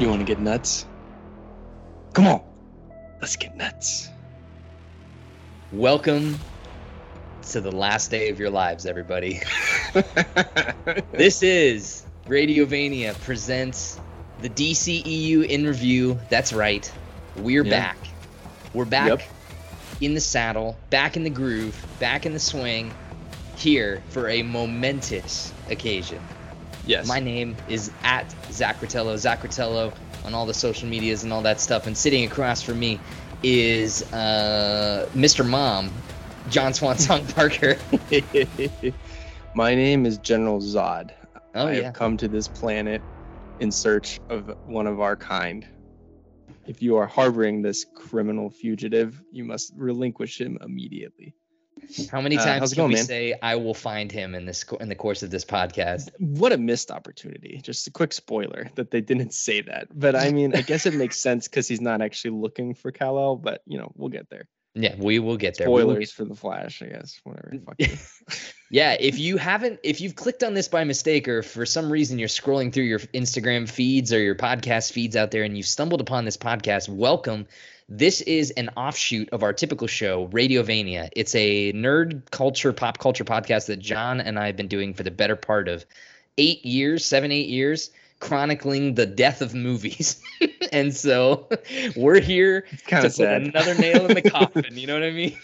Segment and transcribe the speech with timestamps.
[0.00, 0.86] You want to get nuts?
[2.14, 2.40] Come on,
[3.20, 4.08] let's get nuts.
[5.72, 6.38] Welcome
[7.50, 9.42] to the last day of your lives, everybody.
[11.12, 14.00] this is Radiovania presents
[14.40, 16.18] the DCEU in review.
[16.30, 16.90] That's right.
[17.36, 17.70] We're Yeah.
[17.70, 17.98] back.
[18.72, 19.22] We're back Yep.
[20.00, 22.90] in the saddle, back in the groove, back in the swing,
[23.56, 26.20] here for a momentous occasion.
[26.86, 27.06] Yes.
[27.06, 29.92] My name is at Zach Ratello
[30.24, 31.86] on all the social medias and all that stuff.
[31.86, 33.00] And sitting across from me
[33.42, 35.48] is uh, Mr.
[35.48, 35.90] Mom,
[36.48, 37.76] John Swansong Parker.
[39.54, 41.10] My name is General Zod.
[41.54, 41.82] Oh, I yeah.
[41.84, 43.02] have come to this planet
[43.58, 45.66] in search of one of our kind.
[46.66, 51.34] If you are harboring this criminal fugitive, you must relinquish him immediately.
[52.10, 53.04] How many Uh, times it can going, we man?
[53.04, 56.10] say I will find him in this in the course of this podcast?
[56.18, 57.60] What a missed opportunity.
[57.62, 59.88] Just a quick spoiler that they didn't say that.
[59.92, 63.36] But I mean, I guess it makes sense because he's not actually looking for Kal-El,
[63.36, 64.48] but you know, we'll get there.
[64.74, 65.66] Yeah, we will get there.
[65.66, 67.20] Spoilers for the Flash, I guess.
[67.24, 67.52] Whatever.
[68.72, 72.20] Yeah, if you haven't, if you've clicked on this by mistake or for some reason
[72.20, 76.00] you're scrolling through your Instagram feeds or your podcast feeds out there and you've stumbled
[76.00, 77.48] upon this podcast, welcome.
[77.92, 81.08] This is an offshoot of our typical show, Radiovania.
[81.16, 85.02] It's a nerd culture, pop culture podcast that John and I have been doing for
[85.02, 85.84] the better part of
[86.38, 90.22] eight years, seven, eight years, chronicling the death of movies.
[90.72, 91.48] and so
[91.96, 93.42] we're here Kind to of sad.
[93.42, 94.66] another nail in the coffin.
[94.70, 95.36] You know what I mean?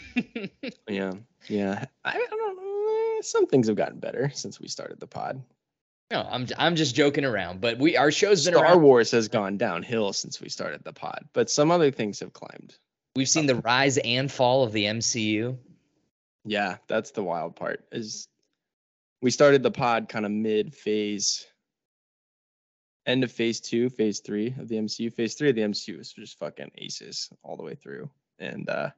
[0.88, 1.14] Yeah,
[1.48, 1.84] yeah.
[2.04, 3.20] I, I don't know.
[3.22, 5.42] Some things have gotten better since we started the pod.
[6.10, 8.82] No, I'm I'm just joking around, but we our show's been Star around.
[8.82, 12.76] Wars has gone downhill since we started the pod, but some other things have climbed.
[13.16, 15.56] We've seen the rise and fall of the MCU.
[16.44, 17.84] Yeah, that's the wild part.
[17.90, 18.28] Is
[19.20, 21.44] we started the pod kind of mid phase,
[23.04, 25.12] end of phase two, phase three of the MCU.
[25.12, 28.90] Phase three of the MCU is just fucking aces all the way through, and uh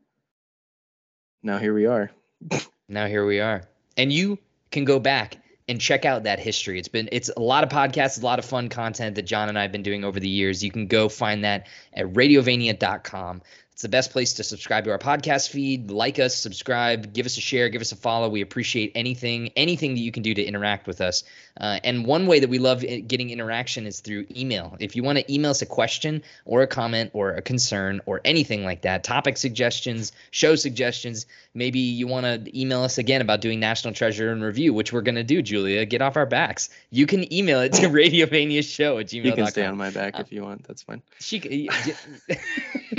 [1.42, 2.10] now here we are.
[2.90, 3.64] Now here we are,
[3.98, 4.38] and you
[4.70, 5.36] can go back
[5.68, 6.78] and check out that history.
[6.78, 9.58] It's been it's a lot of podcasts, a lot of fun content that John and
[9.58, 10.64] I have been doing over the years.
[10.64, 13.42] You can go find that at radiovania.com.
[13.78, 15.92] It's the best place to subscribe to our podcast feed.
[15.92, 18.28] Like us, subscribe, give us a share, give us a follow.
[18.28, 21.22] We appreciate anything, anything that you can do to interact with us.
[21.60, 24.76] Uh, and one way that we love getting interaction is through email.
[24.80, 28.20] If you want to email us a question or a comment or a concern or
[28.24, 33.40] anything like that, topic suggestions, show suggestions, maybe you want to email us again about
[33.40, 35.84] doing National Treasure and Review, which we're going to do, Julia.
[35.84, 36.68] Get off our backs.
[36.90, 39.24] You can email it to radiovaniashow at gmail.com.
[39.24, 40.64] You can stay on my back if you want.
[40.64, 41.00] That's fine.
[41.20, 41.94] She, c- y-
[42.28, 42.38] y-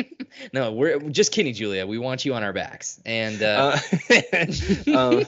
[0.54, 1.86] no, we're just kidding, Julia.
[1.86, 3.00] We want you on our backs.
[3.06, 3.78] And uh,
[4.10, 4.16] Uh,
[4.96, 5.26] um,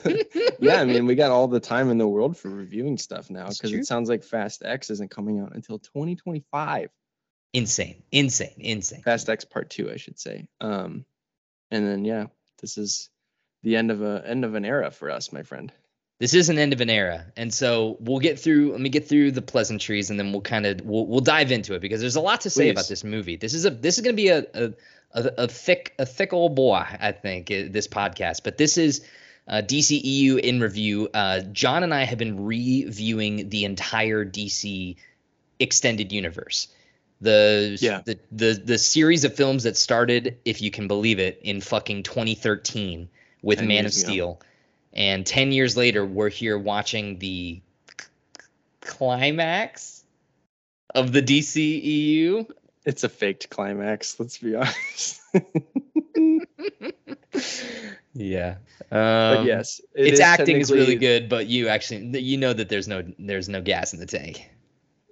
[0.59, 3.50] yeah, I mean, we got all the time in the world for reviewing stuff now
[3.50, 6.90] because it sounds like Fast X isn't coming out until 2025.
[7.53, 9.01] insane, insane, insane.
[9.01, 10.47] Fast X Part Two, I should say.
[10.59, 11.06] Um,
[11.69, 12.28] and then yeah,
[12.61, 13.09] this is
[13.63, 15.72] the end of a end of an era for us, my friend.
[16.21, 19.07] This is an end of an era and so we'll get through let me get
[19.09, 22.15] through the pleasantries and then we'll kind of we'll, we'll dive into it because there's
[22.15, 24.29] a lot to say about this movie this is a this is going to be
[24.29, 24.73] a, a
[25.13, 29.01] a a thick a thick old boy i think this podcast but this is
[29.47, 31.09] uh, DCEU in review.
[31.13, 34.95] Uh, John and I have been reviewing the entire DC
[35.59, 36.67] extended universe.
[37.21, 38.01] The, Yeah.
[38.05, 42.03] the the the series of films that started, if you can believe it, in fucking
[42.03, 43.09] 2013
[43.41, 44.31] with 10 Man of Steel.
[44.31, 44.39] ago.
[44.94, 47.62] And 10 years later, we're here watching the
[48.00, 48.07] c-
[48.81, 50.03] climax
[50.94, 52.50] of the DCEU.
[52.85, 54.19] It's a faked climax.
[54.19, 55.22] Let's be honest.
[58.13, 58.57] Yeah.
[58.90, 62.69] but Um, yes, it its acting is really good, but you actually you know that
[62.69, 64.50] there's no there's no gas in the tank.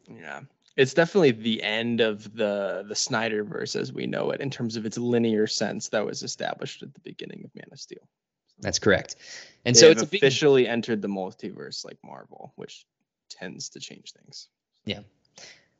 [0.09, 0.41] Yeah,
[0.75, 4.85] it's definitely the end of the the Snyderverse as we know it in terms of
[4.85, 8.07] its linear sense that was established at the beginning of Man of Steel.
[8.61, 9.15] That's correct.
[9.65, 12.85] And They so it's a big officially entered the multiverse like Marvel, which
[13.29, 14.47] tends to change things.
[14.85, 15.01] Yeah.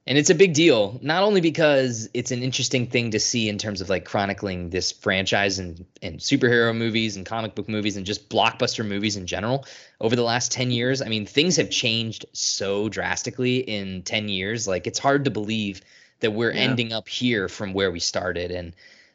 [0.08, 3.58] And it's a big deal not only because it's an interesting thing to see in
[3.60, 8.06] terms of like chronicling this franchise and and superhero movies and comic book movies and
[8.08, 9.66] just blockbuster movies in general
[10.02, 11.02] over the last 10 years.
[11.02, 14.68] I mean, things have changed so drastically in 10 years.
[14.68, 15.82] Like it's hard to believe
[16.22, 16.62] that we're Yeah.
[16.62, 18.74] ending up here from where we started and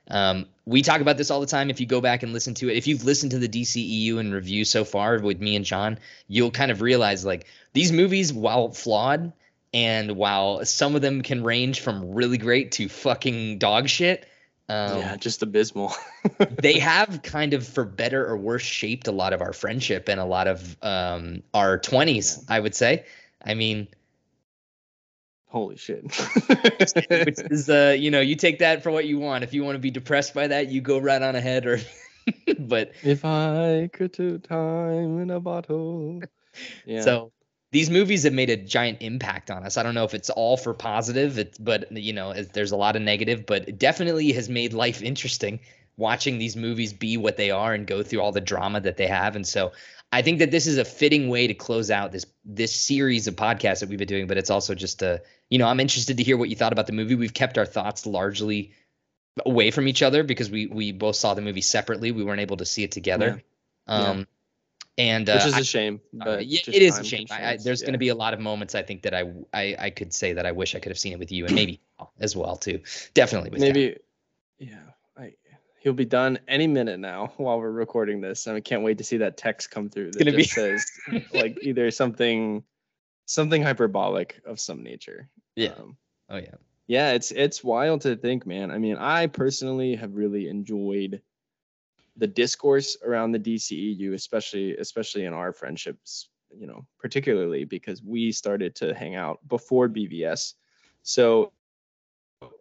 [0.08, 1.70] um, we talk about this all the time.
[1.70, 4.32] If you go back and listen to it, if you've listened to the DCEU and
[4.32, 5.98] review so far with me and John,
[6.28, 9.32] you'll kind of realize like these movies, while flawed,
[9.72, 14.26] and while some of them can range from really great to fucking dog shit,
[14.68, 15.92] um, yeah, just abysmal.
[16.62, 20.20] they have kind of, for better or worse, shaped a lot of our friendship and
[20.20, 23.04] a lot of um, our 20s, I would say.
[23.44, 23.88] I mean,
[25.54, 26.02] Holy shit.
[26.04, 29.76] which is uh you know you take that for what you want if you want
[29.76, 31.78] to be depressed by that you go right on ahead or
[32.58, 36.22] but if I could do time in a bottle.
[36.84, 37.02] Yeah.
[37.02, 37.30] so
[37.70, 39.76] these movies have made a giant impact on us.
[39.76, 42.76] I don't know if it's all for positive, it, but you know, it- there's a
[42.76, 45.60] lot of negative, but it definitely has made life interesting
[45.96, 49.06] watching these movies be what they are and go through all the drama that they
[49.06, 49.36] have.
[49.36, 49.70] And so
[50.12, 53.34] I think that this is a fitting way to close out this this series of
[53.36, 56.22] podcasts that we've been doing, but it's also just a, you know, I'm interested to
[56.22, 57.14] hear what you thought about the movie.
[57.14, 58.72] We've kept our thoughts largely
[59.44, 62.12] away from each other because we we both saw the movie separately.
[62.12, 63.42] We weren't able to see it together.
[63.88, 63.94] Yeah.
[63.94, 64.26] Um
[64.96, 66.00] and uh, Which is I- a shame.
[66.24, 67.26] uh, yeah, it is a shame.
[67.30, 67.86] I, I, there's yeah.
[67.86, 70.34] going to be a lot of moments I think that I, I I could say
[70.34, 71.80] that I wish I could have seen it with you and maybe
[72.20, 72.80] as well too.
[73.12, 73.68] Definitely with Cal.
[73.72, 73.96] maybe
[74.58, 74.78] yeah
[75.16, 75.34] I,
[75.80, 79.04] he'll be done any minute now while we're recording this and i can't wait to
[79.04, 80.86] see that text come through that gonna be- says
[81.32, 82.62] like either something
[83.26, 85.70] something hyperbolic of some nature Yeah.
[85.70, 85.96] um,
[86.28, 86.54] Oh yeah.
[86.86, 91.20] yeah it's it's wild to think man i mean i personally have really enjoyed
[92.16, 98.32] the discourse around the dceu especially especially in our friendships you know particularly because we
[98.32, 100.54] started to hang out before bvs
[101.02, 101.52] so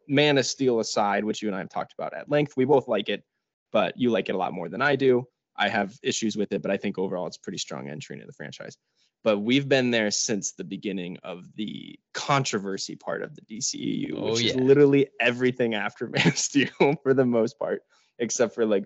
[0.08, 2.88] man of steel aside which you and i have talked about at length we both
[2.88, 3.24] like it
[3.72, 5.26] but you like it a lot more than i do
[5.56, 8.26] i have issues with it but i think overall it's a pretty strong entry into
[8.28, 8.78] the franchise
[9.24, 14.34] but we've been there since the beginning of the controversy part of the DCEU, Oh,
[14.34, 17.84] which is literally everything after Man of Steel for the most part,
[18.20, 18.86] except for like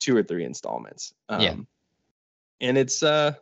[0.00, 1.12] two or three installments.
[1.28, 1.56] Um, Yeah.
[2.60, 3.34] And it's uh,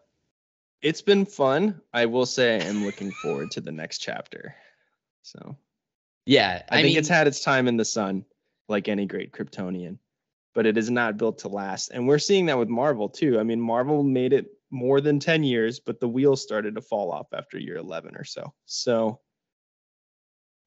[0.82, 1.80] it's been fun.
[1.92, 4.54] I will say I'm looking forward to the next chapter.
[5.22, 5.56] So
[6.26, 6.62] Yeah.
[6.68, 8.24] I, I, think mean, it's had its time in the sun,
[8.68, 9.98] like any great Kryptonian,
[10.54, 11.90] but it is not built to last.
[11.90, 13.38] And we're seeing that with Marvel too.
[13.38, 17.12] I mean, Marvel made it more than 10 years, but the wheels started to fall
[17.12, 18.52] off after year 11 or so.
[18.64, 19.20] So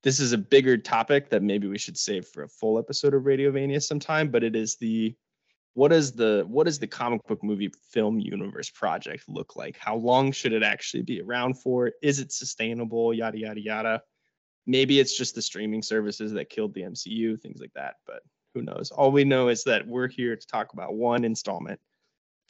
[0.04, 3.24] this is a bigger topic that maybe we should save for a full episode of
[3.24, 5.16] Radiovania sometime, but it is the
[5.74, 9.78] what is the what is the comic book movie film universe project look like?
[9.78, 11.92] How long should it actually be around for?
[12.02, 13.14] Is it sustainable?
[13.14, 14.02] Yada yada yada
[14.70, 17.96] maybe it's just the streaming services that killed the MCU, things like that.
[18.06, 18.22] But
[18.54, 18.92] who knows?
[18.92, 21.80] All we know is that we're here to talk about one installment,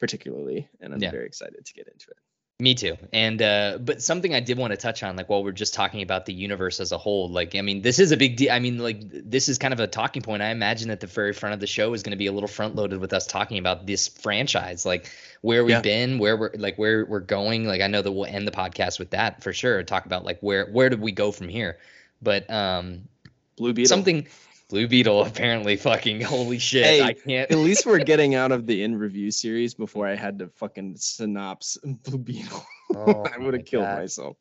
[0.00, 1.10] particularly, and I'm Yeah.
[1.12, 2.16] very excited to get into it.
[2.58, 2.98] Me too.
[3.14, 6.02] And uh but something I did want to touch on, like while we're just talking
[6.02, 8.52] about the universe as a whole, like I mean, this is a big deal.
[8.52, 10.42] I mean, like this is kind of a talking point.
[10.42, 12.48] I imagine that the very front of the show is going to be a little
[12.48, 15.10] front loaded with us talking about this franchise, like
[15.40, 15.80] where we've Yeah.
[15.80, 17.64] been, where we're like where we're going.
[17.64, 19.82] Like I know that we'll end the podcast with that for sure.
[19.82, 21.78] Talk about like where where did we go from here?
[22.20, 23.08] But um
[23.56, 23.88] Blue Beetle.
[23.88, 24.26] something
[24.70, 26.84] Blue Beetle apparently fucking holy shit.
[26.84, 30.14] Hey, I can't At least we're getting out of the in review series before I
[30.14, 32.64] had to fucking synopse Blue Beetle.
[32.94, 33.98] Oh I would have killed God.
[33.98, 34.36] myself.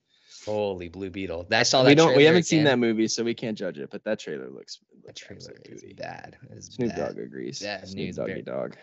[0.45, 1.47] Holy Blue Beetle.
[1.51, 2.15] I saw that We don't.
[2.15, 3.89] We haven't seen that movie, so we can't judge it.
[3.91, 4.79] But that trailer looks.
[5.03, 5.93] That looks trailer absolute is booty.
[5.93, 6.37] bad.
[6.51, 7.15] It's Snoop bad.
[7.15, 7.59] Dogg agrees.
[7.59, 8.41] Bad Snoop news, Doggy Bear.
[8.41, 8.77] Dog.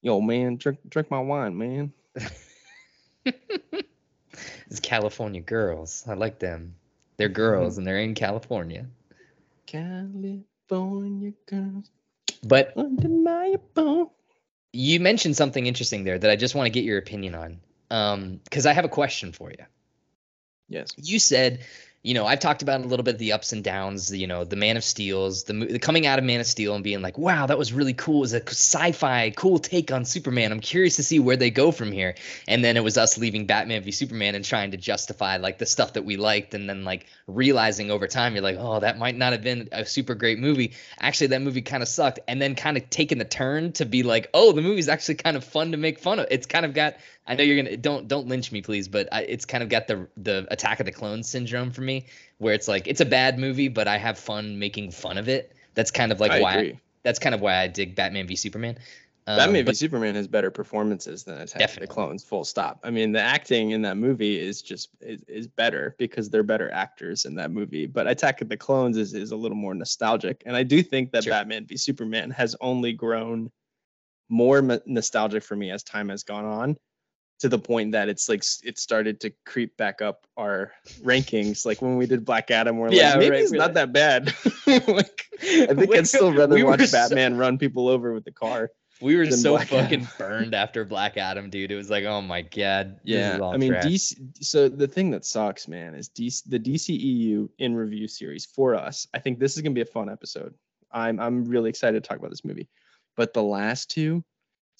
[0.00, 1.92] Yo, man, drink drink my wine, man.
[4.70, 6.04] It's California girls.
[6.08, 6.76] I like them.
[7.16, 7.80] They're girls mm-hmm.
[7.80, 8.86] and they're in California.
[9.70, 11.90] California girls,
[12.42, 14.12] But undeniable.
[14.72, 17.60] you mentioned something interesting there that I just want to get your opinion on.
[17.90, 19.64] Um, because I have a question for you.
[20.68, 20.92] Yes.
[20.96, 21.64] You said,
[22.02, 24.56] you know, I've talked about a little bit the ups and downs, you know, the
[24.56, 27.44] Man of Steel's, the, the coming out of Man of Steel and being like, wow,
[27.44, 28.18] that was really cool.
[28.18, 30.50] It was a sci-fi cool take on Superman.
[30.50, 32.14] I'm curious to see where they go from here.
[32.48, 35.66] And then it was us leaving Batman v Superman and trying to justify like the
[35.66, 39.16] stuff that we liked, and then like realizing over time, you're like, oh, that might
[39.16, 40.72] not have been a super great movie.
[41.00, 42.20] Actually, that movie kind of sucked.
[42.26, 45.36] And then kind of taking the turn to be like, oh, the movie's actually kind
[45.36, 46.28] of fun to make fun of.
[46.30, 46.96] It's kind of got
[47.26, 49.86] I know you're gonna don't don't lynch me, please, but I, it's kind of got
[49.86, 52.06] the the Attack of the Clones syndrome for me,
[52.38, 55.52] where it's like it's a bad movie, but I have fun making fun of it.
[55.74, 56.80] That's kind of like I why agree.
[57.02, 58.78] that's kind of why I dig Batman v Superman.
[59.26, 62.24] Um, Batman v but- Superman has better performances than Attack of the Clones.
[62.24, 62.80] Full stop.
[62.82, 66.72] I mean, the acting in that movie is just is, is better because they're better
[66.72, 67.86] actors in that movie.
[67.86, 71.12] But Attack of the Clones is is a little more nostalgic, and I do think
[71.12, 71.32] that Sure.
[71.32, 73.52] Batman v Superman has only grown
[74.30, 76.76] more m- nostalgic for me as time has gone on.
[77.40, 81.64] To the point that it's like it started to creep back up our rankings.
[81.64, 83.74] Like when we did Black Adam, we're Yeah, like, maybe right, it's we're not like-
[83.74, 84.34] that bad.
[84.88, 88.12] like, I think We- I'd still rather we were watch so- Batman run people over
[88.12, 88.70] with the car.
[89.02, 90.08] We were so Black fucking Adam.
[90.18, 91.72] burned after Black Adam, dude.
[91.72, 93.00] It was like, oh my god.
[93.04, 93.86] Yeah, I mean trash.
[93.86, 94.44] DC.
[94.44, 99.06] So the thing that sucks, man, is DC, the DCEU in review series for us.
[99.14, 100.52] I think this is gonna be a fun episode.
[100.92, 102.68] I'm I'm really excited to talk about this movie.
[103.16, 104.22] But the last two,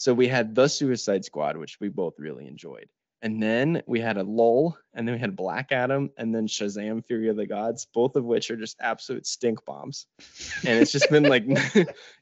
[0.00, 2.88] so we had the Suicide Squad, which we both really enjoyed,
[3.21, 7.04] And then we had a lull, and then we had Black Adam, and then Shazam:
[7.04, 10.07] Fury of the Gods, both of which are just absolute stink bombs.
[10.64, 11.45] And it's just been like,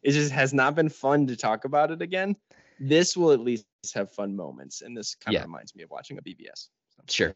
[0.03, 2.35] it just has not been fun to talk about it again.
[2.81, 5.47] This will at least have fun moments, and this kind of Yeah.
[5.47, 6.71] reminds me of watching a BvS.
[7.09, 7.33] Sure.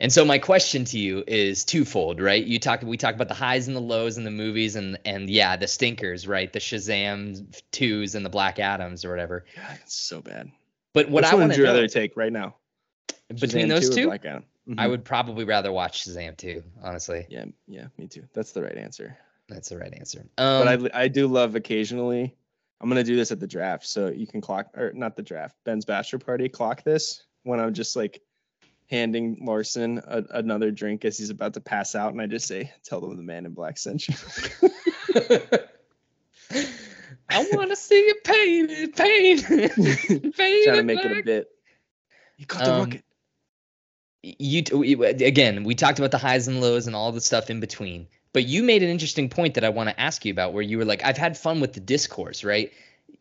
[0.00, 2.44] And so my question to you is twofold, right?
[2.44, 5.28] You talk we talk about the highs and the lows in the movies and and
[5.28, 6.52] yeah, the stinkers, right?
[6.52, 9.44] The Shazam twos and the Black Adams or whatever.
[9.56, 10.50] God, it's so bad.
[10.94, 12.54] But what Which I want would to know rather take right now?
[13.28, 14.44] between Shazam those 2 two, Black Adam?
[14.76, 14.90] I Mhm.
[14.90, 17.26] would probably rather watch Shazam 2, honestly.
[17.30, 18.24] Yeah, yeah, me too.
[18.34, 19.16] That's the right answer.
[19.48, 20.20] That's the right answer.
[20.38, 22.36] Um, but I I do love occasionally.
[22.80, 25.56] I'm gonna do this at the draft, so you can clock or not the draft.
[25.64, 26.48] Ben's bachelor party.
[26.48, 28.20] Clock this when I'm just like
[28.88, 32.72] handing Larson a, another drink as he's about to pass out, and I just say,
[32.84, 34.14] "Tell them the man in black sent you."
[37.30, 39.74] I want to see it painted, painted,
[40.34, 40.34] painted.
[40.64, 41.48] Trying to make it a bit.
[42.38, 43.04] You got the Um, rocket.
[44.22, 47.50] you t- we- again we talked about the highs and lows and all the stuff
[47.50, 50.52] in between but you made an interesting point that i want to ask you about
[50.52, 52.72] where you were like i've had fun with the discourse right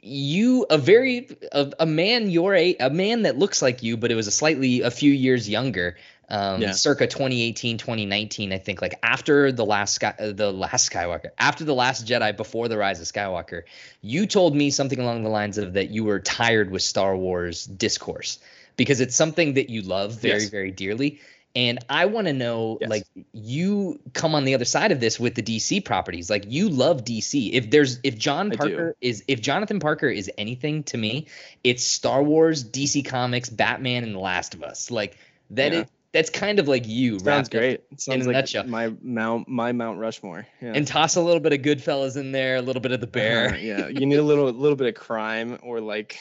[0.07, 4.11] you a very a, a man your age a man that looks like you but
[4.11, 5.97] it was a slightly a few years younger
[6.29, 6.71] um Yeah.
[6.71, 11.63] circa 2018 2019 i think like after the last sky uh, the last skywalker after
[11.63, 13.63] the last jedi before the rise of skywalker
[14.01, 17.65] you told me something along the lines of that you were tired with star wars
[17.65, 18.39] discourse
[18.75, 20.49] because it's something that you love very Yes.
[20.49, 21.19] very dearly
[21.57, 22.89] and i want to know Yes.
[22.89, 26.69] like you come on the other side of this with the dc properties like you
[26.69, 31.25] love dc if there's if john parker is if jonathan parker is anything to me
[31.63, 35.17] it's star wars dc comics batman and the last of us like
[35.49, 35.81] that Yeah.
[35.81, 35.87] is
[36.17, 37.81] that's kind of like you Sounds great.
[37.99, 38.65] Sounds a like nutshell.
[38.67, 40.47] my mount my Mount Rushmore.
[40.61, 40.73] Yeah.
[40.75, 43.47] and toss a little bit of goodfellas in there a little bit of the bear
[43.49, 46.17] Uh-huh, yeah, you need a little little bit of crime or like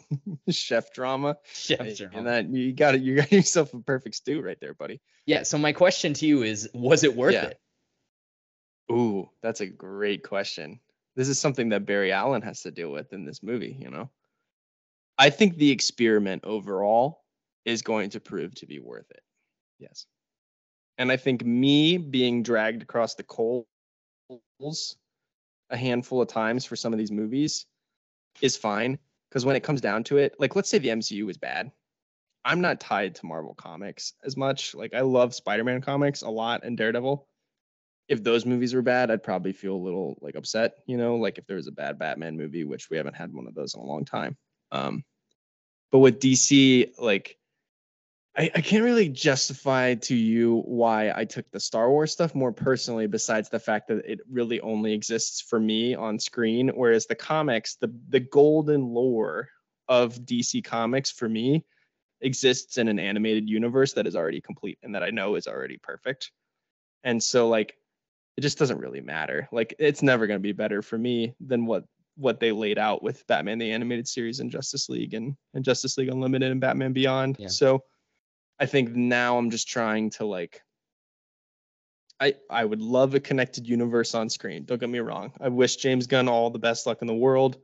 [0.50, 1.36] chef drama.
[1.52, 2.16] Chef drama.
[2.18, 3.02] and that you got it.
[3.02, 5.00] You got yourself a perfect stew right there, buddy.
[5.26, 7.46] yeah so my question to you is was it worth Yeah.
[7.46, 7.60] it
[8.92, 10.80] Ooh, that's a great question.
[11.16, 14.10] This is something that Barry Allen has to deal with in this movie, you know.
[15.18, 17.22] I think the experiment overall
[17.64, 19.20] is going to prove to be worth it.
[19.80, 20.06] Yes.
[20.98, 23.66] And I think me being dragged across the coals
[25.70, 27.66] a handful of times for some of these movies
[28.40, 31.38] is fine because when it comes down to it, like let's say the MCU is
[31.38, 31.72] bad.
[32.44, 34.74] I'm not tied to Marvel comics as much.
[34.74, 37.26] Like I love Spider-Man comics a lot and Daredevil
[38.10, 41.38] if those movies were bad, I'd probably feel a little like upset, you know, like
[41.38, 43.80] if there was a bad Batman movie, which we haven't had one of those in
[43.80, 44.36] a long time.
[44.72, 45.04] Um,
[45.92, 47.36] but with DC, like,
[48.36, 52.52] I, I can't really justify to you why I took the Star Wars stuff more
[52.52, 57.16] personally, besides the fact that it really only exists for me on screen, whereas the
[57.16, 59.48] comics, the the golden lore
[59.88, 61.64] of DC Comics for me
[62.20, 65.78] exists in an animated universe that is already complete and that I know is already
[65.78, 66.30] perfect.
[67.02, 67.74] And so like
[68.36, 69.48] it just doesn't really matter.
[69.50, 71.84] Like it's never going to be better for me than what
[72.16, 75.96] what they laid out with Batman the animated series and Justice League and, and Justice
[75.98, 77.36] League Unlimited and Batman Beyond.
[77.38, 77.48] Yeah.
[77.48, 77.82] So
[78.60, 80.62] I think now I'm just trying to like
[82.20, 84.64] I I would love a connected universe on screen.
[84.64, 85.32] Don't get me wrong.
[85.40, 87.56] I wish James Gunn all the best luck in the world.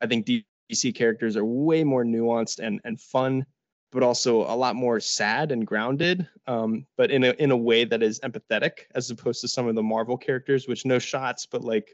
[0.00, 3.44] I think DC characters are way more nuanced and and fun,
[3.90, 6.28] but also a lot more sad and grounded.
[6.46, 9.74] Um, but in a in a way that is empathetic, as opposed to some of
[9.74, 11.90] the Marvel characters, which no shots, but like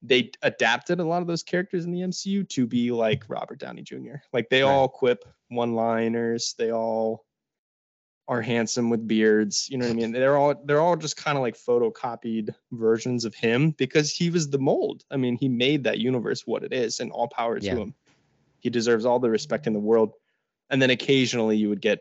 [0.00, 3.82] they adapted a lot of those characters in the MCU to be like Robert Downey
[3.82, 4.16] Jr.
[4.32, 4.70] Like they Right.
[4.70, 6.54] all quip one-liners.
[6.58, 7.24] They all
[8.26, 9.68] are handsome with beards.
[9.70, 10.12] You know what I mean?
[10.12, 14.48] They're all they're all just kind of like photocopied versions of him because he was
[14.48, 15.04] the mold.
[15.10, 17.94] I mean, he made that universe what it is, and all power to him.
[18.60, 20.12] He deserves all the respect in the world.
[20.70, 22.00] And then occasionally you would get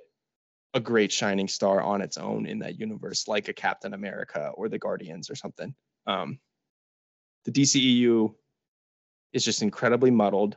[0.74, 4.70] a great shining star on its own in that universe, like a Captain America or
[4.70, 5.76] the Guardians or something.
[6.08, 6.40] Um,
[7.46, 8.34] the DCEU
[9.34, 10.56] is just incredibly muddled.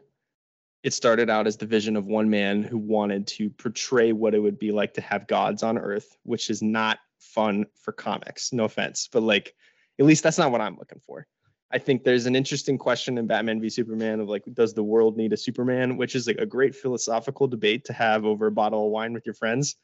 [0.87, 4.39] It started out as the vision of one man who wanted to portray what it
[4.39, 8.53] would be like to have gods on Earth, which is not fun for comics.
[8.53, 9.57] No offense, but like,
[9.99, 11.27] at least that's not what I'm looking for.
[11.73, 15.17] I think there's an interesting question in Batman v Superman of like, does the world
[15.17, 15.97] need a Superman?
[15.97, 19.27] Which is like a great philosophical debate to have over a bottle of wine with
[19.27, 19.75] your friends.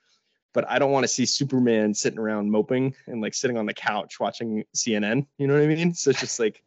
[0.52, 3.75] But I don't want to see Superman sitting around moping and like sitting on the
[3.75, 5.26] couch watching CNN.
[5.37, 5.94] You know what I mean?
[5.94, 6.62] So it's just like,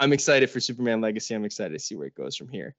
[0.00, 1.36] I'm excited for Superman Legacy.
[1.36, 2.74] I'm excited to see where it goes from here.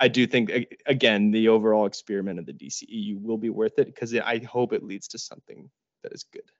[0.00, 0.50] I do think
[0.86, 4.82] again the overall experiment of the DCEU will be worth it because I hope it
[4.82, 5.70] leads to something
[6.02, 6.50] that is good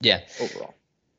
[0.00, 0.20] Yeah.
[0.40, 0.74] overall.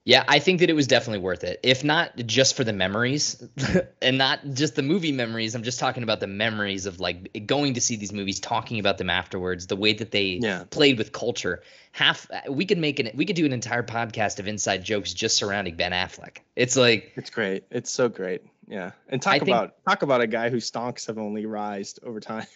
[0.10, 1.60] Yeah, I think that it was definitely worth it.
[1.62, 3.44] If not just for the memories
[4.02, 7.76] and not just the movie memories, I'm just talking about the memories of like going
[7.76, 10.64] to see these movies, talking about them afterwards, the way that they Yeah.
[10.72, 11.62] played with culture.
[11.92, 15.14] Half uh, we could make an we could do an entire podcast of inside jokes
[15.14, 16.38] just surrounding Ben Affleck.
[16.56, 17.66] It's like It's great.
[17.70, 18.42] It's so great.
[18.68, 18.92] Yeah.
[19.10, 22.20] And talk I think- about talk about a guy whose stonks have only rised over
[22.20, 22.48] time.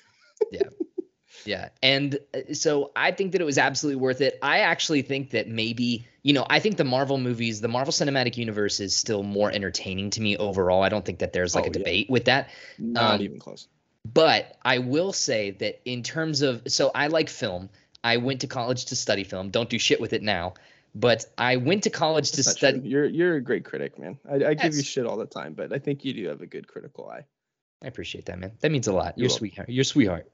[0.51, 0.63] Yeah.
[1.81, 4.39] And uh, so I think that it was absolutely worth it.
[4.41, 8.37] I actually think that maybe, you know, I think the Marvel movies, the Marvel Cinematic
[8.37, 10.81] Universe is still more entertaining to me overall.
[10.83, 11.77] I don't think that there's like Oh, a yeah.
[11.79, 12.49] debate with that.
[12.77, 13.67] Not Um, even close.
[14.05, 17.69] But I will say that in terms of, so I like film.
[18.03, 19.49] I went to college to study film.
[19.49, 20.55] Don't do shit with it now.
[20.95, 22.79] But I went to college to That's not study.
[22.81, 22.89] true.
[22.89, 24.19] You're you're a great critic, man.
[24.29, 26.45] I, I give you shit all the time, but I think you do have a
[26.45, 27.25] good critical eye.
[27.81, 28.51] I appreciate that, man.
[28.59, 29.17] That means a lot.
[29.17, 29.69] You're, You're sweetheart.
[29.69, 30.29] You're sweetheart.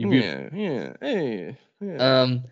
[0.00, 0.58] You're beautiful.
[0.58, 2.22] Yeah, yeah, hey, yeah.
[2.22, 2.44] Um,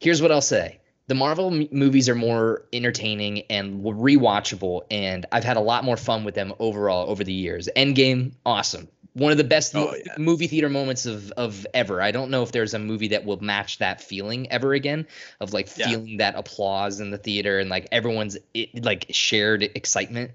[0.00, 5.44] here's what I'll say: the Marvel m- movies are more entertaining and rewatchable, and I've
[5.44, 7.68] had a lot more fun with them overall over the years.
[7.76, 8.88] Endgame, awesome.
[9.14, 10.14] One of the best Oh, mo- yeah.
[10.18, 12.00] movie theater moments of of ever.
[12.00, 15.06] I don't know if there's a movie that will match that feeling ever again
[15.40, 15.88] of like Yeah.
[15.88, 20.30] feeling that applause in the theater and like everyone's it, like shared excitement.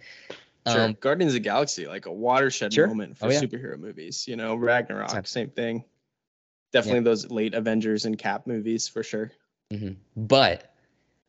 [0.68, 0.82] Sure.
[0.82, 2.88] Um, Guardians of the Galaxy, like a watershed Sure.
[2.88, 3.40] moment for Oh, yeah.
[3.40, 4.28] superhero movies.
[4.28, 5.30] You know, Ragnarok, Exactly.
[5.30, 5.84] same thing.
[6.72, 9.32] Definitely those late Avengers and Cap movies for sure.
[9.72, 9.96] Mhm.
[10.16, 10.72] But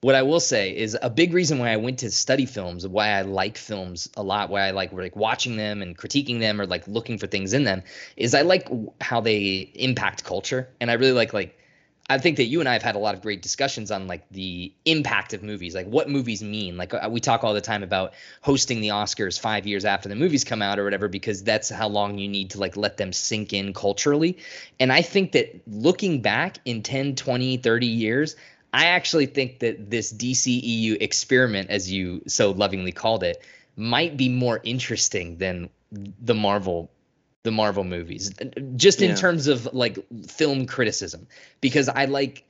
[0.02, 3.08] what I will say is a big reason why I went to study films, why
[3.08, 6.66] I like films a lot, why I like like watching them and critiquing them or
[6.66, 7.82] like looking for things in them,
[8.16, 8.68] is I like
[9.00, 11.58] how they impact culture, and I really like like
[12.08, 14.28] I think that you and I have had a lot of great discussions on like
[14.30, 16.76] the impact of movies, like what movies mean.
[16.76, 20.14] Like uh, we talk all the time about hosting the Oscars five years after the
[20.14, 23.12] movies come out or whatever, because that's how long you need to like let them
[23.12, 24.38] sink in culturally.
[24.78, 28.36] And I think that looking back in 10, 20, 30 years,
[28.72, 33.42] I actually think that this DCEU experiment, as you so lovingly called it,
[33.76, 36.90] might be more interesting than the Marvel
[37.46, 38.30] the Marvel movies.
[38.76, 39.14] Just in Yeah.
[39.14, 39.98] terms of like
[40.28, 41.26] film criticism.
[41.62, 42.44] Because I like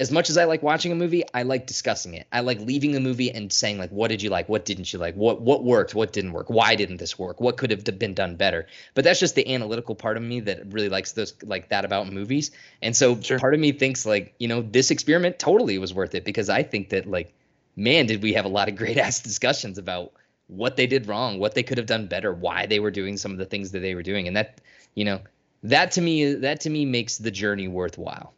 [0.00, 2.26] as much as I like watching a movie, I like discussing it.
[2.32, 4.48] I like leaving the movie and saying like what did you like?
[4.48, 5.14] What didn't you like?
[5.14, 5.94] What what worked?
[5.94, 6.50] What didn't work?
[6.50, 7.40] Why didn't this work?
[7.40, 8.66] What could have been done better?
[8.94, 12.12] But that's just the analytical part of me that really likes those like that about
[12.12, 12.50] movies.
[12.82, 13.38] And so Sure.
[13.38, 16.62] part of me thinks like, you know, this experiment totally was worth it because I
[16.62, 17.34] think that like
[17.76, 20.12] man, did we have a lot of great ass discussions about
[20.56, 23.32] what they did wrong, what they could have done better, why they were doing some
[23.32, 24.26] of the things that they were doing.
[24.28, 24.60] And that,
[24.94, 25.20] you know,
[25.62, 28.34] that to me that to me makes the journey worthwhile.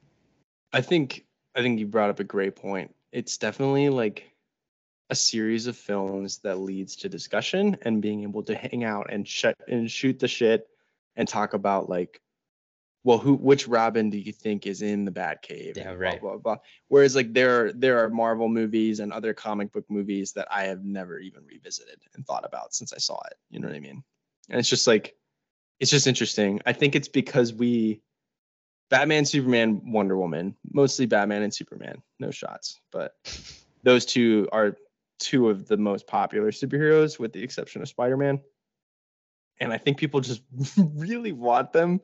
[0.72, 1.24] I think
[1.54, 2.94] I think you brought up a great point.
[3.12, 4.30] It's definitely like
[5.10, 9.26] a series of films that leads to discussion and being able to hang out and
[9.26, 10.68] shut and shoot the shit
[11.16, 12.20] and talk about like
[13.04, 15.76] well who which Robin do you think is in the Batcave?
[15.76, 16.20] Yeah, right.
[16.20, 16.56] Blah, blah, blah.
[16.88, 20.64] Whereas like there are there are Marvel movies and other comic book movies that I
[20.64, 23.34] have never even revisited and thought about since I saw it.
[23.50, 24.02] You know what I mean?
[24.48, 25.14] And it's just like
[25.78, 26.60] it's just interesting.
[26.66, 28.00] I think it's because we
[28.90, 33.14] Batman, Superman, Wonder Woman, mostly Batman and Superman, no shots, but
[33.82, 34.76] those two are
[35.18, 38.40] two of the most popular superheroes with the exception of Spider-Man.
[39.60, 40.42] And I think people just
[40.76, 42.00] really want them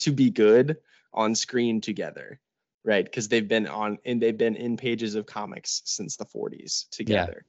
[0.00, 0.76] to be good
[1.12, 2.40] on screen together,
[2.84, 3.04] right?
[3.04, 7.44] Because they've been on and they've been in pages of comics since the 40s together.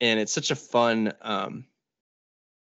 [0.00, 1.66] And it's such a fun um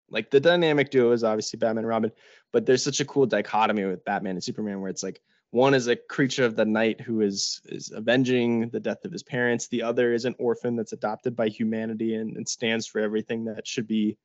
[0.09, 2.11] like the dynamic duo is obviously Batman and Robin,
[2.51, 5.19] but there's such a cool dichotomy with Batman and Superman where it's like
[5.51, 9.23] one is a creature of the night who is is avenging the death of his
[9.23, 9.67] parents.
[9.67, 13.65] The other is an orphan that's adopted by humanity and, and stands for everything that
[13.65, 14.17] should be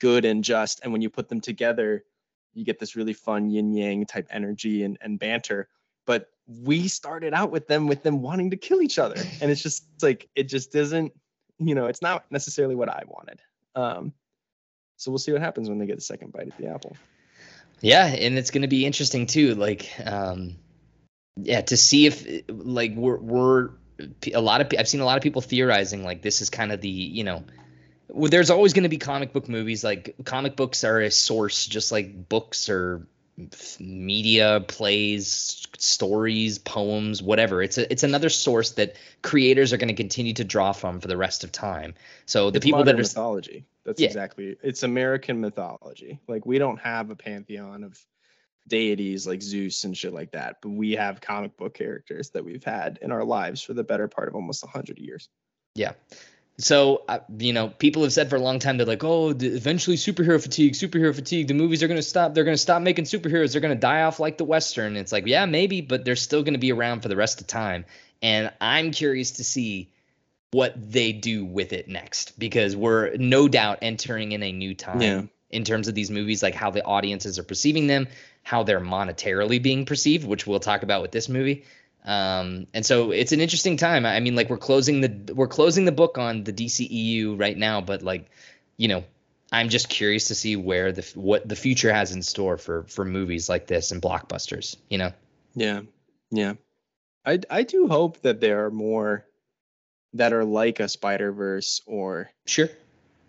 [0.00, 0.80] good and just.
[0.82, 2.04] And when you put them together,
[2.54, 5.68] you get this really fun yin yang type energy and, and banter.
[6.06, 9.16] But we started out with them with them wanting to kill each other.
[9.40, 11.12] And it's just like it just doesn't,
[11.58, 13.40] you know, it's not necessarily what I wanted.
[13.74, 14.12] Um
[14.96, 16.96] so we'll see what happens when they get the second bite at the apple.
[17.80, 19.54] Yeah, and it's going to be interesting too.
[19.54, 20.56] Like, um,
[21.36, 23.70] yeah, to see if like we're we're
[24.32, 26.80] a lot of I've seen a lot of people theorizing like this is kind of
[26.80, 27.44] the you know.
[28.08, 29.82] Well, there's always going to be comic book movies.
[29.82, 33.06] Like comic books are a source, just like books or
[33.80, 37.62] media, plays, stories, poems, whatever.
[37.62, 41.08] It's a it's another source that creators are going to continue to draw from for
[41.08, 41.94] the rest of time.
[42.26, 43.64] So the It's people that are mythology.
[43.84, 44.06] That's Yeah.
[44.06, 46.20] exactly it's American mythology.
[46.28, 47.98] Like we don't have a pantheon of
[48.68, 52.64] deities like Zeus and shit like that, but we have comic book characters that we've
[52.64, 55.28] had in our lives for the better part of almost hundred years.
[55.74, 55.92] Yeah.
[56.56, 59.48] So, uh, you know, people have said for a long time, they're like, oh, the,
[59.48, 61.48] eventually superhero fatigue, superhero fatigue.
[61.48, 62.32] The movies are going to stop.
[62.32, 63.52] They're going to stop making superheroes.
[63.52, 64.96] They're going to die off like the Western.
[64.96, 67.48] It's like, yeah, maybe, but they're still going to be around for the rest of
[67.48, 67.84] time.
[68.22, 69.90] And I'm curious to see
[70.52, 75.00] what they do with it next because we're no doubt entering in a new time
[75.00, 75.22] Yeah.
[75.50, 78.06] in terms of these movies, like how the audiences are perceiving them,
[78.44, 81.64] how they're monetarily being perceived, which we'll talk about with this movie.
[82.04, 84.04] Um, and so it's an interesting time.
[84.04, 87.80] I mean, like we're closing the we're closing the book on the DCEU right now,
[87.80, 88.30] but like,
[88.76, 89.04] you know,
[89.50, 93.04] I'm just curious to see where the what the future has in store for for
[93.04, 94.76] movies like this and blockbusters.
[94.90, 95.12] You know,
[95.54, 95.82] Yeah.
[96.30, 96.54] Yeah.
[97.24, 99.24] I I do hope that there are more
[100.12, 102.68] that are like a Spider-Verse or sure.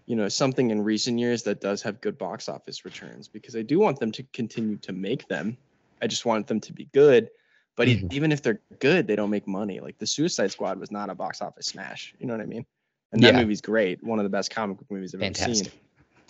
[0.06, 3.62] you know something in recent years that does have good box office returns because I
[3.62, 5.58] do want them to continue to make them.
[6.02, 7.30] I just want them to be good.
[7.76, 8.12] But Mhm.
[8.14, 9.80] even if they're good, they don't make money.
[9.80, 12.16] Like the Suicide Squad was not a box office smash.
[12.20, 12.66] You know what I mean?
[13.12, 13.42] And that Yeah.
[13.42, 14.04] movie's great.
[14.04, 15.52] One of the best comic book movies I've Fantastic.
[15.52, 15.72] ever seen.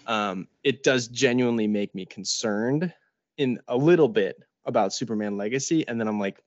[0.07, 2.93] Um, it does genuinely make me concerned
[3.37, 6.41] in a little bit about Superman Legacy, and then I'm like,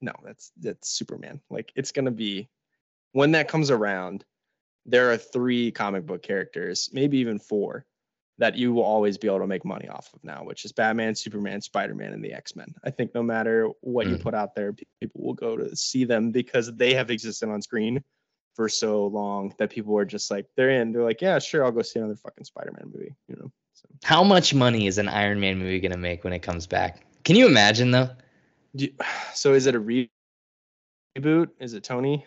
[0.00, 1.40] no, that's that's Superman.
[1.50, 2.48] Like it's gonna be
[3.12, 4.24] when that comes around.
[4.88, 7.84] There are three comic book characters, maybe even four,
[8.38, 11.14] that you will always be able to make money off of now, which is Batman,
[11.14, 12.74] Superman, Spider-Man, and the X-Men.
[12.84, 14.20] I think no matter what you Mhm.
[14.22, 18.04] put out there, people will go to see them because they have existed on screen
[18.54, 20.92] for so long that people are just like they're in.
[20.92, 23.14] They're like, yeah, sure, I'll go see another fucking Spider-Man movie.
[23.28, 23.52] You know.
[23.72, 27.06] So How much money is an Iron Man movie gonna make when it comes back?
[27.24, 28.10] Can you imagine though?
[28.74, 28.92] You-
[29.34, 30.10] so is it a re-
[31.16, 31.48] reboot?
[31.58, 32.24] Is it Tony?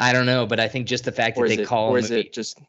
[0.00, 1.90] I don't know, but I think just the fact that Or is they it call
[1.90, 2.60] or is it just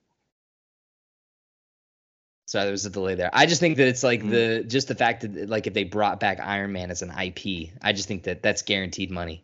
[2.50, 3.30] Sorry, there was a delay there.
[3.32, 4.32] I just think that it's like Mhm.
[4.32, 7.70] the just the fact that like if they brought back Iron Man as an IP,
[7.80, 9.44] I just think that that's guaranteed money.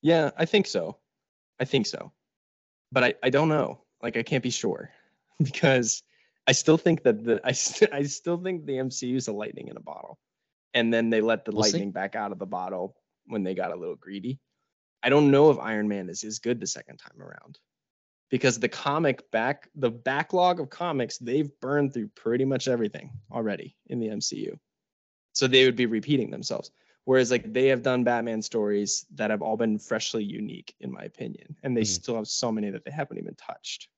[0.00, 0.96] Yeah, I think so.
[1.60, 2.10] I think so.
[2.90, 3.82] But I, I don't know.
[4.02, 4.90] Like I can't be sure
[5.42, 6.02] because
[6.46, 9.68] I still think that the I, st- I still think the MCU is a lightning
[9.68, 10.18] in a bottle.
[10.72, 11.72] And then they let the We'll see.
[11.72, 14.38] lightning back out of the bottle when they got a little greedy.
[15.02, 17.58] I don't know if Iron Man is as good the second time around.
[18.28, 23.76] Because the comic back the backlog of comics, they've burned through pretty much everything already
[23.86, 24.58] in the MCU.
[25.32, 26.70] So they would be repeating themselves.
[27.04, 31.04] Whereas like they have done Batman stories that have all been freshly unique, in my
[31.04, 31.86] opinion, and they Mhm.
[31.86, 33.88] still have so many that they haven't even touched.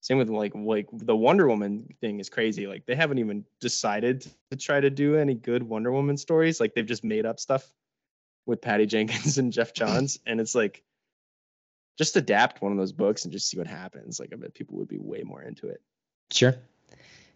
[0.00, 2.66] Same with like like the Wonder Woman thing is crazy.
[2.66, 6.60] Like they haven't even decided to try to do any good Wonder Woman stories.
[6.60, 7.72] Like they've just made up stuff
[8.44, 10.82] with Patty Jenkins and Geoff Johns, and it's like
[11.96, 14.18] just adapt one of those books and just see what happens.
[14.18, 15.80] Like I bet people would be way more into it.
[16.30, 16.56] Sure.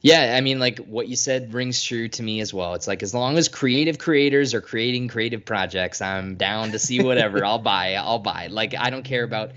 [0.00, 2.74] Yeah, I mean, like what you said rings true to me as well.
[2.74, 7.02] It's like as long as creative creators are creating creative projects, I'm down to see
[7.02, 7.44] whatever.
[7.44, 7.94] I'll buy.
[7.94, 8.46] I'll buy.
[8.48, 9.52] Like I don't care about.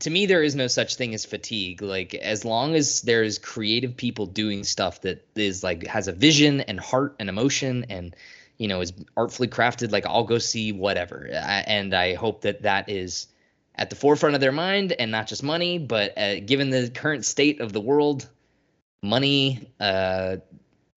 [0.00, 1.80] To me, there is no such thing as fatigue.
[1.80, 6.60] Like as long as there's creative people doing stuff that is like has a vision
[6.60, 8.16] and heart and emotion and
[8.58, 11.28] you know is artfully crafted, like I'll go see whatever.
[11.32, 13.28] I, and I hope that that is
[13.74, 15.78] at the forefront of their mind and not just money.
[15.78, 18.28] But uh, given the current state of the world,
[19.02, 20.36] money uh,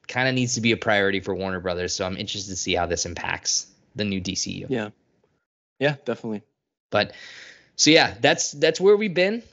[0.08, 1.94] kind of needs to be a priority for Warner Brothers.
[1.94, 4.68] So I'm interested to see how this impacts the new DCU.
[4.70, 4.90] Yeah,
[5.80, 6.44] yeah, definitely.
[6.90, 7.14] But
[7.76, 9.44] so yeah, that's that's where we've been.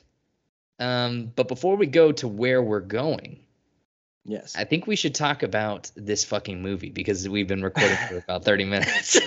[0.78, 3.38] Um, but before we go to where we're going,
[4.24, 4.54] Yes.
[4.56, 8.44] I think we should talk about this fucking movie because we've been recording for about
[8.44, 9.20] 30 minutes.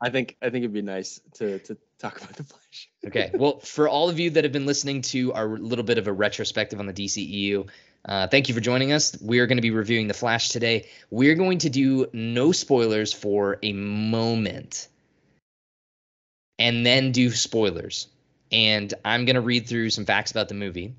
[0.00, 2.88] I think I think it'd be nice to to talk about the Flash.
[3.06, 3.30] okay.
[3.34, 6.12] Well, for all of you that have been listening to our little bit of a
[6.12, 7.68] retrospective on the DCEU,
[8.04, 9.16] uh, thank you for joining us.
[9.20, 10.88] We are going to be reviewing The Flash today.
[11.10, 14.88] We're going to do no spoilers for a moment
[16.58, 18.08] and then do spoilers.
[18.52, 20.94] And I'm going to read through some facts about the movie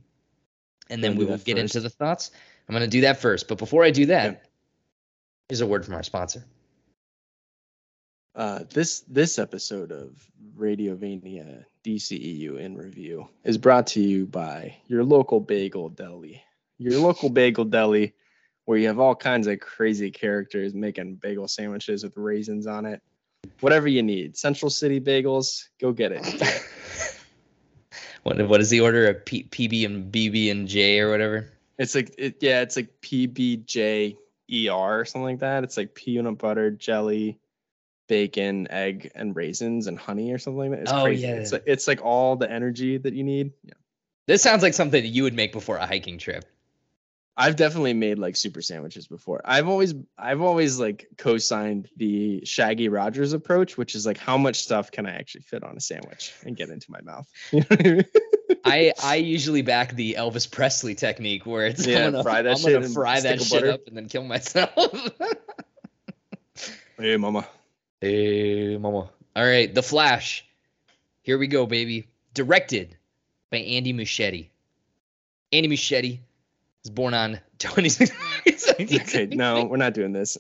[0.90, 2.32] and then we will get into the thoughts.
[2.68, 3.48] I'm going to do that first.
[3.48, 4.40] But before I do that, Okay.
[5.50, 6.44] here's a word from our sponsor.
[8.38, 10.12] Uh, this this episode of
[10.56, 16.44] Radiovania DCEU in review is brought to you by your local bagel deli.
[16.78, 18.14] Your local bagel deli,
[18.66, 23.02] where you have all kinds of crazy characters making bagel sandwiches with raisins on it.
[23.62, 26.24] Whatever you need, Central City Bagels, go get it.
[28.24, 31.54] What, what is the order of P, PB and BB and J or whatever?
[31.78, 34.18] It's like it, yeah, it's like PBJER
[34.70, 35.64] or something like that.
[35.64, 37.40] It's like peanut butter, jelly,
[38.08, 40.80] bacon, egg, and raisins and honey or something like that.
[40.82, 41.24] It's Oh, crazy.
[41.28, 41.36] yeah.
[41.36, 43.52] It's like it's like all the energy that you need.
[43.64, 43.74] Yeah.
[44.28, 46.46] This sounds like something that you would make before a hiking trip.
[47.40, 49.42] I've definitely made like super sandwiches before.
[49.46, 54.56] I've always I've always like co-signed the Shaggy Rogers approach, which is like how much
[54.64, 57.28] stuff can I actually fit on a sandwich and get into my mouth.
[57.52, 58.06] You know I mean?
[58.66, 62.52] I I usually back the Elvis Presley technique where it's Yeah, I'm gonna fry that
[62.54, 63.72] I'm shit gonna fry that shit butter.
[63.72, 64.72] up and then kill myself.
[66.98, 67.48] hey mama.
[68.02, 69.10] Hey, mama.
[69.36, 70.46] All right, The Flash.
[71.22, 72.08] Here we go, baby.
[72.34, 72.96] Directed
[73.52, 74.50] by Andy Muschietti.
[75.52, 76.20] Andy Muschietti
[76.84, 78.12] was born on 26.
[78.80, 80.38] Okay, no, we're not doing this.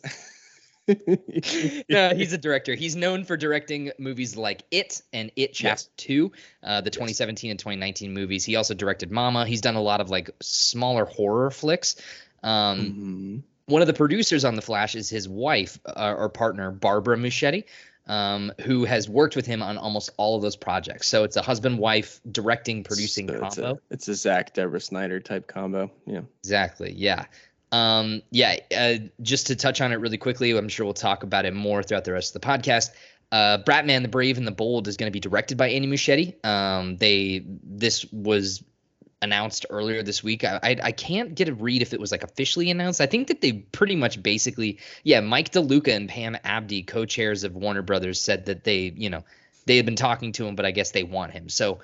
[0.87, 2.73] no, he's a director.
[2.75, 5.89] He's known for directing movies like It and It Chapter Yes.
[5.97, 6.31] 2,
[6.63, 8.45] uh, the 2017 and 2019 movies.
[8.45, 9.45] He also directed Mama.
[9.45, 11.97] He's done a lot of like smaller horror flicks.
[12.43, 13.43] Um, Mhm.
[13.67, 17.65] One of the producers on The Flash is his wife uh, or partner, Barbara Muschietti,
[18.07, 21.07] um, who has worked with him on almost all of those projects.
[21.07, 23.71] So it's a husband wife directing, producing So it's combo.
[23.73, 25.91] a, it's a Zach Deborah Snyder type combo.
[26.05, 26.21] Yeah.
[26.39, 26.93] Exactly.
[26.93, 27.25] Yeah.
[27.73, 28.55] Um, yeah.
[28.75, 31.83] Uh, just to touch on it really quickly, I'm sure we'll talk about it more
[31.83, 32.91] throughout the rest of the podcast.
[33.33, 36.33] Uh, Batman the Brave and the Bold is going to be directed by Andy Muschietti.
[36.45, 38.63] Um, they this was
[39.21, 40.43] announced earlier this week.
[40.43, 43.01] I, I I can't get a read if it was like officially announced.
[43.01, 45.21] I think that they pretty much basically yeah.
[45.21, 49.23] Mike DeLuca and Pam Abdy, co-chairs of Warner Brothers, said that they you know
[49.65, 51.49] they had been talking to him, but I guess they want him.
[51.49, 51.79] So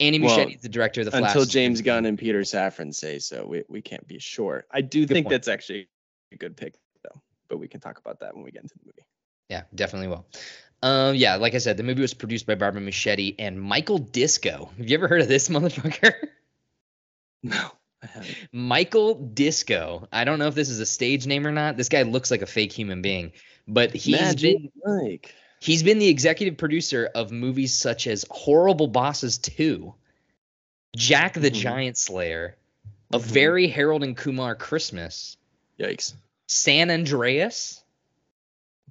[0.00, 1.34] Andy Well, Muschietti is the director of the Flash.
[1.34, 4.64] Until James Gunn and Peter Safran say so, we, we can't be sure.
[4.70, 5.32] I do think point.
[5.32, 5.88] that's actually
[6.32, 7.20] a good pick, though.
[7.48, 9.04] But we can talk about that when we get into the movie.
[9.48, 10.26] Yeah, definitely will.
[10.82, 14.70] Um, yeah, like I said, the movie was produced by Barbara Muschietti and Michael Disco.
[14.78, 16.12] Have you ever heard of this motherfucker?
[17.42, 17.70] No,
[18.02, 18.36] I haven't.
[18.52, 20.08] Michael Disco.
[20.12, 21.76] I don't know if this is a stage name or not.
[21.76, 23.32] This guy looks like a fake human being,
[23.66, 25.34] but he's Magic been Mike.
[25.60, 29.94] he's been the executive producer of movies such as Horrible Bosses 2,
[30.96, 31.54] Jack the Mhm.
[31.54, 32.56] Giant Slayer,
[33.12, 33.22] A Mhm.
[33.22, 35.36] Very Harold and Kumar Christmas,
[35.78, 36.14] Yikes.
[36.48, 37.82] San Andreas,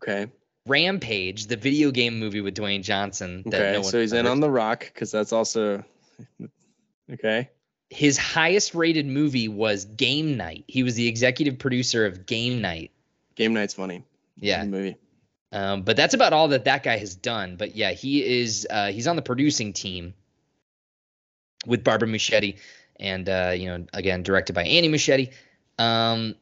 [0.01, 0.31] Okay.
[0.67, 3.43] Rampage, the video game movie with Dwayne Johnson.
[3.47, 3.71] That Okay.
[3.73, 5.83] no one so he's in on the rock because that's also
[7.11, 7.49] okay.
[7.89, 10.65] His highest rated movie was Game Night.
[10.67, 12.91] He was the executive producer of Game Night.
[13.35, 14.03] Game night's funny.
[14.35, 14.65] Yeah.
[14.65, 14.97] Movie.
[15.51, 17.55] Um, but that's about all that that guy has done.
[17.55, 20.13] But yeah, he is uh, he's on the producing team
[21.65, 22.57] with Barbara Muschietti,
[22.99, 25.31] and uh, you know again directed by Annie Muschietti.
[25.79, 26.35] Um,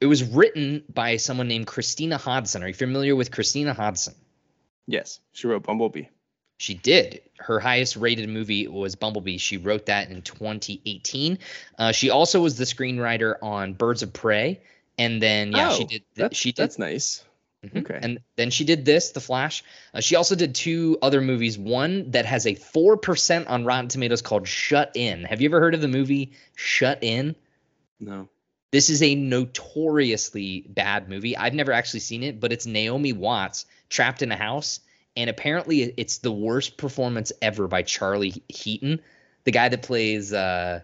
[0.00, 2.62] it was written by someone named Christina Hodson.
[2.62, 4.14] Are you familiar with Christina Hodson?
[4.86, 6.06] Yes, she wrote Bumblebee.
[6.62, 7.22] She did.
[7.40, 9.38] Her highest rated movie was Bumblebee.
[9.38, 11.40] She wrote that in 2018.
[11.76, 14.60] Uh, she also was the screenwriter on Birds of Prey,
[14.96, 15.88] and then yeah, she Oh, did.
[15.88, 17.24] th- That's, she did that's nice.
[17.66, 17.80] Mhm.
[17.80, 17.98] Okay.
[18.00, 19.64] And then she did this, The Flash.
[19.92, 21.58] Uh, she also did two other movies.
[21.58, 25.24] One that has a four percent on Rotten Tomatoes called Shut In.
[25.24, 27.34] Have you ever heard of the movie Shut In?
[27.98, 28.28] No.
[28.70, 31.36] This is a notoriously bad movie.
[31.36, 34.78] I've never actually seen it, but it's Naomi Watts trapped in a house,
[35.16, 39.00] and apparently it's the worst performance ever by Charlie Heaton,
[39.44, 40.80] the guy that plays uh,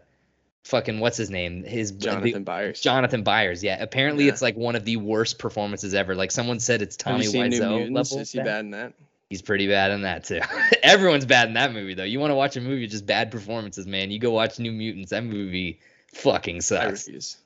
[0.65, 1.65] fucking what's his name?
[1.65, 2.81] His Jonathan Byers.
[2.81, 3.63] Jonathan Byers.
[3.65, 4.33] Yeah, apparently Yeah.
[4.33, 6.15] it's like one of the worst performances ever.
[6.15, 8.19] Like someone said, it's Tommy you seen New Wiseau level.
[8.21, 8.61] Is he bad.
[8.61, 8.93] in that?
[9.31, 10.41] He's pretty bad in that too.
[10.83, 12.05] Everyone's bad in that movie though.
[12.05, 14.11] You want to watch a movie just bad performances, man?
[14.11, 15.11] You go watch New Mutants.
[15.11, 15.81] That movie
[16.15, 17.07] fucking I sucks.
[17.07, 17.37] refuse.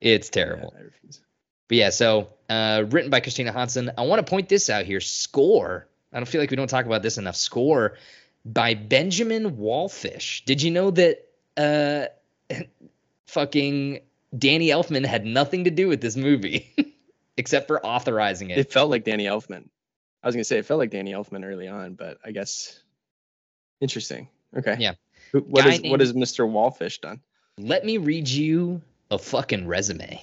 [0.00, 0.74] It's Yeah, terrible.
[0.78, 1.20] I refuse.
[1.68, 3.90] But yeah, so uh, written by Christina Hodson.
[3.96, 5.00] I want to point this out here.
[5.00, 5.86] Score.
[6.14, 7.36] I don't feel like we don't talk about this enough.
[7.36, 7.98] Score
[8.44, 10.44] by Benjamin Wallfisch.
[10.44, 12.06] Did you know that uh,
[13.26, 14.00] fucking
[14.36, 16.72] Danny Elfman had nothing to do with this movie
[17.36, 18.58] except for authorizing it?
[18.58, 19.68] It felt like Danny Elfman.
[20.22, 22.80] I was gonna say it felt like Danny Elfman early on, but I guess
[23.80, 24.28] interesting.
[24.56, 24.76] Okay.
[24.78, 24.94] Yeah.
[25.32, 26.48] What Guy what has Mr.
[26.48, 27.20] Wallfish done?
[27.58, 30.22] Let me read you a fucking resume.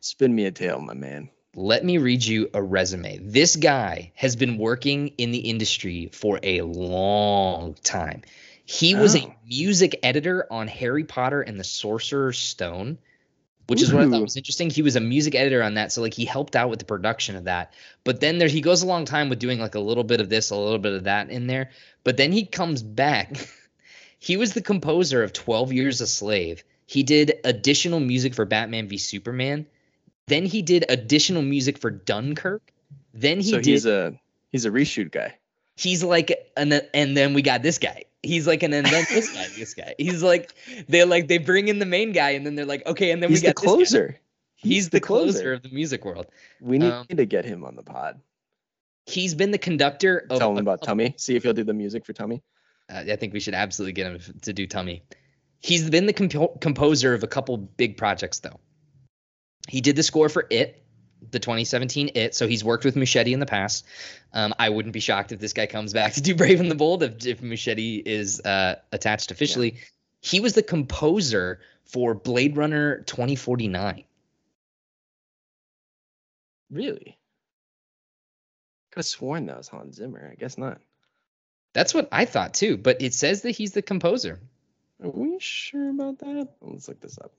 [0.00, 1.30] Spin me a tale, my man.
[1.54, 3.18] Let me read you a resume.
[3.22, 8.22] This guy has been working in the industry for a long time.
[8.64, 9.34] He was a Oh.
[9.46, 12.98] music editor on Harry Potter and the Sorcerer's Stone,
[13.66, 14.70] which is what I thought was interesting.
[14.70, 17.36] He was a music editor on that, so like he helped out with the production
[17.36, 17.72] of that.
[18.04, 20.28] But then there he goes a long time with doing like a little bit of
[20.28, 21.70] this, a little bit of that in there.
[22.04, 23.36] But then he comes back.
[24.18, 26.64] he was the composer of 12 Years a Slave.
[26.86, 29.66] He did additional music for Batman v Superman.
[30.26, 32.72] Then he did additional music for Dunkirk.
[33.12, 34.18] Then he so did he's a
[34.50, 35.34] he's a reshoot guy.
[35.76, 39.32] he's like and then, and then we got this guy he's like and then, this
[39.34, 40.52] guy this guy he's like
[40.88, 43.28] they're like they bring in the main guy and then they're like okay and then
[43.30, 43.74] He's we the got this guy.
[43.76, 44.18] closer.
[44.56, 45.52] he's, the closer.
[45.52, 46.26] of the music world
[46.60, 48.18] We need Um, to get him on the pod.
[49.06, 51.14] he's been the conductor of Tell him about Tummy.
[51.18, 52.42] See if he'll do the music for Tummy.
[52.90, 55.02] uh, i think we should absolutely get him to do tummy
[55.60, 58.58] he's been the compo- composer of a couple big projects though
[59.68, 60.82] he did the score for it
[61.30, 63.86] the 2017 it so he's worked with Machete in the past
[64.32, 66.74] um, i wouldn't be shocked if this guy comes back to do brave and the
[66.74, 69.78] bold if, if Muschietti is uh, attached officially
[70.20, 74.04] he was the composer for blade runner 2049
[76.74, 77.16] Really?
[78.90, 80.28] Could have sworn that was Hans Zimmer.
[80.30, 80.80] I guess not.
[81.72, 84.40] That's what I thought too, but it says that he's the composer.
[85.02, 86.48] Are we sure about that?
[86.60, 87.32] Let's look this up.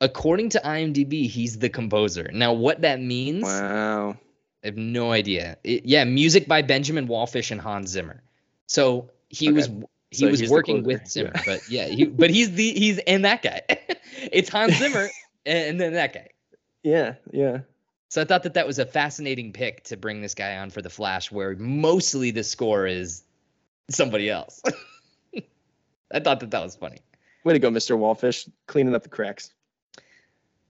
[0.00, 2.30] According to IMDb, he's the composer.
[2.32, 4.16] Now, what that means, Wow.
[4.62, 5.58] I have no idea.
[5.64, 8.22] It- yeah, music by Benjamin Wallfisch and Hans Zimmer.
[8.66, 9.54] So he Okay.
[9.56, 9.68] was
[10.10, 11.42] he So was working with Zimmer, yeah.
[11.46, 13.62] but yeah, he, but he's the he's and that guy.
[14.32, 15.08] it's Hans Zimmer
[15.46, 16.28] and then that guy.
[16.82, 17.60] Yeah, yeah.
[18.08, 20.82] So I thought that that was a fascinating pick to bring this guy on for
[20.82, 23.22] the Flash, where mostly the score is
[23.88, 24.60] somebody else.
[26.10, 26.98] I thought that that was funny.
[27.44, 27.96] Way to go, Mr.
[27.96, 29.52] Wallfish, cleaning up the cracks.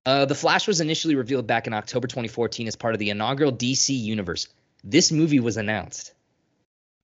[0.07, 3.53] Uh, the Flash was initially revealed back in October 2014 as part of the inaugural
[3.53, 4.49] DC universe.
[4.83, 6.15] This movie was announced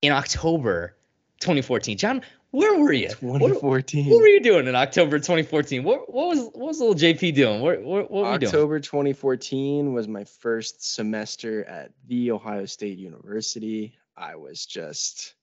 [0.00, 0.96] in October
[1.40, 1.98] 2014.
[1.98, 3.08] John, where were you?
[3.08, 4.06] 2014.
[4.08, 5.84] what were you doing in October 2014?
[5.84, 7.60] What, what was what was little JP doing?
[7.60, 8.48] What, what, what were you doing?
[8.48, 13.94] October 2014 was my first semester at the Ohio State University.
[14.16, 15.34] I was just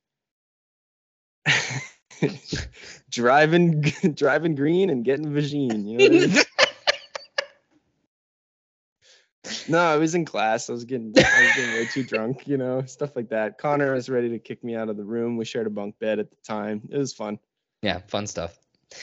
[3.12, 3.82] driving
[4.16, 5.86] driving green and getting vagine.
[5.86, 6.44] You know what I mean?
[9.68, 10.70] No, I was in class.
[10.70, 13.58] I was getting I was getting way too drunk, you know, stuff like that.
[13.58, 15.38] Connor was ready to kick me out of the room.
[15.38, 16.82] We shared a bunk bed at the time.
[16.90, 17.40] It was fun.
[17.82, 18.58] Yeah, fun stuff.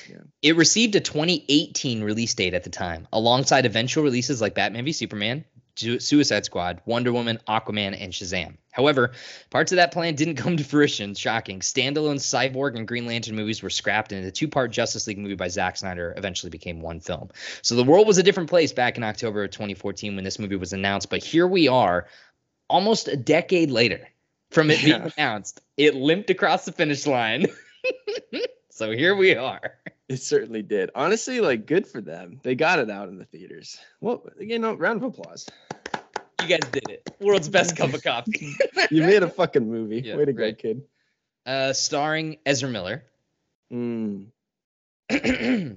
[0.09, 0.19] Yeah.
[0.43, 4.93] It received a 2018 release date at the time, alongside eventual releases like Batman v
[4.93, 5.45] Superman,
[5.77, 8.57] Suicide Squad, Wonder Woman, Aquaman, and Shazam.
[8.73, 9.13] However,
[9.51, 11.15] parts of that plan didn't come to fruition.
[11.15, 11.61] Shocking.
[11.61, 15.35] Standalone Cyborg and Green Lantern movies were scrapped, and the two part Justice League movie
[15.35, 17.31] by Zack Snyder eventually became one film.
[17.63, 20.57] So the world was a different place back in October of 2014 when this movie
[20.57, 22.07] was announced, but here we are,
[22.69, 24.09] almost a decade later
[24.51, 25.61] from it being announced.
[25.77, 27.47] It limped across the finish line.
[28.71, 29.75] so here we are.
[30.11, 30.91] It certainly did.
[30.97, 32.41] Honestly, like good for them.
[32.43, 33.79] They got it out in the theaters.
[34.01, 35.47] Well, you know, round of applause.
[36.43, 37.15] You guys did it.
[37.21, 38.55] World's best cup of coffee.
[38.91, 40.01] You made a fucking movie.
[40.05, 40.83] Yeah, Way to go, kid.
[41.47, 43.05] uh, starring Ezra Miller.
[43.73, 44.27] Mm.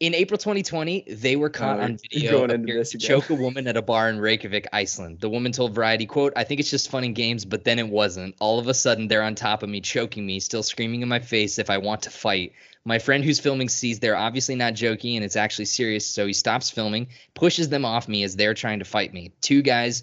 [0.00, 3.34] in April 2020, they were caught Oh, on video going into this to choke a
[3.34, 5.20] woman at a bar in Reykjavik, Iceland.
[5.20, 7.88] The woman told Variety, "quote I think it's just fun and games, but then it
[7.88, 8.34] wasn't.
[8.40, 11.20] All of a sudden, they're on top of me, choking me, still screaming in my
[11.20, 12.52] face if I want to fight."
[12.86, 16.34] My friend who's filming sees they're obviously not joking and it's actually serious, so he
[16.34, 19.32] stops filming, pushes them off me as they're trying to fight me.
[19.40, 20.02] Two guys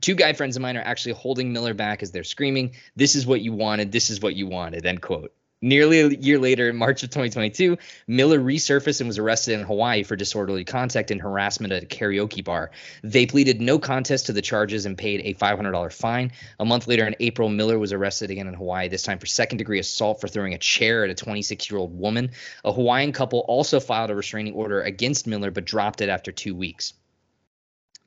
[0.00, 3.26] two guy friends of mine are actually holding Miller back as they're screaming, This is
[3.26, 5.32] what you wanted, this is what you wanted, end quote.
[5.66, 7.76] Nearly a year later, in March of 2022,
[8.06, 12.44] Miller resurfaced and was arrested in Hawaii for disorderly conduct and harassment at a karaoke
[12.44, 12.70] bar.
[13.02, 16.30] They pleaded no contest to the charges and paid a $500 fine.
[16.60, 19.58] A month later, in April, Miller was arrested again in Hawaii, this time for second
[19.58, 22.30] degree assault for throwing a chair at a 26 year old woman.
[22.64, 26.54] A Hawaiian couple also filed a restraining order against Miller but dropped it after two
[26.54, 26.94] weeks.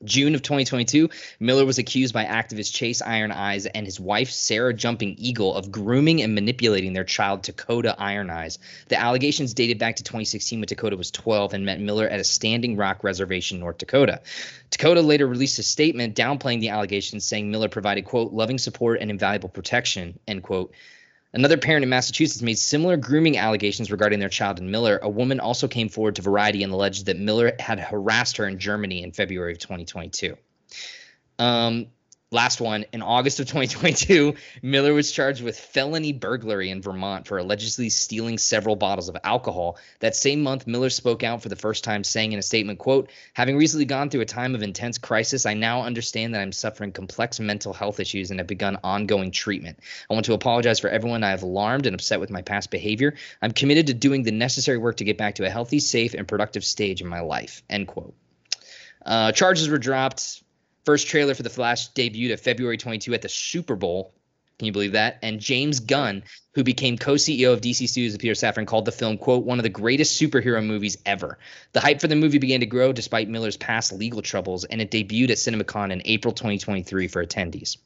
[0.04, 1.10] June of 2022,
[1.40, 5.70] Miller was accused by activist Chase Iron Eyes and his wife Sarah Jumping Eagle of
[5.70, 8.58] grooming and manipulating their child Dakota Iron Eyes.
[8.88, 12.24] The allegations dated back to 2016 when Dakota was 12 and met Miller at a
[12.24, 14.22] Standing Rock reservation, North Dakota.
[14.70, 19.10] Dakota later released a statement downplaying the allegations, saying Miller provided quote loving support and
[19.10, 20.72] invaluable protection end quote.
[21.32, 24.98] Another parent in Massachusetts made similar grooming allegations regarding their child and Miller.
[25.00, 28.58] A woman also came forward to Variety and alleged that Miller had harassed her in
[28.58, 30.36] Germany in February of 2022.
[31.38, 31.86] Um,
[32.30, 37.38] last one in August of 2022, Miller was charged with felony burglary in Vermont for
[37.38, 39.78] allegedly stealing several bottles of alcohol.
[39.98, 43.10] That same month, Miller spoke out for the first time, saying in a statement, "quote
[43.34, 46.92] Having recently gone through a time of intense crisis, I now understand that I'm suffering
[46.92, 49.80] complex mental health issues and have begun ongoing treatment.
[50.08, 53.14] I want to apologize for everyone I have alarmed and upset with my past behavior.
[53.42, 56.28] I'm committed to doing the necessary work to get back to a healthy, safe, and
[56.28, 58.14] productive stage in my life." End quote.
[59.04, 60.42] Uh, charges were dropped.
[60.90, 64.12] First trailer for The Flash debuted at February 22 at the Super Bowl.
[64.58, 65.20] Can you believe that?
[65.22, 66.24] And James Gunn,
[66.56, 69.62] who became co-CEO of DC Studios with Peter Safran, called the film "quote one of
[69.62, 71.38] the greatest superhero movies ever."
[71.74, 74.90] The hype for the movie began to grow despite Miller's past legal troubles, and it
[74.90, 77.76] debuted at CinemaCon in April 2023 for attendees.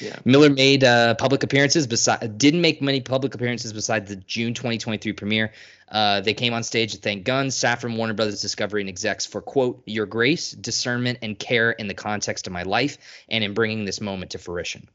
[0.00, 0.16] Yeah.
[0.24, 1.86] Miller made uh, public appearances.
[1.86, 5.52] Beside, didn't make many public appearances besides the June 2023 premiere.
[5.90, 9.40] Uh, they came on stage to thank Guns, Safran, Warner Brothers Discovery, and execs for
[9.40, 13.84] quote your grace, discernment, and care in the context of my life, and in bringing
[13.84, 14.88] this moment to fruition.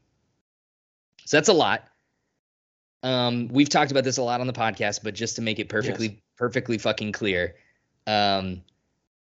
[1.24, 1.84] So that's a lot.
[3.02, 5.68] Um, we've talked about this a lot on the podcast, but just to make it
[5.68, 7.56] perfectly, perfectly fucking clear,
[8.06, 8.62] um,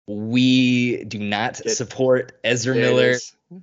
[0.10, 3.16] we do not It- support Ezra Miller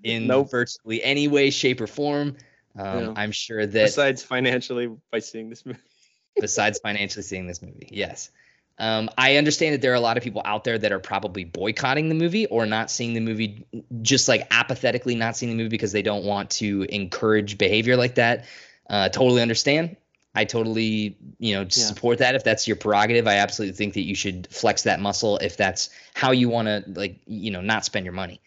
[0.04, 0.50] in Nope.
[0.50, 2.36] virtually any way, shape, or form.
[2.78, 3.14] Um, No.
[3.16, 5.78] I'm sure that Besides financially by seeing this movie.
[6.40, 8.30] besides financially seeing this movie, yes.
[8.78, 11.44] Um, I understand that there are a lot of people out there that are probably
[11.44, 13.64] boycotting the movie or not seeing the movie,
[14.02, 18.16] just like apathetically not seeing the movie because they don't want to encourage behavior like
[18.16, 18.44] that.
[18.90, 19.96] Uh, totally understand.
[20.36, 23.26] I totally, you know, support that if that's your prerogative.
[23.26, 26.84] I absolutely think that you should flex that muscle if that's how you want to,
[26.88, 28.42] like, you know, not spend your money.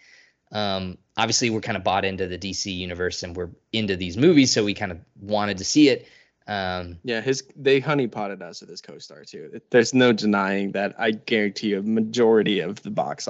[0.51, 4.53] Um, obviously, we're kind of bought into the DC universe and we're into these movies,
[4.53, 6.07] so we kind of wanted to see it.
[6.45, 9.59] Um, yeah, his they honeypotted us with his co-star too.
[9.71, 10.95] There's no denying that.
[10.99, 13.27] I guarantee you, a majority of the box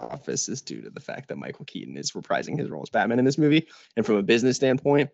[0.00, 3.18] office is due to the fact that Michael Keaton is reprising his role as Batman
[3.18, 3.66] in this movie.
[3.96, 5.10] And from a business standpoint,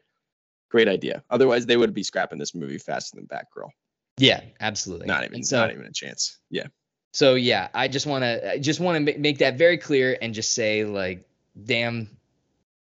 [0.74, 1.22] great idea.
[1.30, 3.68] Otherwise, they would be scrapping this movie faster than Batgirl.
[4.18, 5.06] Yeah, absolutely.
[5.06, 6.36] Not even, so, not even a chance.
[6.50, 6.66] Yeah.
[7.12, 10.52] So yeah, I just want to, just want to make that very clear and just
[10.52, 11.28] say like,
[11.64, 12.10] damn,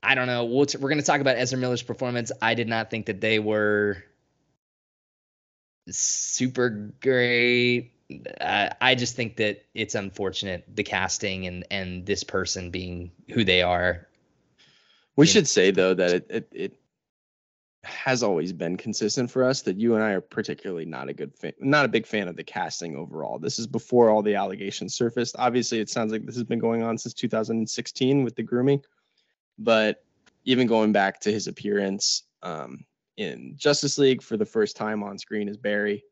[0.04, 0.44] I don't know.
[0.44, 2.34] we we're going to talk about Ezra Miller's performance.
[2.42, 4.04] I did not think that they were
[5.90, 7.94] super great.
[8.42, 13.46] Uh, I just think that it's unfortunate the casting and and this person being who
[13.46, 14.08] they are.
[15.16, 16.80] We should say though that it, it, it
[17.84, 21.34] has always been consistent for us that you and I are particularly not a good
[21.36, 23.40] fan, not a big fan of the casting overall.
[23.40, 25.36] This is before all the allegations surfaced.
[25.38, 28.82] Obviously, it sounds like this has been going on since 2016 with the grooming,
[29.58, 30.04] but
[30.44, 32.86] even going back to his appearance um,
[33.18, 36.04] in Justice League for the first time on screen as Barry,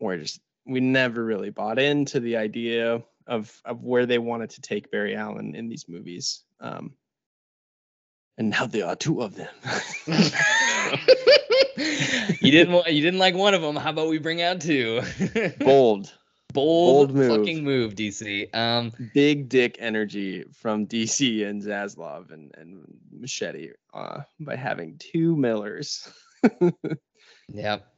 [0.00, 4.60] we're just we never really bought into the idea of of where they wanted to
[4.60, 6.42] take Barry Allen in these movies.
[6.60, 6.92] Um,
[8.38, 9.48] and now there are two of them.
[12.40, 13.76] you didn't want, you didn't like one of them.
[13.76, 15.02] How about we bring out two?
[15.60, 16.12] Bold.
[16.52, 17.38] Bold, Bold move.
[17.38, 18.54] fucking move, DC.
[18.54, 25.36] Um, big dick energy from DC and Zaslav and and Muschietti uh, by having two
[25.36, 26.08] Millers.
[27.52, 27.92] yep.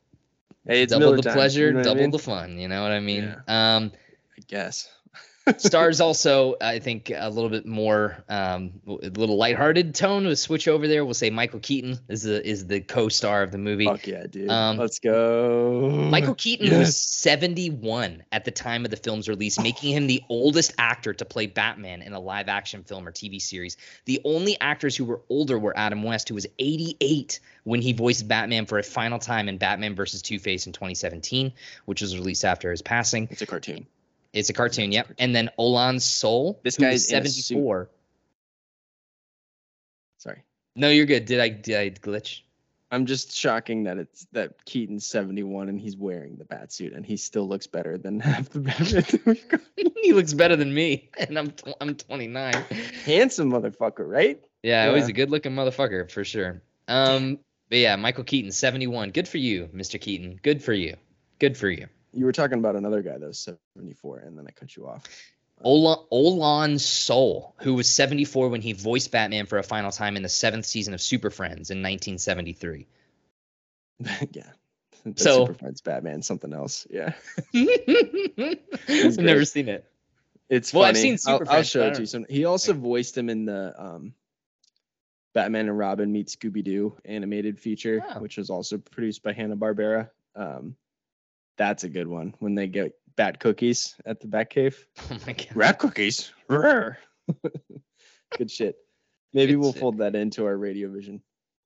[0.66, 2.11] Hey, it's double Miller the time, pleasure, you know double I mean?
[2.11, 2.59] the fun.
[2.59, 3.34] You know what I mean?
[3.49, 3.76] Yeah.
[3.76, 3.93] Um,
[4.36, 4.91] I guess.
[5.59, 10.24] Stars also, I think, a little bit more, um, a little lighthearted tone.
[10.24, 11.05] We'll switch over there.
[11.05, 13.86] We'll say Michael Keaton is the is the co-star of the movie.
[13.86, 14.51] Fuck yeah, dude.
[14.51, 15.90] Um, Let's go.
[16.11, 16.78] Michael Keaton yes.
[16.78, 21.24] was 71 at the time of the film's release, making him the oldest actor to
[21.24, 23.76] play Batman in a live-action film or TV series.
[24.05, 28.26] The only actors who were older were Adam West, who was 88 when he voiced
[28.26, 30.22] Batman for a final time in Batman vs.
[30.22, 31.53] Two Face in 2017,
[31.84, 33.28] which was released after his passing.
[33.30, 33.86] It's a cartoon.
[34.33, 35.09] It's a cartoon, yep.
[35.18, 36.61] And then Olan Soule.
[36.62, 37.89] This guy's 74.
[40.18, 40.43] Sorry.
[40.76, 41.24] No, you're good.
[41.24, 42.43] Did I did I glitch?
[42.91, 47.05] I'm just shocking that it's that Keaton's 71 and he's wearing the bat suit and
[47.05, 49.61] he still looks better than half the Batman.
[50.03, 52.55] he looks better than me, and I'm I'm 29.
[53.05, 54.41] Handsome motherfucker, right?
[54.62, 54.89] Yeah, yeah.
[54.89, 56.62] always a good looking motherfucker for sure.
[56.89, 59.11] Um, but yeah, Michael Keaton, 71.
[59.11, 60.01] Good for you, Mr.
[60.01, 60.41] Keaton.
[60.43, 60.97] Good for you.
[61.39, 61.87] Good for you.
[62.12, 63.38] You were talking about another guy that was
[63.74, 65.04] 74, and then I cut you off.
[65.64, 70.22] Olan, Olan Soule, who was 74 when he voiced Batman for a final time in
[70.22, 72.86] the seventh season of Super Friends in 1973.
[74.32, 74.42] yeah.
[75.16, 76.86] so Super Friends Batman, something else.
[76.90, 77.14] Yeah.
[77.54, 79.84] I've never seen it.
[80.48, 80.98] It's well, funny.
[80.98, 81.50] I've seen Super I'll, Friends.
[81.50, 82.06] I'll show it to you.
[82.06, 84.14] Some, he also voiced him in the um,
[85.34, 88.20] Batman and Robin meet Scooby Doo animated feature, oh.
[88.20, 90.11] which was also produced by Hanna Barbera.
[90.34, 90.76] Um,
[91.59, 94.86] that's a good one when they get bat cookies at the bat cave.
[95.11, 95.48] Oh my god.
[95.54, 96.32] Rat cookies.
[96.48, 96.96] good
[98.50, 98.76] shit.
[99.34, 99.80] Maybe good we'll shit.
[99.80, 101.20] fold that into our radio vision.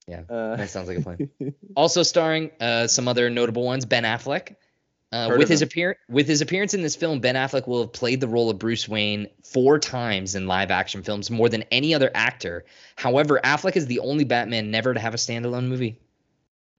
[0.08, 1.30] Yeah, uh, that sounds like a plan.
[1.76, 4.56] also starring uh, some other notable ones, Ben Affleck.
[5.12, 8.18] Uh, with his appearance, with his appearance in this film, Ben Affleck will have played
[8.18, 12.64] the role of Bruce Wayne four times in live-action films, more than any other actor.
[12.96, 16.00] However, Affleck is the only Batman never to have a standalone movie.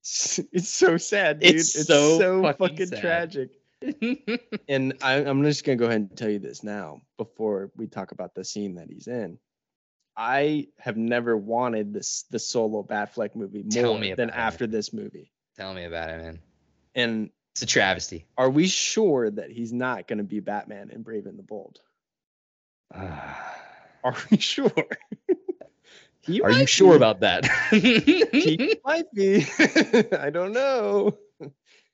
[0.52, 1.56] it's so sad, dude.
[1.56, 3.52] It's, it's so, so, fucking, fucking tragic.
[4.68, 8.12] and I, am just gonna go ahead and tell you this now before we talk
[8.12, 9.40] about the scene that he's in.
[10.16, 15.32] I have never wanted this the solo Batfleck movie more than it, after this movie.
[15.58, 16.40] Tell me about it, man.
[16.96, 18.28] And it's a travesty.
[18.38, 21.80] Are we sure that he's not going to be Batman in Brave and the Bold?
[22.94, 24.72] are we sure?
[26.26, 27.46] He Are you sure about that?
[27.72, 29.46] he might be.
[30.18, 31.18] I don't know.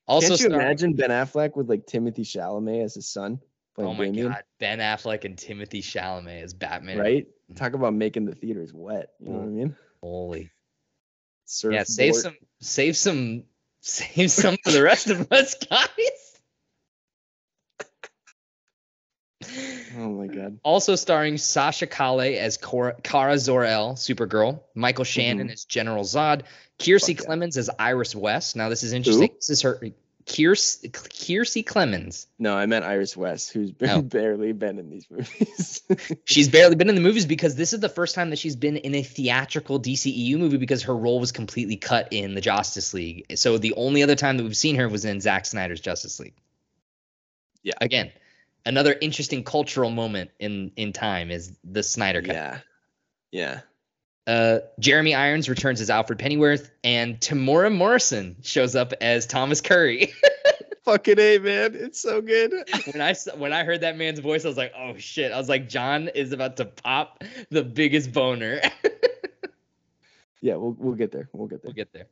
[0.08, 3.40] Also, can't you star- imagine Ben Affleck with like Timothée Chalamet as his son?
[3.78, 4.30] Oh my Damian?
[4.30, 6.98] god, Ben Affleck and Timothée Chalamet as Batman.
[6.98, 7.28] Right?
[7.52, 7.56] Mm.
[7.56, 9.10] Talk about making the theaters wet.
[9.20, 9.76] You know what I mean?
[10.02, 10.50] Holy.
[11.46, 13.44] Surf yeah, save some, save some,
[13.82, 16.29] save some for the rest of us, guys.
[19.98, 20.60] Oh my god.
[20.64, 25.54] Also starring Sasha Calle as Cora, Kara Zor-El, Supergirl, Michael Shannon mm-hmm.
[25.54, 26.44] as General Zod,
[26.78, 27.62] Kiersey Fuck Clemons yeah.
[27.62, 28.56] as Iris West.
[28.56, 29.32] Now this is interesting.
[29.36, 29.82] This is her
[30.30, 32.28] Kiersey, Kiersey Clemons.
[32.38, 34.02] No, I meant Iris West, who's been Oh.
[34.04, 35.82] barely been in these movies.
[36.26, 38.78] She's barely been in the movies because this is the first time that she's been
[38.78, 43.26] in a theatrical DCEU movie because her role was completely cut in the Justice League.
[43.36, 46.36] So the only other time that we've seen her was in Zack Snyder's Justice League.
[47.64, 47.74] Yeah.
[47.82, 48.12] Again,
[48.70, 52.36] another interesting cultural moment in in time is the Snyder cut.
[52.36, 52.60] yeah,
[53.32, 53.62] yeah.
[54.28, 60.14] Uh, Jeremy Irons returns as Alfred Pennyworth, and Temuera Morrison shows up as Thomas Curry.
[60.86, 62.54] Fucking a man, it's so good.
[62.92, 65.50] when I when I heard that man's voice, I was like, "Oh shit!" I was
[65.50, 68.62] like, "John is about to pop the biggest boner."
[70.42, 71.28] Yeah, we'll we'll get there.
[71.34, 71.68] We'll get there.
[71.68, 72.08] we'll get there.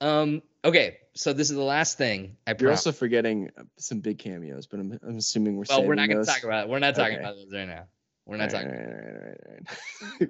[0.00, 0.42] Um.
[0.68, 0.98] Okay.
[1.14, 2.86] So this is the last thing I You're promise.
[2.86, 6.30] also forgetting some big cameos, but I'm I'm assuming we're well, we're not going to
[6.30, 6.70] talk about it.
[6.70, 7.22] We're not talking Okay.
[7.22, 7.84] about those right now.
[8.26, 9.66] We're not talking.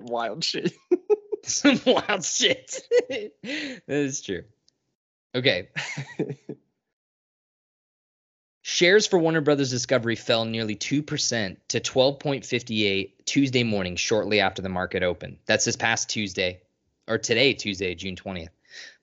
[0.00, 0.72] Wild shit.
[1.42, 2.80] some wild shit.
[3.08, 4.44] that is true.
[5.34, 5.68] Okay.
[8.62, 14.68] Shares for Warner Brothers Discovery fell nearly 2% to 12.58 Tuesday morning, shortly after the
[14.68, 15.38] market opened.
[15.46, 16.60] That's this past Tuesday,
[17.06, 18.48] or today, Tuesday, June 20th.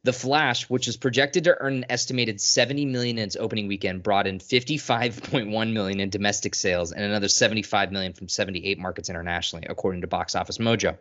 [0.06, 4.04] The Flash, which is projected to earn an estimated 70 million in its opening weekend,
[4.04, 9.66] brought in 55.1 million in domestic sales and another 75 million from 78 markets internationally,
[9.68, 10.96] according to Box Office Mojo.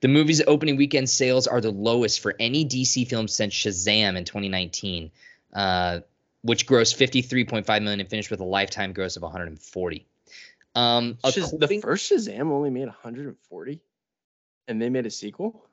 [0.00, 4.24] The movie's opening weekend sales are the lowest for any DC film since Shazam in
[4.24, 5.10] 2019.
[5.52, 6.00] Uh,
[6.42, 10.06] which grossed 53.5 million and finished with a lifetime gross of 140.
[10.74, 13.80] Um, Shaz- the first Shazam only made 140,
[14.68, 15.66] and they made a sequel.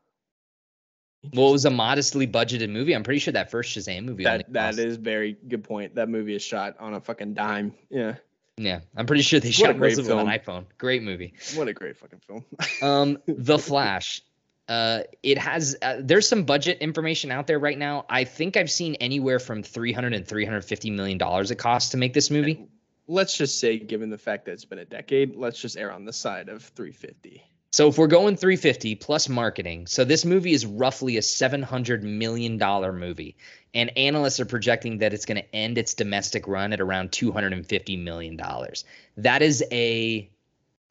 [1.34, 2.94] Well, it was a modestly budgeted movie.
[2.94, 4.24] I'm pretty sure that first Shazam movie.
[4.24, 5.96] that that is very good point.
[5.96, 7.74] That movie is shot on a fucking dime.
[7.90, 8.16] Yeah,
[8.58, 10.40] Yeah, I'm pretty sure they What shot most of it on film.
[10.40, 10.66] iPhone.
[10.78, 11.34] Great movie.
[11.56, 12.44] what a great fucking film.
[12.82, 14.22] Um, The Flash.
[14.68, 18.06] Uh, it has uh, there's some budget information out there right now.
[18.10, 22.14] I think I've seen anywhere from 300 and 350 million dollars it costs to make
[22.14, 22.68] this movie.
[23.08, 26.06] let's just say, given the fact that it's been a decade, let's just err on
[26.06, 27.44] the side of 350.
[27.72, 32.58] So if we're going 350 plus marketing, so this movie is roughly a 700 million
[32.58, 33.38] dollar movie,
[33.74, 37.96] and analysts are projecting that it's going to end its domestic run at around 250
[37.98, 38.84] million dollars.
[39.16, 40.30] That is a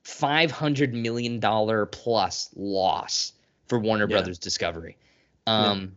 [0.04, 3.32] 500 million dollar plus loss
[3.68, 4.16] for Warner Yeah.
[4.16, 4.96] Brothers Discovery.
[5.46, 5.96] Um,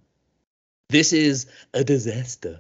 [0.90, 2.60] this is a disaster.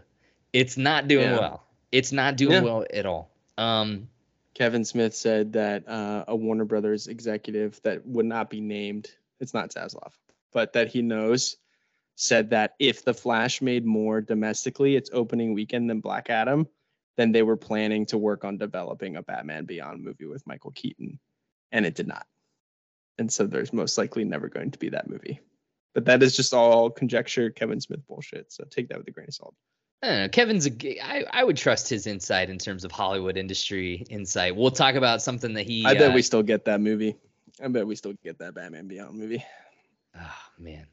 [0.54, 1.40] It's not doing Yeah.
[1.40, 1.64] well.
[1.92, 2.62] It's not doing Yeah.
[2.62, 3.30] well at all.
[3.58, 4.08] Um,
[4.54, 9.54] Kevin Smith said that uh, a Warner Brothers executive that would not be named, it's
[9.54, 10.14] not Zaslav,
[10.52, 11.58] but that he knows,
[12.16, 16.68] said that if The Flash made more domestically its opening weekend than Black Adam,
[17.18, 21.20] then they were planning to work on developing a Batman Beyond movie with Michael Keaton,
[21.72, 22.26] and it did not.
[23.18, 25.40] And so there's most likely never going to be that movie.
[25.94, 28.52] But that is just all conjecture, Kevin Smith bullshit.
[28.52, 29.56] So take that with a grain of salt.
[30.04, 30.28] I don't know.
[30.28, 34.54] Kevin's a I, I would trust his insight in terms of Hollywood industry insight.
[34.54, 35.86] We'll talk about something that he.
[35.86, 37.16] I bet uh, we still get that movie.
[37.64, 39.46] I bet we still get that Batman Beyond movie.
[40.20, 40.88] Oh man,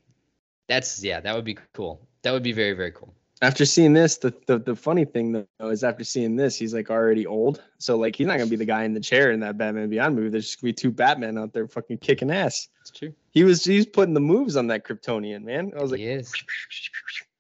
[0.69, 1.19] that's yeah.
[1.19, 2.01] That would be cool.
[2.23, 3.13] That would be very very cool.
[3.43, 6.91] after seeing this, the, the the funny thing though is after seeing this, he's like
[6.91, 7.63] already old.
[7.79, 10.15] So like he's not gonna be the guy in the chair in that Batman Beyond
[10.15, 10.29] movie.
[10.29, 12.69] There's just gonna be two Batman out there fucking kicking ass.
[12.83, 13.15] It's true.
[13.33, 15.73] He was he's putting the moves on that Kryptonian man.
[15.77, 16.33] I was like, he is,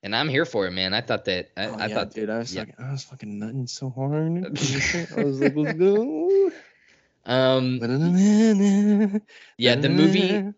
[0.03, 0.94] and I'm here for it, man.
[0.94, 2.64] I thought that I, oh, I yeah, thought dude, I was yeah.
[2.64, 4.46] fucking I was fucking nutting so hard.
[5.16, 6.51] I was like, let's go.
[7.26, 7.78] um
[9.59, 10.55] yeah the movie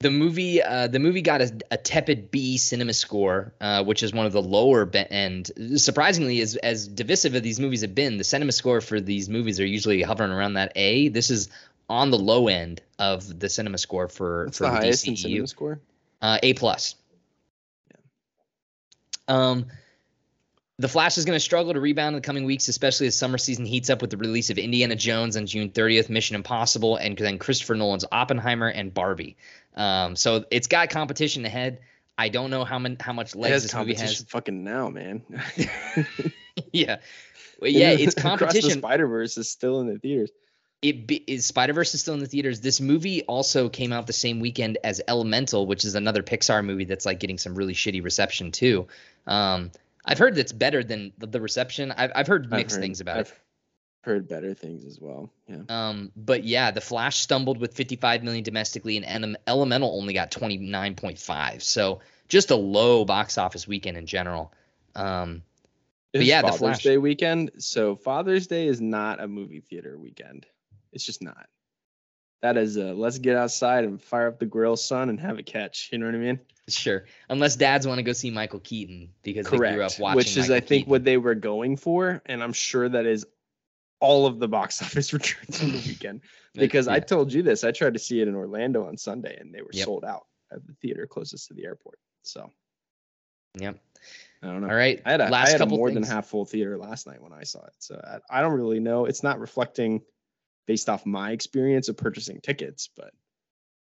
[0.00, 4.14] the movie uh the movie got a, a tepid B cinema score, uh, which is
[4.14, 5.50] one of the lower end.
[5.76, 9.60] Surprisingly, as as divisive as these movies have been, the cinema score for these movies
[9.60, 11.08] are usually hovering around that A.
[11.08, 11.50] This is
[11.90, 15.16] on the low end of the cinema score for What's for the the, highest in
[15.16, 15.80] cinema score?
[16.22, 16.94] Uh, A plus.
[19.28, 19.66] Um,
[20.78, 23.36] the Flash is going to struggle to rebound in the coming weeks, especially as summer
[23.36, 27.16] season heats up with the release of Indiana Jones on June 30th, Mission Impossible, and
[27.16, 29.36] then Christopher Nolan's Oppenheimer and Barbie.
[29.74, 31.80] Um, so it's got competition ahead.
[32.16, 34.22] I don't know how many, how much It legs has this movie has.
[34.22, 35.22] fucking now, man.
[36.72, 36.98] yeah,
[37.60, 38.78] well, yeah, it's competition.
[38.78, 40.30] Spider Verse is still in the theaters.
[40.82, 42.60] It be, is Spider Verse is still in the theaters.
[42.60, 46.84] This movie also came out the same weekend as Elemental, which is another Pixar movie
[46.84, 48.86] that's like getting some really shitty reception too.
[49.26, 49.72] Um,
[50.04, 51.92] I've heard that's better than the, the reception.
[51.92, 53.34] I've I've heard I've mixed heard- things about I've it.
[54.02, 55.30] heard better things as well.
[55.48, 55.62] Yeah.
[55.68, 60.30] Um, but yeah, The Flash stumbled with 55 million domestically, and Ele- Elemental only got
[60.30, 61.62] 29.5.
[61.62, 64.52] So just a low box office weekend in general.
[64.94, 65.42] Um,
[66.14, 66.82] yeah, The Father's Flash.
[66.84, 67.50] Day weekend.
[67.58, 70.46] So Father's Day is not a movie theater weekend.
[70.92, 71.48] It's just not.
[72.42, 75.42] that is a let's get outside and fire up the grill, son, and have a
[75.42, 75.88] catch.
[75.92, 76.40] You know what I mean?
[76.68, 77.06] Sure.
[77.30, 79.98] Unless dads want to go see Michael Keaton because they grew up Correct.
[80.00, 80.16] watching.
[80.16, 80.90] Which is, Michael I think, Keaton.
[80.90, 83.26] what they were going for, and I'm sure that is
[84.00, 86.20] all of the box office returns from the weekend.
[86.54, 89.54] Because I told you this, I tried to see it in Orlando on Sunday, and
[89.54, 89.84] they were Yep.
[89.84, 91.98] sold out at the theater closest to the airport.
[92.22, 92.50] So
[93.60, 93.78] Yep.
[94.42, 94.68] I don't know.
[94.68, 95.00] All right.
[95.04, 95.94] I had a, Last I had a more things.
[96.06, 97.72] than half full theater last night when I saw it.
[97.78, 99.04] So I, I don't really know.
[99.06, 100.02] It's not reflecting
[100.68, 103.12] based off my experience of purchasing tickets, but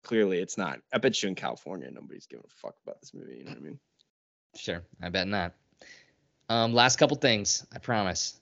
[0.04, 0.80] clearly it's not.
[0.94, 3.40] I bet you in California, nobody's giving a fuck about this movie.
[3.40, 3.80] You know what I mean?
[4.56, 4.84] Sure.
[5.02, 5.54] I bet not.
[6.48, 7.66] Um, last couple things.
[7.74, 8.40] I promise.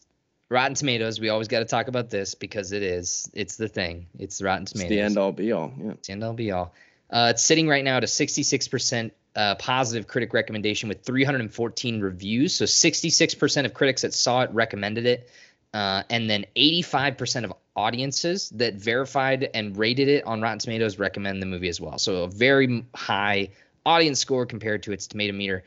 [0.49, 1.19] Rotten Tomatoes.
[1.21, 3.32] We always got to talk about this because it is.
[3.34, 4.07] It's the thing.
[4.19, 4.89] It's Rotten It's Tomatoes.
[4.89, 5.73] the end all be all.
[5.82, 5.91] Yeah.
[5.91, 6.73] It's the end all be all.
[7.09, 12.53] Uh, it's sitting right now at a 66% uh, positive critic recommendation with 314 reviews.
[12.53, 15.30] So 66% of critics that saw it recommended it.
[15.73, 21.41] Uh, and then 85% of audiences that verified and rated it on Rotten Tomatoes recommend
[21.41, 21.97] the movie as well.
[21.99, 23.49] So a very high
[23.86, 25.63] audience score compared to its tomato meter.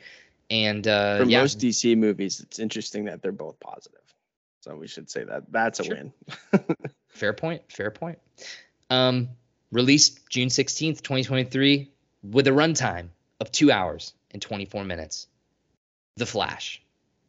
[0.50, 4.00] And uh, For yeah, most DC movies, it's interesting that they're both positive.
[4.62, 5.94] So we should say that that's a Sure.
[5.96, 6.12] win.
[7.08, 7.62] Fair point.
[7.72, 8.18] Fair point.
[8.90, 9.28] Um,
[9.70, 11.88] released June 16th, 2023,
[12.24, 13.08] with a runtime
[13.40, 15.28] of two hours and 24 minutes.
[16.16, 16.82] The Flash.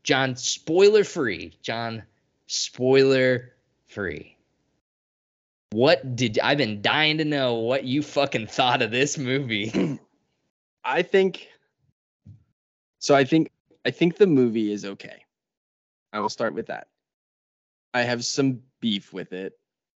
[0.04, 1.54] John, spoiler free.
[1.62, 2.04] John,
[2.48, 3.54] spoiler
[3.88, 4.36] free.
[5.72, 10.00] What did I've been dying to know what you fucking thought of this movie?
[10.84, 11.48] I think
[13.00, 13.52] so I think
[13.86, 15.26] I think the movie is okay.
[16.14, 16.88] I will start with that.
[17.94, 19.54] I have some beef with it,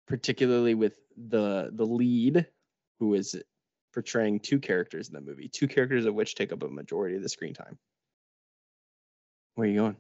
[0.08, 2.46] particularly with the the lead
[3.00, 3.36] who is
[3.94, 7.24] portraying two characters in the movie, two characters of which take up a majority of
[7.24, 7.78] the screen time.
[9.56, 9.98] Where are you going?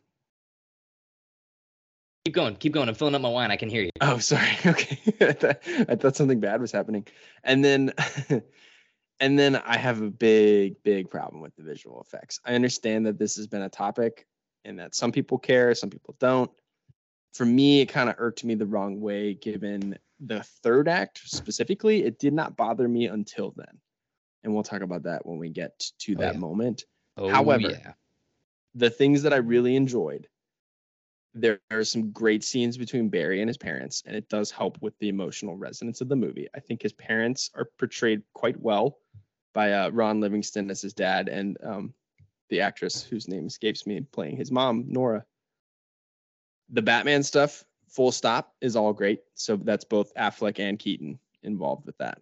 [2.26, 2.88] Keep going, keep going.
[2.90, 3.52] I'm filling up my wine.
[3.52, 3.90] I can hear you.
[4.02, 4.48] Oh, sorry.
[4.66, 5.00] Okay.
[5.22, 5.60] I, thought,
[5.90, 7.06] I thought something bad was happening.
[7.44, 7.94] And then
[9.20, 12.40] and then I have a big, big problem with the visual effects.
[12.46, 14.26] I understand that this has been a topic
[14.66, 16.52] and that some people care, some people don't.
[17.34, 22.04] For me, it kind of irked me the wrong way given the third act specifically.
[22.04, 23.80] It did not bother me until then.
[24.44, 26.40] And we'll talk about that when we get to Oh, that yeah.
[26.40, 26.86] moment
[27.18, 27.94] Oh, However, yeah.
[28.76, 30.28] the things that I really enjoyed,
[31.34, 34.98] there are some great scenes between Barry and his parents, and it does help with
[35.00, 36.48] the emotional resonance of the movie.
[36.56, 39.00] I think his parents are portrayed quite well
[39.54, 41.94] by uh, Ron Livingston as his dad and um,
[42.50, 45.26] the actress whose name escapes me playing his mom, Nora.
[46.70, 49.22] The Batman stuff, full stop, is all great.
[49.36, 52.20] So that's both Affleck and Keaton involved with that.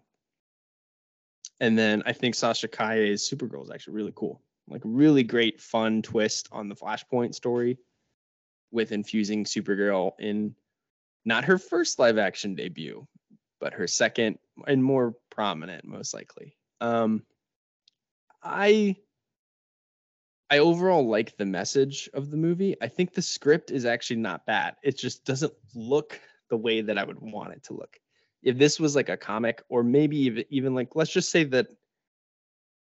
[1.60, 6.02] And then I think Sasha Calle's Supergirl is actually really cool like really great fun
[6.02, 7.78] twist on the flashpoint story
[8.72, 10.56] with infusing supergirl in
[11.26, 13.08] not her first live action debut
[13.62, 16.58] but her second and more prominent most likely.
[16.82, 17.24] Um
[18.44, 18.96] i
[20.50, 22.76] i overall like the message of the movie.
[22.82, 24.76] I think the script is actually not bad.
[24.84, 26.20] It just doesn't look
[26.50, 27.98] the way that i would want it to look.
[28.44, 31.68] If this was like a comic or maybe even, even like let's just say that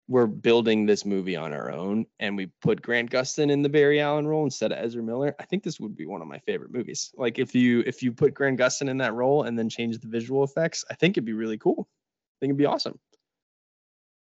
[0.09, 4.01] we're building this movie on our own and we put Grant Gustin in the Barry
[4.01, 6.73] Allen role instead of Ezra Miller, I think this would be one of my favorite
[6.73, 7.13] movies.
[7.17, 10.09] Like if you if you put Grant Gustin in that role and then change the
[10.09, 11.89] visual effects, I think it'd be really cool.
[11.89, 12.99] I think it'd be awesome.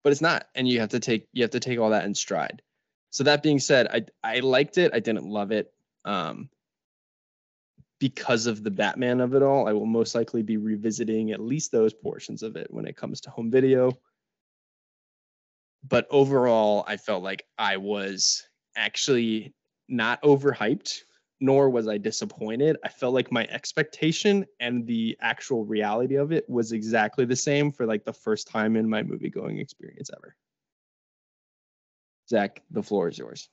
[0.03, 2.14] But it's not, and you have to take you have to take all that in
[2.14, 2.62] stride.
[3.11, 4.07] So that being said, I
[4.37, 4.93] I liked it.
[4.95, 5.72] I didn't love it.
[6.05, 6.49] Um
[7.99, 11.72] because of the Batman of it all, I will most likely be revisiting at least
[11.72, 13.91] those portions of it when it comes to home video
[15.89, 19.55] but overall i felt like i was actually
[19.89, 21.03] not overhyped
[21.41, 22.76] nor was i disappointed.
[22.84, 27.72] I felt like my expectation and the actual reality of it was exactly the same
[27.72, 30.34] for like the first time in my movie going experience ever.
[32.28, 33.49] Zach the floor is yours.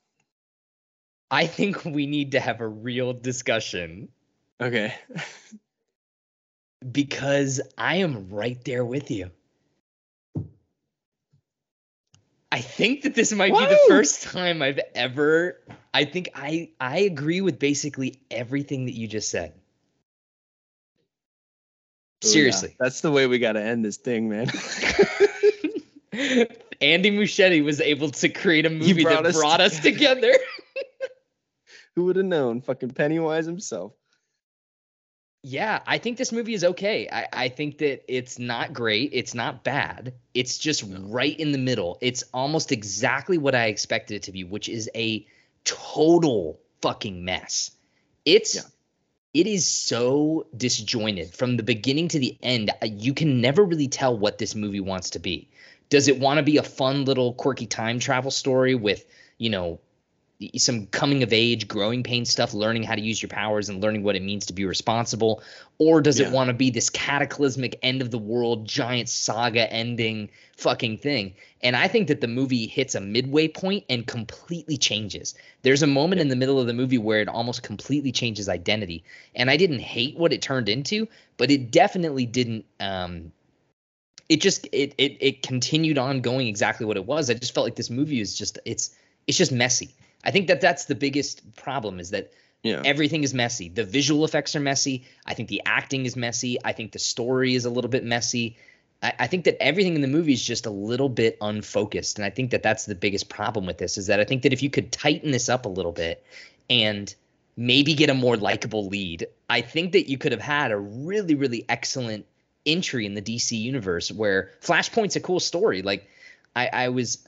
[1.30, 4.10] I think we need to have a real discussion.
[4.62, 4.94] Okay.
[6.92, 9.32] Because I am right there with you.
[12.54, 15.58] I think that this might be the first time I've ever
[15.92, 19.54] I think I I agree with basically everything that you just said.
[22.24, 22.32] Ooh, yeah.
[22.32, 22.76] Seriously.
[22.80, 24.52] that's the way we got to end this thing man
[26.80, 30.32] Andy Muschietti was able to create a movie brought that us brought us together.
[31.96, 33.94] who would have known fucking pennywise himself
[35.46, 37.10] Yeah, I think this movie is okay.
[37.12, 39.10] I, I think that it's not great.
[39.14, 40.14] It's not bad.
[40.34, 41.98] It's just right in the middle.
[42.02, 45.26] It's almost exactly what I expected it to be, which is a
[45.66, 47.72] total fucking mess.
[48.26, 48.62] It's Yeah.
[49.34, 52.72] it is so disjointed from the beginning to the end.
[52.84, 55.50] You can never really tell what this movie wants to be.
[55.90, 59.06] Does it want to be a fun little quirky time travel story with,
[59.38, 59.80] you know,
[60.58, 64.04] some coming of age, growing pain stuff, learning how to use your powers and learning
[64.04, 65.42] what it means to be responsible?
[65.78, 66.28] Or does Yeah.
[66.28, 71.34] it want to be this cataclysmic end of the world, giant saga ending fucking thing?
[71.62, 75.34] And I think that the movie hits a midway point and completely changes.
[75.62, 79.04] There's a moment in the middle of the movie where it almost completely changes identity.
[79.36, 83.32] And I didn't hate what it turned into, but it definitely didn't um
[84.30, 87.30] it just it it it continued on going exactly what it was.
[87.30, 88.96] I just felt like this movie is just it's
[89.28, 89.94] it's just messy.
[90.24, 92.32] I think that that's the biggest problem is that
[92.64, 92.82] Yeah.
[92.86, 93.70] everything is messy.
[93.70, 95.04] The visual effects are messy.
[95.26, 96.58] I think the acting is messy.
[96.64, 98.56] I think the story is a little bit messy.
[99.02, 102.26] I, I think that everything in the movie is just a little bit unfocused, and
[102.26, 103.98] I think that that's the biggest problem with this.
[103.98, 106.24] Is that I think that if you could tighten this up a little bit
[106.70, 107.14] and
[107.58, 111.36] maybe get a more likable lead, I think that you could have had a really,
[111.36, 112.26] really excellent
[112.66, 115.82] entry in the DC universe where Flashpoint's a cool story.
[115.82, 116.08] Like
[116.56, 117.28] I, I was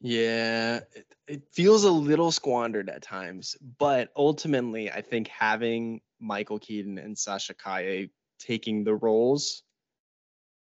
[0.00, 0.80] Yeah,
[1.28, 7.16] it, feels a little squandered at times, but ultimately, I think having Michael Keaton and
[7.16, 8.08] Sasha Calle
[8.38, 9.62] taking the roles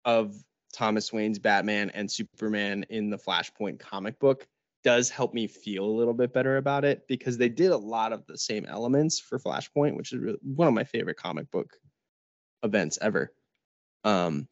[0.04, 0.34] of
[0.72, 4.46] Thomas Wayne's Batman and Superman in the Flashpoint comic book
[4.84, 8.12] does help me feel a little bit better about it because they did a lot
[8.12, 11.74] of the same elements for Flashpoint, which is really, one of my favorite comic book
[12.62, 13.32] events ever.
[14.04, 14.48] Um,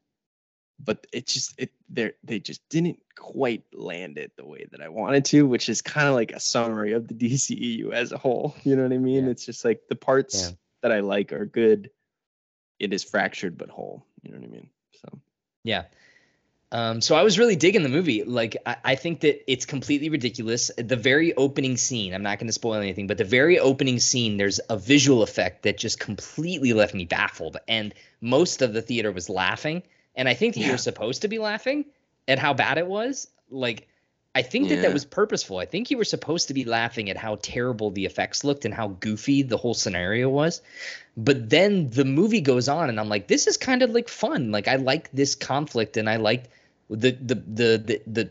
[0.78, 4.88] but it just it they they just didn't quite land it the way that I
[4.88, 8.54] wanted to, which is kind of like a summary of the DCEU as a whole.
[8.64, 9.24] You know what I mean?
[9.24, 9.30] Yeah.
[9.30, 10.56] It's just like the parts Yeah.
[10.82, 11.90] that I like are good.
[12.78, 14.04] It is fractured but whole.
[14.22, 14.68] You know what I mean?
[15.00, 15.18] So
[15.64, 15.84] Yeah.
[16.72, 18.24] Um, so I was really digging the movie.
[18.24, 20.70] Like, I, I think that it's completely ridiculous.
[20.76, 24.36] The very opening scene, I'm not going to spoil anything, but the very opening scene,
[24.36, 27.56] there's a visual effect that just completely left me baffled.
[27.68, 29.84] And most of the theater was laughing.
[30.16, 30.68] And I think that Yeah.
[30.68, 31.84] you're supposed to be laughing
[32.26, 33.28] at how bad it was.
[33.50, 33.86] Like,
[34.34, 34.82] I think that Yeah.
[34.82, 35.58] that was purposeful.
[35.58, 38.74] I think you were supposed to be laughing at how terrible the effects looked and
[38.74, 40.60] how goofy the whole scenario was.
[41.16, 44.52] But then the movie goes on, and I'm like, this is kind of like fun.
[44.52, 46.50] Like I like this conflict, and I like
[46.90, 48.30] the the the the, the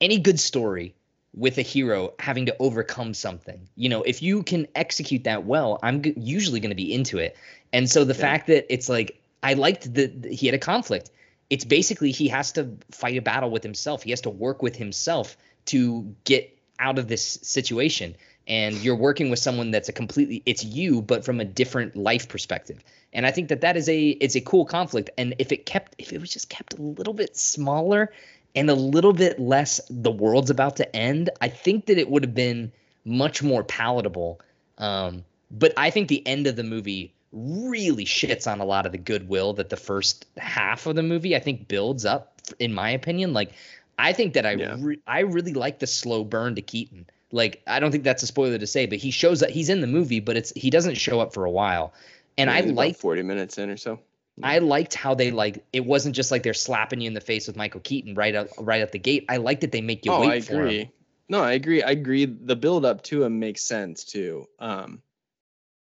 [0.00, 0.94] any good story
[1.34, 3.68] with a hero having to overcome something.
[3.76, 7.18] You know, if you can execute that well, I'm g- usually going to be into
[7.18, 7.36] it.
[7.72, 8.20] And so the Yeah.
[8.20, 11.10] fact that it's like I liked that he had a conflict.
[11.50, 14.02] It's basically he has to fight a battle with himself.
[14.02, 15.36] He has to work with himself
[15.66, 18.16] to get out of this situation.
[18.48, 22.28] And you're working with someone that's a completely it's you, but from a different life
[22.28, 22.78] perspective.
[23.12, 25.10] And I think that that is a it's a cool conflict.
[25.18, 28.12] And if it kept if it was just kept a little bit smaller
[28.54, 32.22] and a little bit less the world's about to end, I think that it would
[32.24, 32.72] have been
[33.04, 34.40] much more palatable.
[34.78, 38.92] Um, but I think the end of the movie really shits on a lot of
[38.92, 42.32] the goodwill that the first half of the movie I think builds up.
[42.58, 43.52] In my opinion, like
[43.98, 44.76] I think that I Yeah.
[44.78, 47.06] re- I really like the slow burn to Keaton.
[47.32, 49.50] Like I don't think that's a spoiler to say, but he shows up.
[49.50, 51.92] He's in the movie, but it's he doesn't show up for a while.
[52.38, 53.98] And yeah, I like 40 minutes in or so.
[54.42, 57.46] I liked how they like it wasn't just like they're slapping you in the face
[57.46, 59.24] with Michael Keaton right out right at the gate.
[59.28, 60.60] I liked that they make you oh, wait I for him.
[60.68, 60.90] agree.
[61.28, 61.82] No, I agree.
[61.82, 62.26] I agree.
[62.26, 64.46] The build up to him makes sense too.
[64.60, 65.00] Um,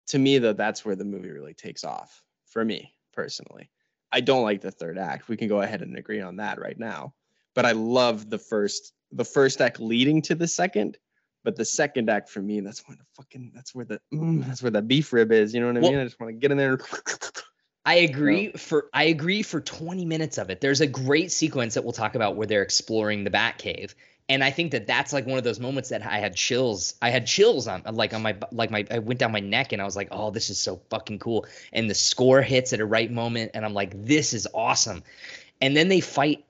[0.07, 3.69] to me, though, that's where the movie really takes off for me personally.
[4.11, 5.27] I don't like the third act.
[5.27, 7.13] We can go ahead and agree on that right now.
[7.53, 10.97] But I love the first, the first act leading to the second.
[11.43, 14.63] But the second act for me, that's where the fucking, that's where the, mm, that's
[14.63, 15.53] where the beef rib is.
[15.53, 15.99] You know what I Well- mean?
[15.99, 16.79] I just want to get in there.
[17.87, 20.59] I agree for I agree for 20 minutes of it.
[20.59, 23.93] There's a great sequence that we'll talk about where they're exploring the Batcave.
[24.27, 26.95] And I think that that's like one of those moments that I had chills.
[27.01, 29.79] I had chills on like on my like my I went down my neck and
[29.81, 32.85] I was like, "Oh, this is so fucking cool." And the score hits at a
[32.85, 35.03] right moment and I'm like, "This is awesome."
[35.61, 36.43] And then they fight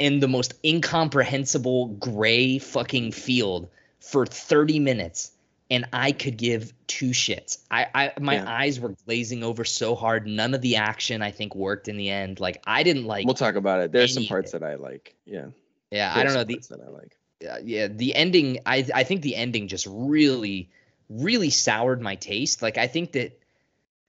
[0.00, 3.68] in the most incomprehensible gray fucking field
[4.00, 5.30] for 30 minutes
[5.70, 7.58] and I could give two shits.
[7.70, 8.44] I, I my Yeah.
[8.46, 10.26] eyes were glazing over so hard.
[10.26, 12.40] None of the action I think worked in the end.
[12.40, 13.26] Like I didn't like.
[13.26, 13.92] we'll talk about it.
[13.92, 15.14] There's some parts that I like.
[15.24, 15.46] Yeah.
[15.92, 17.16] Yeah, I don't know the that I like.
[17.48, 18.60] uh, yeah the ending.
[18.66, 20.70] I I think the ending just really
[21.08, 22.62] really soured my taste.
[22.62, 23.38] Like I think that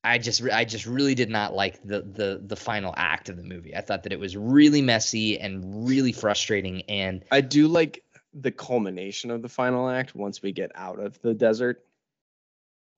[0.04, 3.44] I just I just really did not like the the the final act of the
[3.44, 3.76] movie.
[3.76, 6.84] I thought that it was really messy and really frustrating.
[6.84, 8.04] And I do like
[8.34, 11.84] the culmination of the final act once we get out of the desert.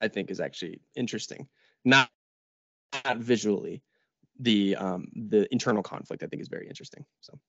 [0.01, 1.47] I think is actually interesting.
[1.83, 2.09] Not,
[3.05, 3.81] not visually.
[4.39, 7.05] The um the internal conflict I think is very interesting.
[7.21, 7.39] So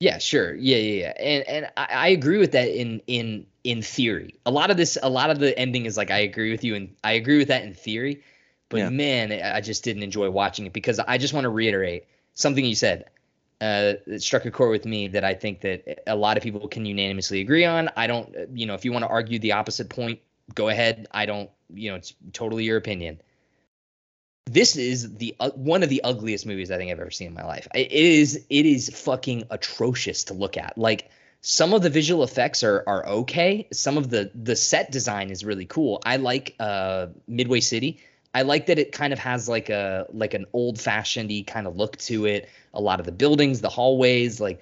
[0.00, 0.54] Yeah, sure.
[0.54, 1.12] Yeah, yeah, yeah.
[1.18, 4.34] And and I, I agree with that in in in theory.
[4.46, 6.76] A lot of this, a lot of the ending is like I agree with you,
[6.76, 8.22] and I agree with that in theory.
[8.68, 8.90] But Yeah.
[8.90, 12.74] man, I just didn't enjoy watching it because I just want to reiterate something you
[12.76, 13.06] said.
[13.60, 16.68] Uh, it struck a chord with me that I think that a lot of people
[16.68, 17.88] can unanimously agree on.
[17.96, 20.20] I don't, uh, you know, if you want to argue the opposite point,
[20.54, 21.08] go ahead.
[21.10, 23.20] I don't, you know, it's totally your opinion.
[24.52, 27.34] This is the uh, one of the ugliest movies I think I've ever seen in
[27.34, 27.68] my life.
[27.74, 30.78] It is it is fucking atrocious to look at.
[30.78, 33.68] Like some of the visual effects are are okay.
[33.72, 36.00] Some of the the set design is really cool.
[36.04, 38.00] I like uh Midway City.
[38.34, 41.76] I like that it kind of has like a like an old fashioned kind of
[41.76, 42.48] look to it.
[42.74, 44.60] A lot of the buildings, the hallways, like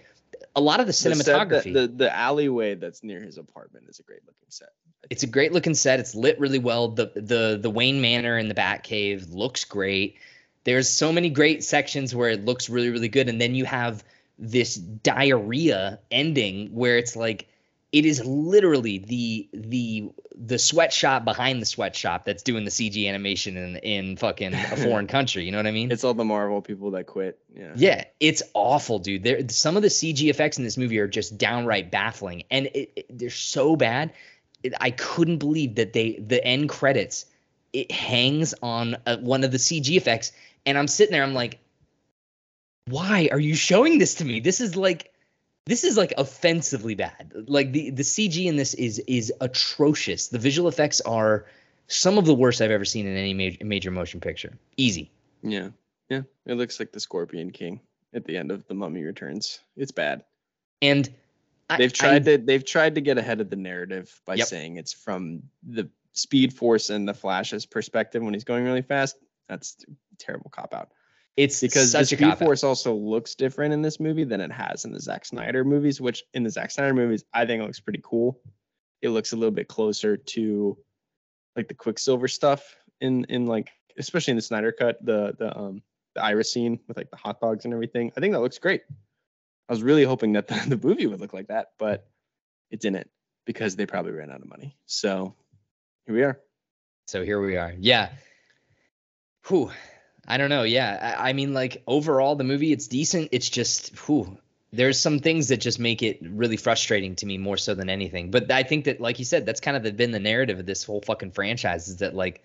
[0.57, 1.73] a lot of the The cinematography.
[1.75, 4.71] that- the the alleyway that's near his apartment is a great looking set.
[5.11, 6.01] it's a great looking set.
[6.01, 6.89] It's lit really well.
[6.89, 10.17] The the the Wayne Manor in the Batcave looks great.
[10.65, 14.03] There's so many great sections where it looks really really good, and then you have
[14.39, 17.47] this diarrhea ending where it's like
[17.97, 23.57] it is literally the the the sweatshop behind the sweatshop that's doing the CG animation
[23.57, 25.45] in in fucking a foreign country.
[25.45, 25.91] You know what I mean?
[25.91, 27.39] It's all the Marvel people that quit.
[27.55, 27.73] Yeah.
[27.75, 29.23] Yeah, it's awful, dude.
[29.23, 32.93] There, some of the CG effects in this movie are just downright baffling, and it,
[32.97, 34.13] it- they're so bad.
[34.63, 37.25] It, I couldn't believe that they the end credits
[37.73, 40.33] it hangs on uh, one of the CG effects,
[40.67, 41.59] and I'm sitting there, I'm like,
[42.89, 44.41] why are you showing this to me?
[44.41, 45.13] This is like,
[45.67, 47.33] this is like offensively bad.
[47.49, 50.29] Like the the CG in this is is atrocious.
[50.29, 51.47] The visual effects are
[51.89, 54.57] some of the worst I've ever seen in any major major motion picture.
[54.77, 55.11] Easy.
[55.43, 55.71] Yeah.
[56.09, 56.23] Yeah.
[56.47, 57.81] It looks like the Scorpion King
[58.15, 59.61] at the end of the Mummy Returns.
[59.77, 60.25] It's bad.
[60.81, 61.09] And
[61.77, 64.47] They've I- tried to they've tried to get ahead of the narrative by Yep.
[64.47, 69.17] saying it's from the Speed Force and the Flash's perspective when he's going really fast.
[69.49, 70.93] That's a terrible cop out.
[71.37, 74.85] It's Because such the Speed Force also looks different in this movie than it has
[74.87, 77.81] in the Zack Snyder movies, which in the Zack Snyder movies I think it looks
[77.81, 78.41] pretty cool.
[79.03, 80.79] It looks a little bit closer to
[81.55, 85.83] like the Quicksilver stuff in in like especially in the Snyder cut, the the um
[86.15, 88.13] the Iris scene with like the hot dogs and everything.
[88.17, 88.83] I think that looks great.
[89.69, 92.09] I was really hoping that the, the movie would look like that, but
[92.71, 93.11] it didn't
[93.45, 94.77] because they probably ran out of money.
[94.87, 95.35] So
[96.07, 96.41] here we are.
[97.07, 97.75] So here we are.
[97.79, 98.09] Yeah.
[99.47, 99.71] Whew.
[100.27, 100.65] I don't know.
[100.65, 101.17] Yeah.
[101.19, 103.29] I, I mean, like overall, the movie it's decent.
[103.33, 104.39] It's just whew.
[104.73, 108.31] There's some things that just make it really frustrating to me more so than anything.
[108.31, 110.85] But I think that, like you said, that's kind of been the narrative of this
[110.85, 112.43] whole fucking franchise is that like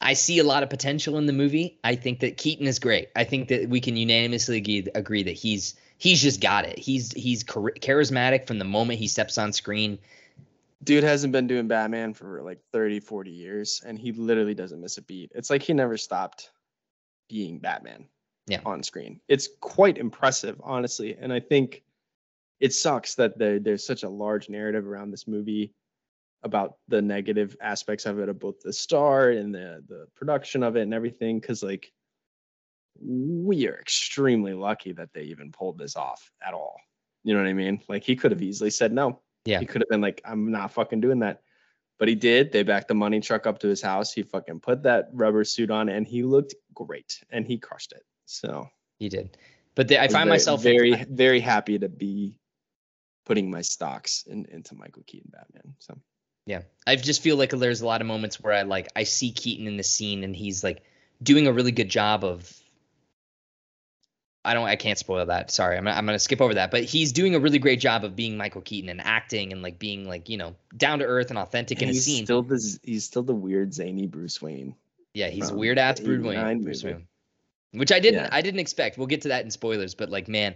[0.00, 1.78] I see a lot of potential in the movie.
[1.82, 3.08] I think that Keaton is great.
[3.16, 6.78] I think that we can unanimously agree, agree that he's he's just got it.
[6.78, 9.98] He's he's char- charismatic from the moment he steps on screen.
[10.84, 14.98] Dude hasn't been doing Batman for like 30, 40 years, and he literally doesn't miss
[14.98, 15.32] a beat.
[15.34, 16.50] It's like he never stopped
[17.28, 18.08] being Batman
[18.46, 18.60] Yeah.
[18.66, 19.20] on screen.
[19.26, 21.16] It's quite impressive, honestly.
[21.16, 21.82] And I think
[22.60, 25.74] it sucks that there, there's such a large narrative around this movie
[26.42, 30.76] about the negative aspects of it, of both the star and the the production of
[30.76, 31.40] it and everything.
[31.40, 31.90] Cause like
[33.00, 36.76] we are extremely lucky that they even pulled this off at all.
[37.24, 37.82] You know what I mean?
[37.88, 39.20] Like he could have easily said no.
[39.46, 39.60] Yeah.
[39.60, 41.42] He could have been like, I'm not fucking doing that.
[41.98, 42.52] But he did.
[42.52, 44.12] They backed the money truck up to his house.
[44.12, 48.04] He fucking put that rubber suit on and he looked great and he crushed it.
[48.26, 48.68] So
[48.98, 49.36] He did.
[49.74, 52.38] But the, I find very- myself very, very happy to be
[53.24, 55.74] putting my stocks in, into Michael Keaton Batman.
[55.78, 55.96] So
[56.44, 56.62] Yeah.
[56.86, 59.66] I just feel like there's a lot of moments where I like I see Keaton
[59.66, 60.82] in the scene and he's like
[61.22, 62.52] doing a really good job of
[64.46, 65.50] I don't I can't spoil that.
[65.50, 65.76] Sorry.
[65.76, 66.70] I'm I'm going to skip over that.
[66.70, 69.78] But he's doing a really great job of being Michael Keaton and acting and like
[69.78, 72.24] being like, you know, down to earth and authentic in And a he's scene.
[72.24, 74.74] still the he's still the weird zany Bruce Wayne.
[75.14, 76.38] yeah, he's weird ass Bruce Wayne.
[76.38, 76.84] 89 Bruce.
[76.84, 77.06] Wayne.
[77.72, 78.28] Which I didn't Yeah.
[78.32, 78.96] I didn't expect.
[78.96, 80.54] We'll get to that in spoilers, but like man,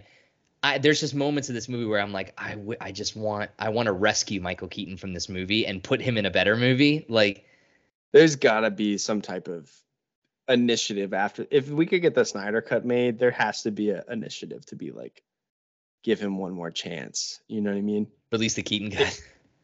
[0.63, 3.49] I, there's just moments of this movie where I'm like, I, w- I just want
[3.59, 6.55] I want to rescue Michael Keaton from this movie and put him in a better
[6.55, 7.05] movie.
[7.09, 7.45] Like,
[8.11, 9.71] There's gotta be some type of
[10.47, 14.03] initiative after if we could get the Snyder cut made, there has to be an
[14.09, 15.21] initiative to be like
[16.03, 17.39] give him one more chance.
[17.47, 18.07] You know what I mean?
[18.31, 19.21] release the Keaton cut.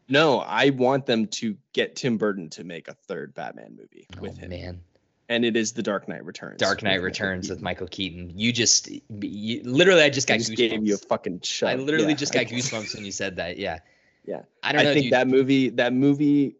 [0.09, 4.21] No, I want them to get Tim Burton to make a third Batman movie Oh
[4.21, 4.49] with him.
[4.51, 4.81] man,
[5.29, 6.59] And it is The Dark Knight Returns.
[6.59, 8.31] Dark with Knight Michael Returns with Michael Keaton.
[8.37, 10.55] You just, you, literally, I just I got just goosebumps.
[10.69, 11.69] gave you a fucking shove.
[11.69, 13.57] I literally Yeah, just got goosebumps when you said that.
[13.57, 13.79] Yeah.
[14.25, 14.43] Yeah.
[14.63, 14.93] I don't I know.
[14.93, 15.13] think dude.
[15.13, 16.55] that movie, that movie,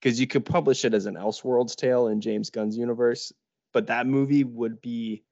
[0.00, 3.32] because you could publish it as an Elseworlds tale in James Gunn's universe,
[3.74, 5.24] but that movie would be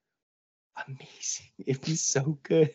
[0.86, 1.47] amazing.
[1.66, 2.74] It'd be so good.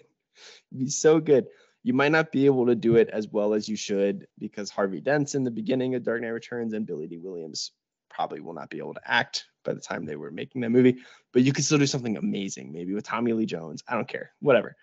[0.71, 1.47] It'd be so good.
[1.83, 4.99] You might not be able to do it as well as you should because Harvey
[4.99, 7.71] Dent's in the beginning of Dark Knight Returns and Billy Dee Williams
[8.09, 10.97] probably will not be able to act by the time they were making that movie.
[11.33, 13.83] But you could still do something amazing, maybe with Tommy Lee Jones.
[13.87, 14.75] I don't care, whatever.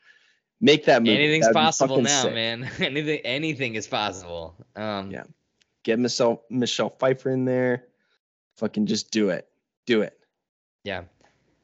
[0.61, 1.17] Make that movie.
[1.17, 2.35] Anything's That'd possible now, sick.
[2.35, 2.71] man.
[2.79, 4.55] anything anything is possible.
[4.77, 5.25] Um Yeah.
[5.83, 7.87] Get Michelle Michelle Pfeiffer in there.
[8.59, 9.49] Fucking just do it.
[9.87, 10.17] Do it.
[10.85, 11.05] Yeah.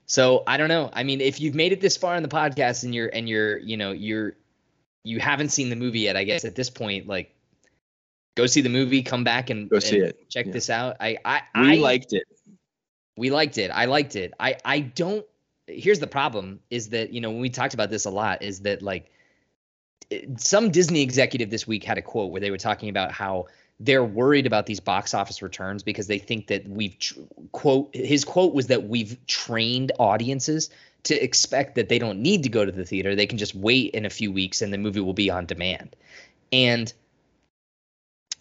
[0.07, 0.91] So I don't know.
[0.93, 3.59] I mean, if you've made it this far in the podcast and you're and you're,
[3.59, 4.35] you know, you're
[5.05, 7.33] you haven't seen the movie yet, I guess at this point, like
[8.37, 10.29] go see the movie, come back and, Go see and it.
[10.31, 10.53] check Yeah.
[10.53, 10.97] this out.
[11.01, 12.25] I I We I liked it.
[13.17, 13.71] we liked it.
[13.71, 14.35] I liked it.
[14.41, 15.25] I I don't
[15.69, 18.61] here's the problem is that, you know, when we talked about this a lot is
[18.63, 19.13] that like
[20.39, 23.47] some Disney executive this week had a quote where they were talking about how
[23.81, 26.95] they're worried about these box office returns because they think that we've
[27.53, 30.69] quote his quote was that we've trained audiences
[31.05, 33.17] to expect that they don't need to go to the theater.
[33.17, 35.97] They can just wait in a few weeks and the movie will be on demand.
[36.53, 36.93] And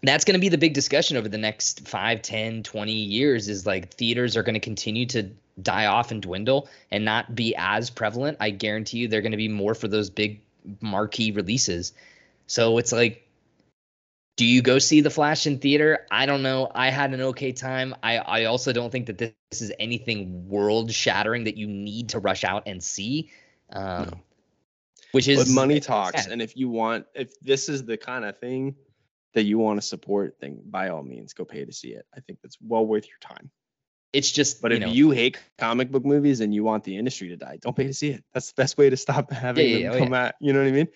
[0.03, 3.65] that's going to be the big discussion over the next 5 10 20 years is
[3.65, 5.29] like theaters are going to continue to
[5.61, 8.37] die off and dwindle and not be as prevalent.
[8.41, 10.41] I guarantee you they're going to be more for those big
[10.81, 11.93] marquee releases.
[12.47, 13.28] So it's like
[14.39, 17.51] do you go see the flash in theater i don't know i had an okay
[17.51, 22.09] time i i also don't think that this is anything world shattering that you need
[22.09, 23.29] to rush out and see
[23.73, 24.21] um No.
[25.11, 26.25] which is But money talks.
[26.25, 26.31] sad.
[26.31, 28.75] And if you want, if this is the kind of thing
[29.33, 32.05] that you want to support, then by all means go pay to see it.
[32.15, 33.51] I think that's well worth your time.
[34.13, 36.97] it's just But you if know, you hate comic book movies and you want the
[36.97, 38.23] industry to die, don't pay to see it.
[38.33, 40.35] That's the best way to stop having Yeah, yeah, them oh, come at.
[40.39, 40.87] You know what I mean?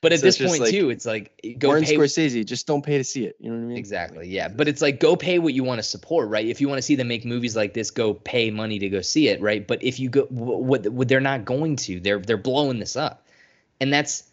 [0.00, 2.66] But at so this point like- too it's like eh, go Martin pay Scorsese, just
[2.66, 3.36] don't pay to see it.
[3.40, 3.76] You know what I mean?
[3.76, 4.28] Exactly.
[4.28, 4.48] Yeah.
[4.48, 6.46] But it's like go pay what you want to support, right?
[6.46, 9.00] If you want to see them make movies like this, go pay money to go
[9.00, 9.66] see it, right?
[9.66, 12.00] But if you go what what they're not going to.
[12.00, 13.26] They're they're blowing this up.
[13.80, 14.24] And that's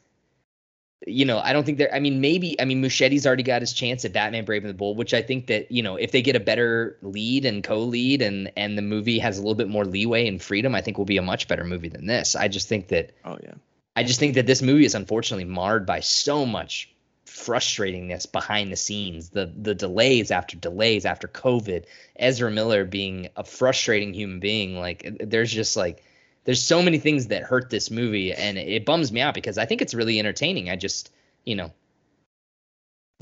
[1.06, 3.74] you know, I don't think they're I mean maybe I mean Muschietti's already got his
[3.74, 6.22] chance at Batman Brave and the Bold, which I think that, you know, if they
[6.22, 9.86] get a better lead and co-lead and and the movie has a little bit more
[9.86, 12.36] leeway and freedom, I think will be a much better movie than this.
[12.36, 13.54] I just think that Oh yeah.
[13.96, 16.90] I just think that this movie is unfortunately marred by so much
[17.26, 19.30] frustratingness behind the scenes.
[19.30, 21.86] The the delays after delays after COVID.
[22.16, 24.78] Ezra Miller being a frustrating human being.
[24.80, 26.04] Like there's just like
[26.46, 29.66] there's so many things that hurt this movie, and it bums me out because I
[29.66, 30.70] think it's really entertaining.
[30.70, 31.12] I just
[31.46, 31.72] you know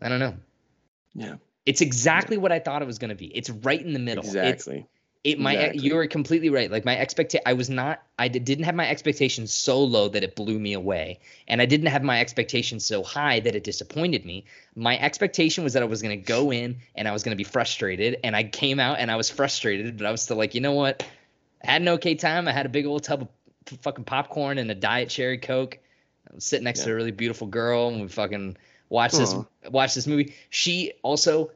[0.02, 0.36] I don't know.
[1.14, 1.36] Yeah.
[1.66, 3.28] It's exactly what I thought it was going to be.
[3.28, 4.24] It's right in the middle.
[4.24, 4.88] It's Exactly.
[5.24, 5.82] It my Exactly.
[5.88, 6.72] you're completely right.
[6.72, 10.24] Like my expectation i was not i did, didn't have my expectations so low that
[10.24, 11.20] it blew me away.
[11.48, 14.46] And i didn't have my expectations so high that it disappointed me.
[14.76, 17.38] My expectation was that i was going to go in and i was going to
[17.38, 18.18] be frustrated.
[18.24, 20.74] And i came out and i was frustrated but i was still like you know
[20.74, 21.06] what?
[21.64, 22.48] I had an okay time.
[22.48, 23.28] I had a big old tub of
[23.82, 25.78] fucking popcorn and a diet cherry coke.
[26.30, 28.58] I was sitting next to a really beautiful girl and we fucking
[28.90, 29.46] watched this Aw.
[29.70, 30.34] watched this movie.
[30.50, 31.52] She also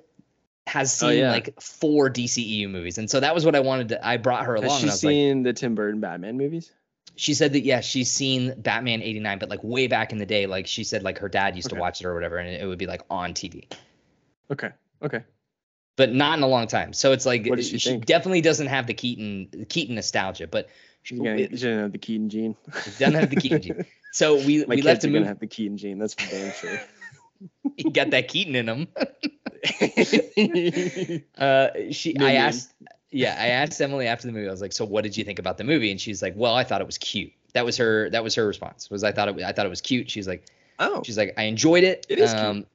[0.67, 1.31] has oh, seen Oh, yeah.
[1.31, 4.07] like four DCEU movies, and so that was what I wanted to.
[4.07, 4.69] I brought her along.
[4.69, 6.71] Has she I was like, seen the Tim Burton Batman movies?
[7.17, 10.47] she said that yeah, she's seen Batman '89, but like way back in the day,
[10.47, 12.77] like she said like her dad used to watch it or whatever, and it would
[12.77, 13.71] be like on TV,
[14.51, 14.71] Okay.
[15.01, 15.23] Okay.
[15.95, 16.91] but not in a long time.
[16.93, 18.05] So it's like she think?
[18.05, 20.67] definitely doesn't have the Keaton Keaton nostalgia, but
[21.03, 22.55] she She's gonna, she's gonna have the Keaton gene.
[22.97, 23.85] doesn't have the Keaton gene.
[24.11, 25.27] So we My we kids left gonna movie.
[25.27, 25.99] have the Keaton gene.
[25.99, 26.79] That's for damn sure.
[27.77, 28.87] He got that Keaton in him.
[31.37, 32.73] Uh, she, I asked,
[33.11, 34.47] yeah, I asked Emily after the movie.
[34.47, 36.53] I was like, "So, what did you think about the movie?" And she's like, "Well,
[36.55, 38.09] I thought it was cute." That was her.
[38.09, 38.89] That was her response.
[38.89, 39.41] Was I thought it?
[39.43, 40.09] I thought it was cute.
[40.09, 40.45] She's like,
[40.79, 42.05] oh, she's like, I enjoyed it.
[42.09, 42.43] It is cute.
[42.45, 42.65] um,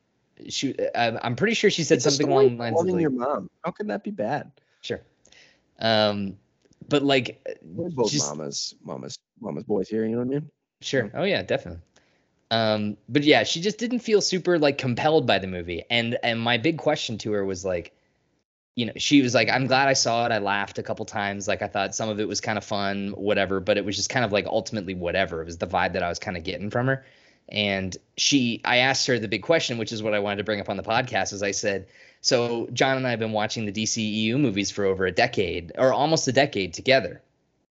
[0.49, 3.03] She, I, I'm pretty sure she said it's something along the lines of involving like,
[3.03, 3.51] your mom.
[3.65, 4.51] How could that be bad?
[4.83, 5.01] sure.
[5.79, 6.37] Um,
[6.89, 10.05] but like, We're both just- mamas, mamas, mamas boys here.
[10.05, 10.51] You know what I mean?
[10.81, 11.11] Sure.
[11.15, 11.83] Oh yeah, definitely.
[12.51, 15.85] Um, but yeah, she just didn't feel super like compelled by the movie.
[15.91, 17.95] And and my big question to her was like,
[18.75, 20.33] you know, she was like, I'm glad I saw it.
[20.33, 21.47] I laughed a couple times.
[21.47, 24.11] Like I thought some of it was kind of fun, whatever, but it was just
[24.11, 25.43] kind of like ultimately whatever.
[25.43, 27.05] It was the vibe that I was kind of getting from her.
[27.49, 30.61] And she I asked her the big question, which is what I wanted to bring
[30.61, 31.87] up on the podcast, is I said,
[32.21, 35.93] so John and I have been watching the DCEU movies for over a decade or
[35.93, 37.23] almost a decade together.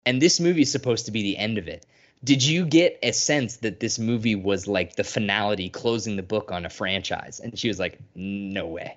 [0.07, 1.87] And this movie is supposed to be the end of it
[2.23, 6.53] did you get a sense that this movie was like the finality closing the book
[6.53, 8.97] on a franchise and she was like no way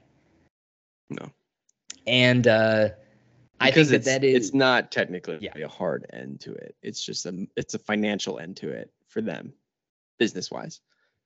[1.10, 1.32] No.
[2.06, 2.90] and uh
[3.60, 5.58] i think that that is it's not technically Yeah.
[5.58, 6.76] a hard end to it.
[6.82, 9.54] It's just a it's a financial end to it for them,
[10.20, 10.82] business wise.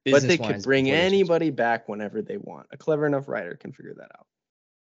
[0.06, 2.68] But they could bring before this was- anybody back whenever they want.
[2.72, 4.28] A clever enough writer can figure that out.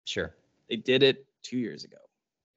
[0.06, 0.36] sure
[0.70, 1.98] They did it two years ago.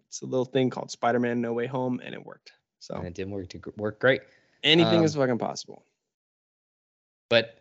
[0.08, 2.52] It's a little thing called Spider-Man: No Way Home, and it worked.
[2.84, 4.20] So and it didn't work to work great
[4.62, 5.84] anything um, is fucking possible.
[7.30, 7.58] but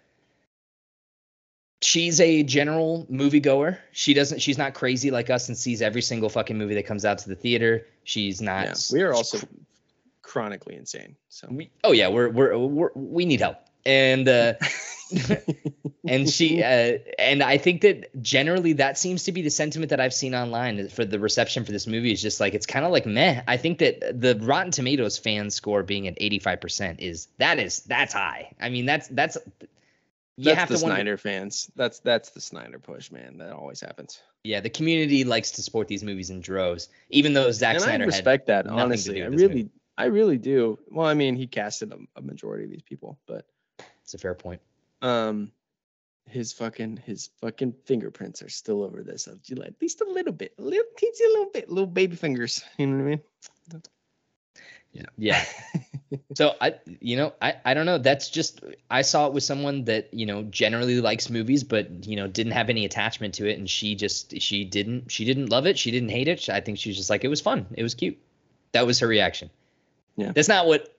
[1.81, 3.77] she's a general moviegoer.
[3.91, 4.41] She doesn't.
[4.41, 7.29] She's not crazy like us and sees every single fucking movie that comes out to
[7.29, 7.87] the theater.
[8.03, 8.65] She's not.
[8.65, 9.39] Yeah, we are also
[10.21, 11.15] chronically insane.
[11.29, 13.57] So We, oh yeah, we're we're we're we need help.
[13.85, 14.53] and uh,
[16.07, 19.99] and she uh, and I think that generally that seems to be the sentiment that
[19.99, 22.91] I've seen online for the reception for this movie is just like it's kind of
[22.91, 23.41] like meh.
[23.47, 28.13] I think that the Rotten Tomatoes fan score being at 85% is that is that's
[28.13, 28.53] high.
[28.59, 29.37] I mean that's that's
[30.35, 31.71] you that's have the to wonder, Snyder fans.
[31.75, 33.37] That's that's the Snyder push, man.
[33.37, 34.21] That always happens.
[34.43, 38.03] Yeah, the community likes to support these movies in droves, even though Zack and Snyder
[38.03, 39.21] I respect that honestly.
[39.21, 39.69] I really, movie.
[39.97, 40.79] I really do.
[40.89, 43.45] Well, I mean, he casted a, a majority of these people, but.
[44.03, 44.59] It's a fair point.
[45.03, 45.51] Um,
[46.25, 49.27] his fucking his fucking fingerprints are still over this.
[49.27, 49.37] At
[49.81, 52.63] least a little bit, a little teensy little bit, little baby fingers.
[52.77, 53.21] You know what I mean?
[54.93, 55.05] Yeah.
[55.17, 55.45] Yeah.
[56.35, 57.97] So I, you know, I, I don't know.
[57.97, 62.15] That's just I saw it with someone that you know generally likes movies, but you
[62.15, 65.65] know didn't have any attachment to it, and she just she didn't she didn't love
[65.65, 65.79] it.
[65.79, 66.49] She didn't hate it.
[66.49, 67.65] I think she was just like it was fun.
[67.75, 68.17] It was cute.
[68.73, 69.49] That was her reaction.
[70.15, 70.31] Yeah.
[70.33, 70.95] That's not what.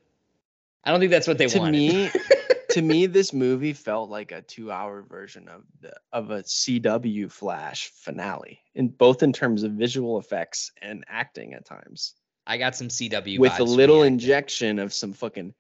[0.82, 1.72] I don't think that's what they to wanted.
[1.72, 2.10] me,
[2.74, 7.90] to me, this movie felt like a two-hour version of the of a CW Flash
[7.94, 12.14] finale, in both in terms of visual effects and acting at times.
[12.46, 15.54] I got some CW with a little injection of some fucking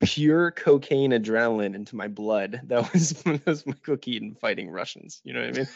[0.00, 2.60] pure cocaine adrenaline into my blood.
[2.66, 5.20] That was that was Michael Keaton fighting Russians.
[5.24, 5.68] You know what I mean?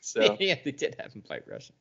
[0.00, 1.76] So yeah, they did have him fight Russian.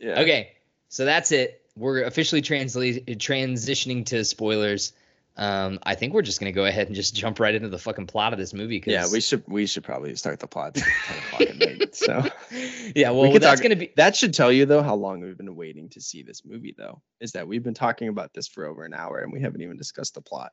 [0.00, 0.20] yeah.
[0.20, 0.52] Okay,
[0.88, 1.62] so that's it.
[1.76, 4.92] We're officially transla- transitioning to spoilers.
[5.36, 8.06] Um, I think we're just gonna go ahead and just jump right into the fucking
[8.06, 8.80] plot of this movie.
[8.80, 11.94] Cause, Yeah, we should we should probably start the plot at 10 o'clock at night.
[11.94, 12.24] So
[12.94, 13.92] yeah, well, could that's talk- gonna be.
[13.96, 17.00] that should tell you though how long we've been waiting to see this movie though.
[17.20, 19.76] Is that we've been talking about this for over an hour and we haven't even
[19.76, 20.52] discussed the plot.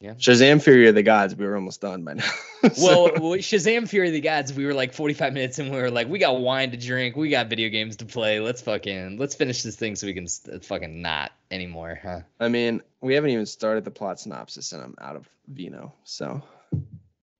[0.00, 0.12] Yeah.
[0.14, 2.30] Shazam Fury of the Gods, we were almost done by now.
[2.62, 5.76] Well, So- well, Shazam Fury of the Gods, we were like 45 minutes and we
[5.76, 8.40] were like, we got wine to drink, we got video games to play.
[8.40, 12.20] Let's fucking let's finish this thing so we can st- uh, fucking not anymore, huh?
[12.40, 15.92] I mean, we haven't even started the plot synopsis, and I'm out of vino.
[16.04, 16.42] So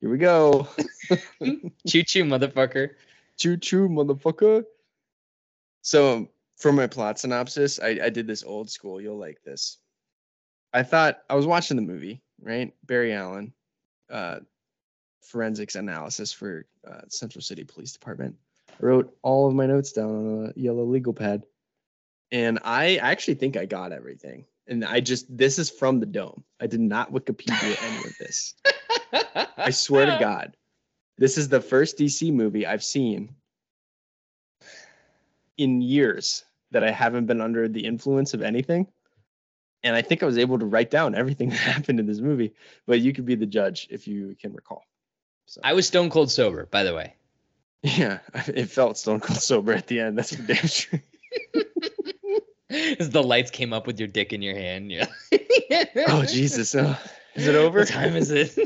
[0.01, 0.69] here we go.
[1.89, 2.91] Choo choo, motherfucker.
[3.37, 4.65] choo choo, motherfucker.
[5.83, 9.01] So for my plot synopsis, I, I did this old school.
[9.01, 9.79] You'll like this.
[10.73, 12.73] I thought I was watching the movie, right?
[12.85, 13.53] Barry Allen,
[14.11, 14.41] uh,
[15.23, 18.37] forensics analysis for uh, Central City Police Department.
[18.71, 21.45] I wrote all of my notes down on a yellow legal pad,
[22.31, 24.45] and I actually think I got everything.
[24.67, 26.45] And I just this is from the dome.
[26.61, 28.55] I did not Wikipedia any of this.
[29.57, 30.57] I swear to God,
[31.17, 33.35] this is the first DC movie I've seen
[35.57, 38.87] in years that I haven't been under the influence of anything.
[39.85, 42.55] And I think I was able to write down everything that happened in this movie,
[42.87, 44.85] but you could be the judge if you can recall.
[45.47, 47.15] So, I was stone cold sober, by the way.
[47.83, 48.19] yeah,
[48.49, 50.19] it felt stone cold sober at the end.
[50.19, 51.01] That's for damn sure.
[52.71, 54.93] As the lights came up with your dick in your hand.
[54.93, 55.07] Yeah.
[56.07, 56.75] Oh Jesus!
[56.75, 56.99] Oh,
[57.35, 57.79] is it over?
[57.79, 58.59] What time is it?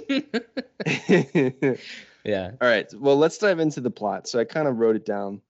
[2.24, 2.50] yeah.
[2.60, 2.92] All right.
[2.94, 4.26] Well, let's dive into the plot.
[4.26, 5.40] So I kind of wrote it down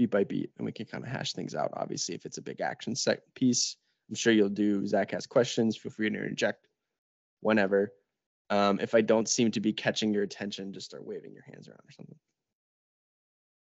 [0.00, 1.72] beat by beat, and we can kind of hash things out.
[1.74, 3.76] Obviously, if it's a big action set piece,
[4.10, 4.84] I'm sure you'll do.
[4.86, 5.76] Zach has questions.
[5.76, 6.66] Feel free to interject
[7.40, 7.92] whenever.
[8.50, 11.68] Um, if I don't seem to be catching your attention, just start waving your hands
[11.68, 12.16] around or something.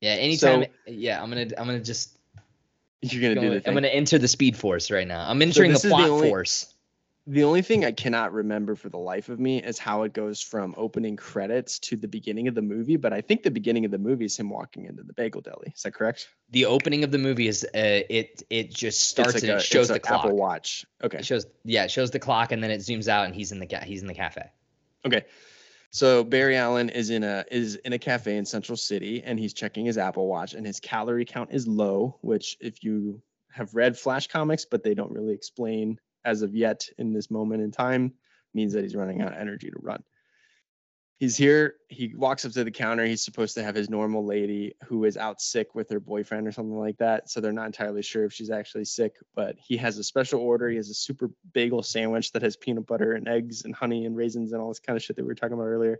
[0.01, 0.13] Yeah.
[0.13, 0.63] Anytime.
[0.63, 1.21] So- yeah.
[1.21, 1.47] I'm gonna.
[1.57, 2.17] I'm gonna just.
[3.01, 5.29] You're gonna do Go, the I'm gonna enter the speed force right now.
[5.29, 6.73] I'm entering this the is the plot only- force.
[7.29, 10.41] The only thing I cannot remember for the life of me is how it goes
[10.41, 12.95] from opening credits to the beginning of the movie.
[12.95, 15.71] But I think the beginning of the movie is him walking into the bagel deli.
[15.75, 16.27] Is that correct?
[16.49, 17.63] The opening of the movie is.
[17.63, 18.41] Uh, it.
[18.49, 20.25] It just starts like and a, it shows the clock.
[20.25, 20.87] Apple Watch.
[21.03, 21.19] Okay.
[21.19, 21.45] It shows.
[21.63, 21.83] Yeah.
[21.83, 23.67] It shows the clock and then it zooms out and he's in the.
[23.67, 24.49] Ca- he's in the cafe.
[25.05, 25.25] Okay.
[25.91, 29.53] So Barry Allen is in a is in a cafe in Central City and he's
[29.53, 33.21] checking his Apple Watch and his calorie count is low, which if you
[33.51, 37.61] have read Flash comics but they don't really explain as of yet in this moment
[37.61, 38.13] in time
[38.53, 40.03] means that he's running out of energy to run.
[41.19, 44.73] He's here, he walks up to the counter, he's supposed to have his normal lady
[44.85, 48.01] who is out sick with her boyfriend or something like that, so they're not entirely
[48.01, 51.29] sure if she's actually sick, but he has a special order, he has a super
[51.53, 54.79] bagel sandwich that has peanut butter and eggs and honey and raisins and all this
[54.79, 55.99] kind of shit that we were talking about earlier.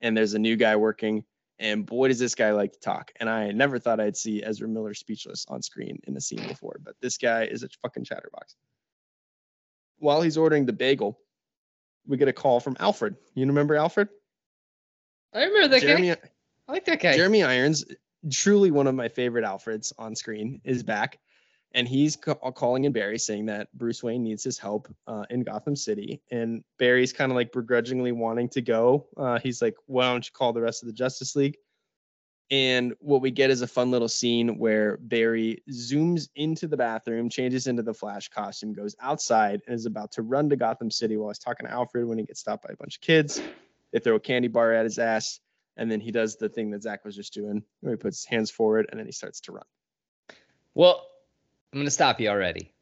[0.00, 1.24] And there's a new guy working
[1.58, 3.12] and boy, does this guy like to talk.
[3.20, 6.80] And I never thought I'd see Ezra Miller speechless on screen in a scene before,
[6.82, 8.56] but this guy is a fucking chatterbox.
[9.98, 11.18] While he's ordering the bagel,
[12.06, 13.16] we get a call from Alfred.
[13.34, 14.08] You remember Alfred?
[15.32, 16.16] I remember that Jeremy, guy.
[16.68, 17.16] I like that guy.
[17.16, 17.84] Jeremy Irons,
[18.30, 21.18] truly one of my favorite Alfreds on screen, is back.
[21.76, 25.42] And he's ca- calling in Barry saying that Bruce Wayne needs his help uh, in
[25.42, 26.22] Gotham City.
[26.30, 29.08] And Barry's kind of like begrudgingly wanting to go.
[29.16, 31.56] Uh, he's like, why don't you call the rest of the Justice League?
[32.50, 37.30] And what we get is a fun little scene where Barry zooms into the bathroom,
[37.30, 41.16] changes into the Flash costume, goes outside, and is about to run to Gotham City
[41.16, 43.40] while he's talking to Alfred when he gets stopped by a bunch of kids.
[43.92, 45.40] They throw a candy bar at his ass,
[45.76, 48.26] and then he does the thing that Zach was just doing, where he puts his
[48.26, 49.64] hands forward and then he starts to run.
[50.74, 51.06] Well,
[51.72, 52.72] I'm gonna stop you already.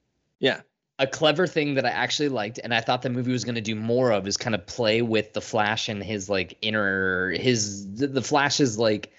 [0.41, 0.63] Yeah.
[0.99, 3.75] A clever thing that I actually liked, and I thought the movie was gonna do
[3.75, 8.09] more of, is kind of play with the Flash and his like inner his the,
[8.09, 9.13] the Flash's like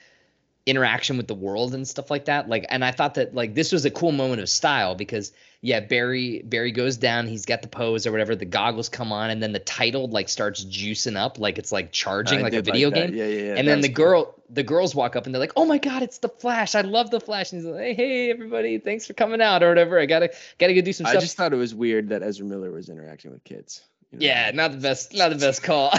[0.66, 2.48] interaction with the world and stuff like that.
[2.48, 5.32] Like, and I thought that like this was a cool moment of style because
[5.62, 9.30] yeah, Barry Barry goes down, he's got the pose or whatever, the goggles come on,
[9.30, 12.62] and then the title like starts juicing up, like it's like charging, I like a
[12.62, 12.96] video that.
[12.96, 13.16] game.
[13.16, 13.56] Yeah, yeah, yeah.
[13.56, 14.06] and then the cool.
[14.06, 16.82] girl the girls walk up and they're like oh my god it's the flash i
[16.82, 20.00] love the flash and he's like hey, hey everybody thanks for coming out or whatever
[20.00, 22.22] i gotta gotta go do some I stuff I just thought it was weird that
[22.22, 23.82] Ezra Miller was interacting with kids.
[24.12, 24.26] you know?
[24.26, 25.92] yeah not the best not the best call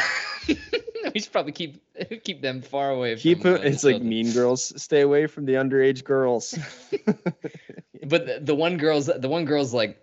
[1.14, 1.82] we should probably keep
[2.24, 3.62] keep them far away Keep from, it.
[3.62, 4.08] the It's like children.
[4.08, 4.82] Mean Girls.
[4.82, 6.58] Stay away from the underage girls.
[8.04, 10.00] but the, the one girl's the one girl's like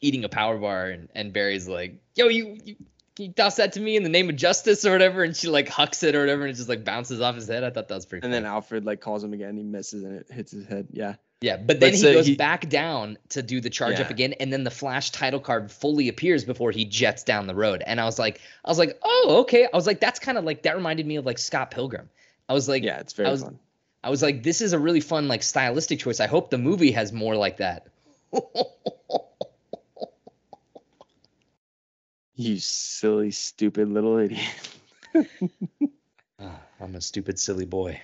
[0.00, 2.76] eating a power bar and, and barry's like yo you, you
[3.16, 5.48] can you toss that to me in the name of justice or whatever and she
[5.48, 7.88] like hucks it or whatever and it just like bounces off his head i thought
[7.88, 8.42] that was pretty and funny.
[8.44, 9.56] then Alfred like calls him again.
[9.56, 10.88] He misses and it hits his head.
[10.92, 11.14] Yeah.
[11.40, 14.10] Yeah, but then But he so goes he- back down to do the charge up
[14.10, 17.82] again, and then the flash title card fully appears before he jets down the road.
[17.84, 19.64] And I was like, I was like, oh, okay.
[19.64, 22.08] I was like, that's kind of like that reminded me of like Scott Pilgrim.
[22.48, 23.58] I was like, yeah, it's very was- fun.
[24.04, 26.20] I was like, this is a really fun like stylistic choice.
[26.20, 27.88] I hope the movie has more like that.
[32.34, 34.40] You silly, stupid little idiot.
[36.40, 38.00] Ah, I'm a stupid silly boy.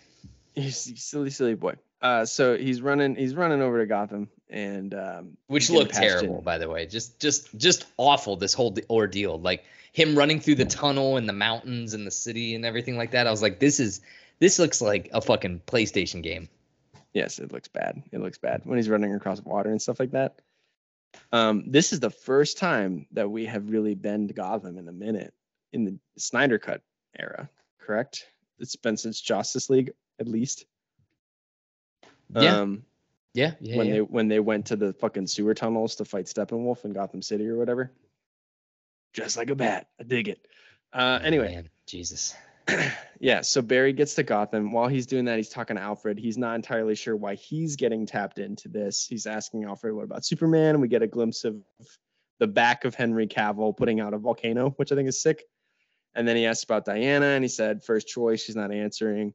[0.54, 1.74] You silly, silly boy.
[2.00, 3.16] Uh, so he's running.
[3.16, 6.08] He's running over to Gotham, and um, Which looked patched in.
[6.20, 6.86] terrible, by the way.
[6.86, 8.36] Just, just, just awful.
[8.36, 12.54] This whole ordeal, like him running through the tunnel and the mountains and the city
[12.54, 13.26] and everything like that.
[13.26, 14.00] I was like, this is,
[14.38, 16.48] this looks like a fucking PlayStation game.
[17.14, 18.02] Yes, it looks bad.
[18.12, 20.40] It looks bad when he's running across water and stuff like that.
[21.32, 24.92] Um, this is the first time that we have really been to Gotham in a
[24.92, 25.34] minute
[25.72, 26.82] in the Snyder Cut
[27.18, 27.48] era,
[27.78, 28.26] correct?
[28.58, 30.64] It's been since Justice League, at least.
[32.34, 32.60] Yeah.
[32.60, 32.84] Um,
[33.34, 33.76] Yeah, yeah.
[33.76, 33.92] when yeah.
[33.94, 37.46] they when they went to the fucking sewer tunnels to fight Steppenwolf in Gotham City
[37.48, 37.92] or whatever.
[39.12, 39.88] Just like a bat.
[40.00, 40.46] I dig it.
[40.92, 42.34] Uh, Oh, anyway, man, Jesus.
[43.20, 44.72] yeah, so Barry gets to Gotham.
[44.72, 46.18] While he's doing that, he's talking to Alfred.
[46.18, 49.06] He's not entirely sure why he's getting tapped into this.
[49.06, 51.62] He's asking Alfred, "What about Superman?" And we get a glimpse of
[52.38, 55.42] the back of Henry Cavill putting out a volcano, which I think is sick.
[56.14, 59.34] And then he asks about Diana, and he said, "First choice." She's not answering.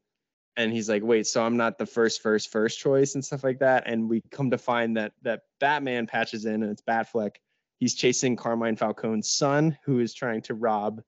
[0.56, 3.60] And he's like, "Wait, so I'm not the first, first, first choice and stuff like
[3.60, 7.38] that." And we come to find that that Batman patches in, and it's Batfleck.
[7.80, 11.02] He's chasing Carmine Falcone's son, who is trying to rob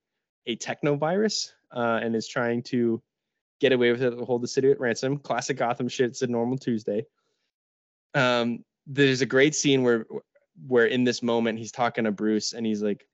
[0.47, 3.01] a technovirus uh, and is trying to
[3.59, 5.17] get away with it, hold the city at ransom.
[5.17, 6.07] Classic Gotham shit.
[6.07, 7.05] It's a normal Tuesday.
[8.13, 10.05] Um, there's a great scene where
[10.67, 13.05] where in this moment he's talking to Bruce and he's like,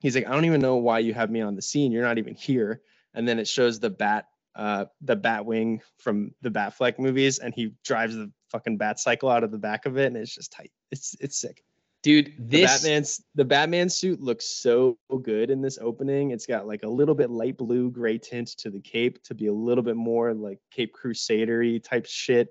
[0.00, 1.92] he's like, I don't even know why you have me on the scene.
[1.92, 2.82] You're not even here.
[3.14, 7.54] And then it shows the bat, uh, the bat wing from the Batfleck movies, and
[7.54, 10.52] he drives the fucking bat cycle out of the back of it, and it's just
[10.52, 10.70] tight.
[10.90, 11.64] It's it's sick.
[12.08, 16.30] Dude, The this Batman's the Batman suit looks so good in this opening.
[16.30, 19.48] It's got like a little bit light blue gray tint to the cape to be
[19.48, 22.48] a little bit more like Cape Crusadery type shit.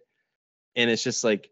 [0.75, 1.49] And it's just like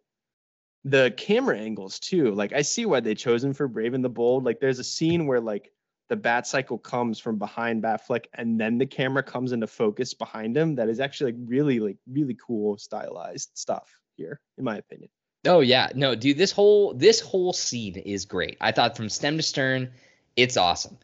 [0.84, 2.32] the camera angles too.
[2.36, 4.44] Like I see why they chose him for Brave and the Bold.
[4.44, 5.72] Like there's a scene where like
[6.08, 10.56] the bat cycle comes from behind Batfleck and then the camera comes into focus behind
[10.56, 10.76] him.
[10.76, 15.10] That is actually like really like really cool stylized stuff here, in my opinion.
[15.46, 18.58] Oh yeah, no, dude, this whole this whole scene is great.
[18.62, 19.92] I thought from stem to stern,
[20.36, 20.98] it's awesome.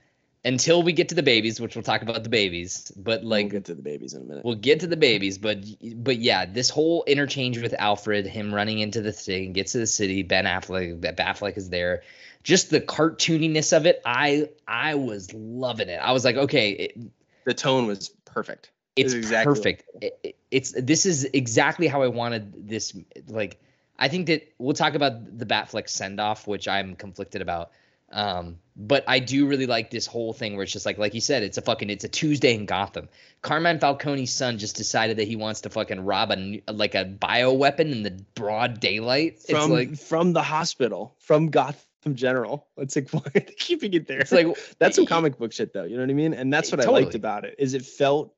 [0.44, 3.52] Until we get to the babies, which we'll talk about the babies, but like we'll
[3.52, 4.44] get to the babies in a minute.
[4.44, 5.60] We'll get to the babies, but
[5.98, 9.86] but yeah, this whole interchange with Alfred, him running into the thing, gets to the
[9.88, 12.02] city, Ben Affleck, Ben Affleck is there.
[12.42, 16.00] Just the cartooniness of it, I I was loving it.
[16.02, 16.98] I was like, okay, it,
[17.46, 18.72] the tone was perfect.
[18.96, 19.84] it's exactly perfect.
[20.02, 22.94] It- it- it's this is exactly how I wanted this.
[23.28, 23.62] Like,
[24.02, 27.70] I think that we'll talk about the Batfleck send off, which I'm conflicted about.
[28.12, 31.22] Um, but I do really like this whole thing where it's just like, like you
[31.22, 33.10] said, it's a fucking, it's a Tuesday in Gotham.
[33.44, 37.54] Carmine Falcone's son just decided that he wants to fucking rob a like a bio
[37.54, 39.34] weapon in the broad daylight.
[39.48, 42.68] It's from like, from the hospital, from Gotham General.
[42.78, 44.20] It's like why are they keeping it there?
[44.20, 44.48] it's like
[44.80, 45.84] that's some comic book shit though.
[45.84, 46.34] You know what I mean?
[46.34, 47.56] And that's what I liked about it.
[47.60, 48.34] Is it felt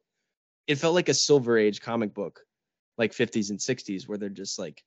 [0.67, 2.41] it felt like a silver age comic book,
[2.97, 4.83] like 50s and 60s, where they're just like,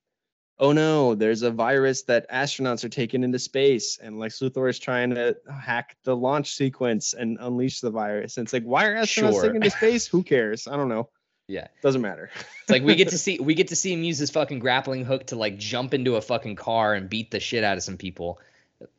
[0.58, 4.78] oh no, there's a virus that astronauts are taking into space, and Lex Luthor is
[4.78, 8.36] trying to hack the launch sequence and unleash the virus.
[8.36, 9.42] And it's like, why are astronauts Sure.
[9.42, 10.06] taken into space?
[10.06, 10.66] Who cares?
[10.66, 11.08] I don't know.
[11.48, 11.68] Yeah.
[11.82, 12.30] Doesn't matter.
[12.62, 15.04] It's like we get to see we get to see him use his fucking grappling
[15.04, 17.96] hook to like jump into a fucking car and beat the shit out of some
[17.96, 18.40] people.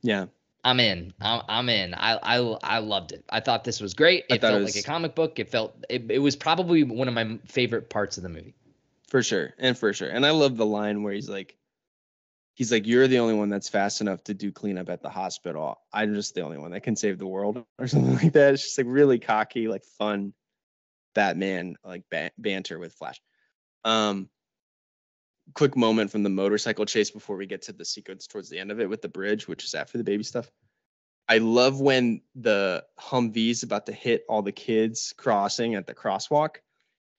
[0.02, 0.26] yeah.
[0.64, 1.14] I'm in.
[1.22, 1.94] I'm, I'm in.
[1.94, 3.24] I, I I loved it.
[3.30, 4.26] I thought this was great.
[4.30, 5.40] It thought it felt was- like a comic book.
[5.40, 8.54] It felt it, it was probably one of my favorite parts of the movie.
[9.08, 9.54] For sure.
[9.58, 10.10] And for sure.
[10.10, 11.58] And I love the line where he's like,
[12.56, 15.80] he's like, You're the only one that's fast enough to do cleanup at the hospital.
[15.94, 18.54] I'm just the only one that can save the world or something like that.
[18.54, 20.34] It's just like really cocky, like fun
[21.16, 23.22] Batman like ba- banter with Flash.
[23.84, 24.30] Um
[25.54, 28.70] quick moment from the motorcycle chase before we get to the sequence towards the end
[28.70, 30.52] of it with the bridge, which is after the baby stuff.
[31.30, 36.58] I love when the Humvee's about to hit all the kids crossing at the crosswalk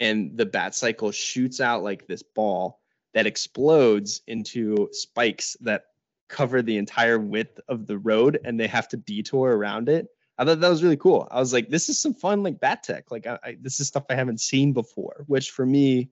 [0.00, 2.80] and the bat cycle shoots out like this ball
[3.14, 5.86] that explodes into spikes that
[6.28, 10.08] cover the entire width of the road and they have to detour around it.
[10.36, 11.26] I thought that was really cool.
[11.30, 13.10] I was like, this is some fun like bat tech.
[13.10, 16.10] Like I, I, this is stuff I haven't seen before, which for me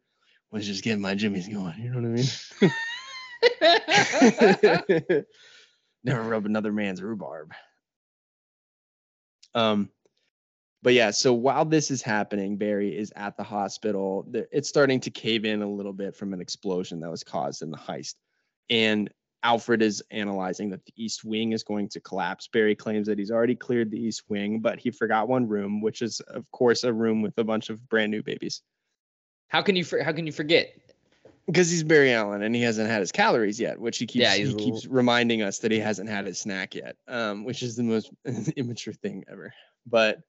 [0.50, 1.74] was just getting my jimmies going.
[1.78, 2.20] You know what
[2.62, 2.70] I
[5.12, 5.22] mean?
[6.04, 7.52] Never rub another man's rhubarb.
[9.54, 9.90] Um,
[10.86, 14.24] but yeah, so while this is happening, Barry is at the hospital.
[14.52, 17.72] It's starting to cave in a little bit from an explosion that was caused in
[17.72, 18.14] the heist.
[18.70, 19.10] And
[19.42, 22.46] Alfred is analyzing that the East Wing is going to collapse.
[22.46, 26.02] Barry claims that he's already cleared the East Wing, but he forgot one room, which
[26.02, 28.62] is, of course, a room with a bunch of brand new babies.
[29.48, 30.72] How can you for, how can you forget?
[31.46, 34.36] Because he's Barry Allen and he hasn't had his calories yet, which he keeps Yeah,
[34.36, 37.82] he keeps reminding us that he hasn't had his snack yet, um, which is the
[37.82, 38.12] most
[38.56, 39.52] immature thing ever.
[39.86, 40.20] But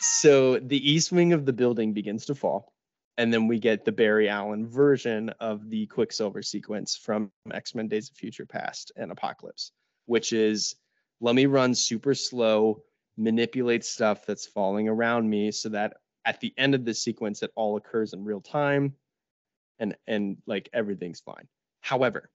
[0.00, 2.72] so the east wing of the building begins to fall,
[3.16, 7.88] and then we get the Barry Allen version of the Quicksilver sequence from X Men:
[7.88, 9.72] Days of Future Past and Apocalypse,
[10.06, 10.76] which is
[11.20, 12.82] let me run super slow,
[13.16, 15.94] manipulate stuff that's falling around me, so that
[16.26, 18.94] at the end of this sequence, it all occurs in real time
[19.78, 21.48] and and like everything's fine.
[21.80, 22.30] However,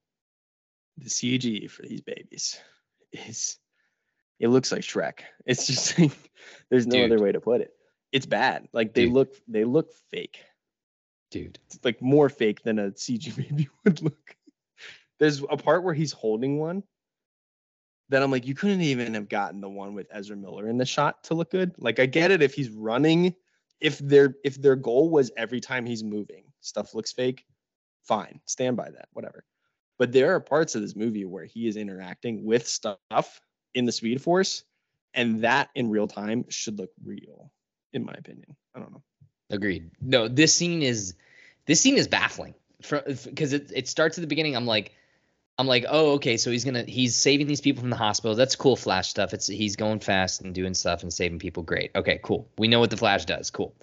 [0.98, 2.60] the CG for these babies
[3.12, 3.58] is
[4.40, 5.20] it looks like Shrek.
[5.46, 6.12] It's just like
[6.70, 7.12] there's no Dude.
[7.12, 7.72] other way to put it.
[8.12, 8.68] It's bad.
[8.74, 9.14] Like they Dude.
[9.14, 10.40] look they look fake.
[11.32, 11.60] Dude.
[11.66, 14.36] It's like more fake than a CG baby would look.
[15.20, 16.84] There's a part where he's holding one
[18.08, 20.86] that I'm like, you couldn't even have gotten the one with Ezra Miller in the
[20.86, 21.74] shot to look good.
[21.78, 23.36] Like I get it if he's running,
[23.80, 27.46] if their if their goal was every time he's moving, stuff looks fake,
[28.04, 29.44] fine, stand by that, whatever.
[30.00, 33.42] But there are parts of this movie where he is interacting with stuff
[33.74, 34.64] in the Speed Force,
[35.14, 37.52] and that in real time should look real,
[37.94, 38.56] in my opinion.
[38.76, 39.04] I don't know.
[39.50, 39.90] Agreed.
[40.02, 41.16] No, this scene is
[41.66, 44.56] this scene is baffling because it it starts at the beginning.
[44.56, 44.94] I'm like,
[45.60, 48.34] I'm like, oh, okay, so he's gonna he's saving these people from the hospital.
[48.34, 49.34] That's cool, Flash stuff.
[49.34, 51.64] It's he's going fast and doing stuff and saving people.
[51.64, 51.92] Great.
[51.94, 52.48] Okay, cool.
[52.58, 53.50] We know what the Flash does.
[53.50, 53.76] Cool.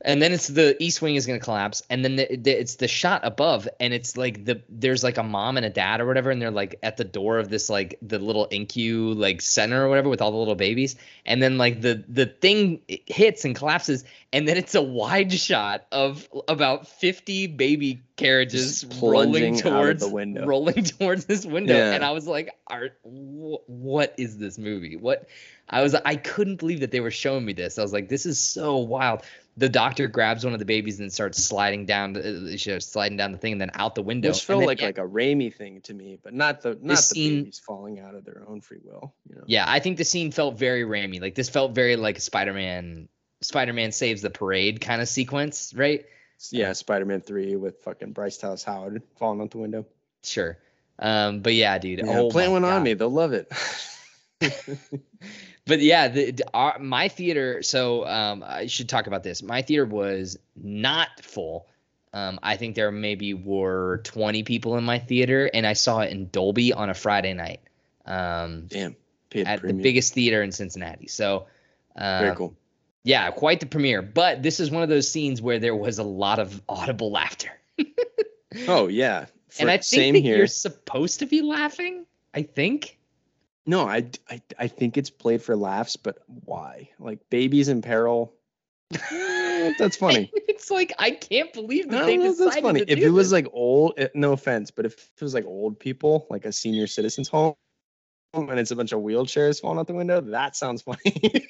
[0.00, 2.88] And then it's the East Wing is gonna collapse, and then the, the, it's the
[2.88, 6.32] shot above, and it's like the there's like a mom and a dad or whatever,
[6.32, 9.88] and they're like at the door of this like the little NICU like center or
[9.88, 14.02] whatever with all the little babies, and then like the the thing hits and collapses,
[14.34, 19.72] and then it's a wide shot of about 50 baby carriages rolling plunging out of
[19.72, 20.44] towards the window.
[20.46, 21.92] rolling towards this window Yeah.
[21.92, 25.28] and i was like Art, wh- what is this movie what
[25.70, 28.26] i was i couldn't believe that they were showing me this i was like this
[28.26, 29.22] is so wild
[29.56, 33.30] the doctor grabs one of the babies and starts sliding down the, uh, sliding down
[33.30, 35.54] the thing and then out the window Which felt then, like yeah, like a Raimi
[35.54, 38.60] thing to me, but not the not the scene- babies falling out of their own
[38.62, 39.14] free will.
[39.28, 39.44] You know.
[39.46, 41.20] yeah i think the scene felt very Raimi.
[41.20, 43.08] like this felt very like a spider-man
[43.44, 46.04] spider-man saves the parade kind of sequence right
[46.50, 49.86] Yeah, Spider-Man three with fucking Bryce Dallas Howard falling out the window.
[50.22, 50.58] sure
[50.98, 52.94] um but yeah dude Yeah, oh play my one on me.
[52.94, 53.50] They'll love it.
[55.66, 57.62] but yeah, the, the- our, my theater.
[57.62, 59.42] So um, I should talk about this.
[59.42, 61.66] My theater was not full.
[62.12, 66.12] Um, I think there maybe were 20 people in my theater, and I saw it
[66.12, 67.60] in Dolby on a Friday night
[68.06, 68.94] um, Damn.
[69.34, 69.78] At premium.
[69.78, 71.08] the biggest theater in Cincinnati.
[71.08, 71.46] So
[71.96, 72.54] uh, Very cool.
[73.04, 74.02] Yeah, quite the premiere.
[74.02, 77.50] But this is one of those scenes where there was a lot of audible laughter,
[78.68, 79.26] Oh yeah.
[79.58, 80.36] and I think same that here.
[80.38, 82.06] you're supposed to be laughing.
[82.32, 82.98] I think.
[83.66, 86.90] No, I, I I think it's played for laughs, but why?
[86.98, 88.34] Like babies in peril.
[89.10, 90.30] eh, that's funny.
[90.34, 92.80] it's like I can't believe that No, they decided that's funny.
[92.86, 93.32] If it was this.
[93.32, 96.86] like old, eh, no offense, but if it was like old people, like a senior
[96.86, 97.54] citizens home,
[98.34, 100.98] and it's a bunch of wheelchairs falling out the window, that sounds funny.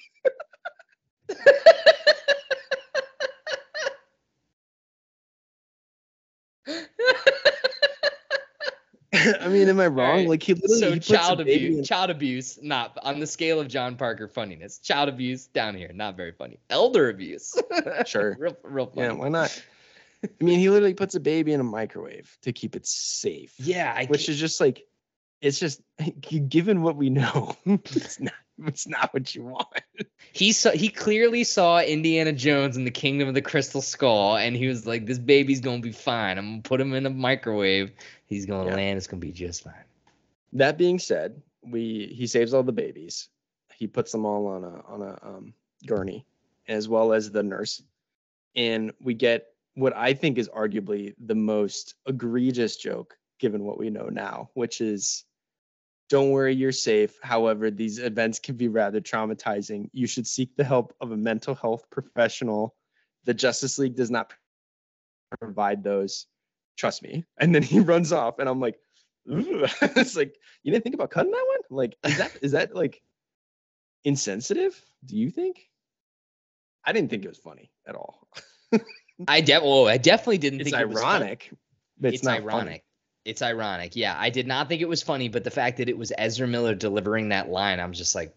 [9.41, 10.09] I mean, am I wrong?
[10.11, 13.61] Alright, Like he literally so he child abuse, in- child abuse, not on the scale
[13.61, 14.79] of John Parker funniness.
[14.79, 16.59] Child abuse down here, not very funny.
[16.71, 17.55] Elder abuse,
[18.07, 18.37] Sure.
[18.39, 19.07] real, real funny.
[19.07, 19.63] Yeah, why not?
[20.25, 23.55] I mean, he literally puts a baby in a microwave to keep it safe.
[23.59, 24.87] Yeah, I which is just like,
[25.41, 25.81] it's just
[26.49, 28.35] given what we know, it's not
[28.67, 29.67] it's not what you want.
[30.33, 34.57] he saw he clearly saw Indiana Jones in the Kingdom of the Crystal Skull, and
[34.57, 36.39] he was like, "This baby's gonna be fine.
[36.39, 37.93] I'm gonna put him in a microwave.
[38.27, 38.77] He's gonna Yeah.
[38.77, 38.97] land.
[38.97, 39.85] It's gonna be just fine."
[40.53, 43.29] That being said, we he saves all the babies.
[43.75, 45.55] He puts them all on a on a um,
[45.87, 46.25] gurney,
[46.69, 47.83] as well as the nurse,
[48.55, 53.91] and we get what I think is arguably the most egregious joke given what we
[53.91, 55.25] know now, which is.
[56.11, 57.19] Don't worry, you're safe.
[57.23, 59.89] However, these events can be rather traumatizing.
[59.95, 62.77] You should seek the help of a mental health professional.
[63.25, 64.31] The Justice League does not
[65.41, 66.27] provide those.
[66.77, 67.25] Trust me.
[67.39, 68.79] And then he runs off, and I'm like,
[69.27, 71.79] it's like you didn't think about cutting that one?
[71.79, 73.01] Like, is that is that like
[74.05, 74.79] insensitive?
[75.07, 75.71] Do you think?
[76.85, 78.29] I didn't think it was funny at all.
[79.27, 81.25] I de- oh, I definitely didn't It's think it was funny.
[81.25, 81.51] ironic,
[81.99, 82.84] but it's, It's, not funny.
[83.25, 83.97] It's ironic.
[83.97, 86.47] Yeah, I did not think it was funny, but the fact that it was Ezra
[86.47, 88.35] Miller delivering that line, I'm just like,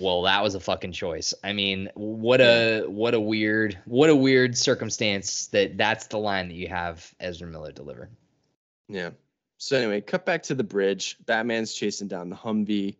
[0.00, 1.32] well, that was a fucking choice.
[1.42, 6.48] I mean, what a what a weird what a weird circumstance that that's the line
[6.48, 8.10] that you have Ezra Miller deliver.
[8.88, 9.10] Yeah.
[9.58, 11.16] So anyway, cut back to the bridge.
[11.24, 12.96] Batman's chasing down the Humvee.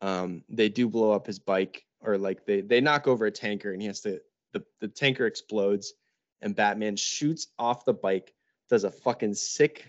[0.00, 3.72] Um, they do blow up his bike, or like they they knock over a tanker,
[3.72, 4.20] and he has to.
[4.52, 5.94] The the tanker explodes,
[6.42, 8.34] and Batman shoots off the bike,
[8.68, 9.86] does a fucking sick,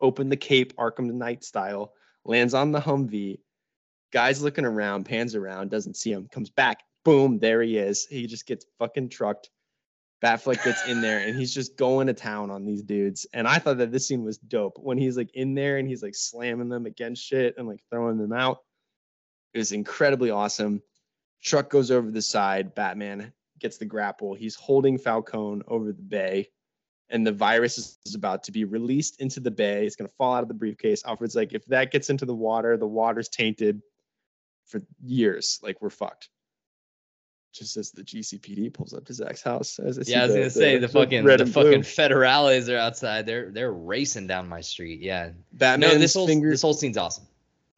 [0.00, 1.92] open the cape Arkham Knight style,
[2.24, 3.40] lands on the Humvee.
[4.12, 8.06] Guy's looking around, pans around, doesn't see him, comes back, boom, there he is.
[8.06, 9.50] He just gets fucking trucked.
[10.22, 13.26] Batfleck gets in there and he's just going to town on these dudes.
[13.32, 16.02] And I thought that this scene was dope when he's like in there and he's
[16.02, 18.58] like slamming them against shit and like throwing them out.
[19.54, 20.82] It was incredibly awesome.
[21.42, 22.74] Truck goes over the side.
[22.74, 24.34] Batman gets the grapple.
[24.34, 26.48] He's holding Falcone over the bay.
[27.12, 29.84] And the virus is about to be released into the bay.
[29.84, 31.02] It's going to fall out of the briefcase.
[31.04, 33.82] Alfred's like, if that gets into the water, the water's tainted
[34.66, 35.58] for years.
[35.62, 36.28] Like, we're fucked.
[37.52, 39.80] Just as the GCPD pulls up to Zach's house.
[39.80, 41.80] As I Yeah, I was the- gonna say the, fucking red the fucking blue.
[41.80, 43.26] federales are outside.
[43.26, 45.00] They're they're racing down my street.
[45.00, 45.30] Yeah.
[45.54, 46.52] Batman's no, this whole fingers.
[46.52, 47.26] this whole scene's awesome.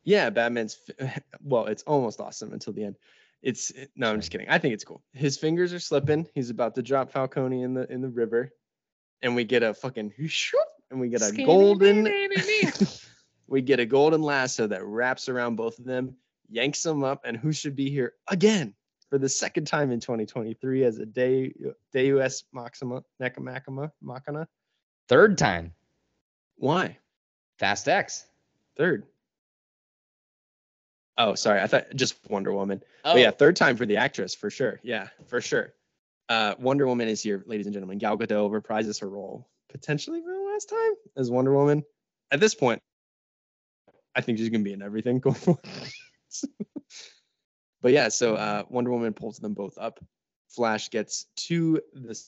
[0.04, 0.78] Yeah, Batman's.
[1.42, 2.96] Well, it's almost awesome until the end.
[3.40, 4.48] It's no, I'm just kidding.
[4.50, 5.02] I think it's cool.
[5.14, 6.28] His fingers are slipping.
[6.34, 8.52] He's about to drop Falcone in the in the river,
[9.22, 12.04] and we get a fucking whoop, and we get a golden.
[13.46, 16.14] we get a golden lasso that wraps around both of them,
[16.50, 18.74] yanks them up, and who should be here again
[19.08, 21.52] for the second time in 2023 as a day
[21.92, 24.48] Deus Maxima Necamachima Machina?
[25.08, 25.72] Third time.
[26.56, 26.96] Why
[27.58, 28.26] Fast X.
[28.76, 29.04] third?
[31.18, 31.60] Oh, sorry.
[31.60, 32.82] I thought just Wonder Woman.
[33.04, 34.80] Oh But yeah, third time for the actress for sure.
[34.82, 35.74] Yeah, for sure.
[36.32, 37.98] Uh, Wonder Woman is here, ladies and gentlemen.
[37.98, 41.82] Gal Gadot reprises her role potentially for the last time as Wonder Woman.
[42.30, 42.80] At this point,
[44.16, 45.62] I think she's gonna be in everything going forward.
[47.82, 50.02] but yeah, so uh, Wonder Woman pulls them both up.
[50.48, 52.18] Flash gets to the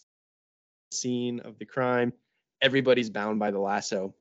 [0.92, 2.12] scene of the crime.
[2.60, 4.14] Everybody's bound by the lasso.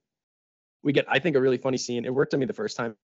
[0.82, 2.06] We get, I think, a really funny scene.
[2.06, 2.96] It worked on me the first time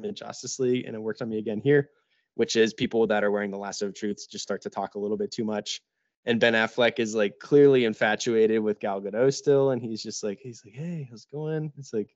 [0.00, 1.90] in Justice League, and it worked on me again here
[2.36, 4.98] which is people that are wearing the lasso of truth just start to talk a
[4.98, 5.80] little bit too much.
[6.26, 10.38] And Ben Affleck is like clearly infatuated with Gal Gadot still, and he's just like,
[10.40, 11.72] he's like, hey, how's it going?
[11.78, 12.14] It's like,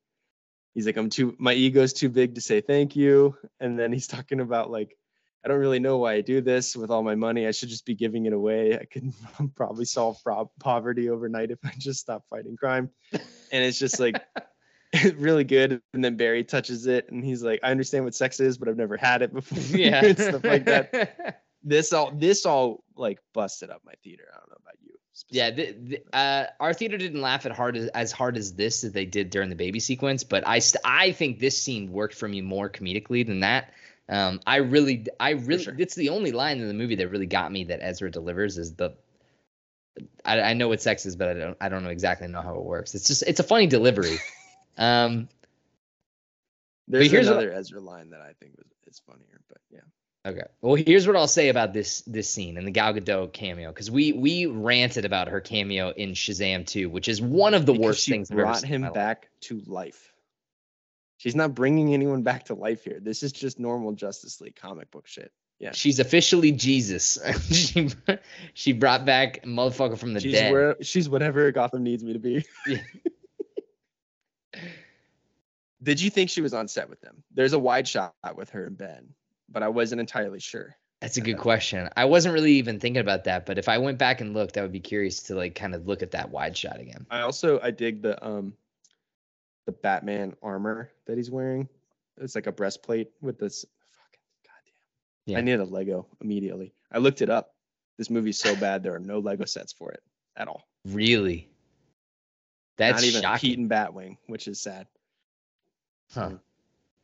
[0.74, 3.36] he's like, I'm too, my ego's too big to say thank you.
[3.60, 4.96] And then he's talking about like,
[5.44, 7.46] I don't really know why I do this with all my money.
[7.46, 8.78] I should just be giving it away.
[8.78, 9.12] I could
[9.54, 12.90] probably solve prob- poverty overnight if I just stop fighting crime.
[13.12, 14.20] And it's just like,
[15.16, 15.80] really good.
[15.92, 18.76] And then Barry touches it, and he's like, "I understand what sex is, but I've
[18.76, 20.04] never had it before." yeah.
[20.04, 21.42] and stuff like that.
[21.62, 24.24] This all this all like busted up my theater.
[24.32, 24.94] I don't know about you.
[25.30, 28.84] Yeah, the, the, uh, our theater didn't laugh at hard as, as hard as this
[28.84, 32.14] as they did during the baby sequence, but I st- I think this scene worked
[32.14, 33.72] for me more comedically than that.
[34.08, 35.74] Um, I really, I really, sure.
[35.76, 38.74] it's the only line in the movie that really got me that Ezra delivers is
[38.74, 38.94] the.
[40.24, 42.54] I, I know what sex is, but I don't, I don't know exactly know how
[42.54, 42.94] it works.
[42.94, 44.18] It's just, it's a funny delivery.
[44.78, 45.28] um,
[46.86, 49.80] There's here's what- another Ezra line that I think was is funnier, but yeah.
[50.28, 50.42] Okay.
[50.60, 53.90] Well, here's what I'll say about this this scene and the Gal Gadot cameo because
[53.90, 57.84] we we ranted about her cameo in Shazam 2, which is one of the Because
[57.86, 58.94] worst things brought him my life.
[58.94, 60.12] back to life.
[61.16, 63.00] She's not bringing anyone back to life here.
[63.00, 65.32] This is just normal Justice League comic book shit.
[65.58, 65.72] Yeah.
[65.72, 67.18] She's officially Jesus.
[67.50, 67.88] she
[68.54, 70.52] she brought back motherfucker from the She's dead.
[70.52, 72.44] where she's whatever Gotham needs me to be.
[72.66, 72.78] Yeah.
[75.82, 77.22] Did you think she was on set with them?
[77.32, 79.14] There's a wide shot with her and Ben,
[79.48, 80.76] but I wasn't entirely sure.
[81.00, 81.88] That's a good question.
[81.96, 84.62] I wasn't really even thinking about that, but if I went back and looked, I
[84.62, 87.06] would be curious to like kind of look at that wide shot again.
[87.08, 88.54] I also I dig the um
[89.66, 91.68] the Batman armor that he's wearing.
[92.16, 94.74] It's like a breastplate with this fucking goddamn.
[95.26, 95.38] Yeah.
[95.38, 96.72] I need a Lego immediately.
[96.90, 97.54] I looked it up.
[97.96, 100.02] This movie's so bad there are no Lego sets for it
[100.36, 100.66] at all.
[100.84, 101.48] Really?
[102.76, 103.50] That's Not even shocking.
[103.50, 104.86] Keaton Batwing, which is sad.
[106.12, 106.30] Huh.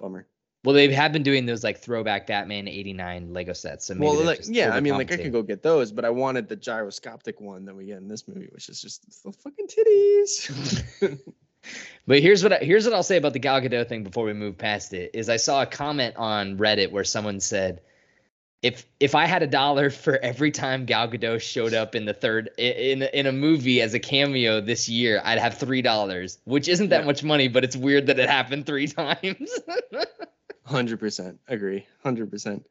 [0.00, 0.26] Bummer.
[0.64, 3.84] Well, they have been doing those like throwback Batman '89 Lego sets.
[3.84, 6.10] So maybe well, like, yeah, I mean, like I could go get those, but I
[6.10, 9.68] wanted the gyroscopic one that we get in this movie, which is just the fucking
[9.68, 11.20] titties.
[12.06, 14.34] But here's what I, here's what I'll say about the Gal Gadot thing before we
[14.34, 17.80] move past it is I saw a comment on Reddit where someone said
[18.60, 22.12] if if I had a dollar for every time Gal Gadot showed up in the
[22.12, 26.68] third in in a movie as a cameo this year, I'd have three dollars, which
[26.68, 27.06] isn't that Yeah.
[27.06, 29.50] much money, but it's weird that it happened three times.
[30.64, 31.86] Hundred percent agree.
[32.02, 32.66] Hundred percent.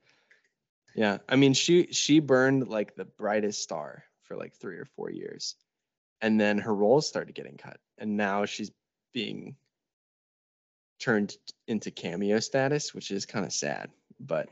[0.95, 5.11] Yeah, I mean, she she burned like the brightest star for like three or four
[5.11, 5.55] years,
[6.21, 8.71] and then her roles started getting cut, and now she's
[9.13, 9.55] being
[10.99, 11.37] turned
[11.67, 13.89] into cameo status, which is kind of sad.
[14.19, 14.49] But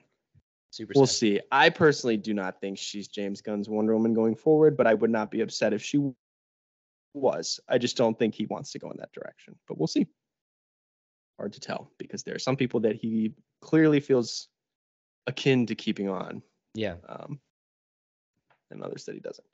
[0.69, 0.93] Super.
[0.95, 1.15] we'll sad.
[1.15, 1.39] see.
[1.51, 5.11] I personally do not think she's James Gunn's Wonder Woman going forward, but I would
[5.11, 6.11] not be upset if she
[7.13, 7.59] was.
[7.67, 9.55] I just don't think he wants to go in that direction.
[9.67, 10.07] But we'll see.
[11.37, 14.47] Hard to tell because there are some people that he clearly feels
[15.27, 16.41] akin to keeping on,
[16.75, 16.95] Yeah.
[17.07, 17.39] um,
[18.69, 19.45] and others that he doesn't.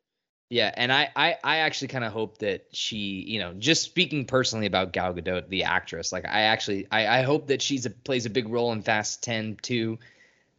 [0.49, 2.98] Yeah, and I I, I actually kind of hope that she,
[3.28, 7.22] you know, just speaking personally about Gal Gadot, the actress, like I actually I, I
[7.24, 9.99] hope that she's a, plays a big role in Fast 10 too.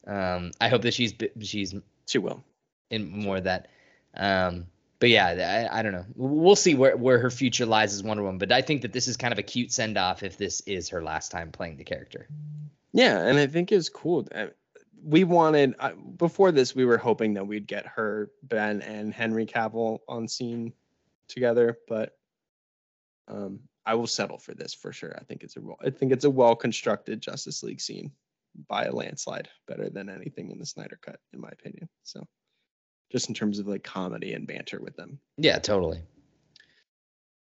[0.07, 1.74] Um, I hope that she's she's
[2.07, 2.43] She will.
[2.90, 3.69] in more of that.
[4.15, 4.66] Um,
[5.00, 6.06] but yeah, I, I don't know.
[6.14, 8.38] We'll see where where her future lies as Wonder Woman.
[8.38, 10.88] But I think that this is kind of a cute send off if this is
[10.90, 12.28] her last time playing the character.
[12.92, 14.26] Yeah, and I think it's cool.
[15.04, 19.46] We wanted uh, before this, we were hoping that we'd get her, Ben, and Henry
[19.46, 20.72] Cavill on scene
[21.28, 22.16] together, but
[23.28, 25.16] um, I will settle for this for sure.
[25.16, 28.10] I think it's a I think it's a well constructed Justice League scene
[28.68, 31.88] by a landslide, better than anything in the Snyder cut, in my opinion.
[32.02, 32.26] So,
[33.10, 35.18] just in terms of like comedy and banter with them.
[35.36, 36.02] Yeah, totally.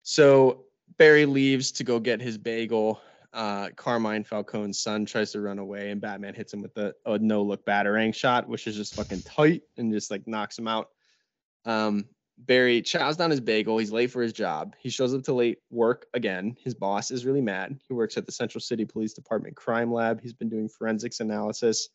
[0.04, 0.66] So
[0.98, 3.02] Barry leaves to go get his bagel.
[3.34, 7.20] Uh, Carmine Falcone's son tries to run away, and Batman hits him with a, a
[7.20, 10.90] no look batarang shot, which is just fucking tight and just like knocks him out.
[11.66, 12.06] Um,
[12.40, 13.78] Barry chows down his bagel.
[13.78, 14.76] He's late for his job.
[14.80, 16.56] He shows up to late work again.
[16.64, 17.80] His boss is really mad.
[17.88, 20.22] He works at the Central City Police Department crime lab.
[20.22, 21.90] He's been doing forensics analysis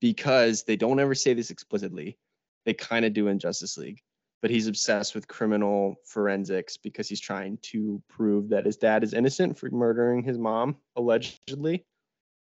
[0.00, 2.16] because they don't ever say this explicitly.
[2.64, 4.02] They kind of do in Justice League
[4.42, 9.14] but he's obsessed with criminal forensics because he's trying to prove that his dad is
[9.14, 11.86] innocent for murdering his mom allegedly.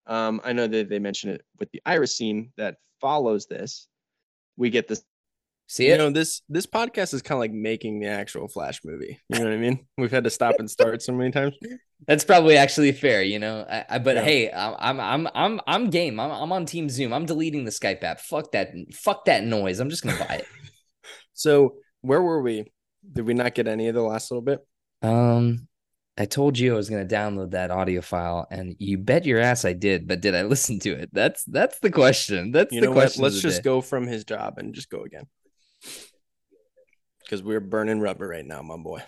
[0.07, 3.89] Um, I know that they mention it with the Iris scene that follows this.
[4.57, 5.03] We get this.
[5.73, 5.99] See You it?
[5.99, 9.19] know, this this podcast is kind of like making the actual Flash movie.
[9.31, 9.87] You know what I mean?
[9.97, 11.55] We've had to stop and start so many times.
[12.07, 13.65] That's probably actually fair, you know.
[13.71, 14.23] I, I, but Yeah.
[14.23, 16.21] hey, I'm I'm I'm I'm game.
[16.21, 17.15] I'm I'm on Team Zoom.
[17.15, 18.21] I'm deleting the Skype app.
[18.21, 18.73] Fuck that.
[18.93, 19.81] Fuck that noise.
[19.81, 20.47] I'm just gonna buy it.
[21.35, 22.71] So where were we?
[23.11, 24.61] Did we not get any of the last little bit?
[25.01, 25.67] Um,
[26.19, 29.65] I told you I was gonna download that audio file, and you bet your ass
[29.65, 30.07] I did.
[30.07, 31.09] But did I listen to it?
[31.15, 32.53] That's that's the question.
[32.53, 33.23] That's You the question.
[33.23, 33.63] Let's just day.
[33.63, 35.25] go from his job and just go again.
[37.33, 39.03] Because we're burning rubber right now, my boy.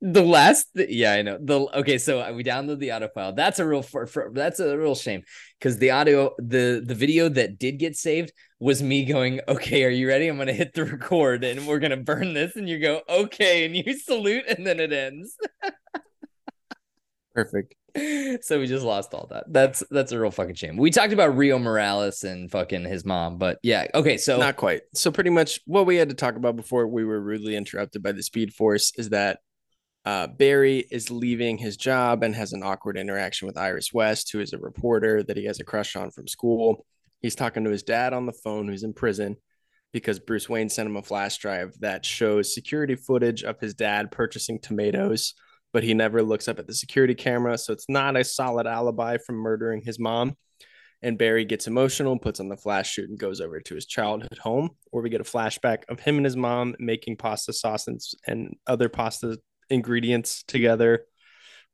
[0.00, 1.36] the last th- yeah i know.
[1.40, 4.60] The okay so uh, we download the audio file that's a real for, for, that's
[4.60, 5.22] a real shame
[5.58, 9.90] because the audio the the video that did get saved was me going okay are
[9.90, 10.28] you ready?
[10.28, 12.54] I'm gonna hit the record and we're gonna burn this.
[12.54, 15.36] And you go okay and you salute and then it ends.
[17.34, 17.74] Perfect.
[18.42, 21.36] so we just lost all that that's that's a real fucking shame we talked about
[21.36, 24.82] rio morales and fucking his mom but yeah okay so Not quite.
[24.94, 28.12] So pretty much what we had to talk about before we were rudely interrupted by
[28.12, 29.38] the Speed Force is that
[30.04, 34.40] uh, Barry is leaving his job and has an awkward interaction with Iris West, who
[34.40, 36.86] is a reporter that he has a crush on from school.
[37.20, 39.36] He's talking to his dad on the phone, who's in prison,
[39.92, 44.12] because Bruce Wayne sent him a flash drive that shows security footage of his dad
[44.12, 45.34] purchasing tomatoes,
[45.76, 47.58] but he never looks up at the security camera.
[47.58, 50.34] So it's not a solid alibi from murdering his mom.
[51.02, 54.38] And Barry gets emotional, puts on the flash shoot, and goes over to his childhood
[54.38, 58.00] home, where we get a flashback of him and his mom making pasta sauce and,
[58.26, 59.36] and other pasta
[59.68, 61.04] ingredients together.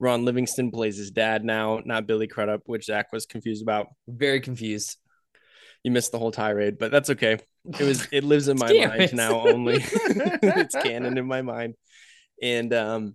[0.00, 3.86] Ron Livingston plays his dad now, not Billy Crudup, which Zach was confused about.
[4.08, 4.96] very confused
[5.84, 7.38] You missed the whole tirade, but that's okay.
[7.78, 9.14] It was it lives in my mind it.
[9.14, 9.76] now only.
[9.84, 11.76] it's canon in my mind.
[12.42, 13.14] And um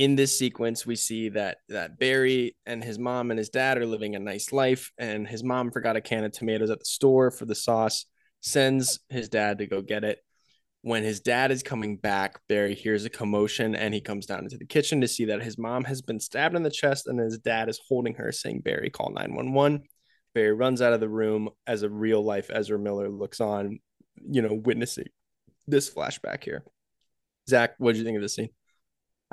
[0.00, 3.84] in this sequence, we see that that Barry and his mom and his dad are
[3.84, 7.30] living a nice life, and his mom forgot a can of tomatoes at the store
[7.30, 8.06] for the sauce.
[8.40, 10.20] Sends his dad to go get it.
[10.80, 14.56] When his dad is coming back, Barry hears a commotion and he comes down into
[14.56, 17.36] the kitchen to see that his mom has been stabbed in the chest and his
[17.36, 19.82] dad is holding her, saying, Barry, call 911.
[20.34, 23.80] Barry runs out of the room as a real life Ezra Miller looks on,
[24.26, 25.08] you know, witnessing
[25.66, 26.64] this flashback here.
[27.46, 28.48] Zach, what did you think of this scene?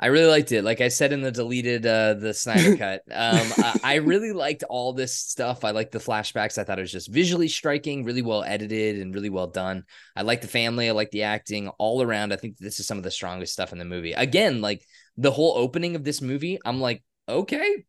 [0.00, 0.62] I really liked it.
[0.62, 3.02] Like I said in the deleted uh the Snyder cut.
[3.10, 5.64] Um I, I really liked all this stuff.
[5.64, 6.56] I liked the flashbacks.
[6.56, 9.84] I thought it was just visually striking, really well edited and really well done.
[10.14, 12.32] I like the family, I like the acting all around.
[12.32, 14.12] I think this is some of the strongest stuff in the movie.
[14.12, 14.84] Again, like
[15.16, 17.84] the whole opening of this movie, I'm like, okay.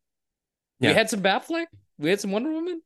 [0.80, 0.90] Yeah.
[0.92, 1.68] We had some Batfleck,
[2.00, 2.82] we had some Wonder Woman.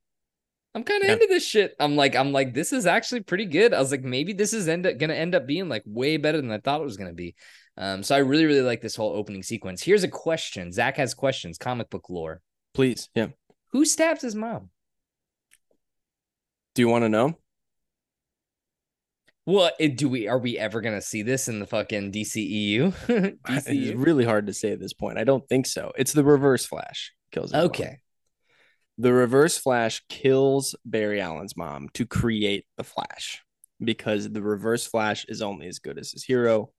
[0.76, 1.14] I'm kind of Yeah.
[1.14, 1.76] into this shit.
[1.80, 3.74] I'm like, I'm like, this is actually pretty good.
[3.74, 6.42] I was like, maybe this is end up, gonna end up being like way better
[6.42, 7.36] than I thought it was gonna be.
[7.78, 9.82] Um, so I really, really like this whole opening sequence.
[9.82, 10.72] Here's a question.
[10.72, 11.58] Zach has questions.
[11.58, 12.42] Comic book lore.
[12.74, 13.10] Please.
[13.16, 13.28] Yeah.
[13.72, 14.70] Who stabs his mom?
[16.76, 17.38] Do you want to know?
[19.46, 20.28] What it, do we?
[20.28, 23.38] Are we ever gonna see this in the fucking E DCEU?
[23.50, 25.18] It's really hard to say at this point.
[25.18, 25.92] I don't think so.
[25.98, 27.66] It's the reverse flash kills his mom.
[27.66, 27.98] Okay.
[28.98, 33.44] The reverse flash kills Barry Allen's mom to create the flash
[33.84, 36.70] because the reverse flash is only as good as his hero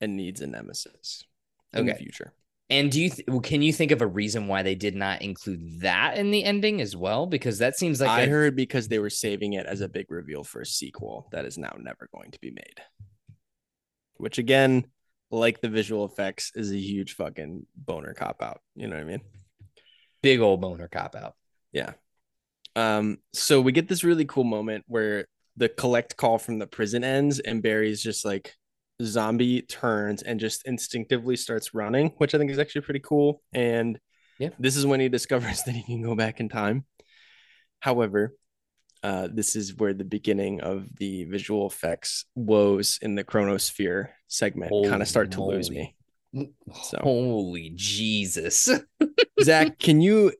[0.00, 1.24] and needs a nemesis
[1.72, 2.32] in the future.
[2.68, 5.22] And do you th- well, can you think of a reason why they did not
[5.22, 7.26] include that in the ending as well?
[7.26, 10.10] Because that seems like I a- heard because they were saving it as a big
[10.10, 12.80] reveal for a sequel that is now never going to be made.
[14.16, 14.86] Which again,
[15.30, 18.60] like the visual effects, is a huge fucking boner cop out.
[18.74, 19.20] You know what I mean?
[20.26, 21.34] big old boner cop out.
[21.70, 21.92] Yeah.
[22.74, 27.04] Um, so we get this really cool moment where the collect call from the prison
[27.04, 28.54] ends and Barry's just like
[29.02, 33.42] zombie turns and just instinctively starts running, which I think is actually pretty cool.
[33.52, 33.98] And
[34.38, 34.50] Yeah.
[34.58, 36.84] this is when he discovers that he can go back in time.
[37.80, 38.34] However,
[39.02, 44.72] uh, this is where the beginning of the visual effects woes in the chronosphere segment
[44.88, 45.94] kind of start to lose me.
[46.82, 48.68] So- Holy Jesus.
[49.42, 50.32] Zach, can you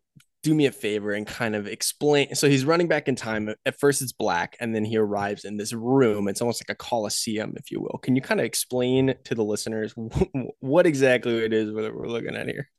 [0.47, 2.37] do me a favor and kind of explain?
[2.37, 3.53] So he's running back in time.
[3.67, 6.29] At first, it's black, and then he arrives in this room.
[6.29, 7.99] It's almost like a coliseum, if you will.
[8.01, 9.93] Can you kind of explain to the listeners
[10.61, 12.71] what exactly it is that we're looking at here?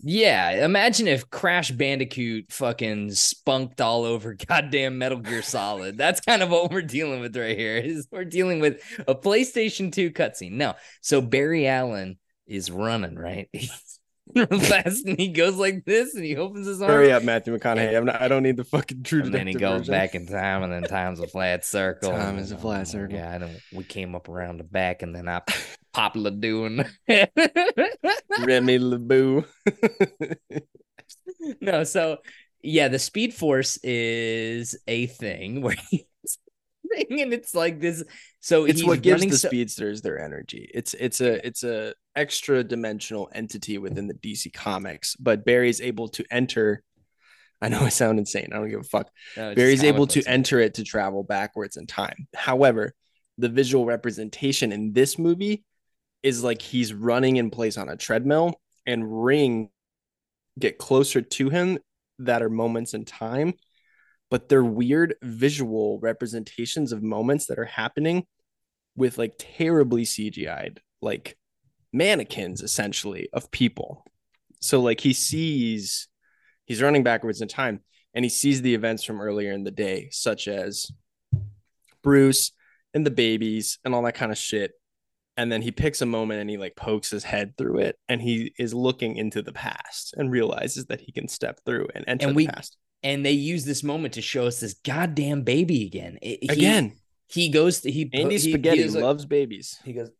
[0.00, 5.96] Yeah, imagine if Crash Bandicoot fucking spunked all over goddamn Metal Gear Solid.
[5.96, 7.76] That's kind of what we're dealing with right here.
[7.76, 10.54] Is we're dealing with a PlayStation 2 cutscene.
[10.54, 12.18] No, so Barry Allen
[12.48, 13.48] is running, right?
[14.36, 16.92] fast and he goes like this and he opens his arms.
[16.92, 17.96] Hurry up, Matthew McConaughey.
[17.96, 19.92] I'm not, I don't need the fucking true And then he goes version.
[19.92, 22.10] back in time, and then time's a flat circle.
[22.10, 23.16] Time is a flat circle.
[23.16, 25.42] Yeah, and we came up around the back, and then I
[25.92, 26.84] popular doing.
[27.08, 29.44] Remy LeBou.
[31.60, 32.18] no, so
[32.62, 35.76] yeah, the Speed Force is a thing where
[36.96, 38.02] he's and it's like this.
[38.40, 40.70] So it's he's what gives the so- speedsters their energy.
[40.72, 46.08] It's it's a it's a extra dimensional entity within the DC comics, but Barry's able
[46.08, 46.82] to enter.
[47.60, 48.48] I know I sound insane.
[48.52, 49.08] I don't give a fuck.
[49.36, 52.26] No, it's Barry's able to enter it to travel backwards in time.
[52.34, 52.94] However,
[53.38, 55.64] the visual representation in this movie
[56.22, 59.70] is like he's running in place on a treadmill and ring
[60.58, 61.78] get closer to him
[62.18, 63.54] that are moments in time
[64.32, 68.24] but they're weird visual representations of moments that are happening
[68.96, 71.36] with like terribly CGI'd like
[71.92, 74.06] mannequins essentially of people.
[74.62, 76.08] So like he sees
[76.64, 77.80] he's running backwards in time
[78.14, 80.90] and he sees the events from earlier in the day such as
[82.02, 82.52] Bruce
[82.94, 84.72] and the babies and all that kind of shit.
[85.36, 88.22] And then he picks a moment and he like pokes his head through it and
[88.22, 92.28] he is looking into the past and realizes that he can step through and enter
[92.28, 92.78] And the we- past.
[93.02, 96.18] And they use this moment to show us this goddamn baby again.
[96.22, 96.92] It- he- Again,
[97.28, 99.78] he goes to he Andy he- he Spaghetti like- loves babies.
[99.84, 100.10] He goes,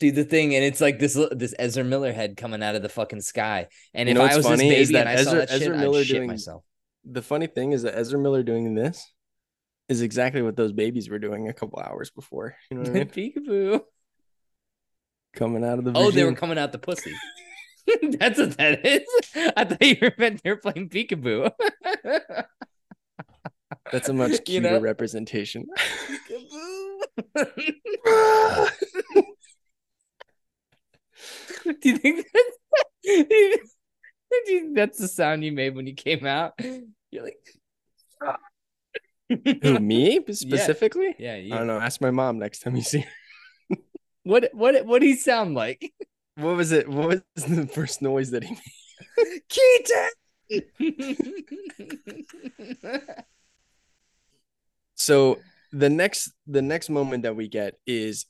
[0.00, 2.88] do the thing, and it's like this this Ezra Miller head coming out of the
[2.88, 3.68] fucking sky.
[3.94, 5.48] And You if I was funny this is baby that and I saw Ezra- that
[5.50, 6.64] shit, Ezra I'd Miller shit doing- myself.
[7.04, 9.04] the funny thing is that Ezra Miller doing this
[9.88, 12.56] is exactly what those babies were doing a couple hours before.
[12.70, 13.06] You know what I mean?
[13.36, 13.80] Peekaboo.
[15.34, 17.12] Coming out of the Oh, they were coming out the pussy.
[18.18, 19.02] That's what that is.
[19.56, 21.50] I thought you were meant they were playing peekaboo.
[23.90, 24.80] That's a much You cuter know?
[24.80, 25.66] representation.
[31.80, 33.76] Do you think that's,
[34.46, 36.54] you that's the sound you made when you came out?
[37.10, 37.38] You're like,
[39.62, 41.14] Who me specifically?
[41.18, 41.50] Yeah, I you.
[41.50, 41.78] don't know.
[41.78, 43.76] Ask my mom next time you see her.
[44.24, 45.92] What what what do he sound like?
[46.36, 46.88] What was it?
[46.88, 49.42] What was the first noise that he made?
[49.48, 50.10] Keaton.
[54.94, 55.38] So
[55.72, 58.26] the next the next moment that we get is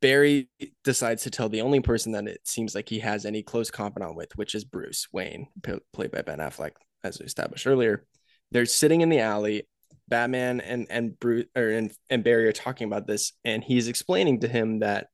[0.00, 0.48] Barry
[0.82, 4.16] decides to tell the only person that it seems like he has any close confidant
[4.16, 6.72] with, which is Bruce Wayne, p- played by Ben Affleck,
[7.02, 8.04] as we established earlier.
[8.50, 9.66] They're sitting in the alley.
[10.06, 14.40] Batman and and Bruce or and, and Barry are talking about this, and he's explaining
[14.40, 15.08] to him that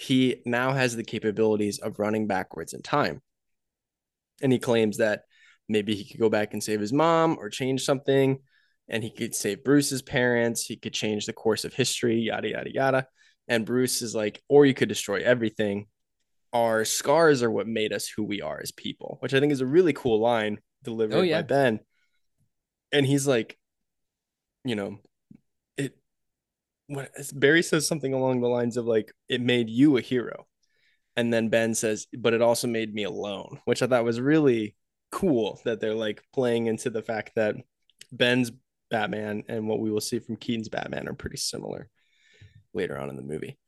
[0.00, 3.20] he now has the capabilities of running backwards in time.
[4.40, 5.22] And he claims that
[5.68, 8.38] maybe he could go back and save his mom or change something,
[8.88, 10.64] and he could save Bruce's parents.
[10.64, 13.06] He could change the course of history, yada yada yada.
[13.48, 15.86] And Bruce is like, or you could destroy everything.
[16.52, 19.60] Our scars are what made us who we are as people, which I think is
[19.60, 21.42] a really cool line delivered Oh, yeah.
[21.42, 21.80] by Ben.
[22.92, 23.58] And he's like,
[24.64, 25.00] you know,
[26.88, 30.46] what Barry says something along the lines of like, it made you a hero.
[31.16, 34.76] And then Ben says, but it also made me alone, which I thought was really
[35.10, 37.56] cool that they're like playing into the fact that
[38.12, 38.52] Ben's
[38.90, 41.88] Batman and what we will see from Keaton's Batman are pretty similar
[42.72, 43.58] later on in the movie.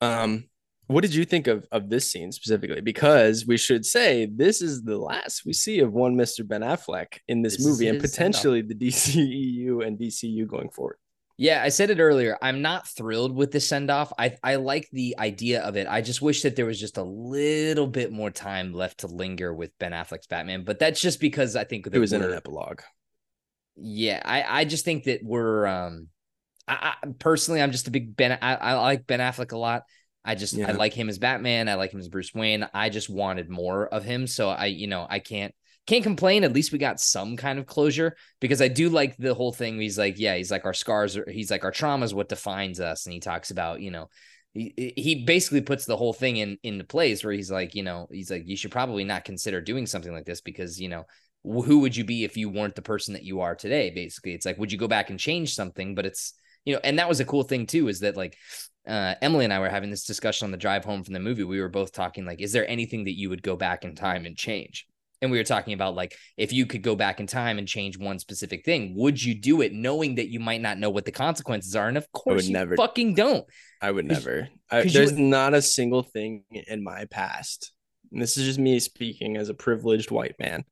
[0.00, 0.44] Um,
[0.88, 2.80] what did you think of of this scene specifically?
[2.80, 6.46] Because we should say this is the last we see of one Mr.
[6.46, 10.96] Ben Affleck in this, This movie and potentially the DCEU and DCU going forward.
[11.42, 12.38] Yeah, I said it earlier.
[12.40, 14.12] I'm not thrilled with the send off.
[14.16, 15.88] I I like the idea of it.
[15.88, 19.52] I just wish that there was just a little bit more time left to linger
[19.52, 20.62] with Ben Affleck's Batman.
[20.62, 22.82] But that's just because I think It was in an epilogue.
[23.74, 26.10] Yeah, I I just think that we're um,
[26.68, 28.38] I, I personally I'm just a big Ben.
[28.40, 29.82] I, I like Ben Affleck a lot.
[30.24, 31.68] I just I like him as Batman.
[31.68, 32.68] I like him as Bruce Wayne.
[32.72, 34.28] I just wanted more of him.
[34.28, 35.56] So I you know I can't
[35.86, 36.44] can't complain.
[36.44, 39.80] At least we got some kind of closure because I do like the whole thing.
[39.80, 41.16] He's like, yeah, he's like our scars.
[41.16, 44.08] Are, he's like our trauma is what defines us, and he talks about you know.
[44.54, 48.06] He, he basically puts the whole thing in into place where he's like, you know,
[48.10, 51.06] he's like, you should probably not consider doing something like this because you know
[51.44, 54.46] who would you be if you weren't the person that you are today basically it's
[54.46, 56.34] like would you go back and change something but it's
[56.64, 58.36] you know and that was a cool thing too is that like
[58.86, 61.42] uh emily and i were having this discussion on the drive home from the movie
[61.42, 64.24] we were both talking like is there anything that you would go back in time
[64.24, 64.86] and change
[65.22, 67.96] and we were talking about like if you could go back in time and change
[67.96, 71.12] one specific thing would you do it knowing that you might not know what the
[71.12, 73.46] consequences are and of course you never- fucking don't
[73.80, 74.48] I would never.
[74.70, 77.72] I, 'cause you- there's not a single thing in my past.
[78.12, 80.64] And this is just me speaking as a privileged white man.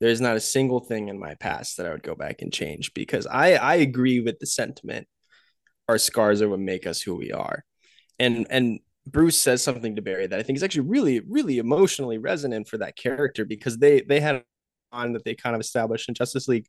[0.00, 2.92] There's not a single thing in my past that I would go back and change
[2.92, 5.06] because I I agree with the sentiment.
[5.88, 7.64] Our scars are what make us who we are.
[8.18, 12.18] And and Bruce says something to Barry that I think is actually really really emotionally
[12.18, 14.42] resonant for that character because they they had
[14.92, 16.66] on that they kind of established in Justice League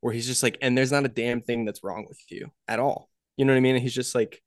[0.00, 2.80] where he's just like and there's not a damn thing that's wrong with you at
[2.80, 3.08] all.
[3.36, 3.76] You know what I mean?
[3.76, 4.42] And he's just like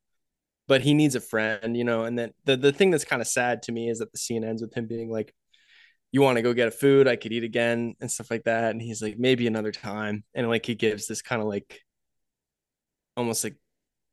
[0.70, 2.06] but he needs a friend, you know.
[2.06, 4.44] And then the the thing that's kind of sad to me is that the scene
[4.45, 5.34] ends with him being like,
[6.11, 7.07] "You want to go get a food?
[7.07, 8.72] I could eat again," and stuff like that.
[8.72, 11.82] And he's like, "Maybe another time." And like he gives this kind of like,
[13.18, 13.57] almost like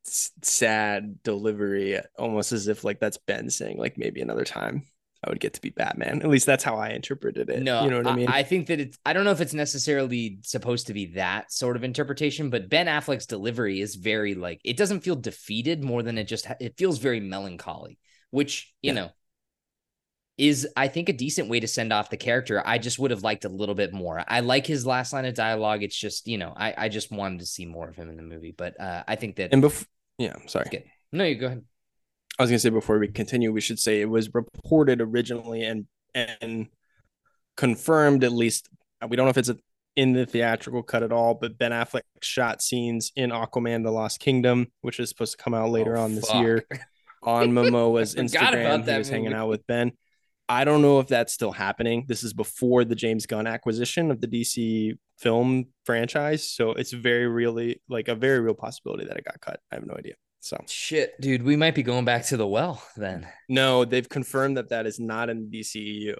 [0.07, 4.87] sad delivery, almost as if like that's Ben saying like, "Maybe another time."
[5.25, 6.23] I would get to be Batman.
[6.23, 7.63] At least that's how I interpreted it.
[7.63, 8.29] No, you know what I, mean?
[8.29, 8.99] I think that it's.
[9.05, 12.87] I don't know if it's necessarily supposed to be that sort of interpretation, but Ben
[12.87, 16.47] Affleck's delivery is very like it doesn't feel defeated more than it just.
[16.61, 17.99] It feels very melancholy,
[18.31, 19.01] which you Yeah.
[19.01, 19.11] know
[20.39, 22.63] is I think a decent way to send off the character.
[22.65, 24.23] I just would have liked a little bit more.
[24.29, 25.83] I like his last line of dialogue.
[25.83, 28.23] It's just you know I I just wanted to see more of him in the
[28.23, 29.87] movie, but uh, I think that and before,
[30.19, 30.69] yeah, sorry.
[30.71, 30.85] good.
[31.13, 31.65] No, you go ahead.
[32.39, 35.87] I was gonna say before we continue, we should say it was reported originally and
[36.15, 36.69] and
[37.57, 38.69] confirmed at least.
[39.09, 39.51] We don't know if it's
[39.95, 44.21] in the theatrical cut at all, but Ben Affleck shot scenes in Aquaman: The Lost
[44.21, 46.43] Kingdom, which is supposed to come out later Oh, on this fuck.
[46.43, 46.65] year
[47.23, 48.77] on Momoa's Instagram.
[48.77, 49.93] about he was hanging out with Ben.
[50.49, 52.05] I don't know if that's still happening.
[52.07, 57.27] This is before the James Gunn acquisition of the DC film franchise, so it's very
[57.27, 59.61] really like a very real possibility that it got cut.
[59.73, 60.15] I have no idea.
[60.41, 63.27] So Shit, dude, we might be going back to the well then.
[63.49, 66.17] no, they've confirmed that that is not in the DCEU.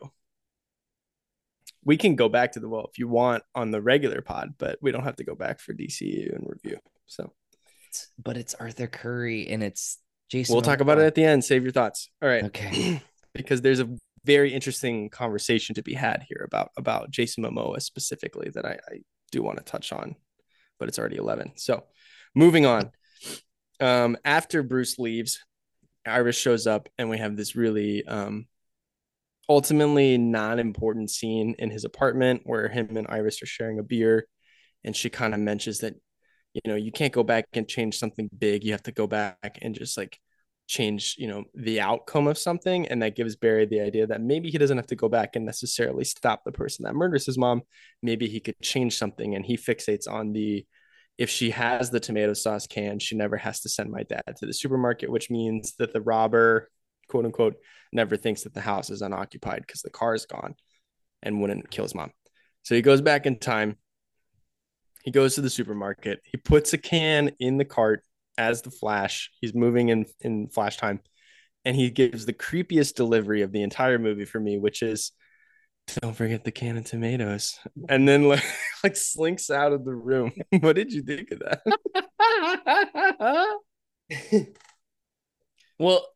[1.85, 4.79] We can go back to the well if you want on the regular pod, but
[4.83, 6.79] we don't have to go back for DCEU In Review.
[7.07, 7.33] So
[8.23, 9.99] but it's Arthur Curry and it's
[10.29, 10.55] Jason.
[10.55, 11.45] we'll talk about it at the end.
[11.45, 12.11] Save your thoughts.
[12.21, 12.45] All right.
[12.45, 13.03] Okay.
[13.35, 13.89] because there's a
[14.27, 18.99] very interesting conversation to be had here about about Jason Momoa specifically that I, I
[19.31, 20.17] do want to touch on,
[20.79, 21.53] but it's already 11.
[21.57, 21.85] So
[22.35, 22.91] moving on.
[23.81, 25.39] Um, after Bruce leaves,
[26.07, 28.47] Iris shows up and we have this really um
[29.49, 34.27] ultimately non-important scene in his apartment where him and Iris are sharing a beer
[34.85, 35.95] and she kind of mentions that
[36.53, 39.59] you know you can't go back and change something big you have to go back
[39.63, 40.19] and just like
[40.67, 42.87] change, you know, the outcome of something.
[42.89, 45.45] And that gives Barry the idea that maybe he doesn't have to go back and
[45.45, 47.63] necessarily stop the person that murders his mom.
[48.03, 49.35] Maybe he could change something.
[49.35, 50.67] And he fixates on the
[51.19, 54.47] if she has the tomato sauce can, she never has to send my dad to
[54.47, 56.69] the supermarket, which means that the robber,
[57.09, 57.57] quote unquote,
[57.93, 60.55] never thinks that the house is unoccupied because the car is gone
[61.23, 62.11] and wouldn't kill his mom.
[62.65, 63.77] So he goes back in time.
[65.05, 66.21] He goes to the supermarket.
[66.25, 68.03] He puts a can in the cart
[68.39, 69.31] as the Flash.
[69.41, 71.01] He's moving in in Flash time,
[71.65, 75.13] and he gives the creepiest delivery of the entire movie for me, which is,
[76.01, 77.59] "Don't forget the can of tomatoes,"
[77.89, 78.45] and then like,
[78.85, 80.33] like slinks out of the room.
[80.61, 81.63] what did you think of that?
[85.79, 86.07] well,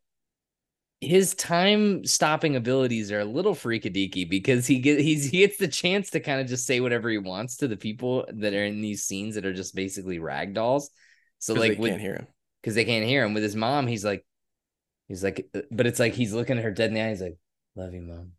[1.01, 5.67] his time stopping abilities are a little freakadeaky because he get he's he gets the
[5.67, 8.81] chance to kind of just say whatever he wants to the people that are in
[8.81, 10.91] these scenes that are just basically rag dolls.
[11.41, 12.27] So like, they can't hear him
[12.61, 13.33] because they can't hear him.
[13.33, 14.23] With his mom, he's like,
[15.07, 17.09] he's like, but it's like he's looking at her dead in the eye.
[17.09, 17.37] He's like,
[17.75, 18.33] "Love you, mom.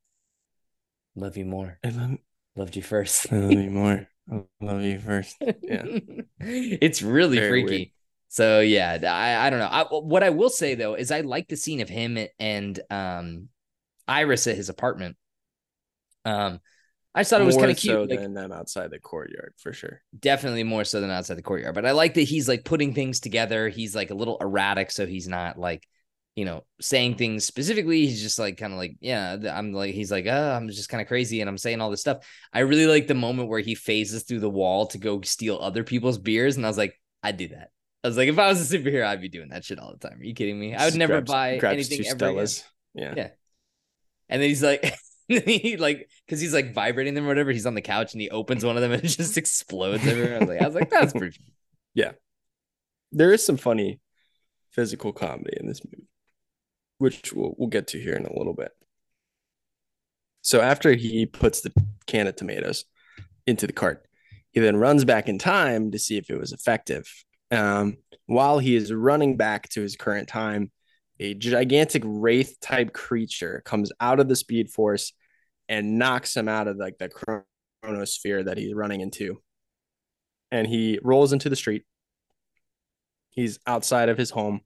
[1.16, 1.78] Love you more.
[1.84, 2.18] I love,
[2.54, 3.32] loved you first.
[3.32, 4.06] I love you more.
[4.30, 5.36] I love you first.
[5.40, 5.84] Yeah,
[6.38, 7.76] it's really Very freaky.
[7.76, 7.88] Weird.
[8.28, 9.66] So yeah, I, I don't know.
[9.66, 13.48] I, what I will say though is I like the scene of him and um
[14.06, 15.16] Iris at his apartment.
[16.24, 16.60] Um,
[17.14, 17.94] I just thought more it was kind of cute.
[17.94, 20.00] So like, than them outside the courtyard for sure.
[20.18, 21.74] Definitely more so than outside the courtyard.
[21.74, 23.68] But I like that he's like putting things together.
[23.68, 25.86] He's like a little erratic, so he's not like
[26.34, 28.06] you know saying things specifically.
[28.06, 29.36] He's just like kind of like yeah.
[29.52, 32.00] I'm like he's like oh I'm just kind of crazy and I'm saying all this
[32.00, 32.26] stuff.
[32.52, 35.84] I really like the moment where he phases through the wall to go steal other
[35.84, 37.70] people's beers, and I was like I'd do that.
[38.04, 40.08] I was like, if I was a superhero, I'd be doing that shit all the
[40.08, 40.18] time.
[40.18, 40.74] Are you kidding me?
[40.74, 42.44] I would never grabs, buy grabs anything ever.
[42.94, 43.14] Yeah.
[43.16, 43.28] Yeah.
[44.28, 44.82] And then he's like,
[45.44, 47.52] he like, because he's like vibrating them or whatever.
[47.52, 50.36] He's on the couch and he opens one of them and it just explodes everywhere.
[50.36, 51.38] I was like, I was like, that's pretty.
[51.94, 52.12] Yeah.
[53.10, 54.00] There is some funny
[54.70, 56.08] physical comedy in this movie,
[56.96, 58.70] which we'll, we'll get to here in a little bit.
[60.40, 61.70] So after he puts the
[62.06, 62.86] can of tomatoes
[63.46, 64.06] into the cart,
[64.52, 67.06] he then runs back in time to see if it was effective
[67.52, 70.72] um, while he is running back to his current time,
[71.20, 75.12] a gigantic wraith type creature comes out of the speed force
[75.72, 79.40] and knocks him out of like the chronosphere that he's running into.
[80.50, 81.84] And he rolls into the street.
[83.30, 84.60] He's outside of his home,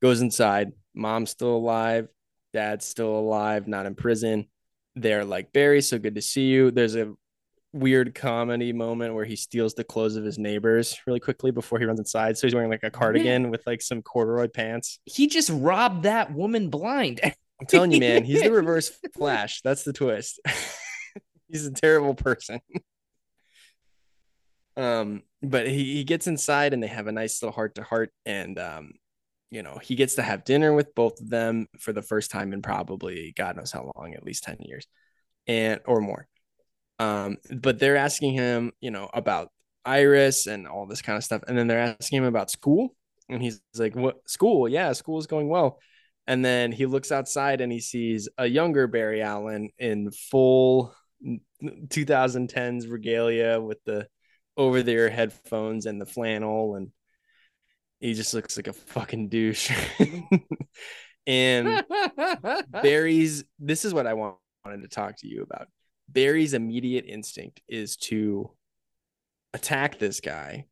[0.00, 0.72] goes inside.
[0.94, 2.08] Mom's still alive.
[2.54, 4.46] Dad's still alive, not in prison.
[4.96, 6.70] They're like, Barry, so good to see you.
[6.70, 7.12] There's a
[7.74, 11.84] weird comedy moment where he steals the clothes of his neighbors really quickly before he
[11.84, 12.38] runs inside.
[12.38, 13.48] So he's wearing like a cardigan yeah.
[13.48, 15.00] with like some corduroy pants.
[15.04, 17.20] He just robbed that woman blind.
[17.60, 19.62] I'm telling you, man, he's the reverse Flash.
[19.62, 20.40] That's the twist.
[21.48, 22.60] he's a terrible person.
[24.76, 28.10] um, but he, he gets inside and they have a nice little heart to heart
[28.26, 28.92] and um
[29.50, 32.52] you know, he gets to have dinner with both of them for the first time
[32.52, 34.88] in probably God knows how long, at least 10 years
[35.46, 36.26] and or more
[36.98, 39.50] um, but they're asking him, you know, about
[39.84, 41.42] Iris and all this kind of stuff.
[41.46, 42.94] And then they're asking him about school.
[43.28, 44.68] And he's like, What school?
[44.68, 45.78] Yeah, school is going well.
[46.26, 50.94] And then he looks outside and he sees a younger Barry Allen in full
[51.64, 54.08] 2010s regalia with the
[54.56, 56.76] over the ear headphones and the flannel.
[56.76, 56.90] And
[58.00, 59.70] he just looks like a fucking douche.
[61.26, 61.84] and
[62.70, 65.68] Barry's, this is what I want, wanted to talk to you about.
[66.08, 68.50] Barry's immediate instinct is to
[69.52, 70.66] attack this guy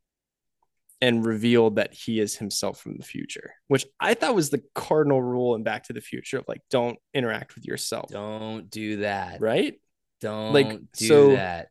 [1.03, 5.21] and reveal that he is himself from the future, which I thought was the cardinal
[5.21, 8.09] rule in Back to the Future of like, don't interact with yourself.
[8.09, 9.41] Don't do that.
[9.41, 9.75] Right?
[10.21, 11.71] Don't like do so that.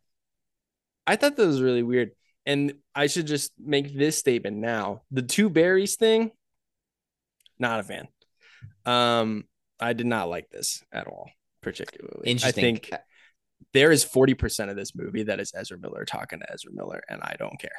[1.08, 2.12] I thought that was really weird.
[2.45, 5.03] And I should just make this statement now.
[5.12, 6.32] The two Barrys thing,
[7.58, 8.10] not a fan.
[8.86, 9.45] Um,
[9.80, 11.30] I did not like this at all,
[11.62, 12.30] particularly.
[12.30, 12.49] Interesting.
[12.49, 12.91] I think
[13.74, 17.22] there is 40% of this movie that is Ezra Miller talking to Ezra Miller, and
[17.22, 17.72] I don't care.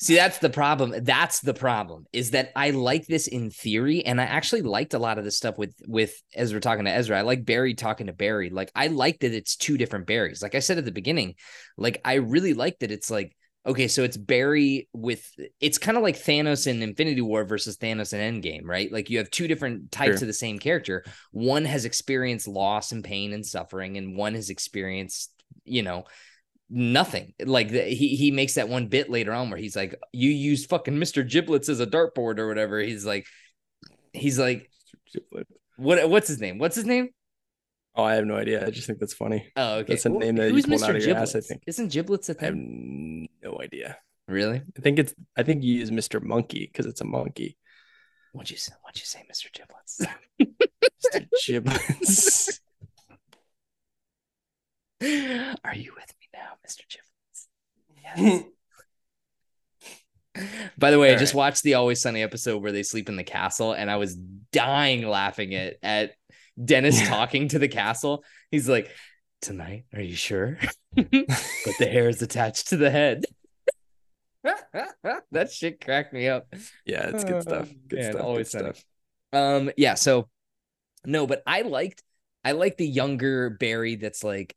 [0.00, 0.94] See, that's the problem.
[1.02, 4.98] That's the problem is that I like this in theory, and I actually liked a
[4.98, 7.18] lot of this stuff with with Ezra talking to Ezra.
[7.18, 8.50] I like Barry talking to Barry.
[8.50, 10.40] Like I like that it's two different Barrys.
[10.40, 11.34] Like I said at the beginning,
[11.76, 13.34] like I really like that it's like
[13.66, 15.28] okay, so it's Barry with
[15.60, 18.90] it's kind of like Thanos in Infinity War versus Thanos in Endgame, right?
[18.92, 20.24] Like you have two different types sure.
[20.24, 21.04] of the same character.
[21.32, 25.32] One has experienced loss and pain and suffering, and one has experienced
[25.64, 26.04] you know,
[26.70, 27.34] nothing.
[27.44, 30.94] Like he he makes that one bit later on where he's like, "You use fucking
[30.94, 31.28] Mr.
[31.28, 33.26] Giblets as a dartboard or whatever." He's like,
[34.12, 34.70] he's like,
[35.76, 36.58] what what's his name?
[36.58, 37.10] What's his name?
[37.94, 38.64] Oh, I have no idea.
[38.64, 39.50] I just think that's funny.
[39.56, 39.94] Oh, okay.
[39.94, 40.88] That's a name that Who's you pulled Mr.
[40.88, 41.34] out of your Giblets?
[41.34, 41.36] ass.
[41.36, 41.62] I think.
[41.66, 43.28] Isn't Giblets a thing?
[43.42, 43.98] I have no idea.
[44.28, 44.62] Really?
[44.76, 45.14] I think it's.
[45.36, 46.22] I think you use Mr.
[46.22, 47.56] Monkey because it's a monkey.
[48.32, 48.72] What'd you say?
[48.82, 49.50] What'd you say, Mr.
[49.52, 50.02] Giblets?
[50.40, 51.26] Mr.
[51.46, 52.60] Giblets.
[55.00, 56.82] Are you with me now, Mr.
[56.88, 57.48] Giblets?
[60.34, 60.44] Yes.
[60.78, 61.38] By the way, I All just right.
[61.38, 65.06] watched the Always Sunny episode where they sleep in the castle, and I was dying
[65.06, 66.12] laughing at at
[66.62, 67.08] Dennis Yeah.
[67.08, 68.24] talking to the castle.
[68.50, 68.88] He's like,
[69.42, 70.58] "Tonight, are you sure?"
[70.96, 73.24] but the hair is attached to the head.
[75.32, 76.46] that shit cracked me up.
[76.86, 77.68] yeah, it's good stuff.
[77.88, 78.24] Good Man, stuff.
[78.24, 78.84] always good stuff.
[79.32, 80.28] Um, yeah, so
[81.04, 82.02] no, but I liked
[82.44, 84.54] I like the younger Barry that's like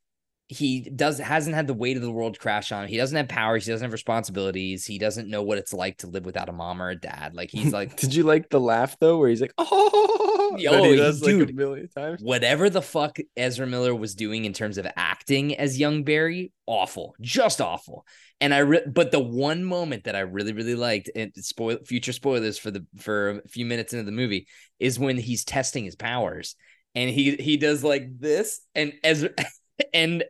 [0.51, 2.89] he does hasn't had the weight of the world crash on him.
[2.89, 6.07] He doesn't have powers, he doesn't have responsibilities, he doesn't know what it's like to
[6.07, 7.33] live without a mom or a dad.
[7.33, 10.95] Like he's like Did you like the laugh though, where he's like, "Oh," Yo, he
[10.97, 11.55] does like a dude.
[11.55, 12.21] million times?
[12.21, 17.15] whatever the fuck Ezra Miller was doing in terms of acting as young Barry, awful,
[17.21, 18.05] just awful.
[18.41, 22.11] And I, re- but the one moment that I really, really liked, and spoil future
[22.11, 24.47] spoilers for the for a few minutes into the movie,
[24.79, 26.55] is when he's testing his powers,
[26.95, 29.29] and he he does like this, and Ezra.
[29.93, 30.23] And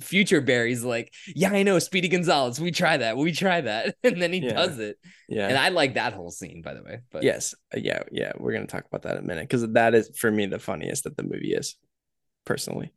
[0.00, 2.60] future Barry's like, yeah, I know, Speedy Gonzalez.
[2.60, 3.16] We try that.
[3.16, 3.96] We try that.
[4.04, 4.52] And then he Yeah.
[4.54, 4.98] does it.
[5.28, 5.48] Yeah.
[5.48, 7.00] And I like that whole scene, by the way.
[7.10, 7.54] But yes.
[7.74, 8.02] Uh, Yeah.
[8.12, 8.32] Yeah.
[8.38, 11.04] We're gonna talk about that in a minute because that is for me the funniest
[11.04, 11.76] that the movie is,
[12.44, 12.92] personally.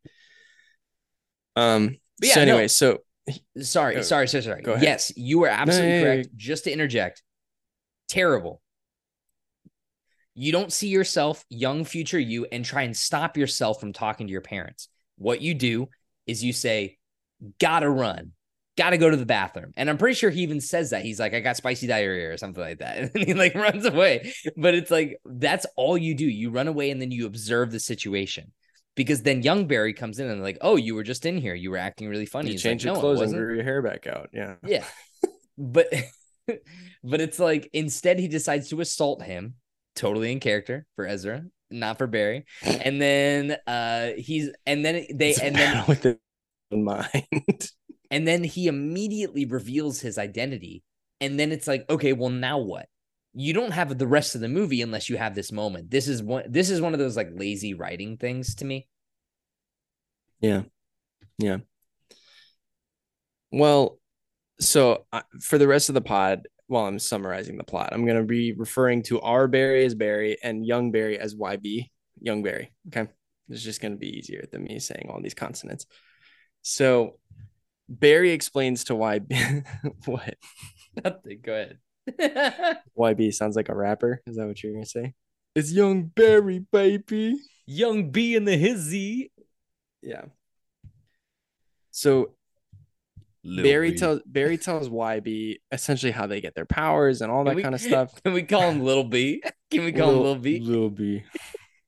[1.55, 1.97] Um.
[2.21, 2.51] Yeah, so no.
[2.51, 2.99] anyway, so
[3.61, 4.61] Sorry, Oh, sorry, sorry, sorry.
[4.63, 4.83] go ahead.
[4.83, 6.29] Yes, you were absolutely yeah, correct.
[6.35, 7.21] Just to interject,
[8.07, 8.61] terrible.
[10.33, 14.31] You don't see yourself, young future you, and try and stop yourself from talking to
[14.31, 14.87] your parents.
[15.17, 15.89] What you do
[16.29, 16.97] is you say,
[17.59, 18.31] gotta run,
[18.77, 19.71] gotta go to the bathroom.
[19.77, 21.03] And I'm pretty sure he even says that.
[21.03, 23.11] He's like, I got spicy diarrhea or something like that.
[23.15, 24.33] And he like runs away.
[24.55, 26.25] But it's like, that's all you do.
[26.25, 28.51] You run away and then you observe the situation.
[28.95, 31.55] Because then young Barry comes in and like, oh, you were just in here.
[31.55, 32.47] You were acting really funny.
[32.47, 34.29] you He's change like, your "No, clothes and wasn't." grew your hair back out.
[34.33, 34.55] Yeah.
[34.65, 34.83] Yeah.
[35.57, 35.87] But
[37.03, 39.55] but it's like instead he decides to assault him,
[39.95, 42.45] totally in character for Ezra, not for Barry.
[42.63, 46.19] And then uh he's and then they It's and then with it
[46.71, 47.69] in mind.
[48.11, 50.83] and then he immediately reveals his identity.
[51.21, 52.87] And then it's like, okay, well now what?
[53.33, 55.91] You don't have the rest of the movie unless you have this moment.
[55.91, 58.87] This is one this is one of those like lazy writing things to me.
[60.41, 60.63] Yeah.
[61.37, 61.59] Yeah.
[63.51, 63.97] Well,
[64.59, 68.17] so uh, for the rest of the pod, while I'm summarizing the plot, I'm going
[68.17, 71.89] to be referring to our Barry as Barry and young Barry as YB,
[72.21, 72.71] young Barry.
[72.87, 73.09] Okay.
[73.49, 75.87] It's just going to be easier than me saying all these consonants.
[76.61, 77.17] So
[77.89, 79.65] Barry explains to YB
[80.05, 80.35] what
[81.03, 81.39] Nothing.
[81.43, 82.77] Go ahead.
[82.97, 84.21] YB sounds like a rapper.
[84.27, 85.13] Is that what you're going to say?
[85.55, 87.35] It's young Barry, baby.
[87.65, 89.31] Young B in the hizzy.
[90.03, 90.25] Yeah.
[91.89, 92.35] So
[93.43, 97.61] Barry tells Barry tells YB essentially how they get their powers and all that we-
[97.63, 98.21] kind of stuff.
[98.23, 99.41] Can we call him Little B?
[99.71, 100.59] Can we call him Little B?
[100.59, 101.23] Little B.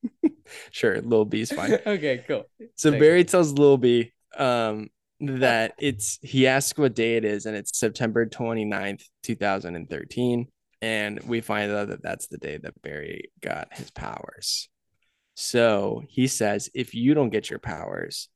[0.72, 1.74] sure, Little B is fine.
[1.86, 2.46] okay, cool.
[2.76, 3.02] So Thanks.
[3.04, 7.78] Barry tells Lil B um that it's he asks what day it is and it's
[7.78, 10.48] September 29th, 2013
[10.82, 14.68] and we find out that that's the day that Barry got his powers.
[15.36, 18.30] So he says if you don't get your powers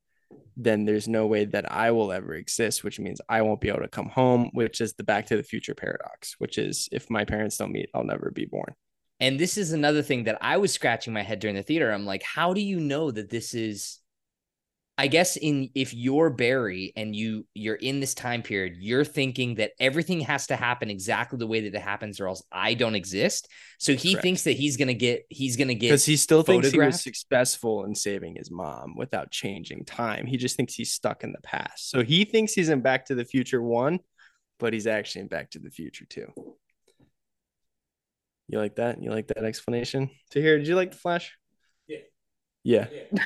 [0.57, 3.81] then there's no way that I will ever exist, which means I won't be able
[3.81, 7.25] to come home, which is the Back to the Future paradox, which is if my
[7.25, 8.73] parents don't meet, I'll never be born.
[9.19, 11.91] And this is another thing that I was scratching my head during the theater.
[11.91, 13.99] I'm like, how do you know that this is?
[14.97, 19.55] I guess in if you're Barry and you you're in this time period, you're thinking
[19.55, 22.95] that everything has to happen exactly the way that it happens, or else I don't
[22.95, 23.49] exist.
[23.77, 24.23] So he Correct.
[24.23, 27.83] thinks that he's gonna get he's gonna get Because he still thinks he was successful
[27.83, 30.25] in saving his mom without changing time.
[30.25, 31.89] He just thinks he's stuck in the past.
[31.89, 33.99] So he thinks he's in Back to the Future one,
[34.59, 36.31] but he's actually in Back to the Future two.
[38.47, 39.01] You like that?
[39.03, 40.09] You like that explanation?
[40.31, 41.35] To hear, did you like the Flash?
[41.87, 42.87] Yeah.
[43.11, 43.25] Yeah.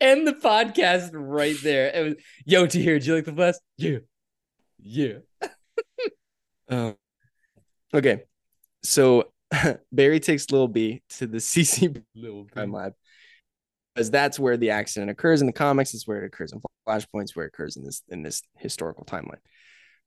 [0.00, 1.90] end the podcast right there.
[1.94, 2.98] It was yo to hear.
[2.98, 3.54] Do you like the flash?
[3.76, 3.98] Yeah,
[4.78, 5.18] yeah.
[6.68, 6.96] Um,
[7.92, 8.22] okay.
[8.82, 9.32] So
[9.92, 12.94] Barry takes Lil B to the CC Little crime lab
[13.94, 15.94] because that's where the accident occurs in the comics.
[15.94, 19.40] It's where it occurs in Flashpoints, where it occurs in this in this historical timeline.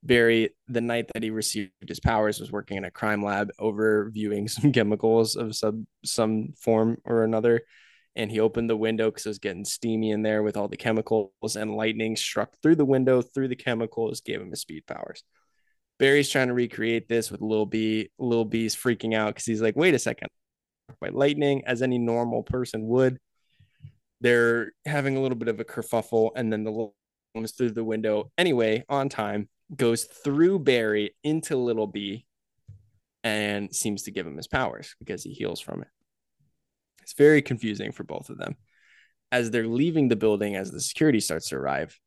[0.03, 4.49] Barry, the night that he received his powers, was working in a crime lab, overviewing
[4.49, 7.61] some chemicals of some some form or another.
[8.15, 10.77] And he opened the window because it was getting steamy in there with all the
[10.77, 15.23] chemicals, and lightning struck through the window, through the chemicals, gave him his speed powers.
[15.99, 18.09] Barry's trying to recreate this with little B.
[18.17, 20.29] little B's freaking out because he's like, wait a second,
[21.01, 23.19] by lightning, as any normal person would.
[24.21, 26.91] They're having a little bit of a kerfuffle, and then the
[27.35, 29.49] comes through the window anyway on time.
[29.75, 32.25] goes through Barry into Little B
[33.23, 35.87] and seems to give him his powers because he heals from it.
[37.05, 38.55] It's very confusing for both of them.
[39.31, 41.99] As they're leaving the building, as the security starts to arrive,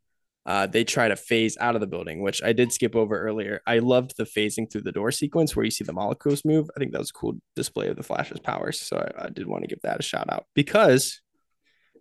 [0.45, 3.61] uh, they try to phase out of the building, which I did skip over earlier.
[3.65, 6.69] I loved the phasing through the door sequence where you see the molecules move.
[6.75, 8.81] I think that was a cool display of the Flash's powers.
[8.81, 11.21] So I, I did want to give that a shout out because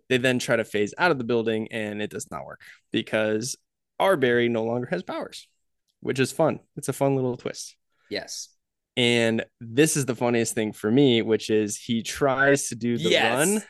[0.08, 3.54] they then try to phase out of the building and it does not work because
[4.00, 5.46] our Barry no longer has powers,
[6.00, 6.58] which is fun.
[6.76, 7.76] It's a fun little twist.
[8.10, 8.48] Yes.
[8.98, 13.10] And this is the funniest thing for me, which is he tries to do the
[13.10, 13.32] Yes.
[13.32, 13.62] run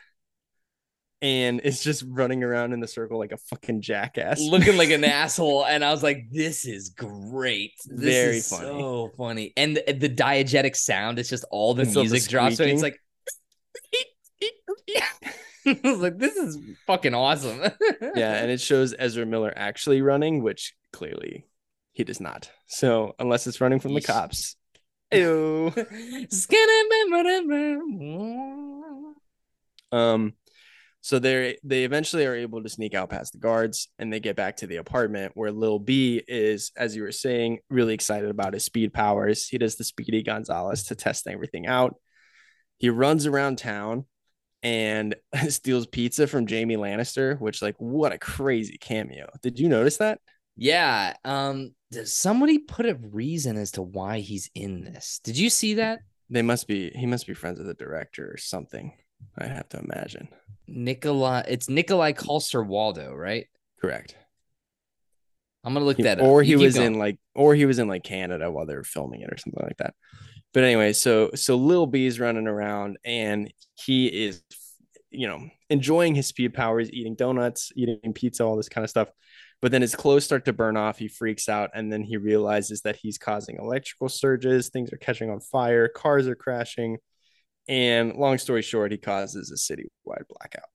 [1.21, 4.41] and is just running around in the circle like a fucking jackass.
[4.41, 7.73] Looking like an asshole, and I was like, "This is great.
[7.85, 8.65] This Very is funny.
[8.81, 12.27] so funny." And the, the diegetic sound, it's just all the It's all the music
[12.29, 12.57] drops.
[12.57, 12.99] So it's like,
[15.67, 16.57] I was like, "This is
[16.87, 17.59] fucking awesome."
[18.15, 21.45] yeah, and it shows Ezra Miller actually running, which clearly
[21.91, 22.49] he does not.
[22.65, 24.55] So unless it's running from the cops.
[25.11, 25.73] Ew.
[29.91, 30.33] Um,
[31.01, 34.35] so they they eventually are able to sneak out past the guards and they get
[34.35, 38.53] back to the apartment where Lil B is, as you were saying, really excited about
[38.53, 39.47] his speed powers.
[39.47, 41.95] He does the Speedy Gonzalez to test everything out.
[42.77, 44.05] He runs around town
[44.61, 45.15] and
[45.47, 49.29] steals pizza from Jamie Lannister, which like what a crazy cameo.
[49.41, 50.19] Did you notice that?
[50.55, 51.13] yeah.
[51.23, 51.73] Um.
[51.91, 55.19] Does somebody put a reason as to why he's in this?
[55.23, 55.99] Did you see that?
[56.29, 58.93] They must be he must be friends with the director or something.
[59.37, 60.27] I have to imagine.
[60.69, 61.45] Nikolaj.
[61.47, 63.47] It's Nikolaj Coster-Waldau, right?
[63.81, 64.15] Correct.
[65.63, 66.25] I'm gonna look He- that up.
[66.25, 66.93] or You he was going.
[66.93, 69.63] in like or he was in like Canada while they were filming it or something
[69.63, 69.95] like that.
[70.53, 74.43] But anyway, so so Lil B's running around and he is
[75.09, 79.09] you know enjoying his speed powers, eating donuts, eating pizza, all this kind of stuff.
[79.61, 80.97] But then his clothes start to burn off.
[80.97, 84.69] He freaks out and then he realizes that he's causing electrical surges.
[84.69, 85.89] Things are catching on fire.
[85.89, 86.97] Cars are crashing.
[87.67, 90.69] And long story short, he causes a citywide blackout.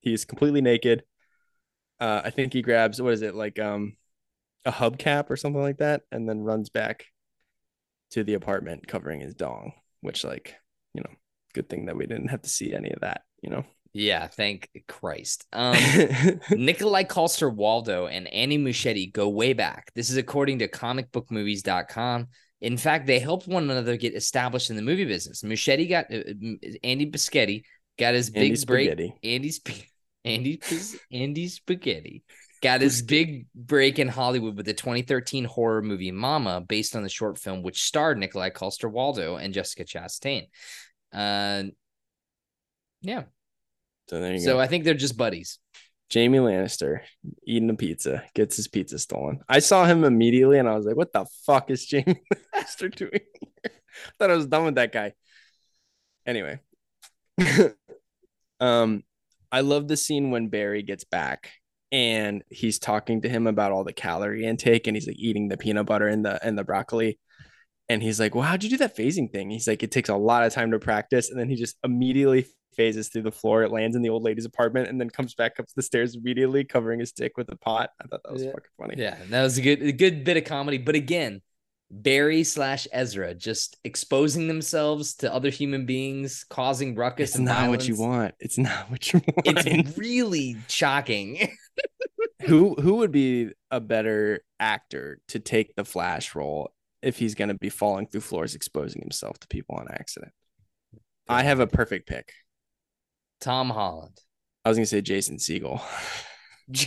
[0.00, 1.04] He is completely naked.
[2.00, 3.96] Uh, I think he grabs what is it like um
[4.64, 7.06] a hubcap or something like that, and then runs back
[8.10, 9.72] to the apartment covering his dong.
[10.00, 10.54] Which like
[10.94, 11.10] you know,
[11.54, 13.22] good thing that we didn't have to see any of that.
[13.42, 13.64] You know.
[13.98, 15.44] Yeah, thank Christ.
[15.52, 15.74] Um,
[16.52, 19.90] Nikolaj Coster-Waldau and Andy Muschietti go way back.
[19.96, 22.28] This is according to comicbookmovies.com.
[22.60, 25.42] In fact, they helped one another get established in the movie business.
[25.42, 26.22] Muschietti got uh,
[26.84, 27.64] Andy Bischetti
[27.98, 28.86] got his big Andy break.
[28.86, 29.14] Spaghetti.
[29.24, 29.90] Andy Sp-
[30.24, 30.60] Andy
[31.10, 32.22] Andy Spaghetti
[32.62, 37.08] got his big break in Hollywood with the 2013 horror movie Mama, based on the
[37.08, 40.46] short film which starred Nikolai Coster Waldo and Jessica Chastain.
[41.12, 41.64] Uh,
[43.02, 43.24] yeah.
[44.08, 44.60] So there you So go.
[44.60, 45.58] I think they're just buddies.
[46.08, 47.00] Jamie Lannister
[47.46, 49.40] eating a pizza gets his pizza stolen.
[49.48, 52.22] I saw him immediately and I was like, what the fuck is Jamie
[52.54, 53.72] Lannister doing here?
[54.18, 55.12] thought I was done with that guy.
[56.26, 56.60] Anyway.
[58.60, 59.02] um,
[59.52, 61.50] I love the scene when Barry gets back
[61.90, 65.56] and he's talking to him about all the calorie intake and he's like eating the
[65.56, 67.18] peanut butter and the and the broccoli.
[67.88, 69.50] And he's like, Well, how'd you do that phasing thing?
[69.50, 71.30] He's like, It takes a lot of time to practice.
[71.30, 73.62] And then he just immediately phases through the floor.
[73.62, 76.64] It lands in the old lady's apartment and then comes back up the stairs immediately,
[76.64, 77.90] covering his dick with a pot.
[78.02, 78.50] I thought that was Yeah.
[78.52, 78.94] fucking funny.
[78.98, 80.78] Yeah, that was a good a good bit of comedy.
[80.78, 81.40] But again,
[81.90, 87.30] Barry slash Ezra just exposing themselves to other human beings, causing ruckus.
[87.30, 88.34] It's and not what you want.
[88.38, 89.56] It's not what you want.
[89.66, 91.48] It's really shocking.
[92.42, 96.70] who who would be a better actor to take the flash role
[97.02, 100.32] if he's going to be falling through floors exposing himself to people on accident
[101.28, 102.32] i have a perfect pick
[103.40, 104.18] Tom Holland.
[104.64, 105.80] i was going to say jason segel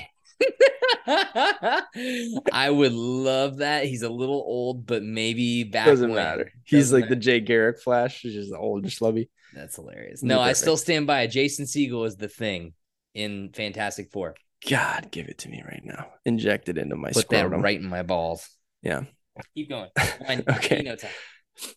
[1.07, 3.85] I would love that.
[3.85, 6.15] He's a little old, but maybe back doesn't when.
[6.15, 10.23] matter he's Doesn't like the jay garrick flash he's just old and schlubby That's hilarious.
[10.23, 11.27] No, I still stand by it.
[11.29, 12.73] Jason Segel is the thing
[13.13, 14.35] in Fantastic Four.
[14.69, 17.87] god give it to me right now inject it into my Put that right in
[17.89, 18.47] my balls.
[18.81, 19.01] yeah
[19.55, 19.89] Keep going.
[20.47, 20.83] Okay.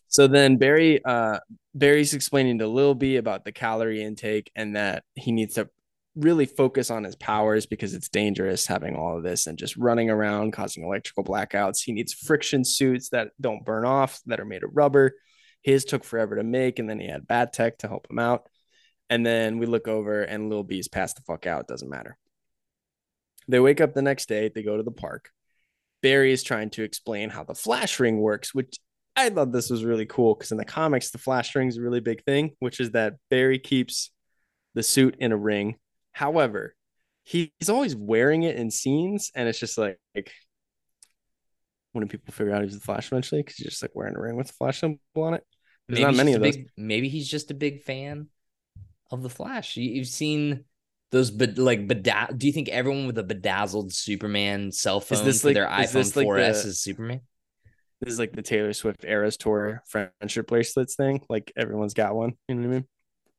[0.09, 1.41] So then Barry uh
[1.75, 5.69] Barry's explaining to Lil B about the calorie intake and that he needs to
[6.17, 10.11] really focus on his powers because it's dangerous having all of this and just running
[10.11, 11.83] around causing electrical blackouts.
[11.83, 15.13] He needs friction suits that don't burn off that are made of rubber.
[15.63, 18.49] His took forever to make and then he had Bat Tech to help him out.
[19.11, 22.17] And then we look over and Lil B's passed the fuck out, doesn't matter.
[23.49, 25.31] They wake up the next day, they go to the park.
[26.05, 28.77] Barry is trying to explain how the flash ring works, which
[29.17, 31.81] I thought this was really cool because in the comics, the flash ring is a
[31.81, 34.11] really big thing, which is that Barry keeps
[34.75, 35.77] the suit in a ring.
[36.13, 36.75] However,
[37.23, 40.31] he's always wearing it in scenes, and it's just like, like
[41.93, 44.37] when people figure out he's the Flash eventually because he's just like wearing a ring
[44.37, 45.45] with the Flash symbol on it.
[45.89, 46.57] There's maybe not many of a those.
[46.57, 48.29] big- maybe he's just a big fan
[49.11, 49.79] of the Flash.
[49.79, 50.65] You've seen
[51.15, 55.25] those, but like bedaz- Do you think everyone with a bedazzled Superman cell phone is
[55.25, 57.21] this like- their is iPhone this like 4S the- is Superman?
[58.01, 61.23] This is like the Taylor Swift Eras Tour friendship bracelets thing.
[61.31, 62.35] Like everyone's got one.
[62.49, 62.87] You know what I mean?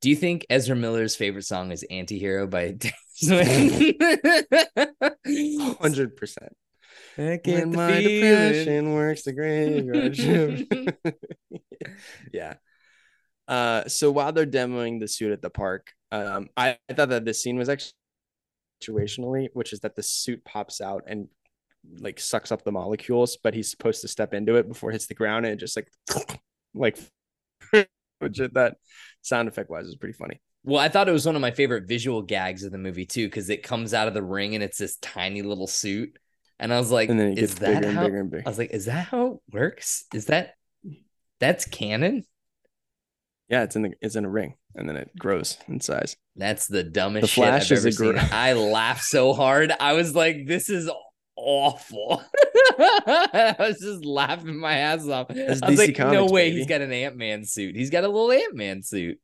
[0.02, 2.76] Do you think Ezra Miller's favorite song is "Antihero" by?
[5.80, 6.54] Hundred percent.
[7.16, 10.74] When my depression works the graveyard shift.
[12.34, 12.56] yeah.
[13.48, 17.26] Uh, so while they're demoing the suit at the park, um, I, I thought that
[17.26, 17.94] this scene was actually
[18.84, 21.28] situationally, which is that the suit pops out and
[22.00, 25.08] like sucks up the molecules, but he's supposed to step into it before it hits
[25.08, 25.90] the ground, and it just like
[26.74, 26.98] like
[28.20, 28.78] which that
[29.22, 30.42] sound effect wise is pretty funny.
[30.64, 33.28] Well, I thought it was one of my favorite visual gags of the movie too,
[33.28, 36.18] because it comes out of the ring and it's this tiny little suit,
[36.60, 38.32] and I was like, And then it "Is gets that bigger and how?" bigger and
[38.32, 38.44] bigger.
[38.46, 40.06] I was like, "Is that how it works?
[40.14, 40.56] Is that
[41.40, 42.26] that's canon?"
[43.50, 46.18] Yeah, it's in the it's in a ring, and then it grows in size.
[46.36, 48.30] That's the dumbest The shit Flash I've is ever a gr- seen.
[48.32, 49.72] I laughed so hard.
[49.80, 50.90] I was like, "This is
[51.36, 52.24] awful."
[52.80, 55.28] I was just laughing my ass off.
[55.28, 57.76] That's I was DC like, "No way, baby." he's got an Ant Man suit.
[57.76, 59.20] He's got a little Ant Man suit."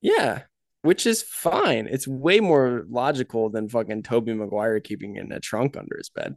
[0.00, 0.42] Yeah,
[0.82, 1.86] which is fine.
[1.90, 6.08] It's way more logical than fucking Tobey Maguire keeping it in a trunk under his
[6.08, 6.36] bed.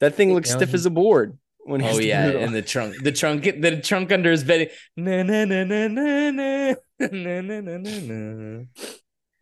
[0.00, 3.12] That thing looks stiff as a board when he's Oh yeah, in the trunk, the
[3.12, 4.70] trunk, the trunk under his bed.
[4.96, 8.64] Na na na na na na na na na na na.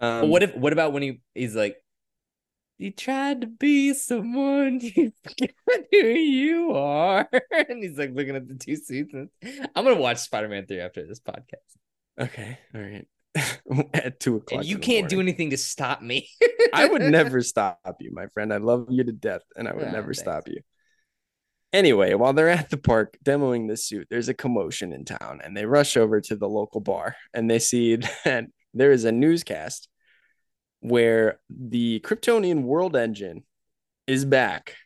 [0.01, 0.55] Um, what if?
[0.57, 1.77] What about when he he's like,
[2.79, 5.55] you tried to be someone you forget
[5.91, 8.77] who you are, and he's like looking at the two
[9.13, 9.29] and-
[9.75, 11.77] I'm gonna watch Spider Man three after this podcast,
[12.21, 13.07] Okay, all right.
[13.95, 16.29] At two o'clock, and you can't do anything to stop me.
[16.73, 18.53] I would never stop you, my friend.
[18.53, 20.21] I love you to death, and I would Oh, never thanks.
[20.21, 20.61] stop you.
[21.73, 25.57] Anyway, while they're at the park demoing the suit, there's a commotion in town, and
[25.57, 29.89] they rush over to the local bar, and they see that there is a newscast
[30.81, 33.45] where the Kryptonian World Engine
[34.07, 34.77] is back.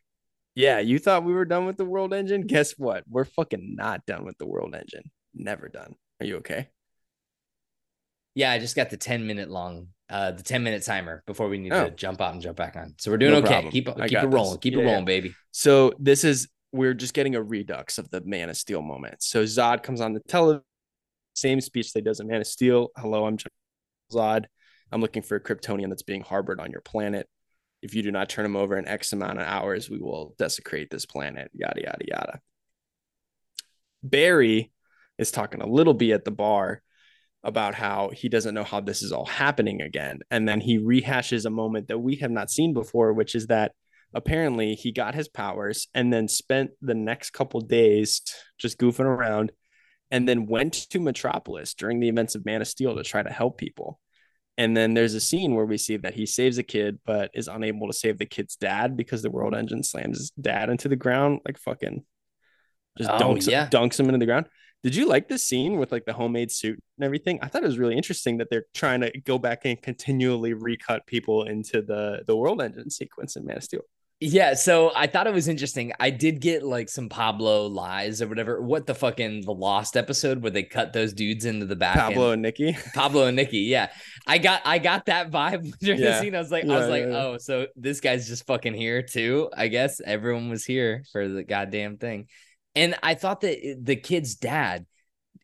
[0.54, 2.46] Yeah, you thought we were done with the World Engine?
[2.46, 3.04] Guess what?
[3.08, 5.10] We're fucking not done with the World Engine.
[5.34, 5.94] Never done.
[6.20, 6.68] Are you okay?
[8.34, 11.58] Yeah, I just got the 10 minute long, uh, the 10 minute timer before we
[11.58, 11.84] need Oh.
[11.84, 12.94] to jump out and jump back on.
[12.98, 13.48] So we're doing No okay.
[13.48, 13.72] problem.
[13.72, 14.24] Keep keep it this.
[14.24, 14.58] rolling.
[14.58, 15.34] Keep it Yeah, rolling, baby.
[15.52, 19.22] So this is we're just getting a redux of the Man of Steel moment.
[19.22, 20.64] So Zod comes on the television,
[21.34, 22.88] same speech he does in Man of Steel.
[22.96, 23.36] Hello, I'm
[24.10, 24.46] Zod.
[24.90, 27.28] I'm looking for a Kryptonian that's being harbored on your planet.
[27.82, 30.90] If you do not turn him over in X amount of hours, we will desecrate
[30.90, 31.50] this planet.
[31.52, 32.40] Yada yada yada.
[34.02, 34.72] Barry
[35.18, 36.82] is talking a little bit at the bar
[37.42, 40.20] about how he doesn't know how this is all happening again.
[40.30, 43.72] And then he rehashes a moment that we have not seen before, which is that
[44.14, 48.20] apparently he got his powers and then spent the next couple days
[48.58, 49.52] just goofing around
[50.10, 53.32] and then went to Metropolis during the events of Man of Steel to try to
[53.32, 53.98] help people.
[54.58, 57.48] And then there's a scene where we see that he saves a kid, but is
[57.48, 60.96] unable to save the kid's dad because the world engine slams his dad into the
[60.96, 62.04] ground, like fucking
[62.98, 63.68] just Oh, dunks, yeah.
[63.68, 64.46] dunks him into the ground.
[64.82, 67.38] Did you like this scene with like the homemade suit and everything?
[67.40, 71.06] I thought it was really interesting that they're trying to go back and continually recut
[71.06, 73.82] people into the the world engine sequence in Man of Steel.
[74.24, 75.92] Yeah, so I thought it was interesting.
[75.98, 78.62] I did get like some Pablo lies or whatever.
[78.62, 81.96] What the fucking the Lost episode where they cut those dudes into the back?
[81.96, 82.76] Pablo and- and Nikki.
[82.94, 83.58] Pablo and Nikki.
[83.62, 83.90] Yeah,
[84.24, 86.36] I got I got that vibe during the scene.
[86.36, 87.24] I was like, I Yeah, was like, yeah, yeah.
[87.24, 89.50] oh, so this guy's just fucking here too.
[89.56, 92.28] I guess everyone was here for the goddamn thing,
[92.76, 94.86] and I thought that eh, the kid's dad.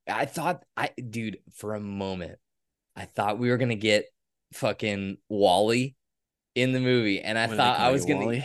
[0.08, 2.38] I thought I, dude, for a moment,
[2.94, 4.04] I thought we were gonna get
[4.52, 5.96] fucking Wally
[6.54, 8.44] in the movie, and I they thought I was gonna.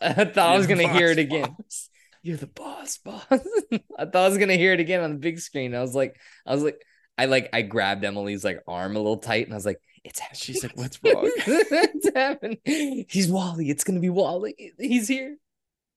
[0.00, 1.56] I, I thought I You're was gonna hear it again.
[1.58, 1.88] boss.
[2.22, 3.24] You're the boss, boss.
[3.30, 5.74] I thought I was gonna hear it again on the big screen.
[5.74, 6.80] I was like, I was like,
[7.18, 10.18] I like, I grabbed Emily's like arm a little tight, and I was like, it's
[10.20, 10.38] happening.
[10.40, 13.06] She's like, "What's wrong?" it's happening.
[13.08, 13.70] He's Wally.
[13.70, 14.72] It's gonna be Wally.
[14.78, 15.36] He's here.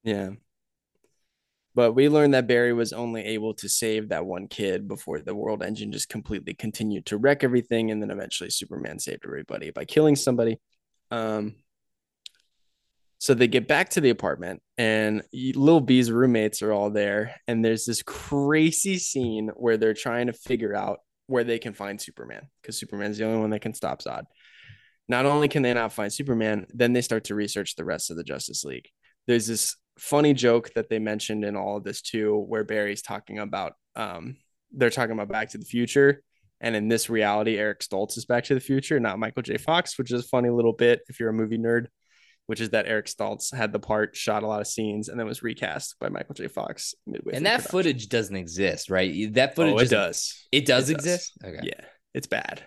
[0.03, 0.31] Yeah.
[1.73, 5.35] But we learned that Barry was only able to save that one kid before the
[5.35, 7.91] world engine just completely continued to wreck everything.
[7.91, 10.57] And then eventually Superman saved everybody by killing somebody.
[11.11, 11.55] Um,
[13.25, 17.35] so they get back to the apartment, and Lil B's roommates are all there.
[17.47, 21.99] And there's this crazy scene where they're trying to figure out where they can find
[21.99, 24.25] Superman because Superman's the only one that can stop Zod.
[25.07, 28.17] Not only can they not find Superman, then they start to research the rest of
[28.17, 28.89] the Justice League.
[29.25, 33.39] There's this funny joke that they mentioned in all of this too, where Barry's talking
[33.39, 34.37] about um,
[34.71, 36.21] they're talking about Back to the Future.
[36.61, 39.57] And in this reality, Eric Stoltz is Back to the Future, not Michael J.
[39.57, 41.87] Fox, which is a funny little bit if you're a movie nerd.
[42.47, 45.25] Which is that Eric Stoltz had the part, shot a lot of scenes, and then
[45.25, 46.47] was recast by Michael J.
[46.47, 47.33] Fox midway.
[47.33, 47.71] And that production.
[47.71, 49.33] footage doesn't exist, right?
[49.33, 50.47] That footage oh, it does.
[50.51, 51.05] It does It does.
[51.05, 51.33] exist.
[51.43, 51.59] Okay.
[51.63, 52.63] Yeah, it's bad.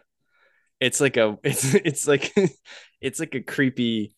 [0.80, 2.32] It's like a it's it's like
[3.00, 4.14] it's like a creepy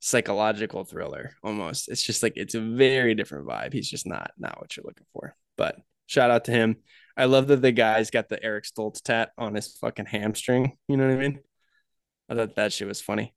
[0.00, 1.88] psychological thriller almost.
[1.88, 3.72] It's just like it's a very different vibe.
[3.72, 5.36] He's just not not what you're looking for.
[5.56, 5.76] But
[6.06, 6.76] shout out to him.
[7.16, 10.78] I love that the guy's got the Eric Stoltz tat on his fucking hamstring.
[10.88, 11.40] You know what I mean?
[12.28, 13.34] I thought that shit was funny.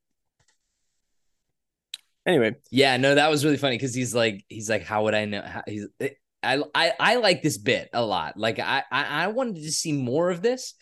[2.26, 5.26] Anyway, Yeah, no, that was really funny because he's like, he's like, how would I
[5.26, 5.42] know?
[5.42, 5.88] How, he's,
[6.42, 8.38] I, I, I like this bit a lot.
[8.38, 10.74] Like, I, I, I wanted to see more of this.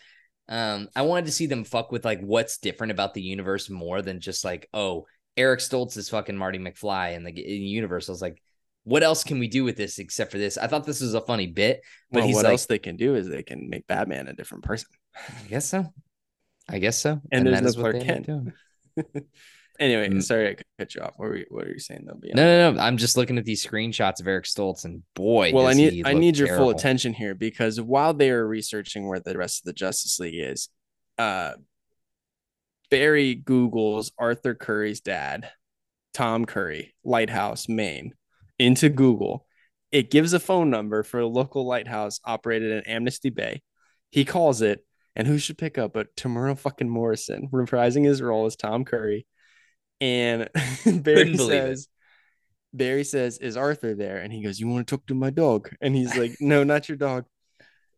[0.50, 4.02] Um, I wanted to see them fuck with like what's different about the universe more
[4.02, 5.06] than just like, oh,
[5.36, 8.10] Eric Stoltz is fucking Marty McFly in the, in the universe.
[8.10, 8.42] I was like,
[8.84, 10.58] what else can we do with this except for this?
[10.58, 12.98] I thought this was a funny bit, but well, he's what like, else they can
[12.98, 14.90] do is they can make Batman a different person.
[15.16, 15.86] I guess so.
[16.70, 17.22] I guess so.
[17.32, 19.26] And there's that no Clark they end up Kent.
[19.80, 20.24] anyway, Mm.
[20.24, 21.14] sorry I cut you off.
[21.18, 22.06] What were you, what are you saying?
[22.06, 22.82] Though, No, no, no.
[22.82, 26.14] I'm just looking at these screenshots of Eric Stoltz, and boy, well, I need I
[26.14, 29.74] need your full attention here because while they are researching where the rest of the
[29.74, 30.70] Justice League is,
[31.18, 31.54] uh,
[32.90, 35.50] Barry Google's Arthur Curry's dad,
[36.14, 38.14] Tom Curry, Lighthouse, Maine,
[38.60, 39.46] into Google.
[39.92, 43.62] It gives a phone number for a local lighthouse operated in Amnesty Bay.
[44.10, 44.86] He calls it,
[45.16, 49.26] and who should pick up but Temuera fucking Morrison, reprising his role as Tom Curry.
[50.04, 50.50] And
[51.04, 51.40] Barry it.
[51.40, 51.88] says,
[52.74, 54.18] Barry says, Is Arthur there?
[54.18, 55.70] And he goes, You want to talk to my dog?
[55.82, 57.24] And he's like, No, not your dog.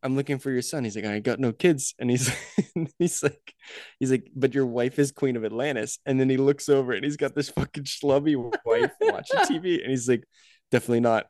[0.03, 0.83] I'm looking for your son.
[0.83, 1.95] He's like, I got no kids.
[1.97, 2.31] And he's
[2.99, 3.55] he's like,
[3.99, 5.97] he's like, but your wife is Queen of Atlantis.
[6.05, 9.81] And then he looks over and he's got this fucking schlubby wife watching TV.
[9.81, 10.23] And he's like,
[10.69, 11.25] definitely not.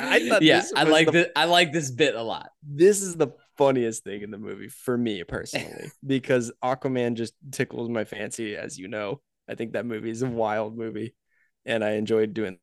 [0.00, 1.28] I thought yeah, this I like the this.
[1.36, 2.50] I like this bit a lot.
[2.64, 7.88] this is the funniest thing in the movie for me personally because Aquaman just tickles
[7.88, 9.20] my fancy, as you know.
[9.48, 11.14] I think that movie is a wild movie,
[11.64, 12.58] and I enjoyed doing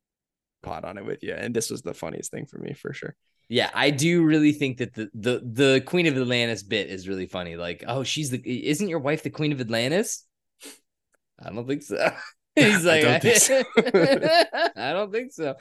[0.62, 1.34] pot on it with you.
[1.34, 3.14] And this was the funniest thing for me for sure.
[3.48, 7.26] Yeah, I do really think that the the the Queen of Atlantis bit is really
[7.26, 7.56] funny.
[7.56, 10.24] Like, oh, she's the isn't your wife the Queen of Atlantis?
[11.38, 12.12] I don't think so.
[12.54, 13.62] He's I like, don't think so.
[14.76, 15.54] I don't think so.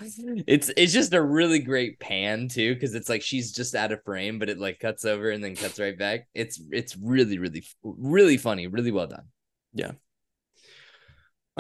[0.46, 4.04] It's it's just a really great pan too, because it's like she's just out of
[4.04, 6.28] frame, but it like cuts over and then cuts right back.
[6.34, 9.26] It's it's really really really funny, really well done.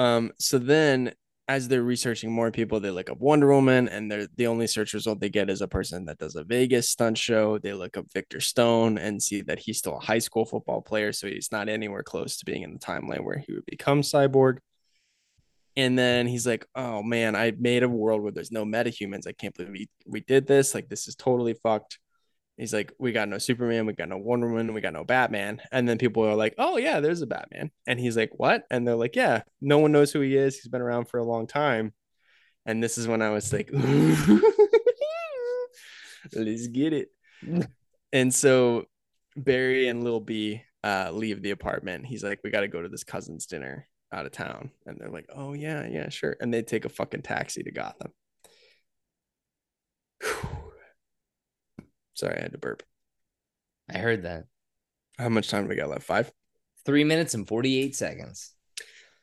[0.01, 1.13] Um, so then
[1.47, 4.95] as they're researching more people, they look up Wonder Woman, and they're the only search
[4.95, 7.59] result they get is a person that does a Vegas stunt show.
[7.59, 11.13] They look up Victor Stone and see that he's still a high school football player,
[11.13, 14.57] so he's not anywhere close to being in the timeline where he would become cyborg.
[15.77, 19.27] And then he's like, "Oh man, I made a world where there's no metahumans.
[19.27, 20.73] I can't believe we, we did this.
[20.73, 21.99] Like this is totally fucked."
[22.57, 25.61] He's like, "We got no Superman, we got no Wonder Woman, we got no Batman."
[25.71, 28.87] And then people are like, "Oh yeah, there's a Batman." And he's like, "What?" And
[28.87, 30.57] they're like, "Yeah, no one knows who he is.
[30.57, 31.93] He's been around for a long time."
[32.65, 33.69] And this is when I was like,
[36.33, 37.09] "Let's get it."
[38.13, 38.85] and so
[39.35, 42.05] Barry and Lil B uh, leave the apartment.
[42.05, 45.09] He's like, "We got to go to this cousin's dinner out of town," and they're
[45.09, 48.11] like, "Oh yeah, yeah, sure." And they take a fucking taxi to Gotham.
[52.13, 52.83] Sorry, I had to burp.
[53.89, 54.45] I heard that.
[55.17, 56.03] How much time do we got left?
[56.03, 56.31] Five.
[56.85, 58.53] Three minutes and forty eight seconds.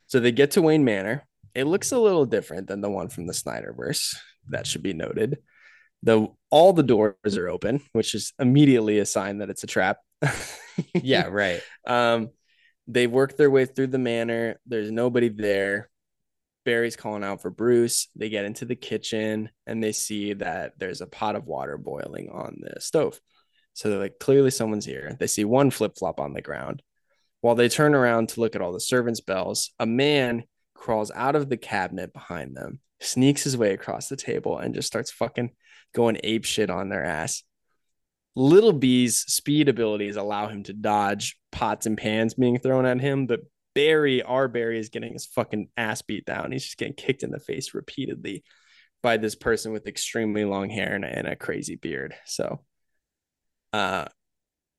[0.06, 1.24] So they get to Wayne Manor.
[1.55, 4.16] It looks a little different than the one from the Snyderverse.
[4.48, 5.39] That should be noted.
[6.02, 9.98] The all the doors are open, which is immediately a sign that it's a trap.
[10.94, 11.60] Yeah, right.
[11.86, 12.31] Um,
[12.86, 14.60] they work their way through the manor.
[14.66, 15.90] There's nobody there.
[16.69, 18.09] Barry's calling out for Bruce.
[18.15, 22.28] They get into the kitchen and they see that there's a pot of water boiling
[22.31, 23.19] on the stove.
[23.73, 25.16] So they're like, clearly someone's here.
[25.19, 26.82] They see one flip flop on the ground.
[27.40, 31.36] While they turn around to look at all the servants' bells, a man crawls out
[31.36, 35.53] of the cabinet behind them, sneaks his way across the table, and just starts fucking
[35.95, 37.45] going ape shit on their ass.
[38.36, 43.27] Little B's speed abilities allow him to dodge pots and pans being thrown at him,
[43.27, 43.40] but
[43.78, 46.50] Barry, our Barry, is getting his fucking ass beat down.
[46.50, 48.42] He's just getting kicked in the face repeatedly
[49.05, 52.12] by this person with extremely long hair and a, and a crazy beard.
[52.26, 52.64] So,
[53.72, 54.06] uh,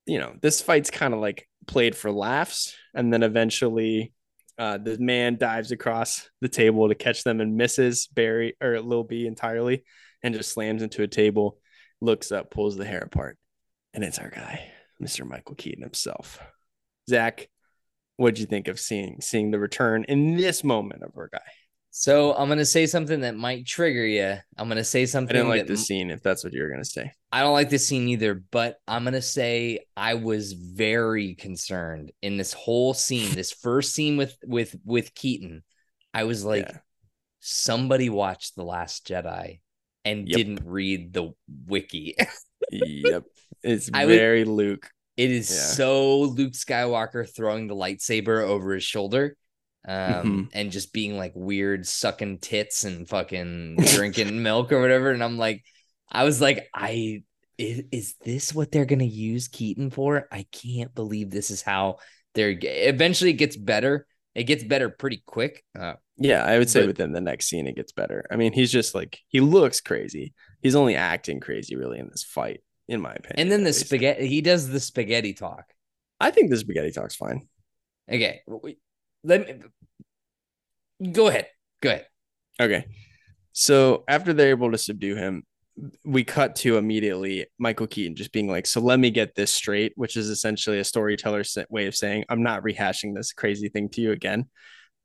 [0.05, 4.11] you know, this fight's kind of like played for laughs, and then eventually,
[4.57, 9.05] uh, the man dives across the table to catch them and misses Barry or Lil
[9.05, 9.85] B entirely,
[10.21, 11.57] and just slams into a table.
[12.01, 13.37] Looks up, pulls the hair apart,
[13.93, 14.69] and it's our guy,
[15.01, 15.25] Mr.
[15.25, 16.41] Michael Keaton himself.
[17.09, 17.47] Zach,
[18.19, 21.39] what'd you think of seeing seeing the return in this moment of our guy?
[21.91, 24.37] So I'm gonna say something that might trigger you.
[24.57, 25.35] I'm gonna say something.
[25.35, 27.11] I didn't like this scene, if that's what you were gonna say.
[27.31, 32.37] I don't like this scene either, but I'm gonna say I was very concerned in
[32.37, 35.63] this whole scene, this first scene with with with Keaton.
[36.13, 36.77] I was like, Yeah.
[37.39, 39.61] somebody watched The Last Jedi
[40.05, 40.37] and Yep.
[40.37, 41.31] didn't read the
[41.67, 42.15] wiki.
[42.71, 43.23] yep.
[43.63, 44.89] It's I would- very Luke.
[45.19, 45.57] It is Yeah.
[45.57, 49.35] so Luke Skywalker throwing the lightsaber over his shoulder.
[49.87, 50.49] Um, Mhm.
[50.53, 55.11] and just being like weird, sucking tits and fucking drinking milk or whatever.
[55.11, 55.63] And I'm like,
[56.11, 57.23] I was like, I
[57.57, 60.27] is, is this what they're gonna use Keaton for?
[60.31, 61.97] I can't believe this is how
[62.33, 64.05] they're eventually it gets better.
[64.35, 65.63] It gets better pretty quick.
[65.77, 68.25] Uh, Yeah, I would say But- within the next scene it gets better.
[68.31, 70.33] I mean, he's just like he looks crazy.
[70.61, 73.35] He's only acting crazy really in this fight, in my opinion.
[73.37, 75.65] and then the spaghetti, he does the spaghetti talk.
[76.19, 77.47] I think the spaghetti talk's fine.
[78.11, 78.41] Okay,
[79.23, 79.61] let me
[81.11, 81.47] go ahead.
[81.81, 82.07] Go ahead.
[82.59, 82.85] Okay.
[83.53, 85.43] So after they're able to subdue him,
[86.03, 89.93] we cut to immediately Michael Keaton just being like, "So let me get this straight,"
[89.95, 94.01] which is essentially a storyteller's way of saying, "I'm not rehashing this crazy thing to
[94.01, 94.49] you again.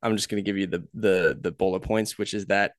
[0.02, 2.72] I'm just going to give you the the the bullet points, which is that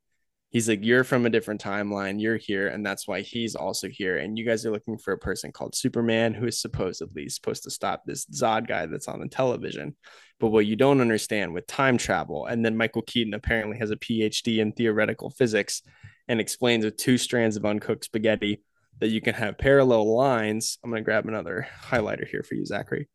[0.56, 4.20] he's like, you're from a different timeline, you're here, and that's why he's also here.
[4.20, 7.70] And you guys are looking for a person called Superman who is supposedly supposed to
[7.70, 9.98] stop this Zod guy that's on the television.
[10.40, 13.98] But what you don't understand with time travel, and then Michael Keaton apparently has a
[13.98, 15.82] PhD in theoretical physics
[16.30, 18.64] and explains with two strands of uncooked spaghetti
[19.02, 20.78] that you can have parallel lines.
[20.82, 23.10] I'm going to grab another highlighter here for you, Zachary.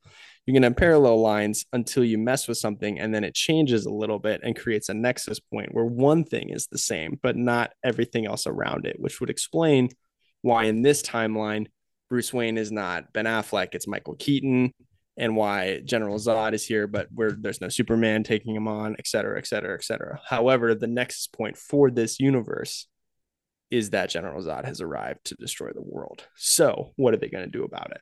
[0.47, 3.93] You can have parallel lines until you mess with something and then it changes a
[3.93, 7.73] little bit and creates a nexus point where one thing is the same, but not
[7.85, 9.91] everything else around it, which would explain
[10.43, 11.67] why in this timeline,
[12.09, 14.73] Bruce Wayne is not Ben Affleck, it's Michael Keaton,
[15.17, 19.07] and why General Zod is here, but where there's no Superman taking him on, et
[19.07, 20.21] cetera, et cetera, et cetera.
[20.27, 22.89] However, the nexus point for this universe
[23.71, 26.27] is that General Zod has arrived to destroy the world.
[26.37, 28.01] So, what are they going to do about it?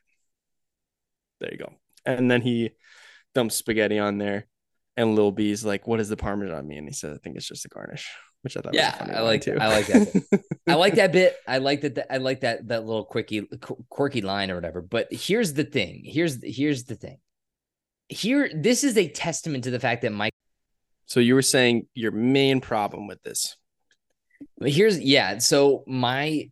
[1.41, 1.73] There you go.
[2.05, 2.71] And then he
[3.35, 4.47] dumps spaghetti on there,
[4.97, 7.47] and Lil B's like, what is the Parmesan mean?" And he said, "I think it's
[7.47, 8.09] just a garnish,"
[8.41, 8.73] which I thought.
[8.73, 9.57] Yeah, was a funny I like- too.
[9.59, 10.23] I like that
[10.67, 11.35] I like that bit.
[11.47, 12.07] I like that.
[12.13, 14.81] I like that that little quickie qu- quirky line or whatever.
[14.81, 16.03] But here's the thing.
[16.05, 17.19] Here's here's the thing.
[18.07, 20.33] Here, this is a testament to the fact that Mike.
[21.05, 23.55] so you were saying your main problem with this?
[24.63, 25.37] Here's yeah.
[25.39, 26.49] So my,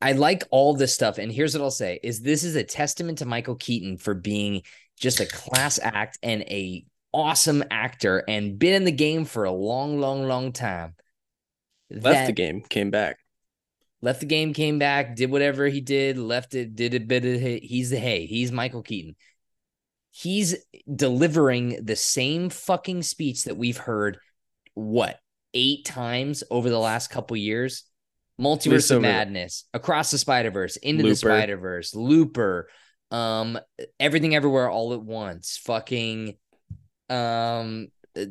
[0.00, 3.18] I like all this stuff, and here's what I'll say: is this is a testament
[3.18, 4.62] to Michael Keaton for being
[4.98, 9.52] just a class act and a awesome actor, and been in the game for a
[9.52, 10.94] long, long, long time.
[11.90, 13.18] Left the game, came back.
[14.00, 17.40] left the game, came back, did whatever he did, left it, did a bit of
[17.40, 19.16] hey, he's the hey, he's Michael Keaton.
[20.10, 20.56] He's
[20.94, 24.18] delivering the same fucking speech that we've heard
[24.74, 25.18] what
[25.54, 27.84] eight times over the last couple years.
[28.40, 31.16] Multiverse of Madness, Across the Spider Verse, Into the Looper.
[31.16, 32.68] Spider Verse, Looper,
[33.12, 33.58] um,
[34.00, 36.36] Everything Everywhere All at Once, fucking,
[37.08, 38.24] um, uh,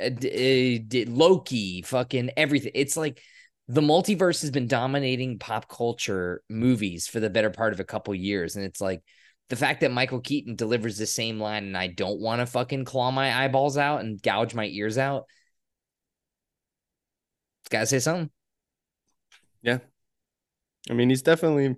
[0.00, 2.72] uh, uh, Loki, fucking everything.
[2.74, 3.20] It's like
[3.68, 8.14] the multiverse has been dominating pop culture movies for the better part of a couple
[8.14, 9.02] years, and it's like
[9.50, 12.86] the fact that Michael Keaton delivers the same line, and I don't want to fucking
[12.86, 15.24] claw my eyeballs out and gouge my ears out.
[17.70, 18.30] Gotta say something.
[19.62, 19.78] Yeah.
[20.90, 21.76] I mean, he's definitely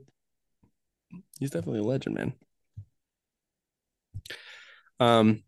[1.39, 2.32] he's definitely a legend, man.
[5.01, 5.43] Um,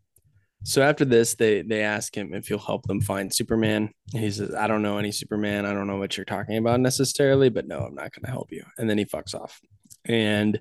[0.64, 3.90] so after this, they they ask him if he'll help them find Superman.
[4.12, 5.66] He says, "I don't know any Superman.
[5.66, 8.50] I don't know what you're talking about necessarily, but no, I'm not going to help
[8.50, 9.60] you." And then he fucks off.
[10.06, 10.58] And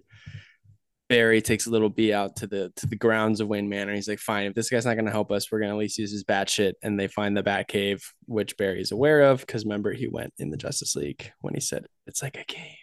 [1.14, 3.94] Barry takes a little B out to the to the grounds of Wayne Manor.
[3.94, 6.11] He's like, fine, if this guy's not gonna help us, we're gonna at least use
[6.11, 6.76] his bat shit.
[6.81, 10.49] And they find the bat cave, which Barry's aware of, because remember he went in
[10.49, 12.77] the Justice League when he said it's like a cave,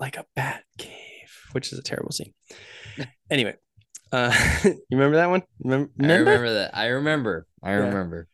[0.00, 0.94] like a bat cave,
[1.52, 2.32] which is a terrible scene.
[3.30, 3.56] anyway,
[4.10, 4.34] uh
[4.64, 5.42] you remember that one?
[5.62, 6.30] Remember, remember?
[6.30, 6.70] I remember that.
[6.78, 7.46] I remember.
[7.62, 7.76] I yeah.
[7.88, 8.26] remember.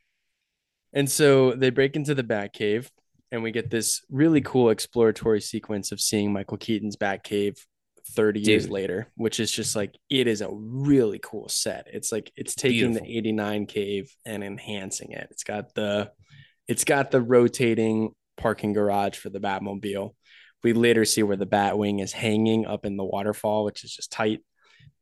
[0.92, 2.92] And so they break into the bat cave
[3.32, 7.58] and we get this really cool exploratory sequence of seeing Michael Keaton's Batcave
[8.12, 8.48] 30 Dude.
[8.48, 11.88] years later, which is just like it is a really cool set.
[11.92, 13.06] It's like it's taking Beautiful.
[13.06, 15.28] the 89 cave and enhancing it.
[15.30, 16.10] It's got the
[16.68, 20.14] it's got the rotating parking garage for the Batmobile.
[20.62, 24.12] We later see where the Batwing is hanging up in the waterfall, which is just
[24.12, 24.40] tight.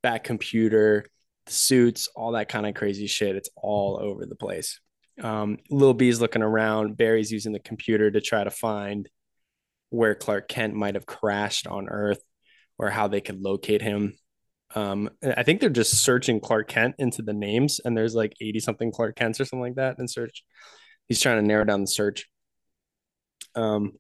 [0.03, 1.07] Bat computer,
[1.47, 3.37] the suits, all that kind of crazy shit.
[3.37, 4.81] It's all over the place.
[5.23, 6.97] Um, Little B's looking around.
[6.97, 9.09] Barry's using the computer to try to find
[9.91, 12.23] where Clark Kent might have crashed on Earth
[12.83, 14.13] or how they could locate him.
[14.75, 18.59] Um, I think they're just searching Clark Kent into the names, and there's like 80
[18.59, 20.43] something Clark Kents or something like that in search.
[21.07, 22.29] He's trying to narrow down the search.
[23.55, 23.93] Um,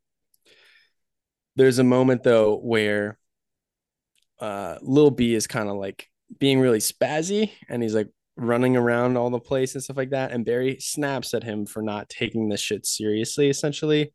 [1.54, 3.18] there's a moment though where
[4.40, 6.08] uh, Lil B is kind of like
[6.40, 10.32] being really spazzy, and he's like running around all the place and stuff like that.
[10.32, 14.12] And Barry snaps at him for not taking this shit seriously, essentially.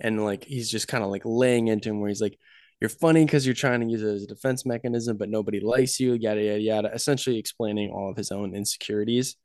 [0.00, 2.38] And like he's just kind of like laying into him where he's like,
[2.80, 5.98] You're funny because you're trying to use it as a defense mechanism, but nobody likes
[5.98, 9.36] you, yada yada yada, essentially explaining all of his own insecurities.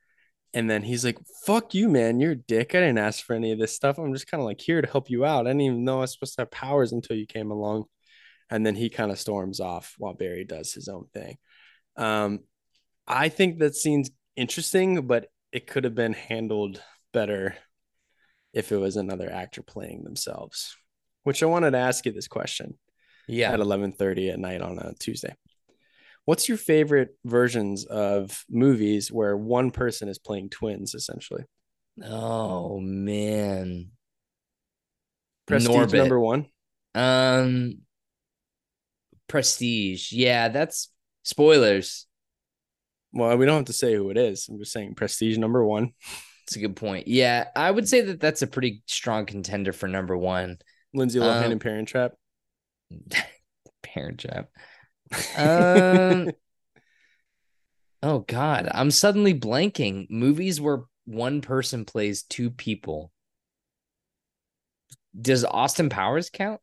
[0.53, 2.20] And then he's like, fuck you, man.
[2.20, 2.76] You're a dick.
[2.76, 3.98] I didn't ask for any of this stuff.
[3.98, 5.48] I'm just kind of like here to help you out.
[5.48, 7.86] I didn't even know I was supposed to have powers until you came along.
[8.49, 11.38] And then he kind of storms off while Barry does his own thing.
[11.95, 12.41] Um,
[13.08, 16.82] I think that scene's interesting, but it could have been handled
[17.14, 17.56] better
[18.53, 20.76] if it was another actor playing themselves.
[21.24, 22.78] Which I wanted to ask you this question
[23.32, 23.52] Yeah.
[23.53, 25.34] at 11:30 at night on a Tuesday.
[26.26, 31.44] What's your favorite versions of movies where one person is playing twins essentially?
[32.03, 33.91] Oh man.
[35.48, 35.98] Prestige Norbit.
[35.98, 36.45] number 1.
[36.95, 37.80] Um
[39.28, 40.12] Prestige.
[40.12, 40.90] Yeah, that's
[41.24, 42.06] spoilers.
[43.14, 44.48] Well, we don't have to say who it is.
[44.48, 45.91] I'm just saying Prestige number 1.
[46.45, 47.08] That's a good point.
[47.08, 50.58] Yeah, I would say that that's a pretty strong contender for number one.
[50.94, 52.14] Lindsay Lohan Um, and Parent Trap.
[53.84, 54.49] Parent Trap.
[55.35, 56.31] Um,
[58.03, 60.09] oh God, I'm suddenly blanking.
[60.09, 63.11] Movies where one person plays two people.
[65.19, 66.61] Does Austin Powers count?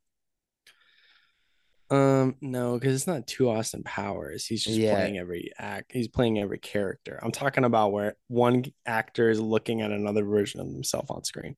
[1.91, 4.47] Um, no, because it's not two Austin Powers.
[4.47, 4.93] He's just Yeah.
[4.93, 5.93] playing every act.
[5.93, 7.19] He's playing every character.
[7.23, 11.57] I'm talking about where one actor is looking at another version of himself on screen.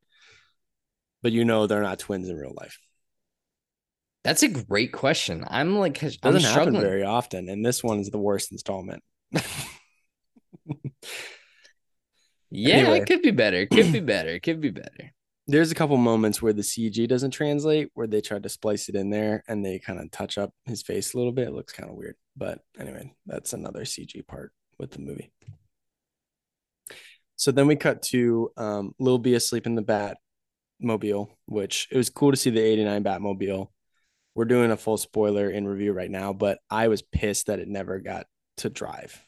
[1.23, 2.79] But you know they're not twins in real life.
[4.23, 5.45] That's a great question.
[5.49, 9.03] I'm like, I'm Doesn't happen very often, and this one is the worst installment.
[12.51, 13.01] yeah, Anyway.
[13.01, 13.57] it could be better.
[13.59, 14.31] It could be better.
[14.31, 15.13] It could be better.
[15.47, 18.95] There's a couple moments where the CG doesn't translate, where they tried to splice it
[18.95, 21.49] in there and they kind of touch up his face a little bit.
[21.49, 22.15] It looks kind of weird.
[22.37, 25.33] But anyway, that's another CG part with the movie.
[27.35, 30.15] So then we cut to um, Lil B asleep in the
[30.85, 33.69] Batmobile, which it was cool to see the 89 Batmobile.
[34.35, 37.69] We're doing a full spoiler in review right now, but I was pissed that it
[37.69, 38.27] never got
[38.59, 39.21] to drive.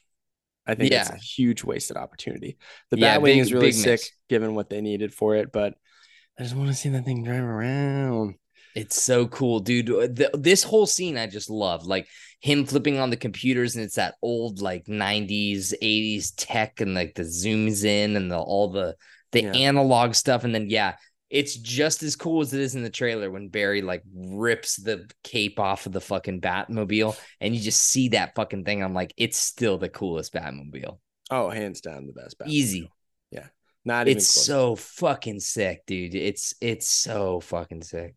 [0.67, 1.15] I think it's Yeah.
[1.15, 2.57] a huge wasted opportunity.
[2.91, 4.11] The Yeah, Batwing is really sick miss.
[4.29, 5.75] given what they needed for it, but
[6.39, 8.37] I just want to see that thing drive around.
[8.75, 9.91] It's so cool, dude.
[9.91, 11.85] Uh, The, this whole scene I just love.
[11.85, 12.09] Like
[12.41, 17.15] him flipping on the computers, and it's that old like 90s, 80s tech, and like
[17.15, 18.97] the zooms in and the all the
[19.33, 19.53] the Yeah.
[19.53, 20.45] analog stuff.
[20.45, 20.97] And then yeah,
[21.33, 25.11] it's just as cool as it is in the trailer when Barry like rips the
[25.25, 28.85] cape off of the fucking Batmobile, and you just see that fucking thing.
[28.85, 30.99] I'm like, it's still the coolest Batmobile.
[31.31, 32.49] Oh, hands down the best Batmobile.
[32.49, 32.93] Easy.
[33.31, 33.47] Yeah.
[33.85, 34.47] Not even It's close.
[34.47, 36.15] so fucking sick, dude.
[36.15, 38.15] It's it's so fucking sick.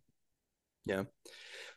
[0.85, 1.03] Yeah.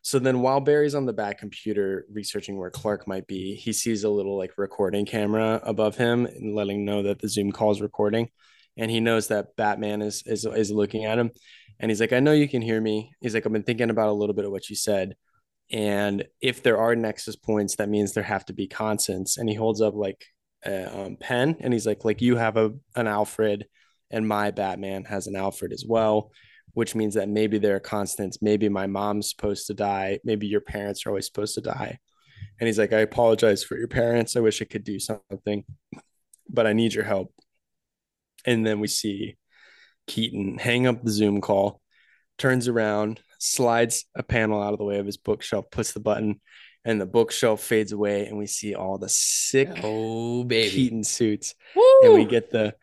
[0.03, 4.05] So then while Barry's on the bat computer researching where Clark might be, he sees
[4.05, 7.81] a little like recording camera above him and letting know that the Zoom call is
[7.81, 8.29] recording.
[8.79, 11.31] And he knows that Batman is, is is looking at him.
[11.81, 13.13] And he's like, I know you can hear me.
[13.21, 15.17] He's like, I've been thinking about a little bit of what you said.
[15.71, 19.37] And if there are nexus points, that means there have to be constants.
[19.37, 20.25] And he holds up like
[20.65, 23.67] a um, pen and he's like, like you have a an Alfred
[24.11, 26.33] and my Batman has an Alfred as well
[26.79, 28.41] which means that maybe there are constants.
[28.41, 30.21] Maybe my mom's supposed to die.
[30.23, 31.99] Maybe your parents are always supposed to die.
[32.61, 34.37] And he's like, I apologize for your parents.
[34.37, 35.65] I wish I could do something,
[36.49, 37.35] but I need your help.
[38.45, 39.37] And then we see
[40.07, 41.81] Keaton hang up the Zoom call,
[42.39, 46.41] turns around, slides a panel out of the way of his bookshelf, puts the button,
[46.85, 51.55] and the bookshelf fades away, and we see all the sick oh baby Keaton suits,
[51.75, 51.83] Woo!
[52.03, 52.75] and we get the.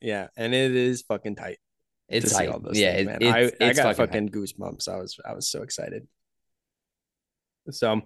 [0.00, 1.58] Yeah, and it is fucking tight.
[2.08, 2.50] It's tight.
[2.72, 4.88] yeah, things, it, it's, I, I it's got fucking, fucking goosebumps.
[4.88, 6.06] I was I was so excited.
[7.70, 8.02] So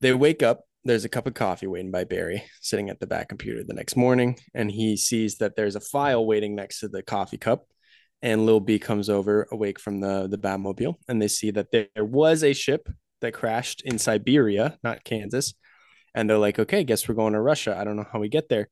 [0.00, 0.64] they wake up.
[0.84, 3.96] There's a cup of coffee waiting by Barry, sitting at the bat computer the next
[3.96, 7.66] morning, and he sees that there's a file waiting next to the coffee cup.
[8.20, 11.88] And Lil B comes over, awake from the the Batmobile, and they see that there
[11.96, 12.88] was a ship
[13.20, 15.54] that crashed in Siberia, not Kansas.
[16.14, 17.76] And they're like, "Okay, guess we're going to Russia.
[17.76, 18.68] I don't know how we get there."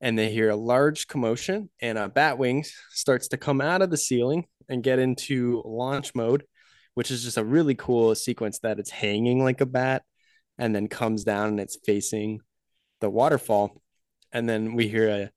[0.00, 3.96] And they hear a large commotion, and a Batwing starts to come out of the
[3.98, 6.44] ceiling and get into launch mode,
[6.94, 10.02] which is just a really cool sequence that it's hanging like a bat
[10.58, 12.40] and then comes down and it's facing
[13.00, 13.80] the waterfall.
[14.32, 15.30] And then we hear a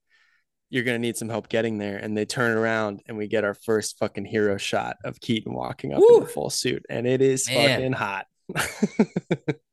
[0.69, 1.97] you're gonna need some help getting there.
[1.97, 5.93] And they turn around and we get our first fucking hero shot of Keaton walking
[5.93, 6.19] up in Woo!
[6.21, 6.84] the full suit.
[6.89, 7.69] And it is Man.
[7.69, 8.25] fucking hot.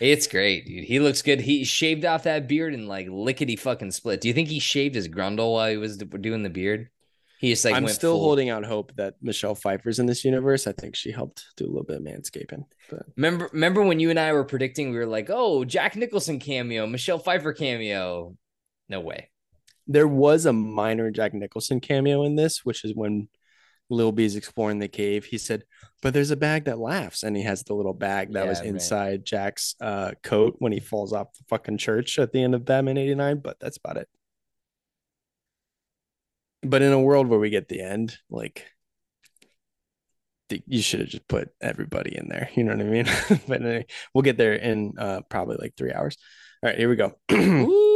[0.00, 0.84] It's great, dude.
[0.84, 1.40] He looks good.
[1.40, 4.20] He shaved off that beard and like lickety fucking split.
[4.20, 6.88] Do you think he shaved his grundle while he was doing the beard?
[7.38, 10.66] He just like I'm still full- holding out hope that Michelle Pfeiffer's in this universe.
[10.66, 12.64] I think she helped do a little bit of manscaping.
[12.90, 14.90] But Remember, remember when you and I were predicting?
[14.90, 18.36] We were like, "Oh, Jack Nicholson cameo, Michelle Pfeiffer cameo."
[18.88, 19.30] No way.
[19.90, 23.28] there was a minor Jack Nicholson cameo in this, which is when
[23.88, 25.24] Lil B's exploring the cave.
[25.24, 25.64] He said,
[26.02, 28.64] "But there's a bag that laughs," and he has the little bag that was Yeah,
[28.64, 28.74] right.
[28.74, 32.64] inside Jack's uh, coat when he falls off the fucking church at the end of
[32.66, 33.38] Batman '89.
[33.38, 34.08] But that's about it.
[36.62, 38.66] But in a world where we get the end, like
[40.66, 42.50] you should have just put everybody in there.
[42.54, 43.06] You know what I mean?
[43.48, 46.16] but anyway, we'll get there in uh, probably like three hours.
[46.62, 47.14] All right, here we go.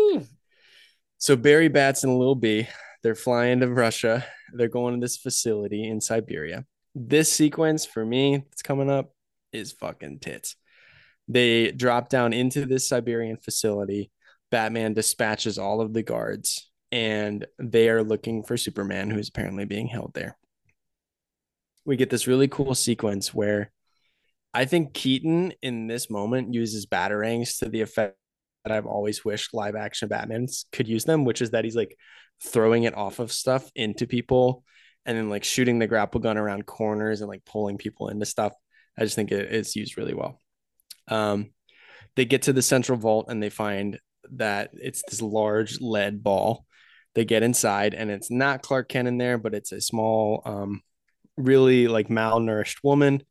[1.22, 2.66] So Barry Bats and Lil B,
[3.04, 4.26] they're flying to Russia.
[4.54, 6.64] They're going to this facility in Siberia.
[6.96, 9.14] This sequence for me that's coming up
[9.52, 10.56] is fucking tits.
[11.28, 14.10] They drop down into this Siberian facility.
[14.50, 19.88] Batman dispatches all of the guards and they are looking for Superman, who's apparently being
[19.88, 20.36] held there.
[21.84, 23.72] We get this really cool sequence where
[24.54, 28.16] I think Keaton in this moment uses batarangs to the effect
[28.64, 31.96] that I've always wished live action Batmans could use them, which is that he's like
[32.44, 34.62] throwing it off of stuff into people
[35.06, 38.52] and then like shooting the grapple gun around corners and like pulling people into stuff.
[38.96, 40.40] I just think it is used really well.
[41.08, 41.52] Um,
[42.14, 43.98] they get to the central vault and they find
[44.32, 46.66] that it's this large lead ball.
[47.14, 50.82] They get inside and it's not Clark Kent in there, but it's a small, um,
[51.36, 53.22] really like malnourished woman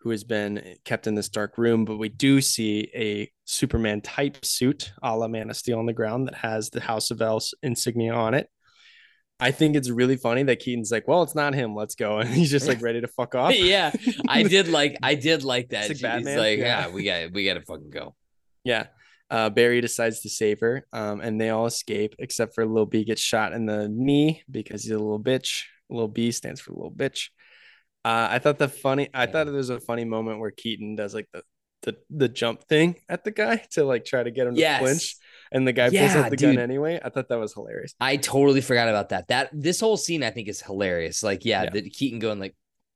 [0.00, 1.84] who has been kept in this dark room.
[1.84, 5.92] But we do see a Superman type suit a la Man of Steel on the
[5.92, 8.48] ground that has the House of El insignia on it.
[9.38, 11.74] I think it's really funny that Keaton's like, well, it's not him.
[11.74, 12.18] Let's go.
[12.20, 13.54] And he's just like ready to fuck off.
[13.56, 13.92] yeah,
[14.28, 15.90] I did like I did like that.
[15.90, 16.86] It's like He's Batman, like, yeah.
[16.86, 18.14] yeah, we got we got to fucking go.
[18.64, 18.86] Yeah.
[19.32, 23.02] Uh, Barry decides to save her, um, and they all escape except for Lil B
[23.02, 25.62] gets shot in the knee because he's a little bitch.
[25.88, 27.30] Lil B stands for little bitch.
[28.04, 31.14] Uh, I thought the funny, I thought there was a funny moment where Keaton does
[31.14, 31.42] like the
[31.82, 35.16] the, the jump thing at the guy to like try to get him to flinch,
[35.50, 36.56] and the guy pulls out the dude.
[36.56, 37.00] gun anyway.
[37.02, 37.94] I thought that was hilarious.
[38.00, 39.28] I totally forgot about that.
[39.28, 41.22] That this whole scene I think is hilarious.
[41.22, 41.70] Like, yeah, Yeah.
[41.70, 42.54] the Keaton going like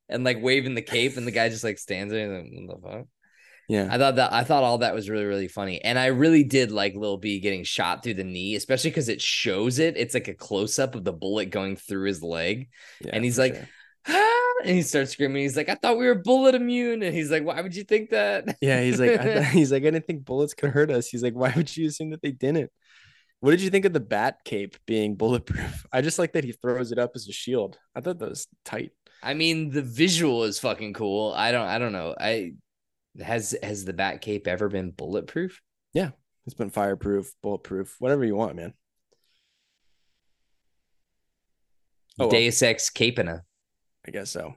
[0.09, 2.31] and like waving the cape, and the guy just like stands there.
[2.31, 3.07] And like, what the fuck?
[3.69, 6.45] Yeah, I thought that I thought all that was really really funny, and I really
[6.45, 9.97] did like Lil B getting shot through the knee, especially because it shows it.
[9.97, 12.69] It's like a close up of the bullet going through his leg,
[13.01, 13.69] yeah, and he's like, sure.
[14.09, 15.43] ah, and he starts screaming.
[15.43, 18.11] He's like, I thought we were bullet immune, and he's like, Why would you think
[18.11, 18.57] that?
[18.61, 21.09] yeah, he's like, th- he's like, I didn't think bullets could hurt us.
[21.09, 22.71] He's like, why would you assume that they didn't?
[23.41, 25.87] What did you think of the bat cape being bulletproof?
[25.93, 27.79] I just like that he throws it up as a shield.
[27.95, 28.93] I thought that was tight.
[29.23, 31.33] I mean, the visual is fucking cool.
[31.35, 32.15] I don't I don't know.
[32.19, 32.55] I
[33.21, 35.61] has has the bat cape ever been bulletproof?
[35.93, 36.11] Yeah,
[36.47, 38.75] it's been fireproof, bulletproof, whatever you want, man.
[42.19, 42.31] Oh, well.
[42.31, 43.43] Deus Ex Capena.
[44.07, 44.55] I guess so.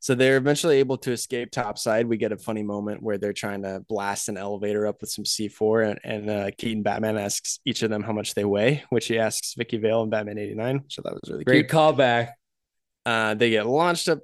[0.00, 2.06] So they're eventually able to escape topside.
[2.06, 5.24] We get a funny moment where they're trying to blast an elevator up with some
[5.24, 9.06] C4, and, and uh, Keaton Batman asks each of them how much they weigh, which
[9.06, 11.46] he asks Vicki Vale in Batman '89, which I thought was really cute.
[11.46, 12.32] Great callback.
[13.06, 14.22] Uh, they get launched up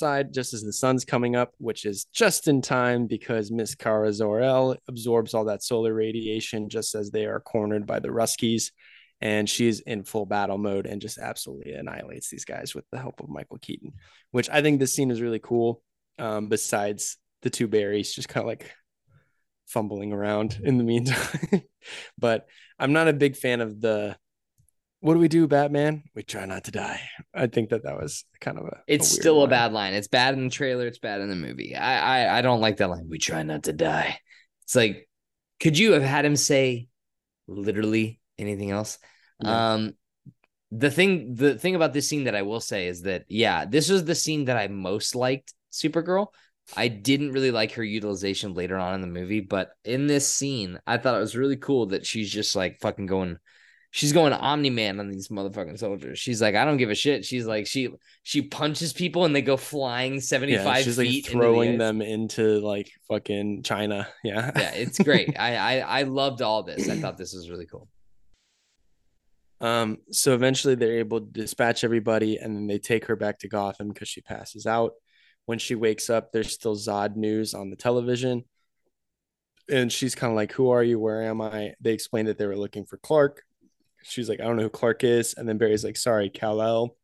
[0.00, 4.12] topside just as the sun's coming up, which is just in time because Miss Kara
[4.12, 8.70] Zor-El absorbs all that solar radiation just as they are cornered by the Ruskies.
[9.20, 13.20] And she's in full battle mode and just absolutely annihilates these guys with the help
[13.20, 13.92] of Michael Keaton,
[14.30, 15.82] which I think this scene is really cool.
[16.18, 18.70] Um, besides the two Barrys just kind of like
[19.66, 21.62] fumbling around in the meantime.
[22.18, 22.46] but
[22.78, 24.16] I'm not a big fan of the
[25.00, 26.04] what do we do, Batman?
[26.14, 27.00] We try not to die.
[27.34, 28.80] I think that that was kind of a.
[28.86, 29.50] It's weird still a line.
[29.50, 29.94] bad line.
[29.94, 30.86] It's bad in the trailer.
[30.86, 31.74] It's bad in the movie.
[31.74, 33.08] I, I I don't like that line.
[33.08, 34.18] We try not to die.
[34.64, 35.08] It's like,
[35.58, 36.88] could you have had him say
[37.48, 38.98] literally anything else?
[39.42, 39.72] Yeah.
[39.72, 39.94] Um,
[40.70, 43.88] the thing the thing about this scene that I will say is that yeah, this
[43.88, 45.54] was the scene that I most liked.
[45.72, 46.28] Supergirl.
[46.76, 50.78] I didn't really like her utilization later on in the movie, but in this scene,
[50.86, 53.38] I thought it was really cool that she's just like fucking going
[53.90, 56.18] she's going Omni Man on these motherfucking soldiers.
[56.18, 57.24] She's like, I don't give a shit.
[57.24, 57.90] She's like, she
[58.22, 60.78] she punches people and they go flying seventy five.
[60.78, 61.26] Yeah, she's like feet.
[61.26, 61.78] the throwing ice.
[61.78, 64.08] them into like fucking China.
[64.22, 64.50] Yeah.
[64.54, 65.38] Yeah, it's great.
[65.38, 66.88] I, I I loved all this.
[66.88, 67.88] I thought this was really cool.
[69.62, 73.48] Um, so eventually they're able to dispatch everybody and then they take her back to
[73.48, 74.92] Gotham because she passes out.
[75.44, 78.44] When she wakes up, there's still Zod news on the television.
[79.70, 80.98] And she's kind of like, Who are you?
[80.98, 81.74] Where am I?
[81.78, 83.42] They explained that they were looking for Clark.
[84.02, 85.34] She's like, I don't know who Clark is.
[85.34, 86.96] And then Barry's like, Sorry, Kal-El.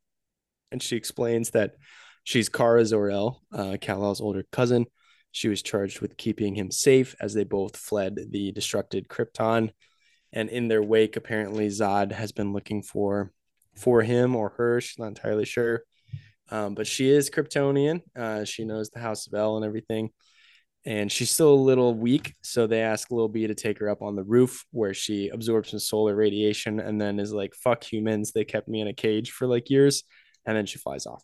[0.71, 1.75] And she explains that
[2.23, 4.85] she's Kara Zor-El, uh, Kal-El's older cousin.
[5.31, 9.69] She was charged with keeping him safe as they both fled the destructed Krypton.
[10.33, 13.31] And in their wake, apparently Zod has been looking for
[13.75, 14.81] for him or her.
[14.81, 15.83] She's not entirely sure.
[16.49, 18.01] Um, but she is Kryptonian.
[18.15, 20.09] Uh, she knows the House of El and everything.
[20.87, 22.33] And she's still a little weak.
[22.41, 25.71] So they ask Lil B to take her up on the roof where she absorbs
[25.71, 28.31] some solar radiation and then is like, fuck humans.
[28.31, 30.03] They kept me in a cage for like years.
[30.45, 31.21] And then she flies off.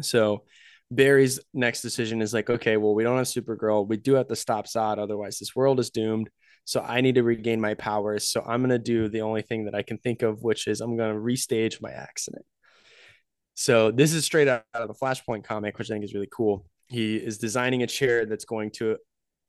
[0.00, 0.44] So
[0.88, 3.88] Barry's next decision is like, okay, well, we don't have Supergirl.
[3.88, 4.98] We do have to stop Zod.
[4.98, 6.30] Otherwise, this world is doomed.
[6.64, 8.28] So I need to regain my powers.
[8.28, 10.80] So I'm going to do the only thing that I can think of, which is
[10.80, 12.44] I'm going to restage my accident.
[13.54, 16.64] So this is straight out of the Flashpoint comic, which I think is really cool.
[16.88, 18.96] He is designing a chair that's going to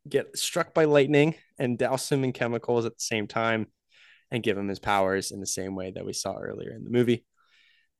[0.07, 3.67] get struck by lightning and douse him in chemicals at the same time
[4.31, 6.89] and give him his powers in the same way that we saw earlier in the
[6.89, 7.25] movie.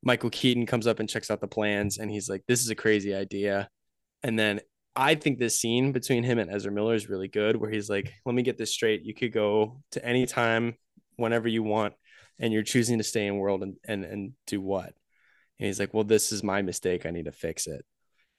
[0.04, 2.76] Michael Keaton comes up and checks out the plans and he's like, This is a
[2.76, 3.70] crazy idea.
[4.24, 4.62] And then
[4.96, 8.14] I think this scene between him and Ezra Miller is really good, where he's like,
[8.26, 9.04] Let me get this straight.
[9.04, 10.76] You could go to any time,
[11.18, 11.96] whenever you want,
[12.40, 14.94] and you're choosing to stay in world and and, and do what?
[15.60, 17.06] And he's like, Well, this is my mistake.
[17.06, 17.86] I need to fix it.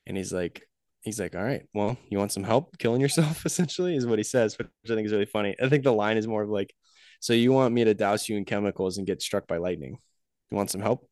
[0.07, 0.67] And he's like,
[1.03, 4.25] He's like, All right, well, you want some help killing yourself, essentially, is what he
[4.25, 5.57] says, which I think is really funny.
[5.63, 6.75] I think the line is more of like,
[7.21, 9.99] So you want me to douse you in chemicals and get struck by lightning?
[10.51, 11.11] You want some help?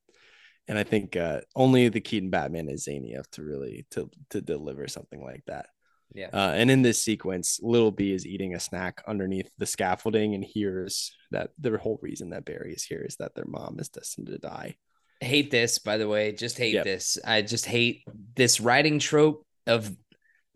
[0.68, 4.40] and I think uh, only the Keaton Batman is zany enough to really to to
[4.40, 5.66] deliver something like that.
[6.14, 6.28] Yeah.
[6.32, 10.44] Uh, and in this sequence, Little B is eating a snack underneath the scaffolding and
[10.44, 14.28] hears that the whole reason that Barry is here is that their mom is destined
[14.28, 14.76] to die.
[15.20, 16.32] Hate this, by the way.
[16.32, 16.84] Just hate yep.
[16.84, 17.18] this.
[17.24, 18.04] I just hate
[18.36, 19.94] this writing trope of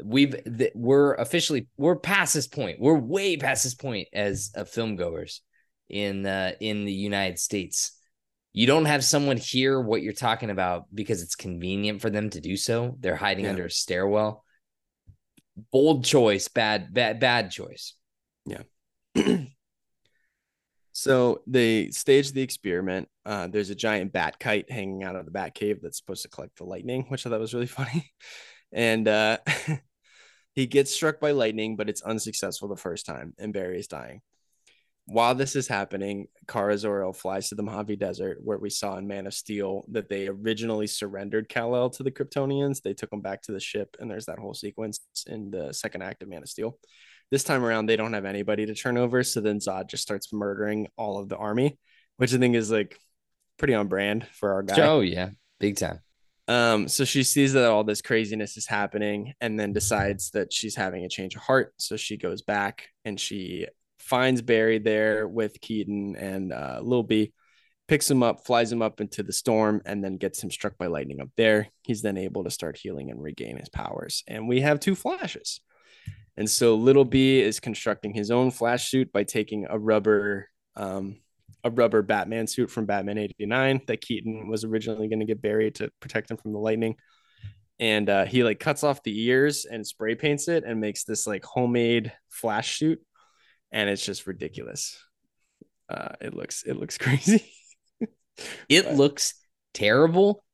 [0.03, 2.81] we've th- we're officially we're past this point.
[2.81, 5.43] We're way past this point as uh, film goers
[5.89, 7.93] in uh, in the United States
[8.53, 12.41] you don't have someone hear what you're talking about because it's convenient for them to
[12.41, 12.97] do so.
[13.01, 13.51] They're hiding yeah.
[13.51, 14.45] under a stairwell.
[15.71, 17.95] Bold choice, bad, bad, bad choice.
[18.45, 18.63] Yeah.
[20.93, 23.09] so they stage the experiment.
[23.25, 26.29] Uh, there's a giant bat kite hanging out of the bat cave that's supposed to
[26.29, 28.13] collect the lightning, which I thought was really funny.
[28.73, 29.39] And uh,
[30.55, 34.23] he gets struck by lightning, but it's unsuccessful the first time, and Barry is dying
[35.07, 39.09] while this is happening, Kara Zor-El flies to the Mojave Desert, where we saw in
[39.09, 42.83] Man of Steel that they originally surrendered Kal-El to the Kryptonians.
[42.83, 46.03] They took him back to the ship, and there's that whole sequence in the second
[46.03, 46.79] act of Man of Steel.
[47.31, 50.33] This time around, they don't have anybody to turn over, so then Zod just starts
[50.33, 51.79] murdering all of the army,
[52.19, 52.99] which I think is like
[53.59, 54.87] pretty on brand for our guy.
[54.87, 56.01] Oh yeah, big time.
[56.49, 60.75] Um, so she sees that all this craziness is happening and then decides that she's
[60.75, 61.73] having a change of heart.
[61.77, 63.67] So she goes back and she
[64.01, 67.33] finds Barry there with Keaton and uh, Lil B,
[67.87, 70.89] picks him up, flies him up into the storm, and then gets him struck by
[70.89, 71.69] lightning up there.
[71.83, 74.25] He's then able to start healing and regain his powers.
[74.27, 75.61] And we have two flashes.
[76.37, 81.21] And so Little B is constructing his own flash suit by taking a rubber um,
[81.65, 85.71] a rubber Batman suit from Batman 89 that Keaton was originally going to get Barry
[85.73, 86.97] to protect him from the lightning.
[87.79, 91.27] And uh, he like cuts off the ears and spray paints it and makes this
[91.27, 93.01] like homemade flash suit
[93.73, 95.03] and it's just ridiculous.
[95.89, 97.51] Uh, it looks it looks crazy.
[98.69, 98.95] it but.
[98.95, 99.35] looks
[99.75, 100.45] terrible,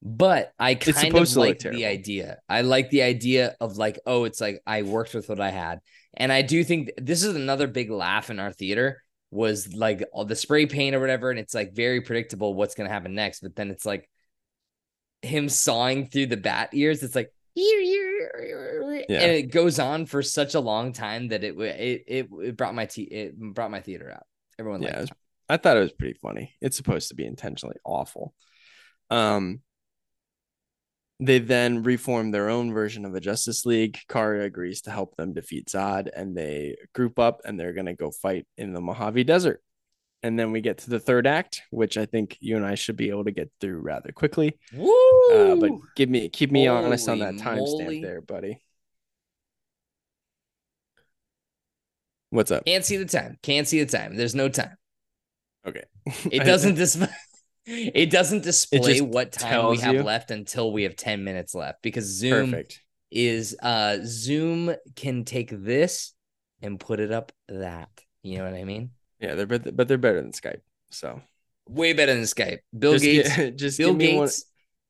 [0.00, 2.38] but I kind of like the idea.
[2.48, 5.80] I like the idea of like, oh, it's like I worked with what I had,
[6.16, 10.24] and I do think this is another big laugh in our theater was like all
[10.24, 13.40] the spray paint or whatever, and it's like very predictable what's gonna happen next.
[13.40, 14.08] But then it's like
[15.22, 17.02] him sawing through the bat ears.
[17.02, 17.32] It's like
[19.08, 19.20] yeah.
[19.20, 22.74] and it goes on for such a long time that it it it, it brought
[22.74, 24.26] my te- it brought my theater out.
[24.58, 25.10] Everyone, yeah, was,
[25.48, 26.54] I thought it was pretty funny.
[26.60, 28.34] It's supposed to be intentionally awful.
[29.10, 29.60] Um,
[31.24, 33.98] they then reform their own version of a Justice League.
[34.08, 38.10] Kara agrees to help them defeat Zod, and they group up and they're gonna go
[38.10, 39.62] fight in the Mojave Desert
[40.22, 42.96] and then we get to the third act, which I think you and I should
[42.96, 44.58] be able to get through rather quickly.
[44.72, 44.90] Woo!
[45.32, 48.62] Uh, but give me keep me Holy honest on that timestamp there, buddy.
[52.30, 52.64] What's up?
[52.64, 53.36] Can't see the time.
[53.42, 54.16] Can't see the time.
[54.16, 54.76] There's no time.
[55.66, 55.84] Okay.
[56.30, 57.08] It doesn't display.
[57.66, 60.02] It doesn't display it what time we have you?
[60.02, 62.80] left until we have 10 minutes left because Zoom Perfect.
[63.10, 66.12] is uh Zoom can take this
[66.60, 67.90] and put it up that.
[68.22, 68.90] You know what I mean?
[69.20, 70.60] Yeah, they're but, but they're better than Skype.
[70.90, 71.20] So
[71.68, 72.60] way better than Skype.
[72.76, 73.36] Bill just Gates.
[73.36, 74.18] Get, just Bill give me Gates.
[74.18, 74.30] One,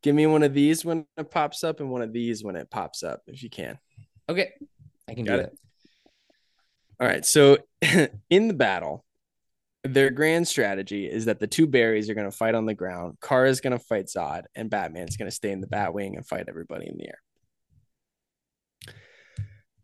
[0.03, 2.71] give me one of these when it pops up, and one of these when it
[2.71, 3.79] pops up, if you can.
[4.29, 4.53] Okay,
[5.09, 5.59] I can Got do it.
[7.01, 7.25] All right.
[7.27, 7.59] So
[8.31, 9.05] in the battle,
[9.85, 13.19] their grand strategy is that the two Barrys are going to fight on the ground.
[13.21, 16.27] Kara is going to fight Zod, and Batman's going to stay in the Batwing and
[16.27, 17.19] fight everybody in the air.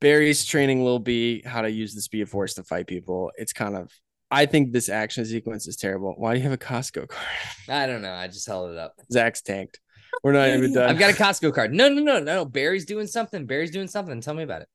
[0.01, 3.33] Barry's training Lil B how to use the Speed Force to fight people.
[3.37, 3.91] It's kind of
[4.31, 6.15] I think this action sequence is terrible.
[6.17, 7.27] Why do you have a Costco card?
[7.69, 8.13] I don't know.
[8.13, 8.95] I just held it up.
[9.11, 9.81] Zach's tanked.
[10.23, 10.89] We're not even done.
[10.89, 11.73] I've got a Costco card.
[11.73, 12.45] No, no, no, no.
[12.45, 13.47] Barry's doing something.
[13.47, 14.21] Barry's doing something.
[14.21, 14.69] Tell me about it.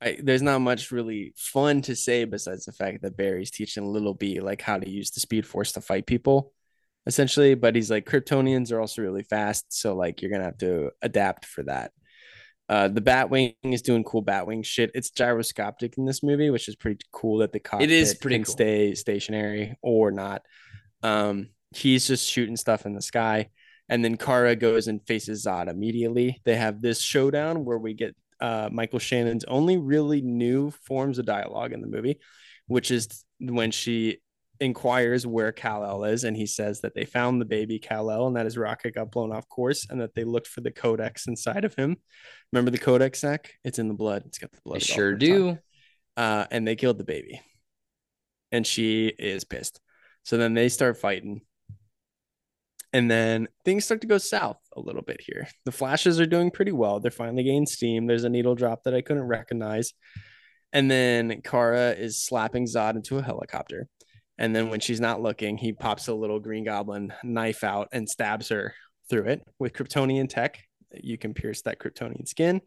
[0.00, 4.14] I, there's not much really fun to say besides the fact that Barry's teaching Little
[4.14, 6.52] B like how to use the Speed Force to fight people,
[7.06, 7.54] essentially.
[7.54, 11.46] But he's like Kryptonians are also really fast, so like you're gonna have to adapt
[11.46, 11.92] for that.
[12.68, 14.90] Uh, the Batwing is doing cool Batwing shit.
[14.94, 18.36] It's gyroscopic in this movie, which is pretty cool that the cockpit It is pretty
[18.36, 18.52] can cool.
[18.52, 20.42] stay stationary or not.
[21.02, 23.48] Um, he's just shooting stuff in the sky,
[23.88, 26.40] and then Kara goes and faces Zod immediately.
[26.44, 31.26] They have this showdown where we get uh, Michael Shannon's only really new forms of
[31.26, 32.18] dialogue in the movie,
[32.66, 34.18] which is when she
[34.60, 38.44] inquires where Kal-El is, and he says that they found the baby Kal-El and that
[38.44, 41.74] his rocket got blown off course, and that they looked for the codex inside of
[41.74, 41.96] him.
[42.52, 43.52] Remember the codex, Zach?
[43.64, 44.24] It's in the blood.
[44.26, 44.76] It's got the blood.
[44.76, 45.54] I sure Alfred's on it.
[45.54, 45.58] do.
[46.16, 47.40] Uh, and they killed the baby,
[48.50, 49.80] and she is pissed.
[50.24, 51.42] So then they start fighting.
[52.92, 55.48] And then things start to go south a little bit here.
[55.64, 57.00] The flashes are doing pretty well.
[57.00, 58.06] They're finally gaining steam.
[58.06, 59.92] There's a needle drop that I couldn't recognize.
[60.72, 63.88] And then Kara is slapping Zod into a helicopter.
[64.38, 68.08] And then when she's not looking, he pops a little green goblin knife out and
[68.08, 68.74] stabs her
[69.10, 70.60] through it with Kryptonian tech.
[70.94, 72.60] You can pierce that Kryptonian skin.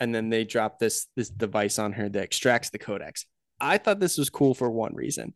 [0.00, 3.26] And then they drop this this device on her that extracts the codex.
[3.60, 5.34] I thought this was cool for one reason.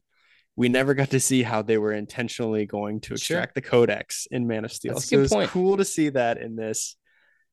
[0.61, 3.39] We never got to see how they were intentionally going to Sure.
[3.39, 5.01] extract the codex in Man of Steel.
[5.01, 6.97] So it's cool to see that in this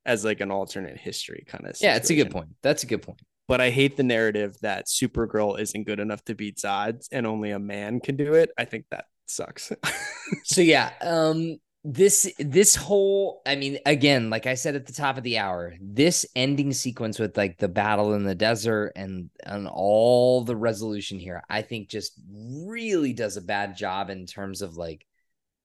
[0.05, 2.49] as like an alternate history kind of Yeah, it's a good point.
[2.61, 3.21] That's a good point.
[3.47, 7.51] but I hate the narrative that Supergirl isn't good enough to beat Zod and only
[7.51, 8.49] a man can do it.
[8.57, 9.71] I think that sucks.
[10.43, 15.17] So yeah, um this this whole I mean again, like I said at the top
[15.17, 19.67] of the hour, this ending sequence with like the battle in the desert and and
[19.67, 24.75] all the resolution here, I think just really does a bad job in terms of
[24.75, 25.05] like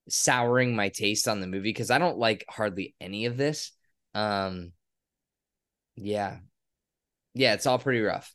[0.08, 3.72] souring my taste on the movie because I don't like hardly any of this.
[4.14, 4.72] Um
[5.96, 6.38] yeah.
[7.34, 8.34] Yeah, it's all pretty rough.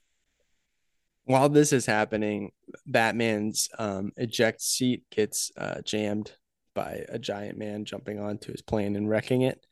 [1.25, 2.51] While this is happening,
[2.85, 6.31] Batman's um, eject seat gets uh, jammed
[6.77, 9.65] by a giant man jumping onto his plane and wrecking it.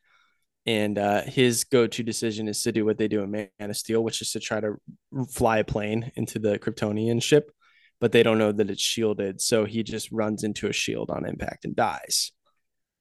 [0.66, 4.02] And uh, his go-to decision is to do what they do in Man of Steel,
[4.02, 4.74] which is to try to
[5.30, 7.52] fly a plane into the Kryptonian ship,
[8.00, 11.24] but they don't know that it's shielded, so he just runs into a shield on
[11.24, 12.32] impact and dies.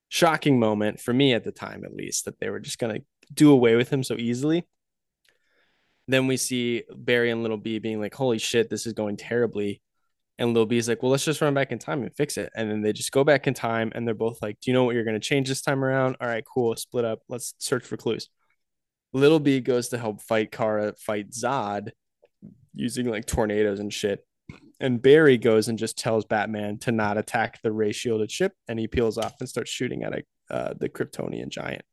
[0.10, 3.00] Shocking moment for me at the time, at least, that they were just gonna
[3.34, 4.68] do away with him so easily.
[6.08, 9.82] Then we see Barry and Little B being like, "Holy shit, this is going terribly."
[10.38, 12.52] And Lil B's like, well, let's just run back in time and fix it.
[12.56, 14.84] And then they just go back in time and they're both like, do you know
[14.84, 16.18] what you're going to change this time around?
[16.20, 16.76] All right, cool.
[16.76, 17.20] Split up.
[17.30, 18.28] Let's search for clues.
[19.14, 21.92] Little B goes to help fight Kara, fight Zod
[22.74, 24.26] using like tornadoes and shit.
[24.82, 28.52] And Barry goes and just tells Batman to not attack the ray shielded ship.
[28.68, 31.84] And he peels off and starts shooting at a, uh, the Kryptonian giant.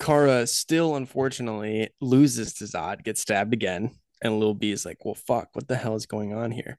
[0.00, 3.92] Kara still, unfortunately, loses to Zod, gets stabbed again.
[4.22, 6.78] And Lil B is like, well, fuck, what the hell is going on here?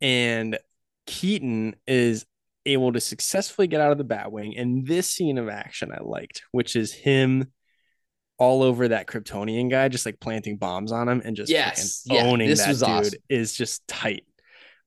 [0.00, 0.58] And
[1.06, 2.24] Keaton is
[2.66, 4.60] able to successfully get out of the Batwing.
[4.60, 7.52] And this scene of action I liked, which is him
[8.38, 12.02] all over that Kryptonian guy, just like planting bombs on him and just Yes.
[12.06, 13.18] Yeah, owning this that dude awesome.
[13.28, 14.24] is just tight.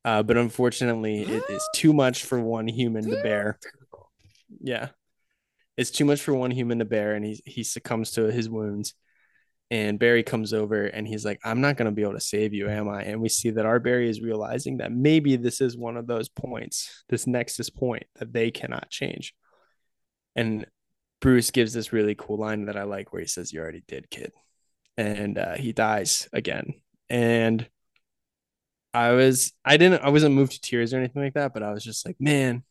[0.03, 3.59] Uh, but unfortunately, it is too much for one human to bear.
[4.61, 4.89] Yeah.
[5.77, 8.93] It's too much for one human to bear, and he he succumbs to his wounds.
[9.73, 12.69] And Barry comes over and he's like, I'm not gonna be able to save you,
[12.69, 13.01] am I?
[13.05, 16.29] And we see that our Barry is realizing that maybe this is one of those
[16.29, 19.33] points, this nexus point that they cannot change.
[20.35, 20.67] And
[21.21, 24.11] Bruce gives this really cool line that I like where he says, You already did,
[24.11, 24.31] kid.
[24.95, 26.75] And uh, he dies again.
[27.09, 27.67] And
[28.93, 31.73] I was I didn't I wasn't moved to tears or anything like that, but I
[31.73, 32.61] was just like, man,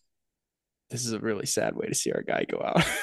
[0.92, 2.84] this is a really sad way to see our guy go out.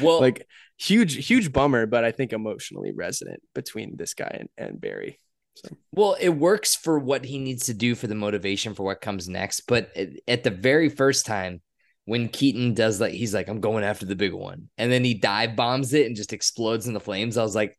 [0.00, 0.46] Well, like
[0.78, 5.20] huge, huge bummer, but I think emotionally resonant between this guy and, and Barry.
[5.54, 9.00] So Well, it works for what he needs to do for the motivation for what
[9.00, 9.62] comes next.
[9.66, 9.90] But
[10.26, 11.60] at- the very first time,
[12.06, 14.68] when Keaton does like, he's like, I'm going after the big one.
[14.78, 17.36] And then he dive bombs it and just explodes in the flames.
[17.36, 17.78] I was like,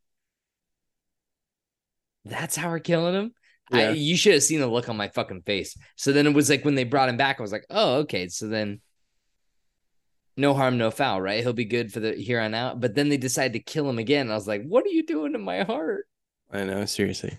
[2.25, 3.33] that's how we're killing him.
[3.73, 5.77] I, you should have seen the look on my fucking face.
[5.95, 8.27] So then it was like when they brought him back, I was like, oh, okay.
[8.27, 8.81] So then
[10.41, 11.41] no harm, no foul, right?
[11.41, 12.81] He'll be good for the here on out.
[12.81, 14.29] But then they decide to kill him again.
[14.29, 16.05] I was like, what are you doing to my heart?
[16.51, 17.37] I know, seriously.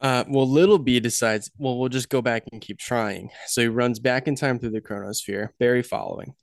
[0.00, 3.30] Uh, well, Little B decides, well, we'll just go back and keep trying.
[3.46, 6.34] So he runs back in time through the chronosphere, Barry following.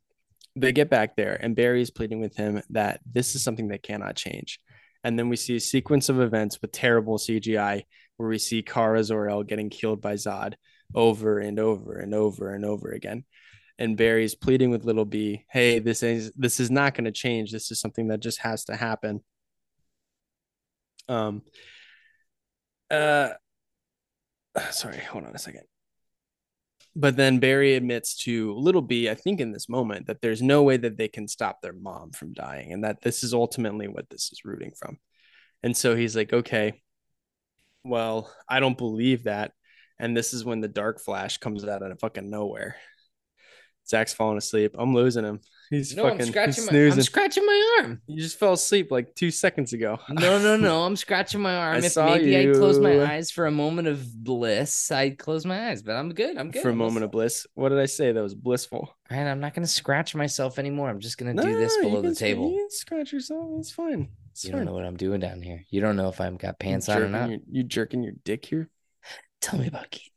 [0.56, 3.84] They get back there, and Barry is pleading with him that this is something that
[3.84, 4.60] cannot change.
[5.04, 7.84] And then we see a sequence of events with terrible CGI
[8.18, 10.54] where we see Kara Zor-El getting killed by Zod
[10.96, 13.26] over and over and over and over again.
[13.80, 17.52] And Barry's pleading with Little B, "Hey, this is this is not going to change.
[17.52, 19.24] This is something that just has to happen."
[21.08, 21.42] Um.
[22.92, 23.32] Uh.
[24.72, 25.64] Sorry, hold on a second.
[26.95, 30.61] But then Barry admits to Little B, I think in this moment, that there's no
[30.61, 34.10] way that they can stop their mom from dying, and that this is ultimately what
[34.10, 35.00] this is rooting from.
[35.64, 36.82] And so he's like, okay,
[37.84, 39.53] well, I don't believe that.
[40.00, 42.76] And this is when the dark flash comes out of fucking nowhere.
[43.88, 44.76] Zach's falling asleep.
[44.78, 45.42] I'm losing him.
[45.70, 46.72] He's No, fucking I'm scratching my.
[46.88, 48.02] I'm scratching my arm.
[48.06, 49.98] you just fell asleep like two seconds ago.
[50.10, 50.84] No, no, no.
[50.86, 51.76] I'm scratching my arm.
[51.76, 55.70] I if maybe I close my eyes for a moment of bliss, I'd close my
[55.70, 56.38] eyes, but I'm good.
[56.38, 56.62] I'm good.
[56.62, 57.48] For a moment of bliss.
[57.56, 58.12] What did I say?
[58.12, 58.95] That was blissful.
[59.10, 60.90] And I'm not gonna scratch myself anymore.
[60.90, 62.52] I'm just gonna do this below you the can- table.
[62.52, 63.48] You can scratch yourself.
[63.60, 64.10] It's fine.
[64.32, 64.60] It's You fine.
[64.60, 65.64] don't know what I'm doing down here.
[65.70, 67.30] You don't know if I've got pants on or not.
[67.30, 68.70] Your, you jerking your dick here?
[69.42, 70.12] Tell me about Keaton.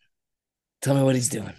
[0.83, 1.53] Tell me what he's doing.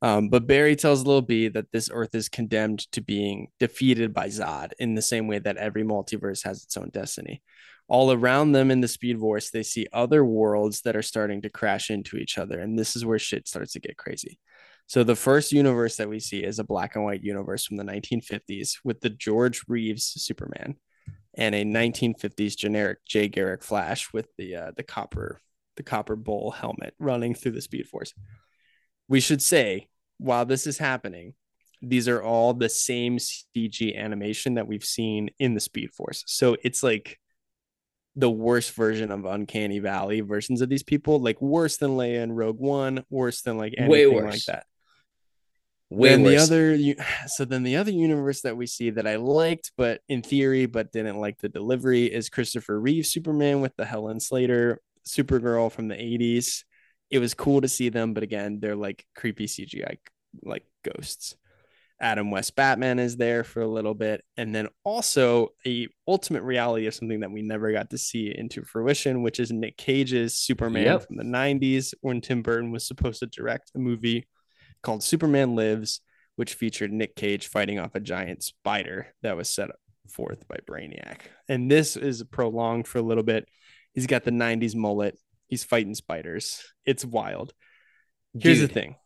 [0.00, 4.28] Um, but Barry tells Lil B that this Earth is condemned to being defeated by
[4.28, 7.42] Zod in the same way that every multiverse has its own destiny.
[7.88, 11.50] All around them in the Speed Force, they see other worlds that are starting to
[11.50, 12.60] crash into each other.
[12.60, 14.38] And this is where shit starts to get crazy.
[14.86, 17.84] So, the first universe that we see is a black and white universe from the
[17.84, 20.76] 1950s with the George Reeves Superman
[21.34, 25.40] and a 1950s generic Jay Garrick Flash with the uh, the copper
[25.76, 28.14] the copper bowl helmet running through the Speed Force
[29.08, 29.88] we should say
[30.18, 31.34] while this is happening
[31.82, 36.24] these are all the same cg animation that we've seen in the speed force.
[36.26, 37.18] So it's like
[38.16, 42.36] the worst version of uncanny valley versions of these people like worse than leia and
[42.36, 44.66] rogue one worse than like Way anything like that.
[45.88, 46.48] Way then worse.
[46.48, 50.22] the other so then the other universe that we see that i liked but in
[50.22, 55.70] theory but didn't like the delivery is christopher reeve superman with the helen slater supergirl
[55.70, 56.64] from the 80s
[57.10, 59.96] it was cool to see them but again they're like creepy cgi
[60.42, 61.36] like ghosts
[62.00, 66.86] adam west batman is there for a little bit and then also a ultimate reality
[66.86, 70.84] of something that we never got to see into fruition which is nick cage's superman
[70.84, 71.06] Yep.
[71.06, 74.28] from the 90s when tim burton was supposed to direct a movie
[74.80, 76.00] called Superman Lives,
[76.36, 79.70] which featured Nick Cage fighting off a giant spider that was set
[80.08, 81.22] forth by Brainiac.
[81.48, 83.48] And this is prolonged for a little bit.
[83.92, 85.18] He's got the 90s mullet.
[85.48, 86.62] He's fighting spiders.
[86.86, 87.52] It's wild.
[88.38, 88.96] Here's the thing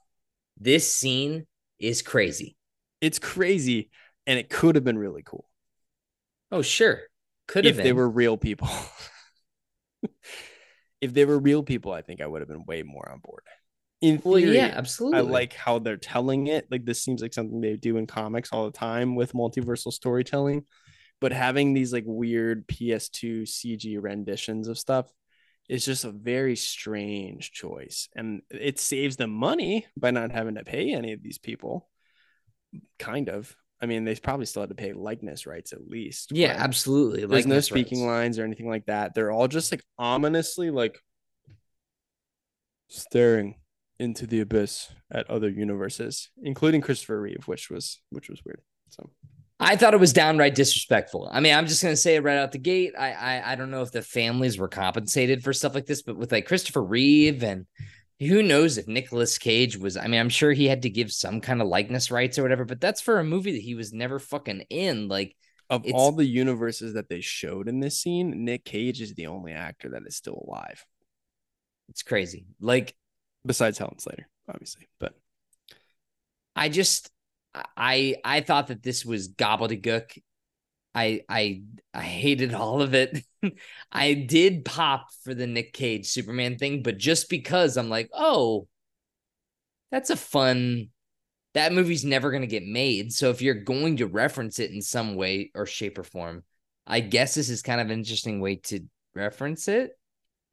[0.58, 1.46] This scene
[1.78, 2.56] is crazy.
[3.00, 3.90] it's crazy
[4.26, 5.48] and it could have been really cool
[6.50, 7.00] Oh, sure.
[7.48, 7.84] Could have if been.
[7.84, 8.68] they were real people.
[11.00, 13.42] if they were real people, I think I would have been way more on board.
[14.02, 15.18] In well, yeah, absolutely.
[15.18, 16.66] I like how they're telling it.
[16.70, 20.64] Like this seems like something they do in comics all the time with multiversal storytelling.
[21.20, 25.08] But having these like weird PS2 CG renditions of stuff
[25.72, 28.06] is just a very strange choice.
[28.14, 31.88] And it saves them money by not having to pay any of these people.
[32.98, 33.56] Kind of.
[33.80, 36.30] I mean, they probably still had to pay likeness rights at least.
[36.30, 37.20] Yeah, absolutely.
[37.20, 38.08] There's Like no speaking Rhodes.
[38.08, 39.14] lines or anything like that.
[39.14, 40.98] They're all just like ominously like
[42.88, 43.54] staring
[43.98, 48.60] into the abyss at other universes, including Christopher Reeve, which was which was weird.
[48.90, 49.08] So
[49.62, 51.28] I thought it was downright disrespectful.
[51.32, 52.94] I mean, I'm just gonna say it right out the gate.
[52.98, 56.16] I, I I don't know if the families were compensated for stuff like this, but
[56.16, 57.66] with like Christopher Reeve and
[58.18, 59.96] who knows if Nicolas Cage was.
[59.96, 62.64] I mean, I'm sure he had to give some kind of likeness rights or whatever,
[62.64, 65.08] but that's for a movie that he was never fucking in.
[65.08, 65.36] Like,
[65.70, 69.52] of all the universes that they showed in this scene, Nick Cage is the only
[69.52, 70.84] actor that is still alive,
[71.88, 72.46] it's crazy.
[72.60, 72.94] Like,
[73.44, 74.88] besides Helen Slater, obviously.
[75.00, 75.14] But
[76.54, 77.10] I just
[77.54, 80.18] I I thought that this was gobbledygook.
[80.94, 83.24] I I I hated all of it.
[83.92, 88.68] I did pop for the Nick Cage Superman thing, but just because I'm like, oh,
[89.90, 90.88] that's a fun.
[91.54, 93.12] That movie's never gonna get made.
[93.12, 96.44] So if you're going to reference it in some way or shape or form,
[96.86, 98.80] I guess this is kind of an interesting way to
[99.14, 99.92] reference it.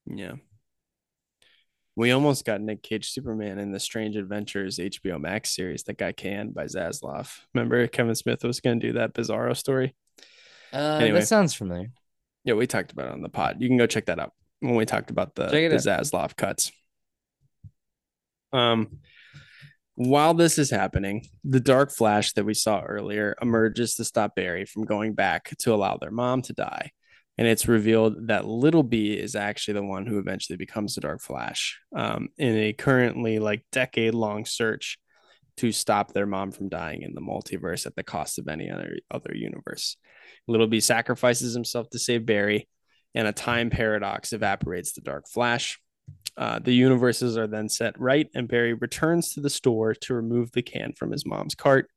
[0.05, 0.33] yeah.
[1.95, 6.15] We almost got Nick Cage Superman in the Strange Adventures HBO Max series that got
[6.15, 7.29] canned by Zaslav.
[7.53, 9.95] Remember Kevin Smith was going to do that Bizarro story?
[10.71, 11.19] Uh, Anyway.
[11.19, 11.91] that sounds familiar.
[12.45, 13.57] Yeah, we talked about it on the pod.
[13.59, 16.71] You can go check that out when we talked about the, the Zaslav cuts.
[18.53, 18.99] Um,
[19.95, 24.63] while this is happening, the Dark Flash that we saw earlier emerges to stop Barry
[24.65, 26.91] from going back to allow their mom to die.
[27.39, 31.21] And it's revealed that Little B is actually the one who eventually becomes the Dark
[31.21, 34.99] Flash um, in a currently like decade long search
[35.55, 38.97] to stop their mom from dying in the multiverse at the cost of any other
[39.09, 39.95] other universe.
[40.49, 42.67] Little B sacrifices himself to save Barry,
[43.15, 45.79] and a time paradox evaporates the Dark Flash.
[46.35, 50.51] Uh, the universes are then set right, and Barry returns to the store to remove
[50.51, 51.89] the can from his mom's cart.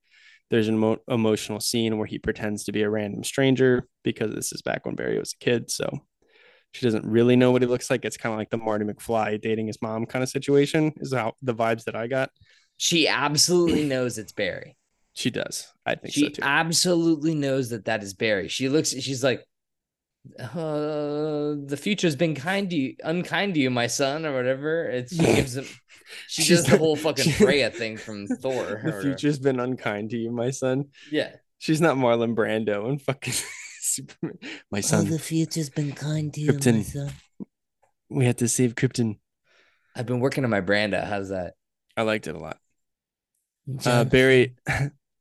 [0.51, 4.53] There's an emo- emotional scene where he pretends to be a random stranger because this
[4.53, 5.71] is back when Barry was a kid.
[5.71, 5.89] So
[6.73, 8.05] she doesn't really know what he looks like.
[8.05, 11.35] It's kind of like the Marty McFly dating his mom kind of situation, is how
[11.43, 12.31] the vibes that I got.
[12.77, 14.77] She absolutely knows it's Barry.
[15.15, 15.71] She does.
[15.85, 16.43] I think She so too.
[16.43, 18.49] absolutely knows that that is Barry.
[18.49, 18.91] She looks.
[18.91, 19.45] She's like,
[20.39, 25.15] uh, "The future's been kind to you, unkind to you, my son, or whatever." It's
[25.15, 25.67] she gives him.
[26.29, 28.53] She She's does the not- whole fucking she- Freya thing from Thor.
[28.65, 29.03] the whatever.
[29.03, 30.87] future's been unkind to you, my son.
[31.11, 31.33] Yeah.
[31.59, 33.35] She's not Marlon Brando and fucking
[33.81, 34.39] Superman.
[34.71, 36.85] My son, The future's been kind to you, Krypton.
[36.85, 37.11] son.
[38.09, 39.19] we had to save Krypton.
[39.95, 41.05] I've been working on my Brando.
[41.07, 41.55] How's that?
[41.97, 42.59] I liked it a lot.
[43.85, 44.57] Uh, Barry,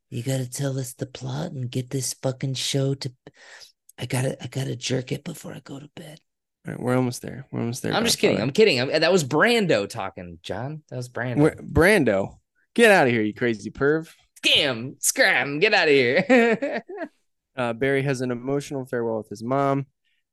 [0.10, 3.12] you gotta tell us the plot and get this fucking show to.
[4.00, 6.20] I gotta, I gotta jerk it before I go to bed.
[6.68, 7.48] All right, we're almost there.
[7.52, 7.94] We're almost there.
[7.94, 8.40] I'm just kidding.
[8.40, 8.80] I'm kidding.
[8.80, 10.84] I'm, that was Brando talking, John.
[10.90, 11.38] That was Brando.
[11.38, 12.38] We're- Brando,
[12.76, 14.10] get out of here, you crazy perv.
[14.46, 16.84] Scam, scram, get out of here.
[17.54, 19.86] Uh, Barry has an emotional farewell with his mom,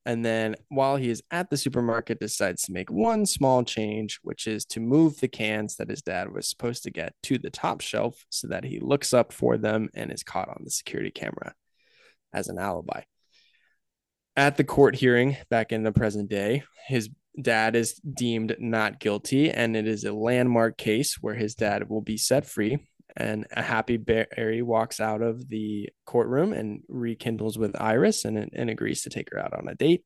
[0.07, 4.47] and then while he is at the supermarket, decides to make one small change, which
[4.47, 7.81] is to move the cans that his dad was supposed to get to the top
[7.81, 11.55] shelf so that he looks up for them and is caught on the security camera
[12.33, 13.03] as an alibi.
[14.39, 17.11] At the court hearing back in the present day, his
[17.43, 22.03] dad is deemed not guilty, and it is a landmark case where his dad will
[22.03, 22.79] be set free.
[23.17, 28.71] And a happy Barry walks out of the courtroom and rekindles with Iris and, and
[28.71, 30.05] agrees to take her out on a date,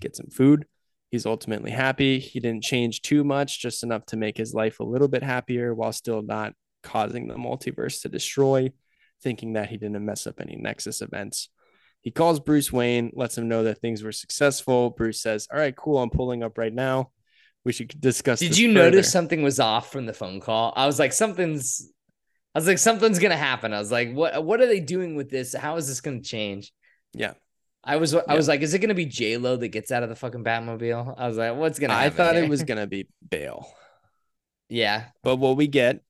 [0.00, 0.66] get some food.
[1.10, 2.20] He's ultimately happy.
[2.20, 5.74] He didn't change too much, just enough to make his life a little bit happier
[5.74, 6.52] while still not
[6.84, 8.70] causing the multiverse to destroy,
[9.20, 11.48] thinking that he didn't mess up any Nexus events.
[12.04, 14.90] He calls Bruce Wayne, lets him know that things were successful.
[14.90, 15.98] Bruce says, All right, cool.
[15.98, 17.10] I'm pulling up right now.
[17.64, 18.38] We should discuss.
[18.40, 20.72] Did you further." notice something was off from the phone call?
[20.76, 21.90] I was like, something's.
[22.54, 23.72] I was like, something's gonna happen.
[23.72, 24.44] I was like, what?
[24.44, 25.54] What are they doing with this?
[25.54, 26.72] How is this gonna change?
[27.14, 27.32] Yeah.
[27.82, 28.14] I was.
[28.14, 28.34] I Yeah.
[28.34, 31.14] was like, is it gonna be J Lo that gets out of the fucking Batmobile?
[31.18, 31.94] I was like, what's gonna?
[31.94, 32.44] I thought here?
[32.44, 33.66] it was going to be Bale.
[34.68, 35.06] yeah.
[35.22, 36.00] But what we get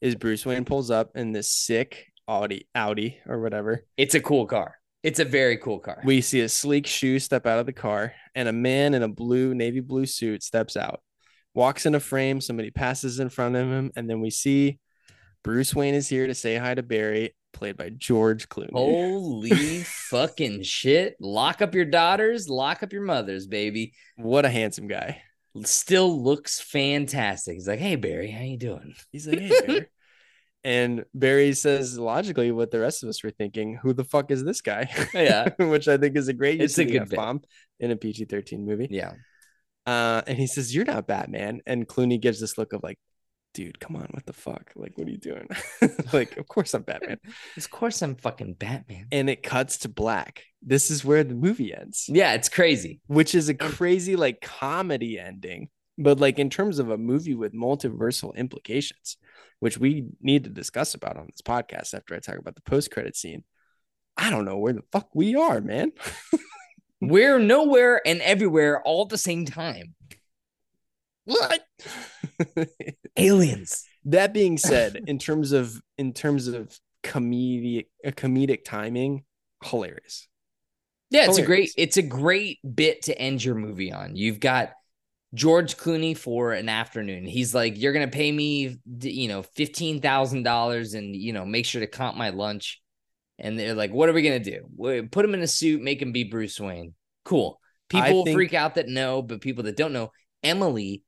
[0.00, 3.84] is Bruce Wayne pulls up in this sick Audi, Audi or whatever.
[3.96, 4.76] It's a cool car.
[5.04, 6.00] It's a very cool car.
[6.02, 9.08] We see a sleek shoe step out of the car, and a man in a
[9.08, 11.02] blue, navy blue suit steps out,
[11.52, 12.40] walks in a frame.
[12.40, 14.78] Somebody passes in front of him, and then we see
[15.42, 18.72] Bruce Wayne is here to say hi to Barry, played by George Clooney.
[18.72, 19.50] Holy
[19.84, 21.16] fucking shit!
[21.20, 22.48] Lock up your daughters.
[22.48, 23.92] Lock up your mothers, baby.
[24.16, 25.20] What a handsome guy.
[25.64, 27.56] Still looks fantastic.
[27.56, 28.94] He's like, hey Barry, how you doing?
[29.12, 29.86] He's like, hey, Barry.
[30.64, 33.78] and Barry says logically what the rest of us were thinking.
[33.82, 34.88] Who the fuck is this guy?
[35.12, 35.50] Yeah.
[35.58, 37.12] Which I think is a great use It's a of the good.
[37.12, 37.42] F-bomb
[37.80, 38.88] in a PG-13 movie.
[38.90, 39.12] Yeah.
[39.86, 41.60] Uh, and he says, You're not Batman.
[41.66, 42.98] And Clooney gives this look of like,
[43.52, 44.72] dude, come on, what the fuck?
[44.74, 45.46] Like, what are you doing?
[46.12, 47.18] like, of course I'm Batman.
[47.56, 49.06] Of course, I'm fucking Batman.
[49.12, 50.42] And it cuts to black.
[50.60, 53.00] This is where the movie ends, Yeah, it's crazy.
[53.06, 55.68] which is a crazy, like, comedy ending.
[55.98, 59.16] But, like, in terms of a movie with multiversal implications,
[59.60, 62.90] which we need to discuss about on this podcast after I talk about the post
[62.90, 63.44] credit scene,
[64.16, 65.92] I don't know where the fuck we are, man.
[67.00, 69.94] We're nowhere and everywhere all at the same time.
[71.24, 71.64] what?
[73.16, 73.84] Aliens.
[74.06, 79.24] that being said in terms of in terms of comedic a comedic timing
[79.62, 80.26] hilarious
[81.10, 84.16] Yeah, it's a great it's a great bit to end your movie on.
[84.16, 84.72] You've got
[85.34, 87.26] George Clooney for an afternoon.
[87.26, 91.66] He's like, "You're gonna pay me, you know, fifteen thousand dollars, and you know, make
[91.66, 92.80] sure to comp my lunch."
[93.38, 94.66] And they're like, "What are we gonna do?
[94.76, 96.94] We- Put him in a suit, make him be Bruce Wayne.
[97.24, 97.60] Cool.
[97.88, 101.02] People think- freak out that know, but people that don't know, Emily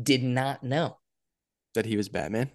[0.00, 0.98] did not know.
[1.74, 2.50] that he was batman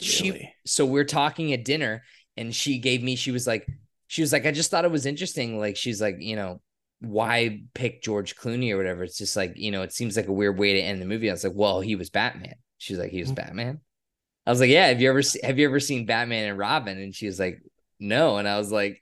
[0.00, 0.54] She Really?
[0.66, 2.04] so we're talking at dinner
[2.36, 3.66] and she gave me she was like
[4.06, 6.60] she was like I just thought it was interesting like she's like you know
[7.06, 9.04] why pick George Clooney or whatever?
[9.04, 11.30] It's just like you know it seems like a weird way to end the movie.
[11.30, 12.54] I was like well he was Batman.
[12.78, 13.36] She's like he was Mhm.
[13.36, 13.80] Batman?
[14.46, 16.98] I was like yeah have you ever se- have you ever seen Batman and Robin?
[16.98, 17.62] And she was like
[18.00, 18.38] no.
[18.38, 19.00] And I was like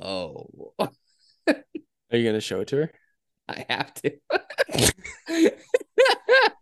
[0.00, 0.74] oh.
[2.12, 2.92] Are you gonna show it to her?
[3.48, 4.12] I have to.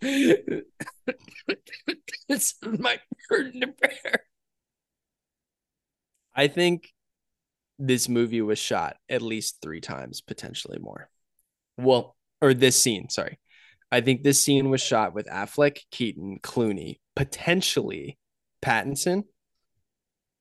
[2.28, 4.24] This is my burden to bear.
[6.34, 6.92] I think
[7.78, 11.08] this movie was shot at least three times potentially more
[11.76, 13.38] well or this scene sorry
[13.92, 18.18] i think this scene was shot with affleck keaton clooney potentially
[18.62, 19.24] pattinson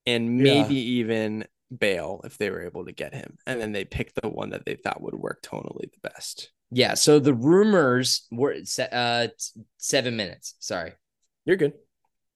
[0.06, 0.62] and Yeah.
[0.62, 4.28] maybe even bale if they were able to get him and then they picked the
[4.28, 6.94] one that they thought would work tonally the best Yeah.
[6.94, 8.54] So the rumors were
[8.92, 9.28] uh
[9.78, 10.54] seven minutes.
[10.60, 10.92] Sorry.
[11.46, 11.72] You're good.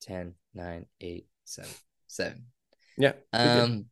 [0.03, 1.71] 10, 9, 8, 7,
[2.09, 2.47] 7.
[2.97, 3.13] Yeah.
[3.35, 3.85] you're good.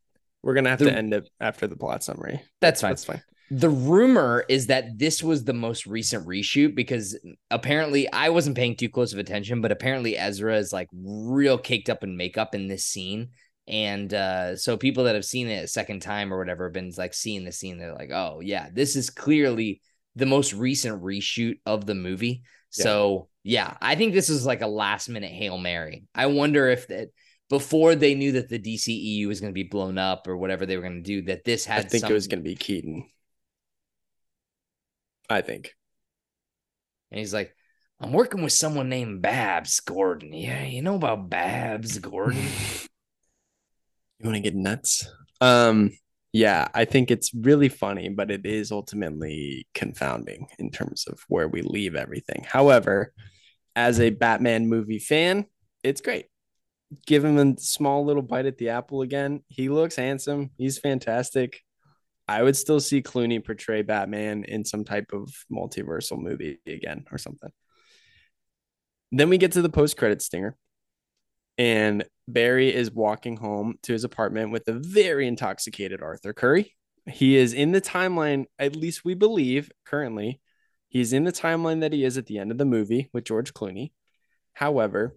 [0.43, 2.41] We're gonna have the- to end it after the plot summary.
[2.61, 2.91] that's fine.
[2.93, 3.23] That's fine.
[3.53, 7.19] The rumor is that this was the most recent reshoot because
[7.51, 11.91] apparently I wasn't paying too close of attention, but apparently Ezra is like real caked
[11.91, 13.31] up in makeup in this scene.
[13.67, 16.93] And uh, so people that have seen it a second time or whatever have been
[16.97, 17.79] like seeing the scene.
[17.79, 19.81] They're like, oh, yeah, this is clearly
[20.15, 22.43] the most recent reshoot of the movie.
[22.77, 22.85] Yeah.
[22.85, 26.05] So, yeah, I think this is like a last minute Hail Mary.
[26.15, 27.09] I wonder if that
[27.51, 30.77] before they knew that the DCEU was going to be blown up or whatever they
[30.77, 31.85] were going to do, that this had.
[31.85, 33.05] I think it was gonna be Keaton.
[35.29, 35.75] I think.
[37.11, 37.55] And he's like,
[38.01, 40.33] I'm working with someone named Babs Gordon.
[40.33, 42.43] Yeah, you know about Babs Gordon?
[44.23, 45.09] You want to get nuts?
[45.41, 45.93] Um,
[46.33, 51.49] yeah, I think it's really funny, but it is ultimately confounding in terms of where
[51.49, 52.45] we leave everything.
[52.47, 53.15] However,
[53.75, 55.47] as a Batman movie fan,
[55.83, 56.27] it's great.
[57.07, 59.43] Give him a small little bite at the apple again.
[59.49, 60.51] He looks handsome.
[60.57, 61.61] He's fantastic.
[62.27, 67.19] I would still see Clooney portray Batman in some type of multiversal movie again or
[67.19, 67.51] something.
[69.13, 70.57] Then we get to the post credit stinger
[71.59, 76.75] and Barry is walking home to his apartment with a very intoxicated Arthur Curry.
[77.07, 80.41] He is in the timeline, at least we believe currently,
[80.89, 83.53] he's in the timeline that he is at the end of the movie with George
[83.53, 83.93] Clooney.
[84.55, 85.15] However,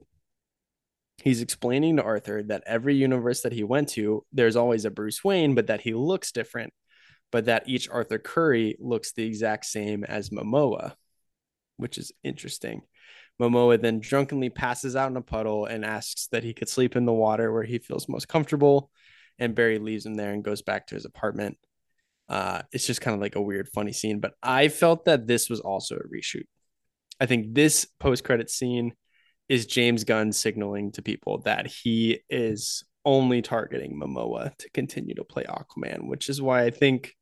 [1.22, 5.24] he's explaining to Arthur that every universe that he went to, there's always a Bruce
[5.24, 6.74] Wayne, but that he looks different,
[7.32, 10.94] but that each Arthur Curry looks the exact same as Momoa,
[11.78, 12.82] which is interesting.
[13.42, 17.06] Momoa then drunkenly passes out in a puddle and asks that he could sleep in
[17.06, 18.92] the water where he feels most comfortable.
[19.40, 21.58] And Barry leaves him there and goes back to his apartment.
[22.30, 24.20] Uh, it's just kind of like a weird, funny scene.
[24.20, 26.46] But I felt that this was also a reshoot.
[27.20, 28.94] I think this post credit scene
[29.50, 35.24] is James Gunn signaling to people that he is only targeting Momoa to continue to
[35.24, 37.14] play Aquaman, which is why I think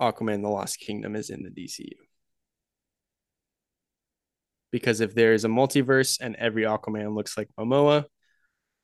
[0.00, 1.92] Aquaman the Lost Kingdom is in the DCU
[4.72, 8.06] because if there's a multiverse and every Aquaman looks like Momoa,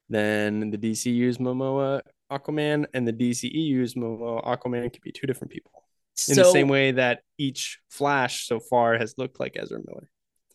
[0.09, 5.73] then the DCU's Momoa Aquaman and the DCEU's Momoa Aquaman could be two different people.
[6.29, 10.11] In the same way that each Flash so far has looked like Ezra Miller.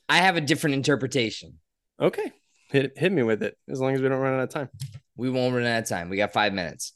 [0.10, 1.60] I have a different interpretation.
[2.04, 2.32] Okay.
[2.70, 4.70] Hit, hit me with it as long as we don't run out of time.
[5.16, 6.10] We won't run out of time.
[6.10, 6.94] We got five minutes.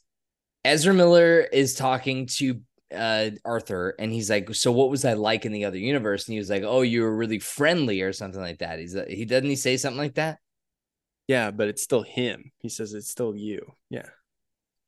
[0.66, 2.60] Ezra Miller is talking to
[2.94, 6.34] uh, Arthur, and he's like, "So what was I like in the other universe?" And
[6.34, 9.50] he was like, "Oh, you were really friendly, or something like that." He's he doesn't
[9.50, 10.40] he say something like that?
[11.28, 12.52] Yeah, but it's still him.
[12.60, 13.74] He says it's still you.
[13.90, 14.08] Yeah.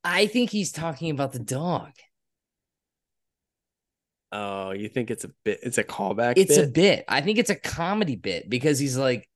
[0.04, 1.92] I think he's talking about the dog.
[4.32, 5.60] Oh, you think it's a bit?
[5.64, 6.34] It's a callback.
[6.38, 6.74] It's a bit?
[6.74, 7.06] bit.
[7.08, 9.29] I think it's a comedy bit because he's like,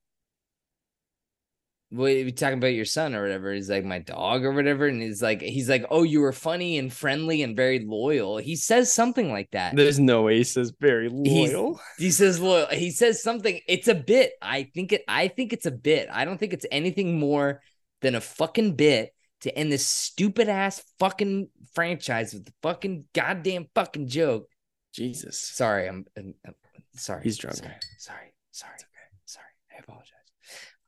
[1.94, 4.88] "What are you talking about your son or whatever?" He's like, "My dog or whatever,"
[4.88, 8.56] and he's like, "He's like, oh, you were funny and friendly and very loyal." He
[8.56, 9.76] says something like that.
[9.76, 11.80] There's no way he says very He's- loyal.
[11.98, 12.68] He says loyal.
[12.68, 13.60] He says something.
[13.68, 14.34] It's a bit.
[14.42, 15.04] I think it.
[15.08, 16.10] I think it's a bit.
[16.12, 17.62] I don't think it's anything more
[18.02, 23.68] than a fucking bit to end this stupid ass fucking franchise with the fucking goddamn
[23.76, 24.48] fucking joke.
[24.94, 25.40] Jesus.
[25.40, 26.56] Sorry, I'm, I'm- I'm-
[26.96, 27.24] sorry.
[27.24, 27.58] He's drunk.
[27.58, 28.78] Sorry, sorry, sorry,
[29.26, 29.46] sorry.
[29.76, 30.12] I apologize.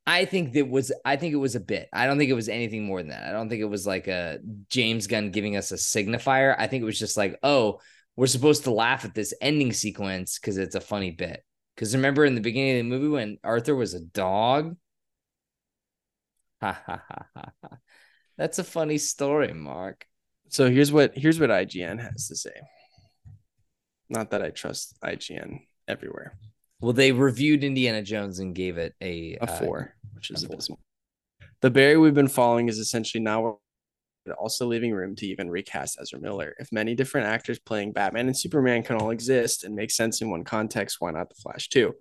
[0.08, 0.92] I think that was.
[1.04, 1.90] I think it was a bit.
[1.92, 3.24] I don't think it was anything more than that.
[3.28, 6.56] I don't think it was like a James Gunn giving us a signifier.
[6.58, 7.80] I think it was just like, oh,
[8.16, 11.44] we're supposed to laugh at this ending sequence because it's a funny bit.
[11.76, 14.78] Because remember in the beginning of the movie when Arthur was a dog?
[16.62, 17.78] Ha ha ha ha ha.
[18.38, 20.06] That's a funny story, Mark.
[20.50, 22.56] So here's what here's what IGN has to say.
[24.10, 26.38] Not that I trust IGN everywhere.
[26.82, 30.48] Well, they reviewed Indiana Jones and gave it a A uh, four, which is a
[30.48, 30.80] abysmal.
[31.62, 33.60] The Barry we've been following is essentially now
[34.38, 36.56] also leaving room to even recast Ezra Miller.
[36.60, 40.30] If many different actors playing Batman and Superman can all exist and make sense in
[40.30, 41.96] one context, why not the Flash too?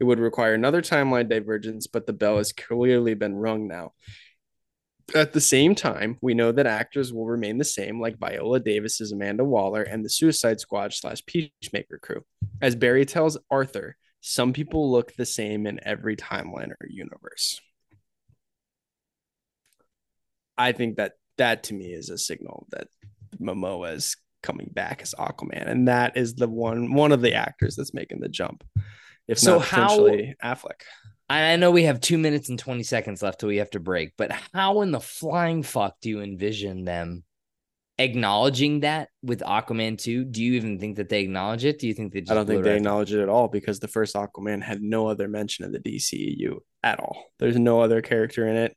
[0.00, 3.92] It would require another timeline divergence, but the bell has clearly been rung now.
[5.14, 9.00] At the same time, we know that actors will remain the same, like Viola Davis
[9.00, 12.22] as Amanda Waller and the Suicide Squad slash Peacemaker crew.
[12.60, 13.96] As Barry tells Arthur,
[14.28, 17.60] some people look the same in every timeline or universe.
[20.58, 22.88] I think that that to me is a signal that
[23.40, 27.76] Momoa is coming back as Aquaman, and that is the one one of the actors
[27.76, 28.64] that's making the jump.
[29.28, 30.80] If So not how- potentially Affleck.
[31.28, 34.12] I know we have two minutes and 20 seconds left till we have to break,
[34.16, 37.22] but how in the flying fuck do you envision them
[37.98, 40.24] acknowledging that with Aquaman 2?
[40.24, 41.78] Do you even think that they acknowledge it?
[41.78, 43.88] Do you think they just I don't think they acknowledge it at all because the
[43.88, 47.24] first Aquaman had no other mention of the DCEU at all.
[47.38, 48.76] There's no other character in it.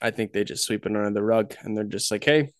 [0.00, 2.52] I think they just sweep it under the rug and they're just like, hey,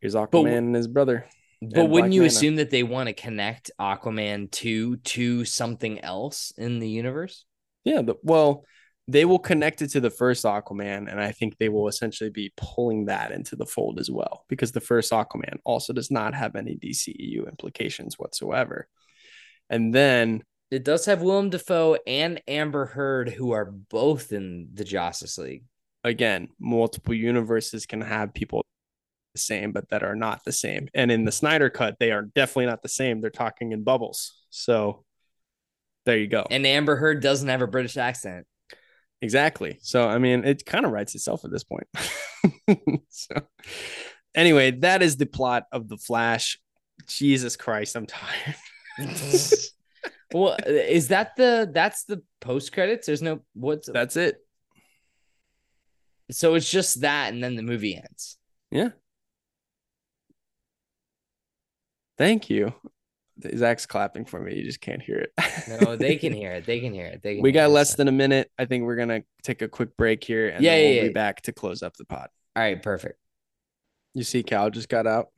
[0.00, 1.26] here's Aquaman and his brother.
[1.60, 2.36] But wouldn't Black you Manta.
[2.36, 7.44] assume that they want to connect Aquaman 2 to something else in the universe?
[7.84, 8.64] Yeah, the, well,
[9.10, 12.52] they will connect it to the first Aquaman, and I think they will essentially be
[12.58, 16.54] pulling that into the fold as well, because the first Aquaman also does not have
[16.54, 18.86] any DCEU implications whatsoever.
[19.70, 24.84] And then, It does have Willem Dafoe and Amber Heard, who are both in the
[24.84, 25.64] Justice League.
[26.04, 28.62] again, multiple universes can have people
[29.34, 30.88] the same, but that are not the same.
[30.94, 33.20] And in the Snyder cut, they are definitely not the same.
[33.20, 34.34] They're talking in bubbles.
[34.50, 35.04] So
[36.04, 36.46] there you go.
[36.50, 38.46] And Amber Heard doesn't have a British accent.
[39.20, 39.78] Exactly.
[39.82, 41.88] So I mean, it kind of writes itself at this point.
[43.08, 43.34] so
[44.34, 46.60] anyway, that is the plot of the Flash.
[47.06, 48.56] Jesus Christ, I'm tired.
[50.32, 53.06] well, is that the that's the post credits?
[53.06, 54.38] There's no what's That's it.
[56.30, 58.38] so it's just that, and then the movie ends.
[58.70, 58.90] Yeah.
[62.18, 62.74] Thank you.
[63.56, 64.54] Zach's clapping for me.
[64.56, 65.32] You just can't hear it.
[65.80, 66.66] No, they can hear it.
[66.66, 67.22] They can hear it.
[67.22, 67.68] They can we got it.
[67.68, 68.50] less than a minute.
[68.58, 71.08] I think we're gonna take a quick break here, and Yeah, then we'll yeah, be
[71.12, 72.28] back to close up the pod.
[72.56, 73.18] All right, perfect.
[74.14, 75.28] You see, Cal just got out.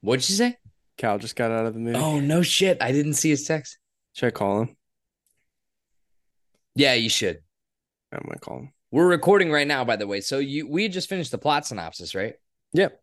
[0.00, 0.56] What'd you say?
[0.96, 1.98] Cal just got out of the movie.
[1.98, 2.78] Oh no shit!
[2.80, 3.78] I didn't see his text.
[4.14, 4.76] Should I call him?
[6.74, 7.38] Yeah, you should.
[8.12, 8.72] I'm gonna call him.
[8.90, 10.20] We're recording right now, by the way.
[10.20, 12.34] So you we just finished the plot synopsis, right?
[12.72, 13.00] Yep.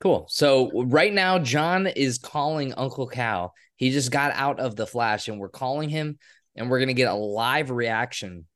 [0.00, 0.26] Cool.
[0.28, 3.54] So right now, John is calling Uncle Cal.
[3.76, 6.18] He just got out of the Flash, and we're calling him,
[6.56, 8.46] and we're gonna get a live reaction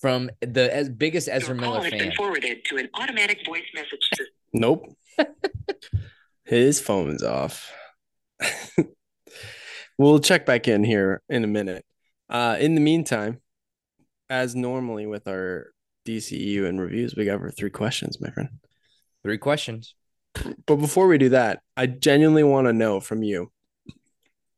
[0.00, 1.98] from the as biggest Ezra Your call Miller has fan.
[2.08, 4.26] been forwarded to an automatic voice message system.
[4.52, 4.86] Nope.
[6.44, 7.70] His phone's off.
[9.98, 11.84] we'll check back in here in a minute.
[12.30, 13.40] Uh, in the meantime,
[14.30, 15.72] as normally with our
[16.06, 18.48] DCEU and reviews, we got our three questions, my friend.
[19.28, 19.94] Three questions.
[20.66, 23.52] But before we do that, I genuinely want to know from you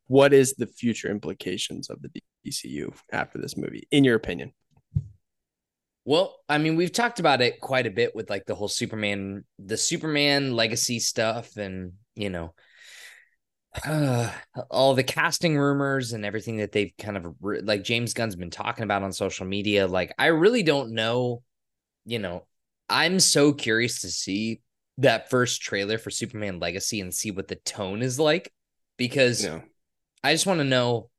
[0.07, 2.09] what is the future implications of the
[2.47, 4.53] DCU after this movie, in your opinion?
[6.05, 9.43] Well, I mean, we've talked about it quite a bit with like the whole Superman,
[9.59, 12.53] the Superman legacy stuff, and you know,
[13.85, 14.31] uh,
[14.69, 18.85] all the casting rumors and everything that they've kind of like James Gunn's been talking
[18.85, 19.85] about on social media.
[19.85, 21.43] Like, I really don't know.
[22.05, 22.45] You know,
[22.91, 24.61] I'm so curious to see
[24.97, 28.51] that first trailer for Superman Legacy and see what the tone is like
[28.97, 29.61] because know,
[30.23, 31.09] I just want to know.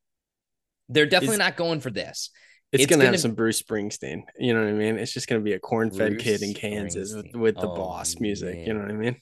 [0.89, 2.31] They're definitely Is- not going for this.
[2.71, 4.23] it's, It's gonna, gonna- have some Bruce Springsteen.
[4.39, 4.99] You know what I mean?
[4.99, 8.21] It's just gonna be a corn-fed Bruce kid in Kansas with, with the Oh, boss
[8.21, 8.67] music.
[8.67, 9.17] You know what I mean?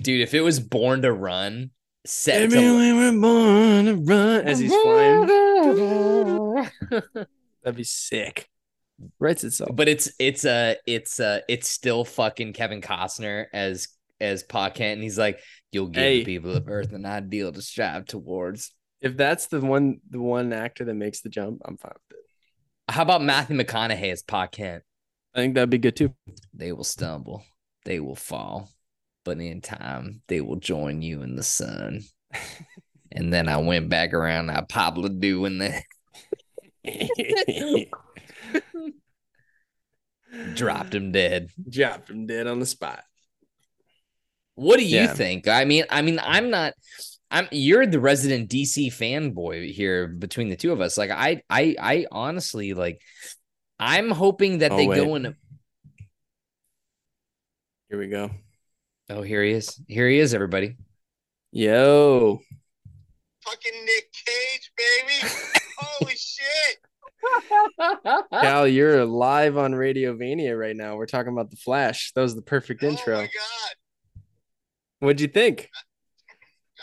[0.00, 1.70] Dude, if it was Born to Run,
[2.06, 5.26] set to we were born to run as he's flying.
[7.62, 8.48] That'd be sick.
[9.18, 9.70] Writes itself.
[9.74, 13.88] but it's it's uh it's uh it's still fucking Kevin Costner as
[14.20, 15.40] as Pa Kent, and he's like,
[15.72, 16.18] "You'll give Hey.
[16.20, 20.52] the people of Earth an ideal to strive towards." If that's the one, the one
[20.52, 22.24] actor that makes the jump, I'm fine with it.
[22.94, 24.84] How about Matthew McConaughey as Pa Kent?
[25.34, 26.14] I think that'd be good too.
[26.54, 27.44] They will stumble,
[27.84, 28.70] they will fall,
[29.24, 32.02] but in time they will join you in the sun.
[33.12, 34.50] and then I went back around.
[34.50, 35.82] I Pablo doing that.
[40.54, 41.50] Dropped him dead.
[41.68, 43.02] Dropped him dead on the spot.
[44.54, 45.14] What do you Yeah.
[45.14, 45.48] think?
[45.48, 46.74] I mean, I mean, I'm not.
[47.30, 47.48] I'm.
[47.50, 50.98] You're the resident DC fanboy here between the two of us.
[50.98, 53.00] Like, I, I, I honestly like.
[53.78, 54.96] I'm hoping that Oh, they wait.
[54.96, 55.34] go in.
[57.88, 58.30] Here we go.
[59.10, 59.80] Oh, here he is.
[59.88, 60.34] Here he is.
[60.34, 60.76] Everybody.
[61.50, 62.40] Yo.
[63.44, 65.18] fucking Nick Cage, baby.
[65.78, 66.78] Holy shit.
[68.32, 70.96] Cal, you're live on Radiovania right now.
[70.96, 72.12] We're talking about the Flash.
[72.14, 73.14] That was the perfect intro.
[73.14, 73.74] Oh my god.
[75.00, 75.68] What'd you think?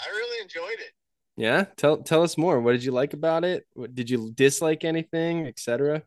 [0.02, 0.92] I really enjoyed it.
[1.38, 2.60] Yeah, tell tell us more.
[2.60, 3.66] What did you like about it?
[3.74, 6.04] What, did you dislike anything, etc.?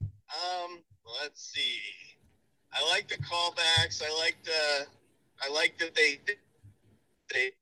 [0.00, 0.82] Um,
[1.22, 1.80] let's see.
[2.72, 4.02] I like the callbacks.
[4.02, 4.86] I like the
[5.42, 6.20] I like that they
[7.32, 7.52] they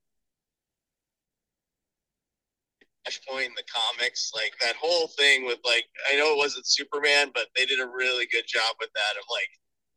[3.07, 7.31] Flashpoint in the comics, like that whole thing with like I know it wasn't Superman,
[7.33, 9.49] but they did a really good job with that of like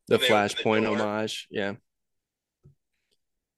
[0.08, 1.46] The opened the Flashpoint homage.
[1.50, 1.74] Yeah.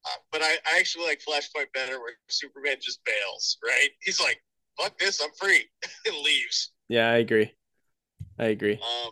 [0.05, 3.89] uh, but I, I actually like Flashpoint better where Superman just bails, right?
[4.03, 4.41] He's like,
[4.81, 5.65] fuck this, I'm free
[6.07, 6.73] and leaves.
[6.89, 7.53] Yeah, I agree.
[8.39, 8.75] I agree.
[8.75, 9.11] Um,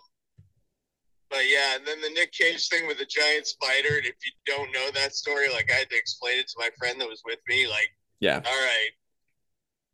[1.31, 3.97] But yeah, and then the Nick Cage thing with the giant spider.
[3.97, 6.71] And if you don't know that story, like I had to explain it to my
[6.79, 7.67] friend that was with me.
[7.67, 7.91] Like,
[8.21, 8.37] Yeah.
[8.37, 8.91] all right,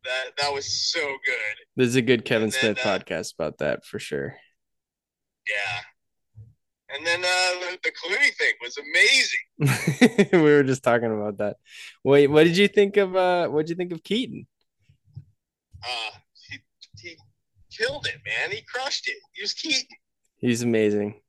[0.05, 1.57] that that was so good.
[1.77, 4.35] There's a good Kevin then, Smith uh, podcast about that for sure.
[5.49, 5.81] Yeah.
[6.93, 10.29] And then uh, the, the Clooney thing was amazing.
[10.43, 11.57] we were just talking about that.
[12.03, 14.47] Wait, what did you think of uh what did you think of Keaton?
[15.83, 16.11] Uh,
[16.49, 16.59] he,
[17.01, 17.17] he
[17.71, 18.51] killed it, man.
[18.51, 19.17] He crushed it.
[19.33, 19.87] He was Keaton.
[20.39, 21.21] He's amazing.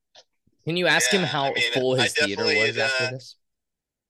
[0.66, 3.12] Can you ask him how I mean, full I his theater definitely, was after uh,
[3.12, 3.36] this?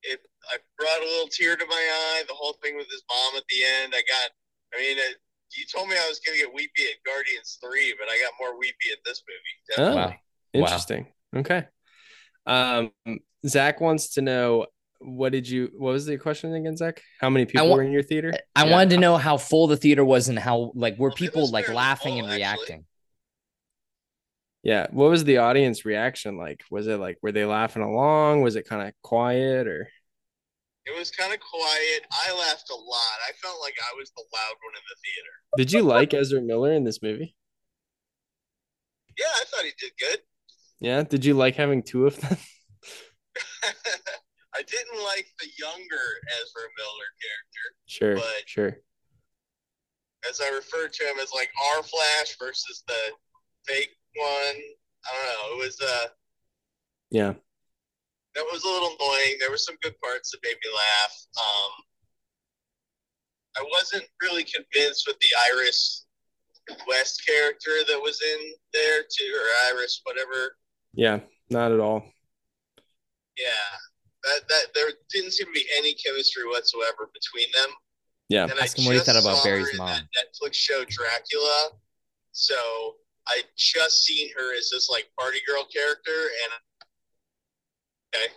[0.03, 0.19] it
[0.51, 2.23] I brought a little tear to my eye.
[2.27, 3.93] The whole thing with his mom at the end.
[3.95, 4.31] I got.
[4.74, 5.17] I mean, it,
[5.58, 8.58] you told me I was gonna get weepy at Guardians three, but I got more
[8.58, 9.90] weepy at this movie.
[9.90, 10.14] Oh, Wow.
[10.53, 11.08] interesting.
[11.35, 11.66] Okay.
[12.45, 12.91] Um
[13.45, 14.67] Zach wants to know
[15.00, 17.01] what did you what was the question again, Zach?
[17.19, 18.32] How many people wa- were in your theater?
[18.56, 18.72] I Yeah.
[18.72, 21.67] wanted to know how full the theater was and how like were Well, people like
[21.69, 22.38] laughing full, and actually.
[22.38, 22.85] reacting.
[24.64, 24.88] Yeah.
[24.91, 26.64] What was the audience reaction like?
[26.69, 28.41] Was it like were they laughing along?
[28.41, 29.90] Was it kind of quiet or
[30.91, 32.05] It was kind of quiet.
[32.11, 33.17] I laughed a lot.
[33.27, 35.33] I felt like I was the loud one in the theater.
[35.57, 37.35] did you like Ezra Miller in this movie?
[39.17, 40.19] Yeah, I thought he did good.
[40.79, 41.03] Yeah.
[41.03, 42.37] Did you like having two of them?
[44.53, 46.05] I didn't like the younger
[46.41, 48.15] Ezra Miller character, Sure.
[48.15, 48.77] But- Sure.
[50.29, 52.93] as I referred to him as like our Flash versus the
[53.65, 54.27] fake one.
[55.05, 55.55] I don't know.
[55.55, 56.07] It was uh
[57.11, 57.33] Yeah.
[58.35, 59.37] That was a little annoying.
[59.39, 61.13] There were some good parts that made me laugh.
[61.37, 61.71] Um,
[63.57, 66.05] I wasn't really convinced with the Iris
[66.87, 70.55] West character that was in there too, or Iris, whatever.
[70.93, 71.19] Yeah.
[71.51, 72.05] Not at all.
[73.37, 73.71] Yeah,
[74.23, 77.75] that that there didn't seem to be any chemistry whatsoever between them.
[78.29, 78.43] Yeah.
[78.43, 79.87] And Ask I him what he thought about saw her Barry's in mom.
[79.87, 81.71] That Netflix show Dracula.
[82.31, 82.55] So
[83.27, 86.11] I just seen her as this like party girl character,
[86.43, 86.51] and
[88.15, 88.33] okay,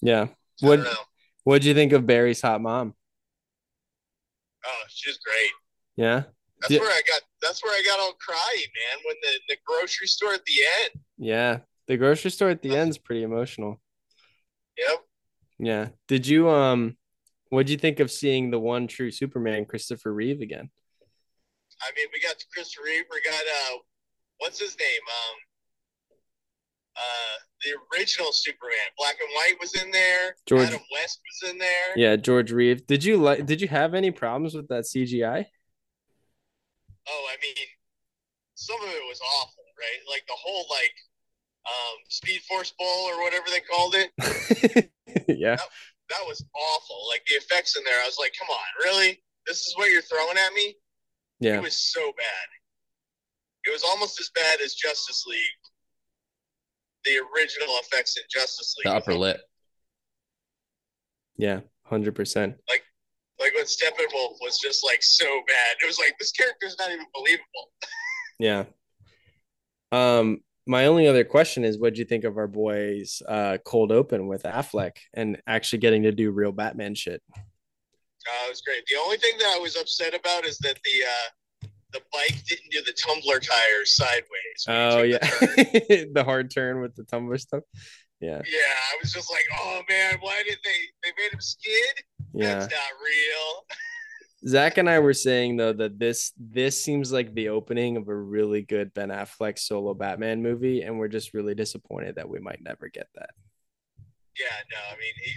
[0.00, 0.28] Yeah.
[0.60, 1.00] What I don't know.
[1.44, 2.94] what'd you think of Barry's hot mom?
[4.64, 5.50] Oh, she's great.
[5.96, 6.24] Yeah.
[6.60, 6.80] That's Yeah.
[6.80, 7.22] where I got.
[7.40, 8.98] That's where I got all cryy, man.
[9.04, 10.90] When the the grocery store at the end.
[11.16, 11.58] Yeah.
[11.86, 13.80] The grocery store at the end's pretty emotional.
[14.76, 15.04] Yep.
[15.60, 15.88] Yeah.
[16.08, 16.96] Did you um
[17.50, 20.70] what'd you think of seeing the one true Superman, Christopher Reeve again?
[21.80, 23.04] I mean, we got Christopher Reeve.
[23.10, 23.78] We got uh,
[24.38, 25.00] what's his name?
[25.08, 25.36] Um,
[26.96, 30.36] uh, the original Superman, black and white, was in there.
[30.46, 31.96] George- Adam West was in there.
[31.96, 32.86] Yeah, George Reeve.
[32.86, 35.46] Did you like did you have any problems with that CGI?
[37.10, 37.54] Oh, I mean,
[38.54, 40.00] some of it was awful, right?
[40.10, 40.94] Like the whole like
[41.66, 44.90] um, Speed Force Bowl or whatever they called it.
[45.28, 45.56] yeah.
[45.56, 47.08] That was awful.
[47.08, 49.22] Like the effects in there, I was like, come on, really?
[49.46, 50.74] This is what you're throwing at me?
[51.40, 51.56] Yeah.
[51.56, 52.48] It was so bad.
[53.64, 55.38] It was almost as bad as Justice League.
[57.08, 58.92] The original effects in Justice League.
[58.92, 59.40] The upper lip.
[61.36, 61.60] Yeah.
[61.84, 62.56] Hundred percent.
[62.68, 62.82] Like
[63.40, 65.76] like when Steppenwolf was just like so bad.
[65.82, 67.44] It was like this character's not even believable.
[68.40, 68.66] Yeah.
[69.90, 73.90] Um, my only other question is what do you think of our boys uh cold
[73.90, 77.20] open with Affleck and actually getting to do real Batman shit?
[77.34, 78.84] Uh, it was great.
[78.86, 81.28] The only thing that I was upset about is that the uh,
[81.92, 84.66] the bike didn't do the tumbler tires sideways.
[84.68, 85.18] Oh yeah.
[85.18, 87.62] the the hard turn with the tumbler stuff.
[88.20, 88.42] Yeah.
[88.44, 88.74] yeah.
[88.92, 90.70] I was just like, oh man, why did they
[91.02, 92.04] they made him skid?
[92.34, 92.58] Yeah.
[92.58, 93.66] That's not real.
[94.46, 98.14] Zach and I were saying though that this this seems like the opening of a
[98.14, 102.62] really good Ben Affleck solo Batman movie, and we're just really disappointed that we might
[102.62, 103.30] never get that.
[104.38, 105.32] Yeah, no, I mean he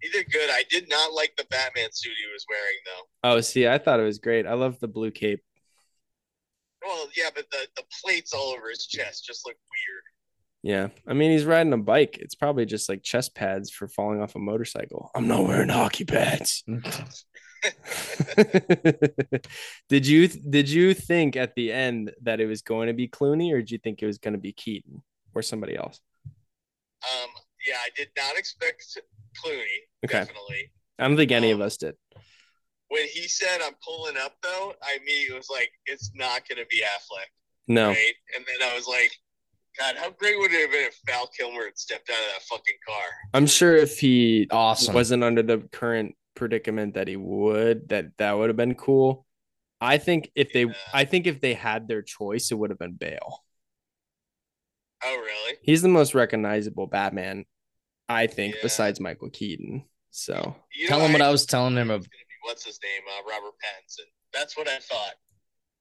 [0.00, 0.50] he did good.
[0.50, 3.30] I did not like the Batman suit he was wearing though.
[3.36, 4.46] Oh, see, I thought it was great.
[4.46, 5.44] I love the blue cape.
[6.84, 10.02] Well, yeah, but the the plates all over his chest just look weird.
[10.62, 12.18] Yeah, I mean he's riding a bike.
[12.20, 15.10] It's probably just like chest pads for falling off a motorcycle.
[15.14, 16.64] I'm not wearing hockey pads.
[19.88, 23.52] did you did you think at the end that it was going to be Clooney,
[23.52, 25.02] or did you think it was going to be Keaton
[25.34, 26.00] or somebody else?
[26.26, 27.30] Um,
[27.66, 28.84] yeah, I did not expect
[29.44, 29.64] Clooney.
[30.04, 30.20] Okay.
[30.20, 30.72] Definitely.
[30.98, 31.96] I don't think any of Um, us did.
[32.90, 36.82] When he said I'm pulling up though, I immediately was like, it's not gonna be
[36.82, 37.30] Affleck.
[37.68, 38.14] No, Right.
[38.36, 39.12] And then I was like,
[39.78, 42.42] God, how great would it have been if Val Kilmer had stepped out of that
[42.42, 43.04] fucking car?
[43.32, 44.92] I'm sure if he Awesome.
[44.94, 49.24] wasn't under the current predicament that he would, that that would have been cool.
[49.80, 50.72] I think if they, Yeah.
[50.92, 53.44] I think if they had their choice, it would have been Bale.
[55.04, 55.58] Oh really?
[55.62, 57.44] He's the most recognizable Batman,
[58.08, 58.60] I think, Yeah.
[58.64, 59.84] besides Michael Keaton.
[60.10, 62.29] So You Tell know, him what I actually was telling him of was gonna be-
[62.42, 63.02] What's his name?
[63.08, 64.06] Uh, Robert Pattinson.
[64.32, 65.14] That's what I thought.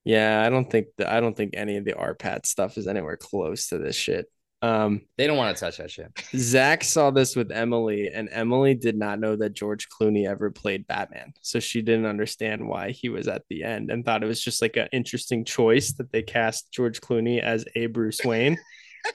[0.06, 3.18] yeah, I don't think that I don't think any of the RPAT stuff is anywhere
[3.18, 4.26] close to this shit.
[4.62, 6.12] Um, They don't want to touch that shit.
[6.36, 10.86] Zach saw this with Emily, and Emily did not know that George Clooney ever played
[10.86, 11.32] Batman.
[11.42, 14.62] So she didn't understand why he was at the end and thought it was just
[14.62, 18.58] like an interesting choice that they cast George Clooney as a Bruce Wayne.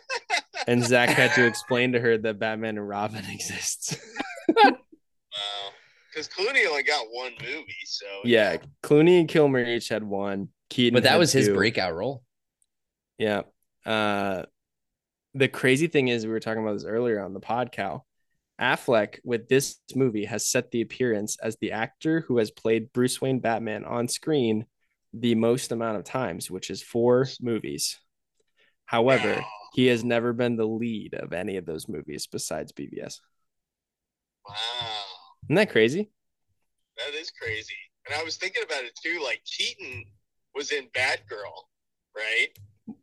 [0.66, 3.98] and Zach had to explain to her that Batman and Robin exists.
[4.48, 4.72] Wow.
[6.14, 10.48] Because Clooney only got one movie, so yeah, Clooney and Kilmer each had one.
[10.70, 11.54] Keaton, But that had was his two.
[11.54, 12.22] breakout role.
[13.18, 13.42] Yeah.
[13.84, 14.44] Uh,
[15.34, 18.02] the crazy thing is, we were talking about this earlier on the podcast.
[18.60, 23.20] Affleck with this movie has set the appearance as the actor who has played Bruce
[23.20, 24.66] Wayne Batman on screen
[25.12, 27.98] the most amount of times, which is four movies.
[28.86, 29.44] However,
[29.74, 33.18] he has never been the lead of any of those movies besides BVS.
[34.48, 34.54] Wow.
[35.46, 36.10] Isn't that crazy?
[36.96, 37.74] That is crazy.
[38.06, 39.20] And I was thinking about it too.
[39.22, 40.04] Like Keaton
[40.54, 41.52] was in Batgirl,
[42.16, 42.48] right?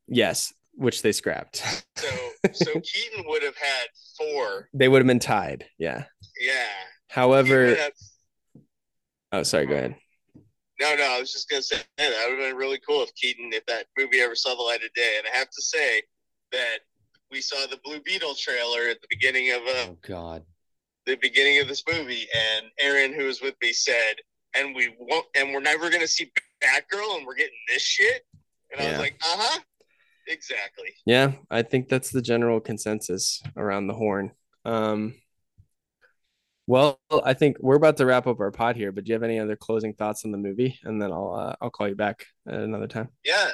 [0.08, 1.58] Yes, which they scrapped.
[1.98, 2.08] So
[2.53, 3.88] so Keaton would have had
[4.18, 4.70] four.
[4.74, 5.66] they would have been tied.
[5.78, 6.06] Yeah.
[6.40, 6.68] Yeah.
[7.10, 7.92] However, have-
[9.34, 9.95] oh, sorry, go ahead.
[10.80, 13.14] no, no, I was just gonna say man, that would have been really cool if
[13.16, 15.16] Keaton, if that movie ever saw the light of day.
[15.18, 16.02] And I have to say
[16.52, 16.80] that
[17.32, 20.44] we saw the Blue Beetle trailer at the beginning of uh, Oh God.
[21.05, 24.15] The beginning of this movie, and Aaron, who was with me, said,
[24.55, 26.31] "And we won't, and we're never gonna see
[26.61, 28.23] Batgirl, and we're getting this shit."
[28.71, 29.59] And I was like, "Uh huh,
[30.27, 34.31] exactly." Yeah, I think that's the general consensus around the horn.
[34.65, 35.15] Um,
[36.67, 39.23] well, I think we're about to wrap up our pod here, but do you have
[39.23, 40.80] any other closing thoughts on the movie?
[40.83, 43.09] And then I'll uh, I'll call you back at another time.
[43.25, 43.49] Yeah,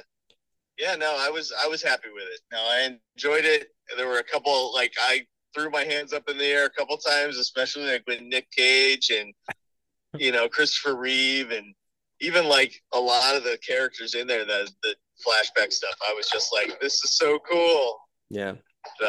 [0.78, 0.96] yeah.
[0.96, 2.42] No, I was I was happy with it.
[2.52, 3.70] No, I enjoyed it.
[3.96, 6.98] There were a couple like I threw my hands up in the air a couple
[6.98, 9.34] times, especially like with Nick Cage and
[10.22, 11.74] you know Christopher Reeve and
[12.20, 14.96] even like a lot of the characters in there that the
[15.26, 15.96] flashback stuff.
[16.08, 18.00] I was just like, this is so cool.
[18.30, 18.54] Yeah.
[19.00, 19.08] So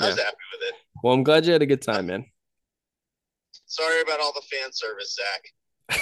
[0.00, 0.74] I was happy with it.
[1.02, 2.24] Well, I'm glad you had a good time, man.
[3.66, 5.98] Sorry about all the fan service, Zach.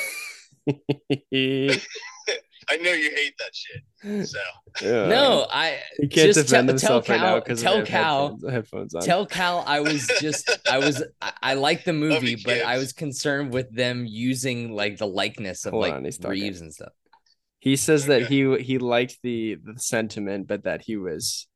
[2.71, 4.27] I know you hate that shit.
[4.29, 4.39] So
[4.83, 5.07] Yeah.
[5.07, 8.29] No, I he can't just defend tell- himself tell right now Cal- because tell Cal-
[8.29, 9.03] headphones, headphones on.
[9.03, 12.79] tell Cal I was just I was I, I like the movie, you, but I
[12.79, 16.43] was concerned with them using like the likeness of Hold like on, he's talking.
[16.43, 16.93] Reeves and stuff.
[17.61, 21.49] He says that he he liked the the sentiment, but that he was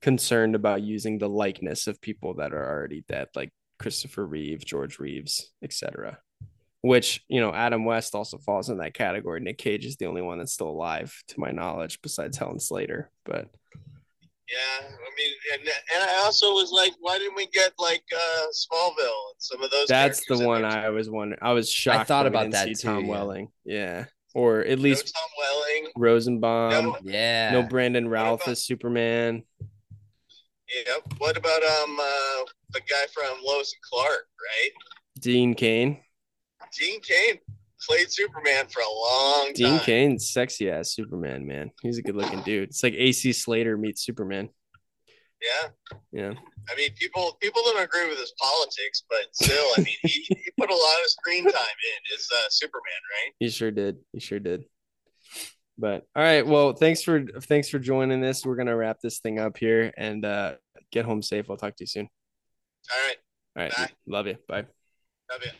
[0.00, 4.98] concerned about using the likeness of people that are already dead, like Christopher Reeve, George
[4.98, 6.18] Reeves, etc.
[6.86, 9.40] Which you know, Adam West also falls in that category.
[9.40, 13.10] Nick Cage is the only one that's still alive, to my knowledge, besides Helen Slater.
[13.24, 18.04] But yeah, I mean, and and I also was like, why didn't we get like
[18.14, 18.90] uh Smallville
[19.30, 19.88] and some of those?
[19.88, 21.40] that's the one there, I was wondering.
[21.42, 21.98] I was shocked.
[21.98, 23.10] I thought about that too, Tom yeah.
[23.10, 25.92] Welling, yeah, or at No least Tom Welling.
[25.96, 26.70] Rosenbaum.
[26.84, 27.50] No, Yeah.
[27.50, 29.42] no Brandon Routh about- as Superman.
[30.86, 31.14] Yep.
[31.18, 34.70] What about um uh, the guy from Lois and Clark, right?
[35.18, 35.98] Dean Cain.
[36.78, 37.38] Dean Cain
[37.86, 39.76] played Superman for a long Dean time.
[39.78, 41.70] Dean Cain's sexy ass Superman, man.
[41.82, 42.70] He's a good looking dude.
[42.70, 44.48] It's like AC Slater meets Superman.
[45.42, 45.68] Yeah.
[46.12, 46.32] Yeah.
[46.68, 50.50] I mean, people people don't agree with his politics, but still, I mean, he, he
[50.58, 52.82] put a lot of screen time in as uh, Superman,
[53.24, 53.32] right?
[53.38, 53.98] He sure did.
[54.12, 54.64] He sure did.
[55.78, 56.46] But all right.
[56.46, 58.44] Well, thanks for thanks for joining this.
[58.44, 60.54] We're gonna wrap this thing up here and uh
[60.90, 61.50] get home safe.
[61.50, 62.08] I'll talk to you soon.
[62.90, 63.16] All right.
[63.56, 63.72] All right.
[63.76, 63.94] Bye.
[64.06, 64.36] Love you.
[64.48, 64.64] Bye.
[65.30, 65.50] Love you.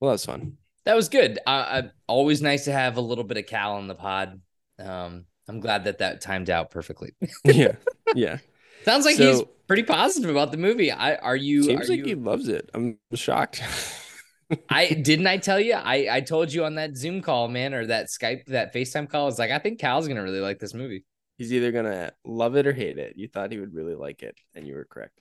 [0.00, 0.56] Well, that was fun.
[0.84, 1.38] That was good.
[1.46, 4.40] Uh, uh, always nice to have a little bit of Cal on the pod.
[4.78, 7.12] Um, I'm glad that that timed out perfectly.
[7.44, 7.72] yeah.
[8.14, 8.38] Yeah.
[8.84, 10.90] Sounds like he's pretty positive about the movie.
[10.90, 11.64] I are you?
[11.64, 12.70] Seems are like you he loves it.
[12.74, 13.62] I'm shocked.
[14.70, 15.74] I didn't I tell you?
[15.74, 19.28] I I told you on that Zoom call, man, or that Skype, that FaceTime call.
[19.28, 21.04] It's like I think Cal's gonna really like this movie.
[21.36, 23.14] He's either gonna love it or hate it.
[23.16, 25.20] You thought he would really like it, and you were correct.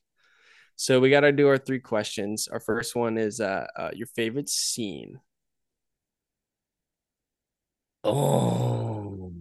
[0.78, 2.48] So we got to do our three questions.
[2.48, 5.20] Our first one is uh, uh your favorite scene.
[8.04, 9.34] Oh,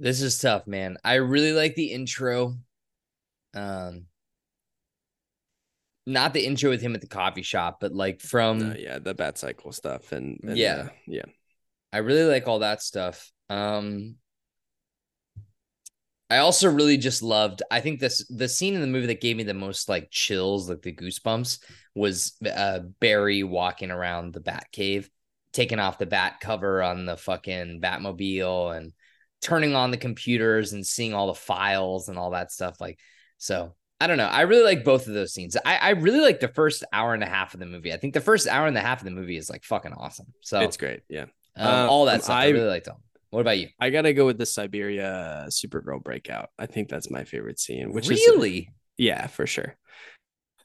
[0.00, 0.98] this is tough, man.
[1.04, 2.56] I really like the intro.
[3.54, 4.06] Um,
[6.06, 9.14] not the intro with him at the coffee shop, but like from Uh, yeah, the
[9.14, 10.88] bat cycle stuff, and, and, Yeah.
[11.06, 11.24] yeah.
[11.92, 13.30] I really like all that stuff.
[13.48, 14.16] Um
[16.34, 19.36] I also really just loved I think this the scene in the movie that gave
[19.36, 21.60] me the most like chills, like the goosebumps
[21.94, 25.08] was uh Barry walking around the bat cave,
[25.52, 28.92] taking off the bat cover on the fucking Batmobile and
[29.42, 32.98] turning on the computers and seeing all the files and all that stuff like
[33.38, 34.26] so I don't know.
[34.26, 35.56] I really like both of those scenes.
[35.64, 37.92] I, I really like the first hour and a half of the movie.
[37.92, 40.26] I think the first hour and a half of the movie is like fucking awesome.
[40.40, 41.02] So It's great.
[41.08, 41.26] Yeah.
[41.56, 42.36] Um, all that um, stuff.
[42.36, 42.96] I, I- really liked them.
[43.34, 43.68] What about you?
[43.80, 46.50] I gotta go with the Siberia uh, Supergirl breakout.
[46.58, 47.92] I think that's my favorite scene.
[47.92, 48.72] Which is really?
[48.96, 49.76] yeah, for sure.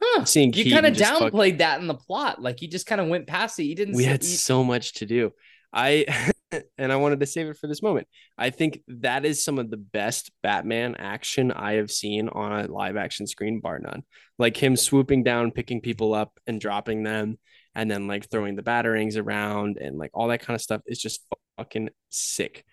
[0.01, 0.25] Huh.
[0.25, 2.41] Seeing You kind of just fuck- downplayed that in the plot.
[2.41, 3.63] Like you just kind of went past it.
[3.63, 3.95] You didn't.
[3.95, 5.31] we had you- so much to do.
[5.73, 6.05] I
[6.77, 8.07] and I wanted to save it for this moment.
[8.37, 12.67] I think that is some of the best Batman action I have seen on a
[12.71, 14.03] live action screen, bar none.
[14.37, 17.39] Like him swooping down, picking people up and dropping them,
[17.75, 20.99] and then like throwing the batarangs around and like all that kind of stuff is
[20.99, 21.25] just
[21.59, 22.65] fucking sick.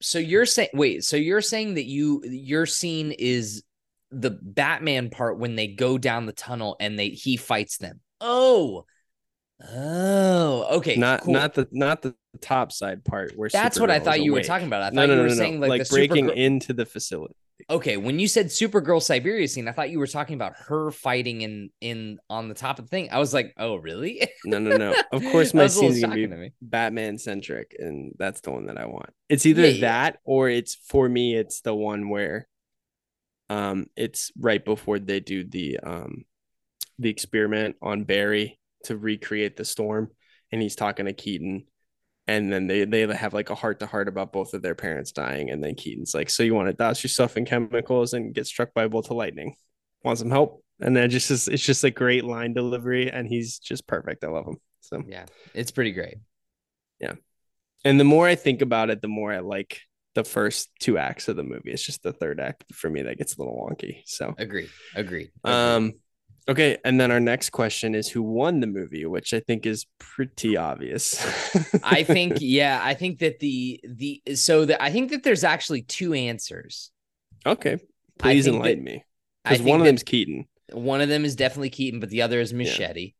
[0.00, 3.62] So you're saying wait, so you're saying that you your scene is
[4.10, 8.00] the Batman part when they go down the tunnel and they he fights them.
[8.20, 8.86] Oh.
[9.74, 10.96] Oh, okay.
[10.96, 11.34] not cool.
[11.34, 14.66] not the not the top side part where That's what I thought you were talking
[14.66, 14.82] about.
[14.82, 16.86] I thought no, no, you were no, saying like, like the breaking Supergirl- into the
[16.86, 17.34] facility.
[17.68, 21.42] Okay, when you said Supergirl Siberia scene, I thought you were talking about her fighting
[21.42, 23.10] in in on the top of the thing.
[23.10, 24.26] I was like, oh really?
[24.44, 24.94] No, no, no.
[25.12, 26.52] Of course, my scene's gonna be shocking to me.
[26.62, 29.10] Batman centric, and that's the one that I want.
[29.28, 29.80] It's either Yeah, yeah.
[29.80, 31.36] that or it's for me.
[31.36, 32.48] It's the one where,
[33.50, 36.24] um, it's right before they do the um,
[36.98, 40.10] the experiment on Barry to recreate the storm,
[40.52, 41.64] and he's talking to Keaton,
[42.26, 45.12] and then they they have like a heart to heart about both of their parents
[45.12, 48.46] dying, and then Keaton's like, "So you want to douse yourself in chemicals and get
[48.46, 49.56] struck by a bolt of lightning?
[50.04, 53.58] Want some help?" And then just is- it's just a great line delivery, and he's
[53.58, 54.24] just perfect.
[54.24, 54.56] I love him.
[54.80, 56.16] So Yeah, it's pretty great.
[56.98, 57.14] Yeah
[57.84, 59.80] and the more I think about it, the more I like
[60.14, 61.70] the first two acts of the movie.
[61.70, 64.02] It's just the third act for me that gets a little wonky.
[64.06, 64.68] So, agree.
[64.94, 65.30] Agreed.
[65.44, 65.92] um,
[66.50, 66.76] okay.
[66.84, 70.56] And then our next question is who won the movie, which I think is pretty
[70.56, 71.18] obvious.
[71.82, 75.82] I think yeah, I think that the the so that I think that there's actually
[75.82, 76.90] two answers.
[77.46, 77.78] okay.
[78.18, 79.04] Please enlighten that- me
[79.44, 80.46] because one of that them's Keaton.
[80.72, 83.14] one of them is definitely Keaton, but the other is Muschietti.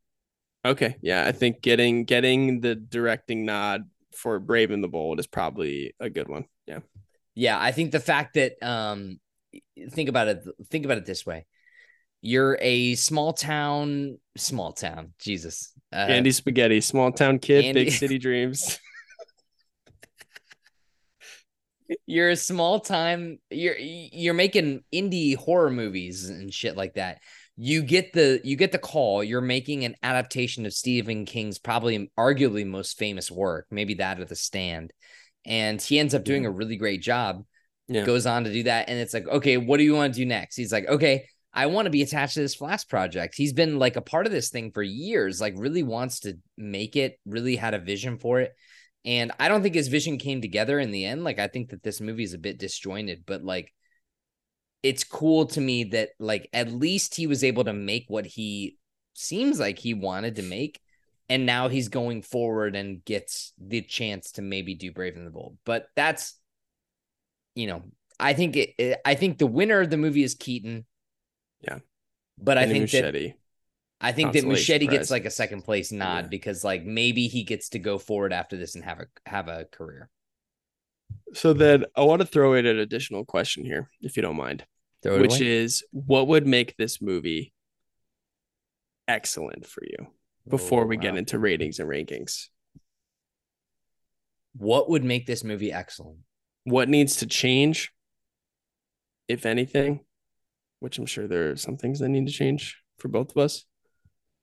[0.64, 0.96] Okay.
[1.00, 1.24] Yeah.
[1.26, 6.10] I think getting getting the directing nod for Brave and the Bold is probably a
[6.10, 6.44] good one.
[6.66, 6.80] Yeah.
[7.34, 9.18] Yeah, I think the fact that um
[9.92, 11.46] think about it think about it this way.
[12.22, 15.72] You're a small town small town, Jesus.
[15.92, 18.78] Uh, Andy Spaghetti, small town kid, Andy- big city dreams.
[22.06, 27.18] you're a small time you're you're making indie horror movies and shit like that.
[27.56, 29.24] You get the you get the call.
[29.24, 34.24] You're making an adaptation of stephen king's probably arguably most famous work maybe that or
[34.24, 34.92] the stand.
[35.44, 37.44] And he ends up doing a really great job.
[37.88, 38.04] Yeah.
[38.04, 38.88] goes on to do that.
[38.88, 40.56] And it's like okay what do you want to do next?
[40.56, 43.96] He's like okay i want to be attached to this flash project he's been like
[43.96, 47.74] a part of this thing for years like really wants to make it really had
[47.74, 48.52] a vision for it
[49.04, 51.24] and I don't think his vision came together in the end.
[51.24, 53.72] Like I think that this movie is a bit disjointed, but like
[54.82, 58.76] it's cool to me that like at least he was able to make what he
[59.14, 60.80] seems like he wanted to make.
[61.28, 65.30] And now he's going forward and gets the chance to maybe do Brave and the
[65.30, 65.58] Bold.
[65.64, 66.34] But that's
[67.54, 67.82] you know,
[68.18, 70.86] I think it, it- I think the winner of the movie is Keaton.
[71.62, 71.78] Yeah.
[72.38, 73.34] But I And think that Muschietti.
[74.00, 74.98] I think that Muschietti prize.
[74.98, 76.28] gets like a second place nod Yeah.
[76.28, 79.66] because like maybe he gets to go forward after this and have a have a
[79.66, 80.08] career.
[81.34, 84.64] So then I want to throw in an additional question here, if you don't mind,
[85.02, 85.46] Throw it which away.
[85.48, 87.52] is what would make this movie
[89.08, 90.06] excellent for you
[90.48, 92.48] before Oh, we get oh, into ratings and rankings?
[94.56, 96.18] what would make this movie excellent.
[96.64, 97.92] What needs to change,
[99.28, 100.00] if anything?
[100.80, 103.64] Which I'm sure there are some things that need to change for both of us.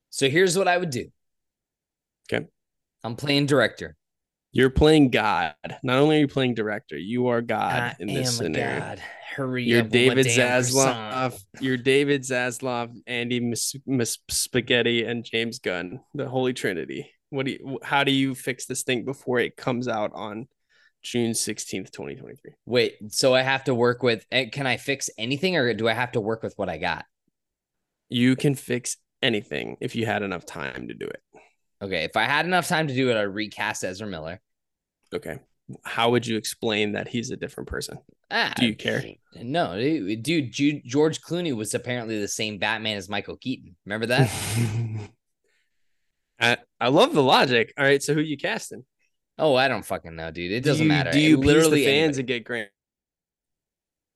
[0.09, 1.07] So here's what I would do.
[2.32, 2.45] Okay.
[3.03, 3.95] I'm playing director.
[4.51, 5.53] You're playing God.
[5.83, 8.80] Not only are you playing director, you are God I in this scenario.
[8.80, 9.03] god.
[9.35, 10.25] Hurry You're up David.
[10.25, 11.40] Zaslav.
[11.59, 17.11] You're David Zaslav, Andy Miss, Miss Spaghetti, and James Gunn, the Holy Trinity.
[17.30, 17.80] What do you?
[17.83, 20.48] How do you fix this thing before it comes out on
[21.11, 22.52] June sixteenth, twenty twenty three?
[22.66, 25.94] Wait, so I have to work with eh, can I fix anything or do I
[25.94, 27.06] have to work with what I got?
[28.10, 31.22] You can fix anything if you had enough time to do it.
[31.82, 34.42] Okay, if I had enough time to do it, I'd recast Ezra Miller.
[35.14, 35.40] Okay.
[35.84, 38.00] How would you explain that he's a different person?
[38.32, 39.03] Ah, Do you care?
[39.36, 43.76] No, dude, dude, George Clooney was apparently the same Batman as Michael Keaton.
[43.86, 44.30] Remember that?
[46.40, 47.74] I, I love the logic.
[47.77, 48.86] All right, so who you casting?
[49.40, 50.51] Oh, I don't fucking know, dude.
[50.51, 51.11] It doesn't you- matter.
[51.11, 52.19] Do you literally literally the fans anybody.
[52.19, 52.69] and get Grant?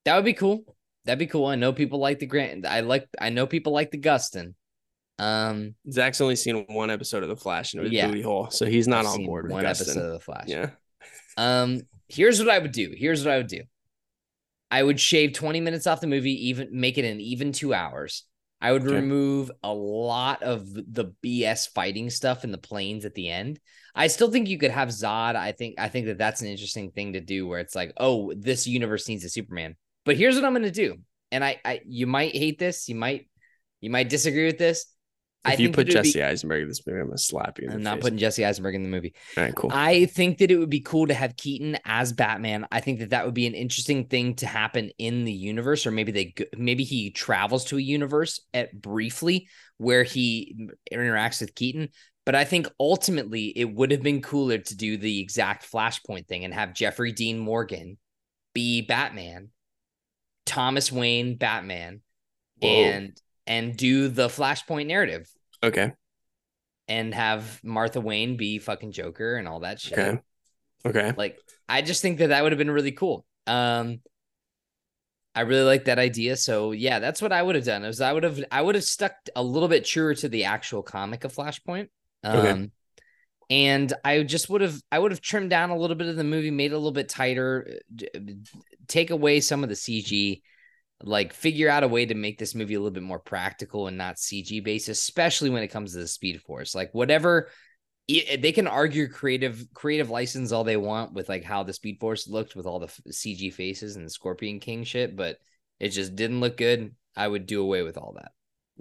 [0.05, 0.63] That would be cool.
[1.05, 1.45] That'd be cool.
[1.45, 2.65] I know people like the Grant.
[2.65, 3.07] I like.
[3.19, 4.53] I know people like the Gustin.
[5.19, 8.07] Um, Zach's only seen one episode of The Flash and it was Yeah.
[8.07, 9.81] booty hole, so he's not I've on board with one Gustin.
[9.81, 10.47] episode of the Flash.
[10.47, 10.71] Yeah.
[11.37, 12.91] Um, here's what I would do.
[12.97, 13.61] Here's what I would do.
[14.71, 18.23] I would shave 20 minutes off the movie, even make it an even two hours.
[18.61, 18.95] I would Okay.
[18.95, 23.59] remove a lot of the BS fighting stuff in the planes at the end.
[23.95, 25.35] I still think you could have Zod.
[25.35, 28.33] I think I think that that's an interesting thing to do where it's like, oh,
[28.35, 29.75] this universe needs a Superman.
[30.05, 30.95] But here's what I'm going to do.
[31.31, 33.27] And I, I you might hate this, you might
[33.79, 34.85] you might disagree with this.
[35.43, 37.65] I If you put would be- Jesse Eisenberg in this movie, I'm gonna slap you.
[37.67, 38.03] In I'm not face.
[38.03, 39.15] putting Jesse Eisenberg in the movie.
[39.35, 39.71] All right, cool.
[39.73, 42.67] I think that it would be cool to have Keaton as Batman.
[42.71, 45.91] I think that that would be an interesting thing to happen in the universe, or
[45.91, 49.47] maybe they go- maybe he travels to a universe at briefly
[49.77, 51.89] where he interacts with Keaton.
[52.25, 56.45] But I think ultimately it would have been cooler to do the exact Flashpoint thing
[56.45, 57.97] and have Jeffrey Dean Morgan
[58.53, 59.49] be Batman,
[60.45, 62.01] Thomas Wayne Batman,
[62.61, 62.69] Whoa.
[62.69, 65.27] and and do the Flashpoint narrative
[65.63, 65.93] okay.
[66.87, 69.97] and have Martha Wayne be fucking Joker and all that shit.
[69.97, 70.19] Okay.
[70.85, 71.13] Okay.
[71.15, 73.25] Like, I just think that that would have been really cool.
[73.47, 73.99] Um,
[75.33, 76.35] I really like that idea.
[76.35, 77.85] So yeah, that's what I would have done.
[77.85, 80.83] Is I would have I would have stuck a little bit truer to the actual
[80.83, 81.87] comic of Flashpoint.
[82.23, 82.69] Um, Okay.
[83.49, 86.23] and I just would have I would have trimmed down a little bit of the
[86.23, 87.79] movie, made it a little bit tighter,
[88.87, 90.41] take away some of the CG,
[91.03, 93.97] like figure out a way to make this movie a little bit more practical and
[93.97, 96.73] not CG based, especially when it comes to the Speed Force.
[96.75, 97.49] Like whatever
[98.07, 102.27] they can argue creative creative license all they want with like how the Speed Force
[102.27, 105.37] looked with all the CG faces and the Scorpion King shit, but
[105.79, 106.95] it just didn't look good.
[107.15, 108.31] I would do away with all that.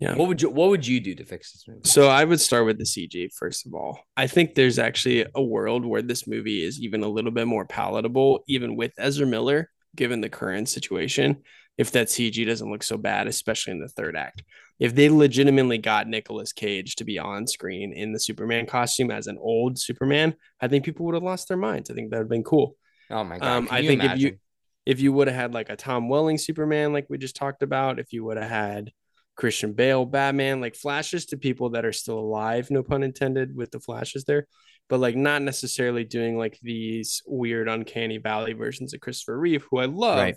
[0.01, 0.15] Yeah.
[0.15, 1.83] What would you What would you do to fix this movie?
[1.85, 4.01] So I would start with the CG first of all.
[4.17, 7.67] I think there's actually a world where this movie is even a little bit more
[7.67, 11.43] palatable, even with Ezra Miller, given the current situation.
[11.77, 14.43] If that CG doesn't look so bad, especially in the third act,
[14.79, 19.27] if they legitimately got Nicolas Cage to be on screen in the Superman costume as
[19.27, 21.91] an old Superman, I think people would have lost their minds.
[21.91, 22.77] I think that would have been cool.
[23.11, 23.49] Oh my god!
[23.49, 24.39] Um, I think if you
[24.87, 27.99] if you would have had like a Tom Welling Superman, like we just talked about,
[27.99, 28.93] if you would have had
[29.41, 33.70] Christian Bale Batman, like flashes to people that are still alive, no pun intended, with
[33.70, 34.47] the flashes there,
[34.91, 39.78] but like not necessarily doing like these weird uncanny valley versions of Christopher Reeve, who
[39.78, 40.36] I love, Right.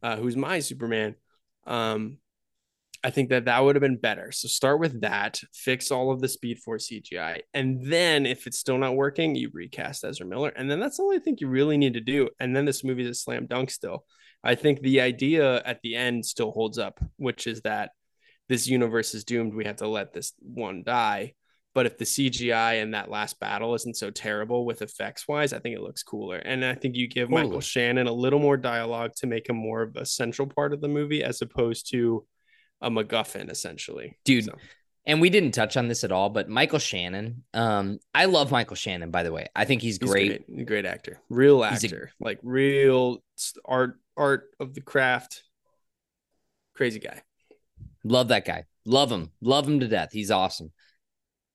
[0.00, 1.16] uh, who's my Superman.
[1.66, 2.18] Um,
[3.02, 4.30] I think that that would have been better.
[4.30, 8.60] So start with that, fix all of the Speed Force CGI, and then if it's
[8.60, 11.78] still not working, you recast Ezra Miller, and then that's all I think you really
[11.78, 12.28] need to do.
[12.38, 13.70] And then this movie is a slam dunk.
[13.70, 14.04] Still,
[14.44, 17.90] I think the idea at the end still holds up, which is that
[18.48, 19.54] this universe is doomed.
[19.54, 21.34] We have to let this one die.
[21.74, 25.58] But if the CGI and that last battle isn't so terrible with effects wise, I
[25.58, 26.38] think it looks cooler.
[26.38, 29.82] And I think you give Michael Shannon a little more dialogue to make him more
[29.82, 32.24] of a central part of the movie as opposed to
[32.80, 34.16] a MacGuffin, essentially.
[34.24, 34.54] Dude, So,
[35.04, 37.44] and we didn't touch on this at all, but Michael Shannon.
[37.52, 39.10] Um, I love Michael Shannon.
[39.10, 40.46] By the way, I think he's he's great.
[40.48, 40.66] great.
[40.66, 41.20] Great actor.
[41.28, 42.10] Real He's a- actor.
[42.20, 43.18] like real
[43.66, 45.42] art art of the craft.
[46.74, 47.20] Crazy guy.
[48.06, 48.64] Love that guy.
[48.84, 49.30] Love him.
[49.40, 50.10] Love him to death.
[50.12, 50.70] He's awesome.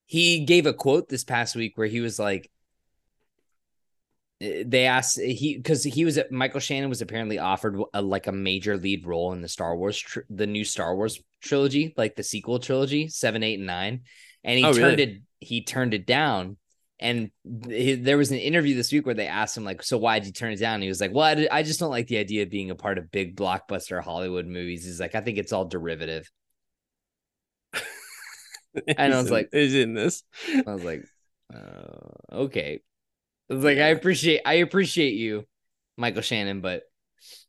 [0.06, 2.52] He gave a quote this past week where he was like,
[4.42, 8.28] eh, they asked he because he was at Michael Shannon was apparently offered a, like
[8.28, 12.16] a major lead role in the Star Wars tr- the new Star Wars trilogy like
[12.16, 14.02] the sequel trilogy seven eight and nine
[14.44, 15.04] and he Oh, turned really?
[15.04, 16.58] it he turned it down
[17.00, 17.32] and
[17.64, 20.28] th- there was an interview this week where they asked him like so why did
[20.28, 22.18] you turn it down and he was like well I, I just don't like the
[22.18, 25.54] idea of being a part of big blockbuster Hollywood movies he's like I think it's
[25.54, 26.30] all derivative
[28.88, 30.24] And I was like- is in this.
[30.66, 31.04] I was like,
[31.54, 32.82] uh, okay.
[33.50, 35.46] I was like, I appreciate, I appreciate you,
[35.98, 36.84] Michael Shannon, but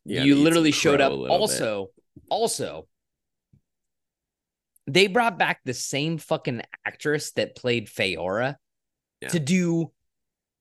[0.05, 1.11] Yeah, you literally showed up.
[1.11, 1.41] a little bit.
[1.41, 1.91] Also,
[2.29, 2.87] also,
[4.87, 8.57] they brought back the same fucking actress that played Faora
[9.21, 9.29] Yeah.
[9.29, 9.91] to do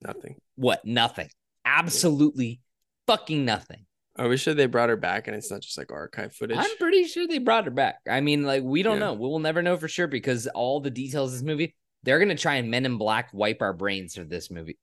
[0.00, 0.36] nothing.
[0.54, 0.84] what?
[0.84, 1.28] Nothing.
[1.64, 2.60] Absolutely
[3.08, 3.86] fucking nothing.
[4.22, 6.56] Are we sure they brought her back and it's not just like archive footage?
[6.56, 7.96] I'm pretty sure they brought her back.
[8.08, 9.06] I mean, like, we don't Yeah.
[9.06, 9.12] know.
[9.14, 12.36] We will never know for sure because all the details of this movie, they're gonna
[12.36, 14.78] try and Men in Black wipe our brains for this movie.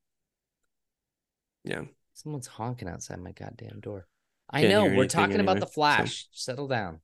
[1.64, 1.84] yeah.
[2.16, 4.06] Someone's honking outside my goddamn door.
[4.50, 4.98] I Can't know.
[4.98, 6.28] We're talking about anyway, the so- Flash.
[6.34, 7.00] Settle down.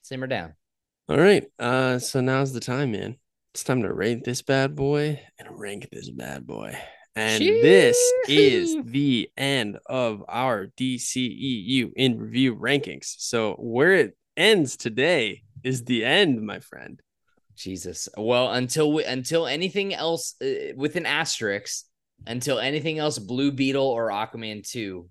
[0.00, 0.54] Simmer down.
[1.10, 1.44] All right.
[1.58, 3.18] Uh, so now's the time, man.
[3.52, 6.78] It's time to rate this bad boy and rank this bad boy.
[7.16, 7.96] And this
[8.28, 13.14] is the end of our DCEU in review rankings.
[13.18, 17.00] So where it ends today is the end, my friend.
[17.56, 18.08] Jesus.
[18.16, 21.84] Well, until we, until anything else uh, with an asterisk,
[22.26, 25.08] until anything else Blue Beetle or Aquaman 2,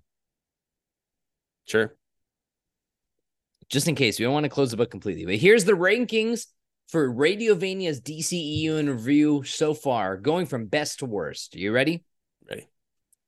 [1.66, 1.96] Sure.
[3.70, 5.24] just in case we don't want to close the book completely.
[5.24, 6.46] But here's the rankings
[6.88, 11.54] for Radiovania's DCEU in review so far, going from best to worst.
[11.54, 12.04] you ready?
[12.48, 12.68] Ready.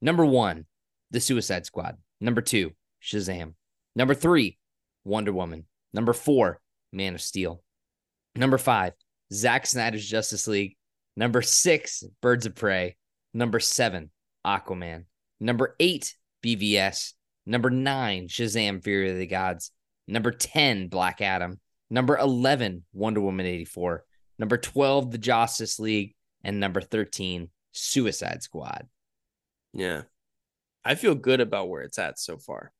[0.01, 0.67] Number one,
[1.11, 1.97] The Suicide Squad.
[2.21, 3.55] Number two, Shazam.
[3.95, 4.59] Number three,
[5.05, 5.65] Wonder Woman.
[5.93, 6.61] Number four,
[6.93, 7.63] Man of Steel.
[8.35, 8.93] Number five,
[9.33, 10.77] Zack Snyder's Justice League.
[11.17, 12.97] Number six, Birds of Prey.
[13.33, 14.11] Number seven,
[14.47, 15.05] Aquaman.
[15.41, 17.15] Number eight, BVS.
[17.47, 19.71] Number nine, Shazam Fury of the Gods.
[20.09, 21.61] Number 10, Black Adam.
[21.91, 24.05] Number 11, Wonder Woman 84.
[24.39, 26.15] Number 12, The Justice League.
[26.45, 28.87] And number 13, Suicide Squad.
[29.73, 30.03] Yeah.
[30.85, 32.73] I feel good about where it's at so far.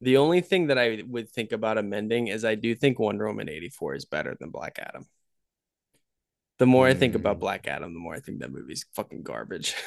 [0.00, 3.48] The only thing that I would think about amending is I do think Wonder Woman
[3.48, 5.06] 84 is better than Black Adam.
[6.58, 7.40] The more I think about Mm.
[7.40, 9.74] Black Adam, the more I think that movie's fucking garbage.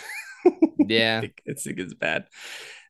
[0.88, 1.20] Yeah.
[1.20, 2.26] I think, I think it's bad.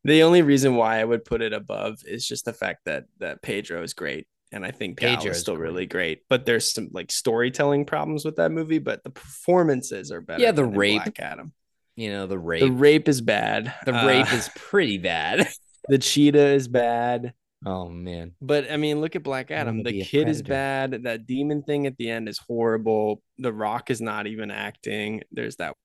[0.05, 3.41] The only reason why I would put it above is just the fact that that
[3.41, 4.27] Pedro is great.
[4.51, 5.63] And I think Gal is still great.
[5.63, 6.21] really great.
[6.29, 10.41] But there's some like storytelling problems with that movie, but the performances are better.
[10.41, 11.03] Yeah, the rape.
[11.03, 11.53] Black Adam.
[11.95, 12.61] You know, the rape.
[12.61, 13.73] The rape is bad.
[13.85, 15.47] The Uh, rape is pretty bad.
[15.87, 17.33] the cheetah is bad.
[17.65, 18.33] oh, man.
[18.41, 19.83] But I mean, look at Black Adam.
[19.83, 21.03] The kid is bad.
[21.03, 23.21] That demon thing at the end is horrible.
[23.37, 25.21] The Rock is not even acting.
[25.31, 25.75] There's that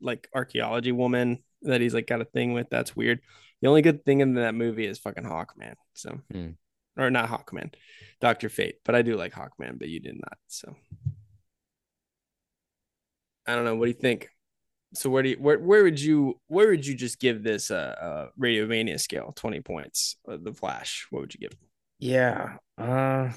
[0.00, 2.68] like archaeology woman that he's like got a thing with.
[2.70, 3.20] That's weird.
[3.62, 5.74] The only good thing in that movie is fucking Hawkman.
[5.94, 6.50] So, Hmm.
[6.96, 7.72] Or not Hawkman,
[8.20, 8.76] Doctor Fate.
[8.84, 10.38] But I do like Hawkman, but you did not.
[10.48, 10.74] So,
[13.46, 13.76] I don't know.
[13.76, 14.30] What do you think?
[14.94, 18.30] So where do you where where would you where would you just give this a,
[18.36, 19.32] a Radiovania scale?
[19.36, 20.16] Twenty points.
[20.26, 21.06] Uh, the Flash.
[21.10, 21.52] What would you give?
[21.98, 22.56] Yeah.
[22.78, 23.32] Uh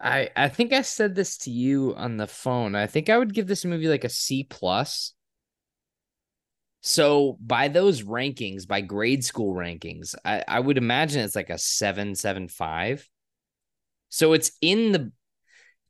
[0.00, 2.74] I I think I said this to you on the phone.
[2.74, 5.12] I think I would give this movie like a C plus.
[6.86, 11.56] So by those rankings, by grade school rankings, I, I would imagine it's like a
[11.56, 13.08] seven, seven, five.
[14.10, 15.10] So it's in the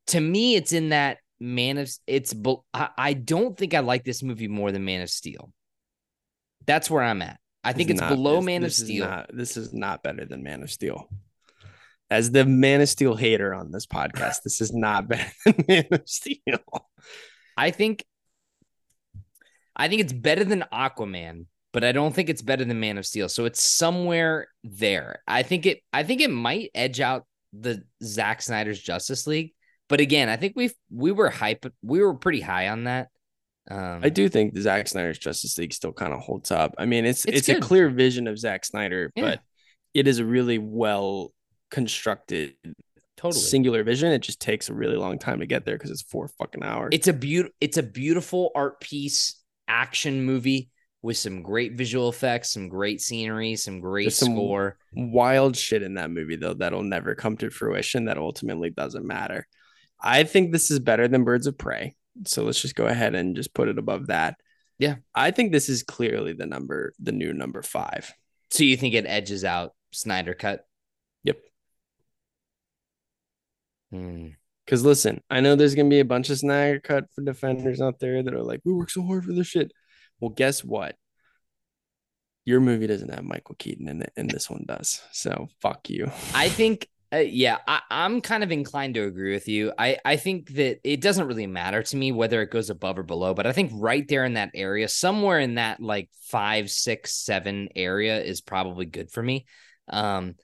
[0.08, 2.32] to me, it's in that Man of it's
[2.72, 5.52] I, I don't think I like this movie more than Man of Steel.
[6.64, 7.40] That's where I'm at.
[7.64, 9.06] I think it's not- below this- Man of this is Steel.
[9.06, 11.08] not- this is not better than Man of Steel.
[12.08, 15.86] As the Man of Steel hater on this podcast, this is not better than Man
[15.90, 16.60] of Steel.
[17.56, 18.04] I think
[19.76, 23.06] I think it's better than Aquaman, but I don't think it's better than Man of
[23.06, 23.28] Steel.
[23.28, 25.22] So it's somewhere there.
[25.26, 29.52] I think it I think it might edge out the Zack Snyder's Justice League.
[29.88, 33.08] But again, I think we we were hype we were pretty high on that.
[33.70, 36.74] Um I do think the Zack Snyder's Justice League still kind of holds up.
[36.78, 39.22] I mean, it's It's it's, a clear vision of Zack Snyder, Yeah.
[39.24, 39.40] but
[39.94, 41.32] it is a really well
[41.70, 42.54] constructed
[43.16, 43.40] totally.
[43.40, 44.12] singular vision.
[44.12, 46.90] It just takes a really long time to get there because it's four fucking hours.
[46.92, 50.70] It's a beaut it's a beautiful art piece action movie
[51.02, 54.78] with some great visual effects, some great scenery, some great There's some- score.
[54.94, 59.46] wild shit in that movie though that'll never come to fruition that ultimately doesn't matter.
[60.00, 61.94] I think this is better than Birds of Prey.
[62.26, 64.36] So let's just go ahead and just put it above that.
[64.78, 64.96] Yeah.
[65.14, 68.12] I think this is clearly the number the new number 5.
[68.50, 70.66] So you think it edges out Snyder cut?
[71.24, 71.38] Yep.
[73.90, 74.28] Hmm.
[74.66, 77.80] Cuz listen, I know there's going to be a bunch of Snyder cut for defenders
[77.80, 79.72] out there that are like we work so hard for this shit.
[80.20, 80.96] Well, guess what?
[82.44, 85.02] Your movie doesn't have Michael Keaton in it and this one does.
[85.12, 86.10] So fuck you.
[86.34, 89.72] I think, uh, yeah, I, I'm kind of inclined to agree with you.
[89.78, 93.02] I, I think that it doesn't really matter to me whether it goes above or
[93.02, 97.14] below, but I think right there in that area, somewhere in that like five, six,
[97.14, 99.46] seven area is probably good for me.
[99.88, 100.34] Um,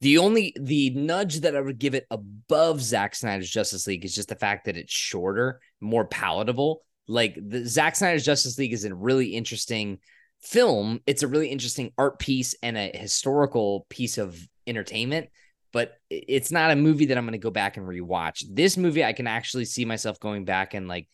[0.00, 4.14] the only the nudge that I would give it above Zack Snyder's Justice League is
[4.14, 6.84] just the fact that it's shorter, more palatable.
[7.08, 9.98] Like the Zack Snyder's Justice League is a really interesting
[10.40, 11.00] film.
[11.06, 15.30] It's a really interesting art piece and a historical piece of entertainment,
[15.72, 18.44] but it's not a movie that I'm going to go back and rewatch.
[18.48, 21.08] This movie, I can actually see myself going back and like,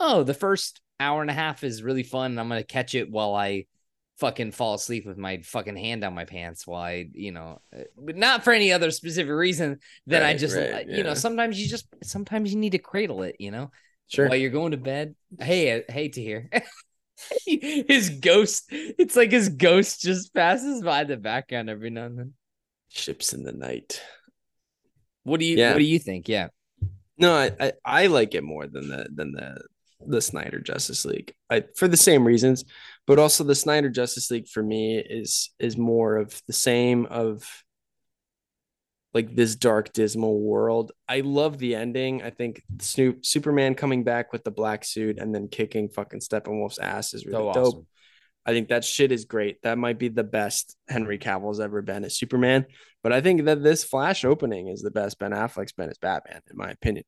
[0.00, 2.32] oh, the first hour and a half is really fun.
[2.32, 3.66] And I'm going to catch it while I
[4.18, 7.82] fucking fall asleep with my fucking hand down my pants while I, you know, uh,
[7.98, 11.60] but not for any other specific reason than I just, right, uh, you know, sometimes
[11.60, 13.70] you just, sometimes you need to cradle it, you know,
[14.08, 14.28] Sure.
[14.28, 15.14] while you're going to bed.
[15.38, 16.48] Hey, uh, hey, to hear
[17.46, 18.66] his ghost.
[18.70, 22.34] It's like his ghost just passes by the background every now and then.
[22.88, 24.00] Ships in the night.
[25.24, 25.72] What do you Yeah.
[25.72, 26.28] What do you think?
[26.28, 26.48] Yeah,
[27.18, 29.60] No, I, I I like it more than the than the
[30.06, 31.34] the Snyder Justice League.
[31.50, 32.64] I for the same reasons,
[33.06, 37.46] but also the Snyder Justice League for me is is more of the same of
[39.14, 40.92] like this dark dismal world.
[41.08, 42.22] I love the ending.
[42.22, 46.78] I think Snoop Superman coming back with the black suit and then kicking fucking Steppenwolf's
[46.78, 47.66] ass is really so dope.
[47.66, 47.86] awesome.
[48.44, 49.62] I think that shit is great.
[49.62, 52.66] That might be the best Henry Cavill's ever been as Superman.
[53.02, 56.42] But I think that this Flash opening is the best Ben Affleck's been as Batman,
[56.50, 57.04] in my opinion.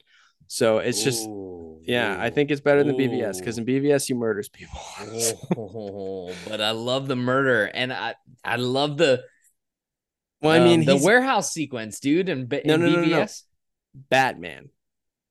[0.48, 4.14] So it's just, Ooh, yeah, I think it's better than BVS because in BVS you
[4.16, 4.78] murders people.
[5.56, 9.22] Oh, but I love the murder, and I I love the
[10.40, 13.26] well, I mean, um, the warehouse sequence, dude, and, No, no, no, no, no.
[13.94, 14.70] Batman.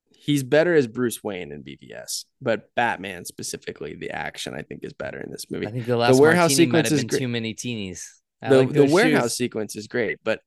[0.09, 4.91] He's better as Bruce Wayne in BVS, but Batman specifically, the action I think is
[4.91, 5.67] better in this movie.
[5.67, 7.19] I think the last the warehouse sequence have is been great.
[7.19, 8.03] too many teenies.
[8.41, 9.37] I the like the warehouse shoes.
[9.37, 10.41] sequence is great, but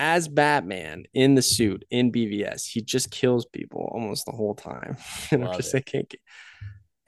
[0.00, 4.96] as Batman in the suit in BVS, he just kills people almost the whole time.
[5.30, 5.84] and I'm just it.
[5.84, 6.18] thinking,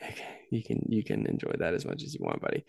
[0.03, 2.65] okay, you can you can enjoy that as much as you want, buddy.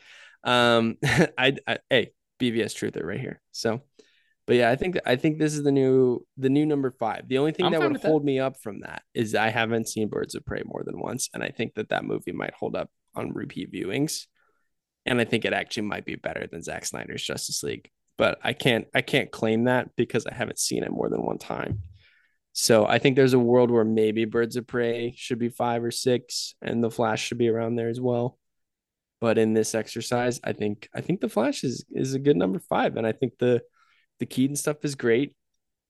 [0.45, 0.97] Um,
[1.37, 3.41] I, I hey BVS truther right here.
[3.51, 3.81] So,
[4.47, 7.27] but yeah, I think I think this is the new the new number five.
[7.27, 8.07] The only thing I'm that would with that.
[8.07, 11.29] hold me up from that is I haven't seen Birds of Prey more than once,
[11.33, 14.27] and I think that that movie might hold up on repeat viewings,
[15.05, 17.91] and I think it actually might be better than Zack Snyder's Justice League.
[18.17, 21.37] But I can't I can't claim that because I haven't seen it more than one
[21.39, 21.79] time.
[22.53, 25.89] So I think there's a world where maybe Birds of Prey should be five or
[25.91, 28.37] six, and the Flash should be around there as well.
[29.19, 32.59] But in this exercise, I think I think the Flash is is a good number
[32.59, 33.63] five, and I think the
[34.19, 35.33] the Keaton stuff is great.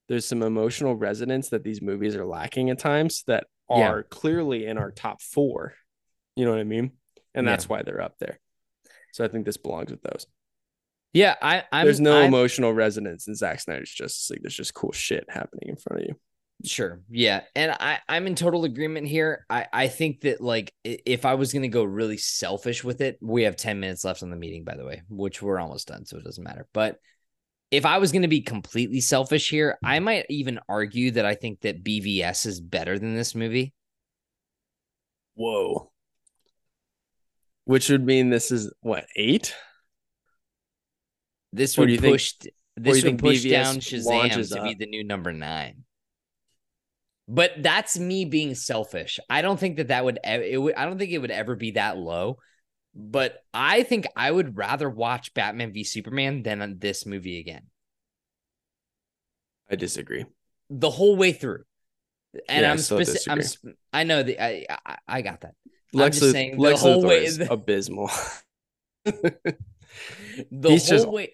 [0.07, 3.89] There's some emotional resonance that these movies are lacking at times that Yeah.
[3.91, 5.73] are clearly in our top four.
[6.35, 6.91] You know what I mean?
[7.33, 7.51] And Yeah.
[7.51, 8.39] that's why they're up there.
[9.13, 10.25] So I think this belongs with those.
[11.13, 11.85] Yeah, I, I'm.
[11.85, 14.41] There's no I'm- emotional resonance in Zack Snyder's Justice League.
[14.41, 16.15] There's just cool shit happening in front of you.
[16.65, 17.01] Sure.
[17.09, 17.41] Yeah.
[17.55, 19.45] And I, I'm in total agreement here.
[19.49, 23.43] I, I think that like if I was gonna go really selfish with it, we
[23.43, 26.17] have 10 minutes left on the meeting, by the way, which we're almost done, so
[26.17, 26.67] it doesn't matter.
[26.73, 26.99] But
[27.69, 31.61] if I was gonna be completely selfish here, I might even argue that I think
[31.61, 33.73] that BVS is better than this movie.
[35.35, 35.91] Whoa.
[37.65, 39.53] Which would mean this is what eight?
[41.53, 42.33] This would do think- push
[42.75, 45.83] this would push BVS down Shazam launches to be the new number nine.
[47.27, 49.19] But that's me being selfish.
[49.29, 51.71] I don't think that that would it would I don't think it would ever be
[51.71, 52.39] that low.
[52.95, 57.67] But I think I would rather watch Batman v Superman than uh, this movie again.
[59.71, 60.25] I disagree.
[60.69, 61.63] The whole way through.
[62.49, 63.31] And Yeah, I I'm still specific.
[63.31, 65.53] I'm sp- I know the I, I I got that.
[65.93, 68.09] I'm Lex, just Luth- saying the Lex whole Luthor way- is abysmal.
[70.49, 71.33] The He's whole just- way.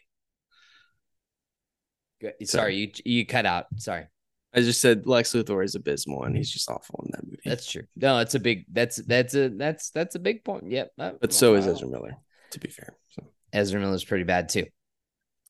[2.22, 2.34] Good.
[2.48, 3.68] Sorry, you you cut out.
[3.78, 4.06] Sorry.
[4.54, 7.38] I just said Lex Luthor is abysmal and he's just awful in that movie.
[7.46, 7.84] That's true.
[7.96, 8.66] No, it's a big.
[8.72, 10.72] That's that's a that's that's a big point.
[10.72, 10.92] Yep.
[10.98, 11.68] uh, but so is.
[11.68, 12.16] Ezra Miller,
[12.52, 12.96] to be fair.
[13.10, 13.24] So
[13.54, 14.66] Ezra Miller's pretty bad too.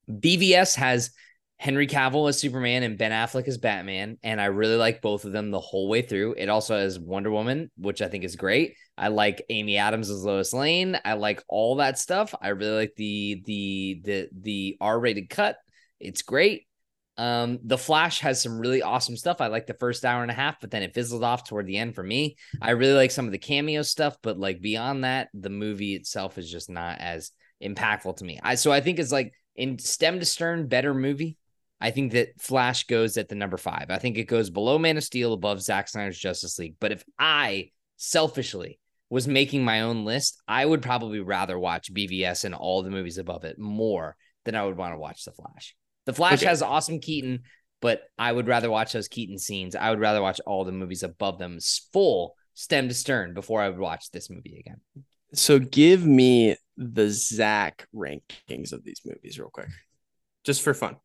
[0.10, 1.12] BVS has
[1.58, 5.32] Henry Cavill as Superman and Ben Affleck as Batman, and I really like both of
[5.32, 6.36] them the whole way through.
[6.38, 8.76] It also has Wonder Woman, which I think is great.
[8.98, 11.00] I like Amy Adams as Lois Lane.
[11.06, 12.36] I like all that stuff.
[12.42, 15.58] I really like the the the the R-rated cut.
[16.00, 16.66] It's great.
[17.18, 19.42] Um, the Flash has some really awesome stuff.
[19.42, 21.78] I like the first hour and a half, but then it fizzled off toward the
[21.78, 22.38] end for me.
[22.62, 26.38] I really like some of the cameo stuff, but like beyond that, the movie itself
[26.38, 28.40] is just not as impactful to me.
[28.42, 31.36] I so I think it's like in stem to stern, better movie.
[31.82, 33.88] I think that Flash goes at the number five.
[33.90, 36.76] I think it goes below Man of Steel, above Zack Snyder's Justice League.
[36.80, 38.80] But if I selfishly
[39.10, 43.18] was making my own list, I would probably rather watch BVS and all the movies
[43.18, 45.76] above it more than I would want to watch The Flash.
[46.10, 46.48] The Flash Okay.
[46.48, 47.44] has awesome Keaton,
[47.82, 49.76] but I would rather watch those Keaton scenes.
[49.76, 51.60] I would rather watch all the movies above them
[51.94, 54.82] full stem to stern before I would watch this movie again.
[55.36, 59.68] so give me the Zach rankings of these movies real quick.
[60.44, 60.96] Just for fun.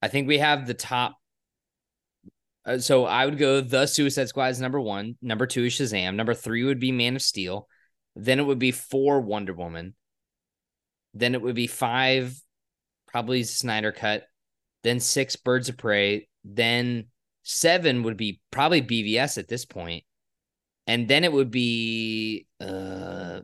[0.00, 1.16] I think we have the top.
[2.64, 5.18] Uh, so I would go the Suicide Squad is number one.
[5.20, 6.14] Number two is Shazam.
[6.14, 7.68] Number three would be Man of Steel.
[8.16, 9.94] Then it would be four Wonder Woman.
[11.12, 12.34] Then it would be five,
[13.08, 14.24] probably Snyder Cut.
[14.84, 16.28] Then six Birds of Prey.
[16.44, 17.06] Then
[17.42, 19.66] seven would be probably BVS at this.
[20.86, 23.40] And then it would be uh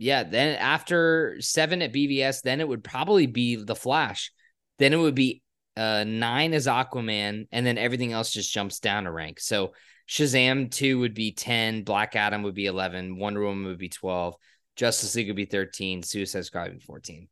[0.00, 4.32] yeah, then after seven at BVS, then it would probably be the Flash.
[4.78, 5.42] Then it would be
[5.76, 9.40] uh nine is Aquaman, and then everything else just jumps down a rank.
[9.40, 9.72] So
[10.08, 14.34] Shazam 2 would be 10, Black Adam would be 11, Wonder Woman would be 12,
[14.74, 17.28] Justice League would be 13, Suicide Squad would be 14.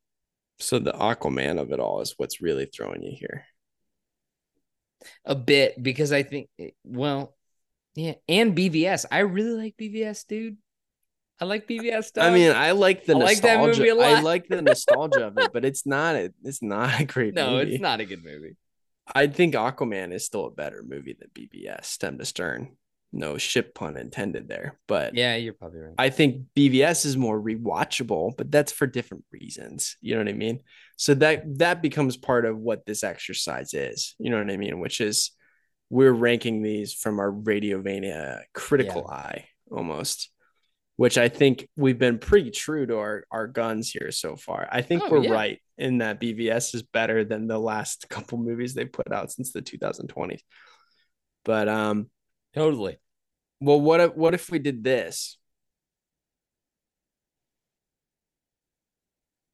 [0.59, 3.45] So the Aquaman of it all is what's really throwing you here.
[5.25, 7.35] A bit because I think eh, well,
[7.95, 9.07] yeah, and BVS.
[9.11, 10.57] I really like BVS, dude.
[11.39, 12.25] I like BVS stuff.
[12.25, 13.81] I mean, I like the I like that nostalgia.
[13.81, 14.19] movie a I lot.
[14.19, 17.59] I like the nostalgia of it, but it's not a, it's not a great no,
[17.59, 17.75] movie.
[17.75, 18.57] it's not a good movie.
[19.15, 22.77] I think Aquaman is still a better movie than BVS, stem to stern.
[23.13, 24.79] No ship pun intended there.
[24.89, 25.95] But Yeah, you're probably right.
[25.97, 29.97] I think BVS is more rewatchable, but that's for different reasons.
[30.01, 30.61] You know what I mean?
[30.97, 34.15] So that that becomes part of what this exercise is.
[34.19, 34.81] You know what I mean?
[34.81, 35.31] Which is
[35.89, 40.31] we're ranking these from our Radiovania critical eye almost.
[40.97, 44.67] Which I think we've been pretty true to our, our guns here so far.
[44.73, 45.31] I think Oh, we're yeah.
[45.33, 49.53] right in that BVS is better than the last couple movies they put out since
[49.53, 50.41] the 2020s.
[51.45, 52.11] But um
[52.57, 52.99] Totally.
[53.61, 55.37] Well, what if what if we did this?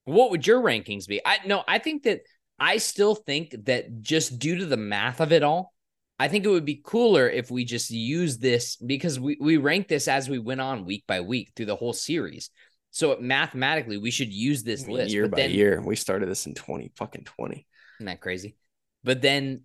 [0.05, 1.21] What would your rankings be?
[1.25, 2.23] I no, I think that
[2.59, 5.73] I still think that just due to the math of it all,
[6.19, 9.89] I think it would be cooler if we just use this because we, we rank
[9.89, 12.51] this as we went on week by week through the whole series.
[12.93, 15.13] So mathematically, we should use this list.
[15.13, 15.81] year but by then, year.
[15.81, 17.67] We started this in 20 fucking 20.
[17.99, 18.57] Isn't that crazy?
[19.03, 19.63] But then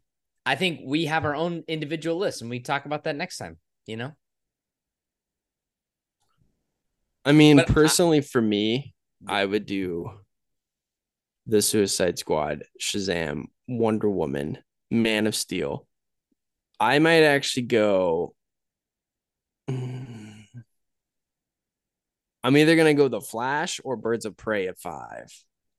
[0.48, 3.58] I think we have our own individual list and we talk about that next time,
[3.86, 4.14] you know?
[7.26, 8.96] I mean, But I- personally, for me,
[9.28, 10.10] I would do
[11.48, 14.60] the Suicide Squad, Shazam, Wonder Woman,
[14.90, 15.86] Man of Steel.
[16.80, 18.34] I might actually go.
[19.68, 20.48] I'm
[22.46, 25.28] either gonna go the Flash or Birds of Prey at five.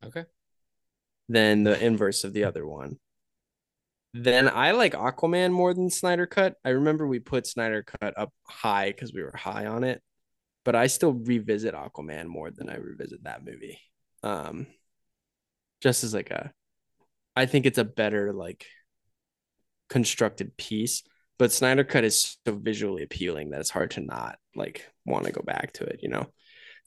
[0.05, 0.27] Okay.
[1.27, 2.99] Then the inverse of the other one.
[4.15, 6.57] Then I like Aquaman more than Snyder Cut.
[6.65, 10.03] I remember we put Snyder Cut up high because we were high on it,
[10.65, 13.79] but I still revisit Aquaman more than I revisit that movie.
[14.23, 14.67] Um,
[15.81, 16.53] just as like a,
[17.37, 18.67] I think it's a better like
[19.89, 21.03] constructed piece.
[21.39, 25.33] But Snyder Cut is so visually appealing that it's hard to not like want to
[25.33, 26.27] go back to it, you know.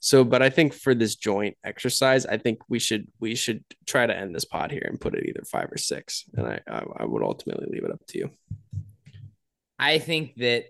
[0.04, 4.04] So, but I think for this joint exercise, I think we should we should try
[4.04, 6.82] to end this pod here and put it either five or six, and I I,
[6.96, 8.30] I would ultimately leave it up to you.
[9.78, 10.64] I think that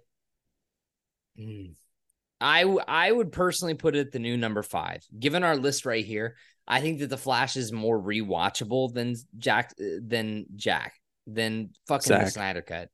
[2.42, 5.02] I I would personally put it at the new number five.
[5.18, 6.36] Given our list right here,
[6.68, 10.92] I think that the Flash is more rewatchable than Jack than Jack
[11.26, 12.90] than fucking the Snyder Cut.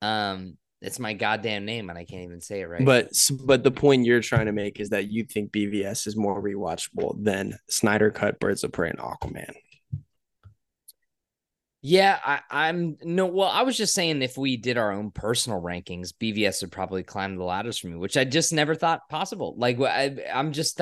[0.00, 2.84] Um, it's my goddamn name, and I can't even say it right.
[2.84, 3.12] But
[3.44, 7.22] but the point you're trying to make is that you think BVS is more rewatchable
[7.22, 9.54] than Snyder Cut, Birds of Prey, and Aquaman.
[11.84, 13.26] Yeah, I, I'm no.
[13.26, 17.02] Well, I was just saying if we did our own personal rankings, BVS would probably
[17.02, 19.54] climb the ladders for me, which I just never thought possible.
[19.56, 20.80] Like I, I'm just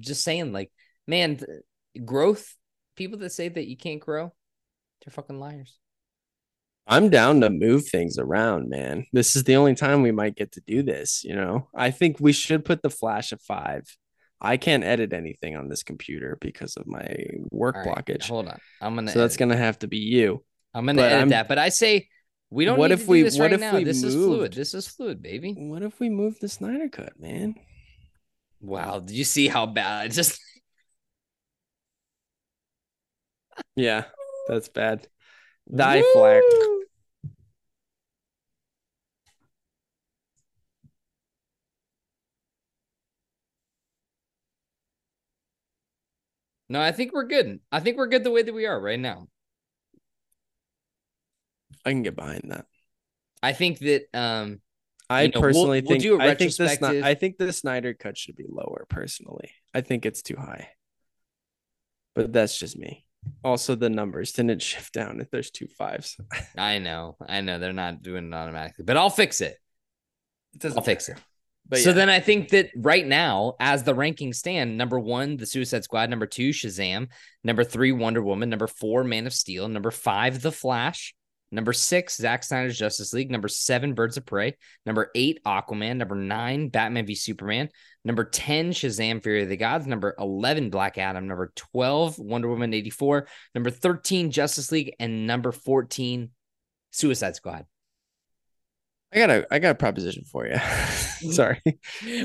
[0.00, 0.70] just saying, like,
[1.06, 2.54] man, th- growth.
[2.96, 4.32] People that say that you can't grow,
[5.04, 5.78] they're fucking liars.
[6.90, 9.06] I'm down to move things around, man.
[9.12, 11.22] This is the only time we might get to do this.
[11.24, 13.84] You know, I think we should put the Flash at five.
[14.40, 17.06] I can't edit anything on this computer because of my
[17.50, 18.26] work right, blockage.
[18.26, 19.12] hold on, I'm gonna.
[19.12, 20.44] so that's gonna have to be you.
[20.74, 21.46] I'm gonna but edit I'm- that.
[21.46, 22.08] But I say
[22.50, 22.78] we don't.
[22.78, 23.76] What need if to do we- This what right if now.
[23.76, 24.52] we This is fluid.
[24.54, 25.52] This is fluid, baby.
[25.56, 27.54] What if we move the Snyder Cut, man?
[28.60, 28.98] Wow.
[28.98, 30.04] Did you see how bad?
[30.04, 30.40] I just
[33.76, 34.04] Yeah,
[34.48, 35.06] that's bad.
[35.72, 36.42] Die flag.
[46.70, 47.58] No, I think we're good.
[47.72, 49.26] I think we're good the way that we are right now.
[51.84, 52.66] I can get behind that.
[53.42, 54.60] I think that um
[55.08, 57.04] I You know, we'll- personally we'll think do a I think retrospective.
[57.04, 58.86] I think the Snyder cut should be lower.
[58.88, 60.68] Personally, I think it's too high.
[62.14, 63.04] But that's just me.
[63.44, 66.16] Also, the numbers didn't shift down if there's two fives.
[66.56, 69.56] I know, I know they're not doing it automatically, but I'll fix it.
[70.54, 71.20] It doesn't I'll fix matter.
[71.20, 71.24] it.
[71.70, 71.94] But so yeah.
[71.94, 76.10] then I think that right now, as the rankings stand, number one, the Suicide Squad,
[76.10, 77.08] number two, Shazam,
[77.44, 81.14] number three, Wonder Woman, number four, Man of Steel, number five, The Flash,
[81.52, 86.16] number six, Zack Snyder's Justice League, number seven, Birds of Prey, number eight, Aquaman, number
[86.16, 87.68] nine, Batman v Superman,
[88.04, 92.74] number 10, Shazam, Fury of the Gods, number 11, Black Adam, number 12, Wonder Woman
[92.74, 96.30] 84, number 13, Justice League, and number 14,
[96.90, 97.64] Suicide Squad.
[99.12, 100.54] I got a I got a proposition for you.
[101.20, 101.32] Mm-hmm.
[101.32, 101.60] Sorry,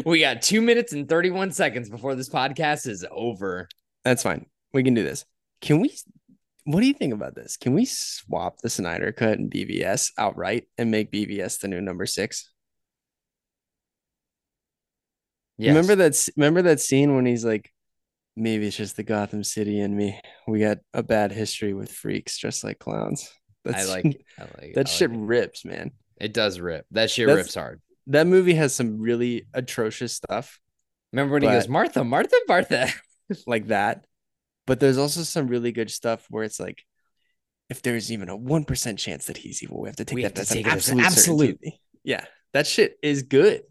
[0.06, 3.68] We got two minutes and 31 seconds before this podcast is over.
[4.06, 4.46] that's fine.
[4.74, 5.26] We can do this.
[5.60, 5.94] Can we?
[6.64, 7.58] What do you think about this?
[7.58, 12.06] Can we swap the Snyder cut and BVS outright and make BVS the new number
[12.06, 12.50] six?
[15.60, 16.30] Remember that?
[16.38, 17.70] Remember that scene when he's like,
[18.38, 20.20] "Maybe it's just the Gotham City in me.
[20.48, 23.30] We got a bad history with freaks dressed like clowns."
[23.66, 24.06] I That's like.
[24.40, 25.92] I like that I shit like rips, man.
[26.19, 26.34] It.
[26.34, 26.85] Does rip.
[26.92, 27.82] That shit That's- rips hard.
[28.08, 30.60] That movie has some really atrocious stuff
[31.11, 32.88] Remember when he goes, Martha, Martha, Martha.
[33.48, 34.06] like that,
[34.68, 36.84] but there's also some really good stuff where it's like,
[37.69, 40.24] if there's even a one percent chance that he's evil, we have to take We
[40.24, 41.60] that to take absolute absolute.
[42.03, 43.61] Yeah, that shit is good.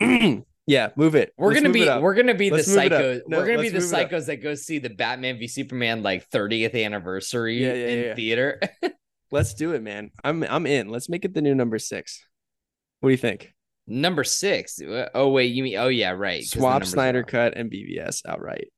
[0.00, 1.32] yeah, move it.
[1.36, 3.02] We're Let's gonna be we're gonna be Let's the move it up.
[3.02, 3.20] psychos.
[3.28, 4.10] No, we're gonna be the move it up.
[4.10, 8.14] psychos that go see the Batman v Superman like 30th anniversary Yeah, yeah, in yeah.
[8.14, 8.60] theater.
[9.32, 10.10] Let's do it, man.
[10.24, 10.88] I'm I'm in.
[10.88, 12.24] Let's make it the new number six.
[13.00, 13.52] What do you think?
[13.86, 14.80] Number six.
[15.14, 16.44] Oh wait, you mean oh yeah, right.
[16.44, 18.68] Swap Snyder cut and BVS outright.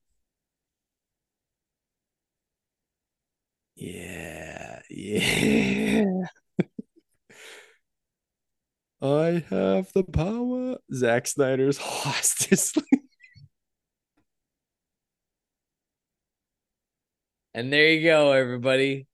[3.76, 6.04] Yeah, yeah.
[9.02, 10.76] I have the power.
[10.94, 11.80] Zack Snyder's
[12.76, 13.00] League.
[17.54, 19.06] And there you go, everybody.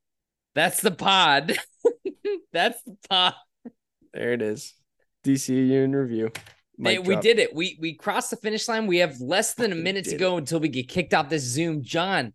[0.58, 1.56] That's the pod.
[2.52, 3.34] That's the pod.
[4.12, 4.74] There it is.
[5.24, 6.32] DCU in review.
[6.82, 7.54] Hey, we did it.
[7.54, 8.88] We we crossed the finish line.
[8.88, 11.84] We have less than a minute to go until we get kicked off this Zoom.
[11.84, 12.32] John,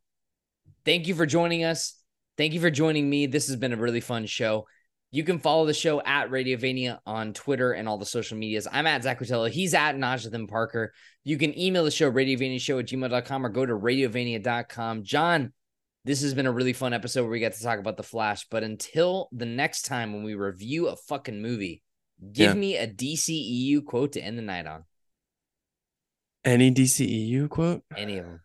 [0.85, 2.01] thank you for joining us.
[2.37, 3.25] Thank you for joining me.
[3.25, 4.67] This has been a really fun show.
[5.11, 8.69] You can follow the show at Radiovania on Twitter and all the social medias.
[8.71, 9.49] I'm at Zach Rotella.
[9.49, 10.93] He's at Najathan Parker.
[11.25, 15.03] You can email the show, radiovaniashow at gmail.com or go to radiovania.com.
[15.03, 15.51] John,
[16.05, 18.45] this has been a really fun episode where we get to talk about The Flash.
[18.49, 21.81] But until the next time when we review a fucking movie,
[22.31, 22.59] give Yeah.
[22.59, 24.83] me a DCEU quote to end the night on.
[26.43, 27.83] Any DCEU quote?
[27.95, 28.41] Any of them.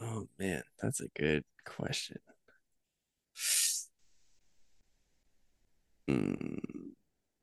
[0.00, 2.18] Oh man, that's a good question.
[6.10, 6.58] Mm,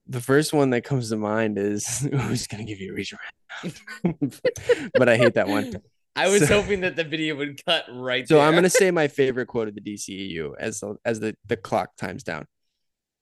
[0.06, 3.74] the first one that comes to mind is who's gonna give you a reach around?
[4.93, 5.75] but I hate that one.
[6.20, 8.44] I was So- hoping that the video would cut right So there.
[8.46, 11.96] I'm gonna say my favorite quote of the DCEU as the, as the the clock
[11.98, 12.46] times down,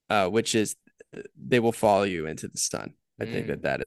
[0.09, 0.75] uh, which is
[1.37, 2.93] they will follow you into the sun.
[3.19, 3.49] I think Mm.
[3.49, 3.81] that that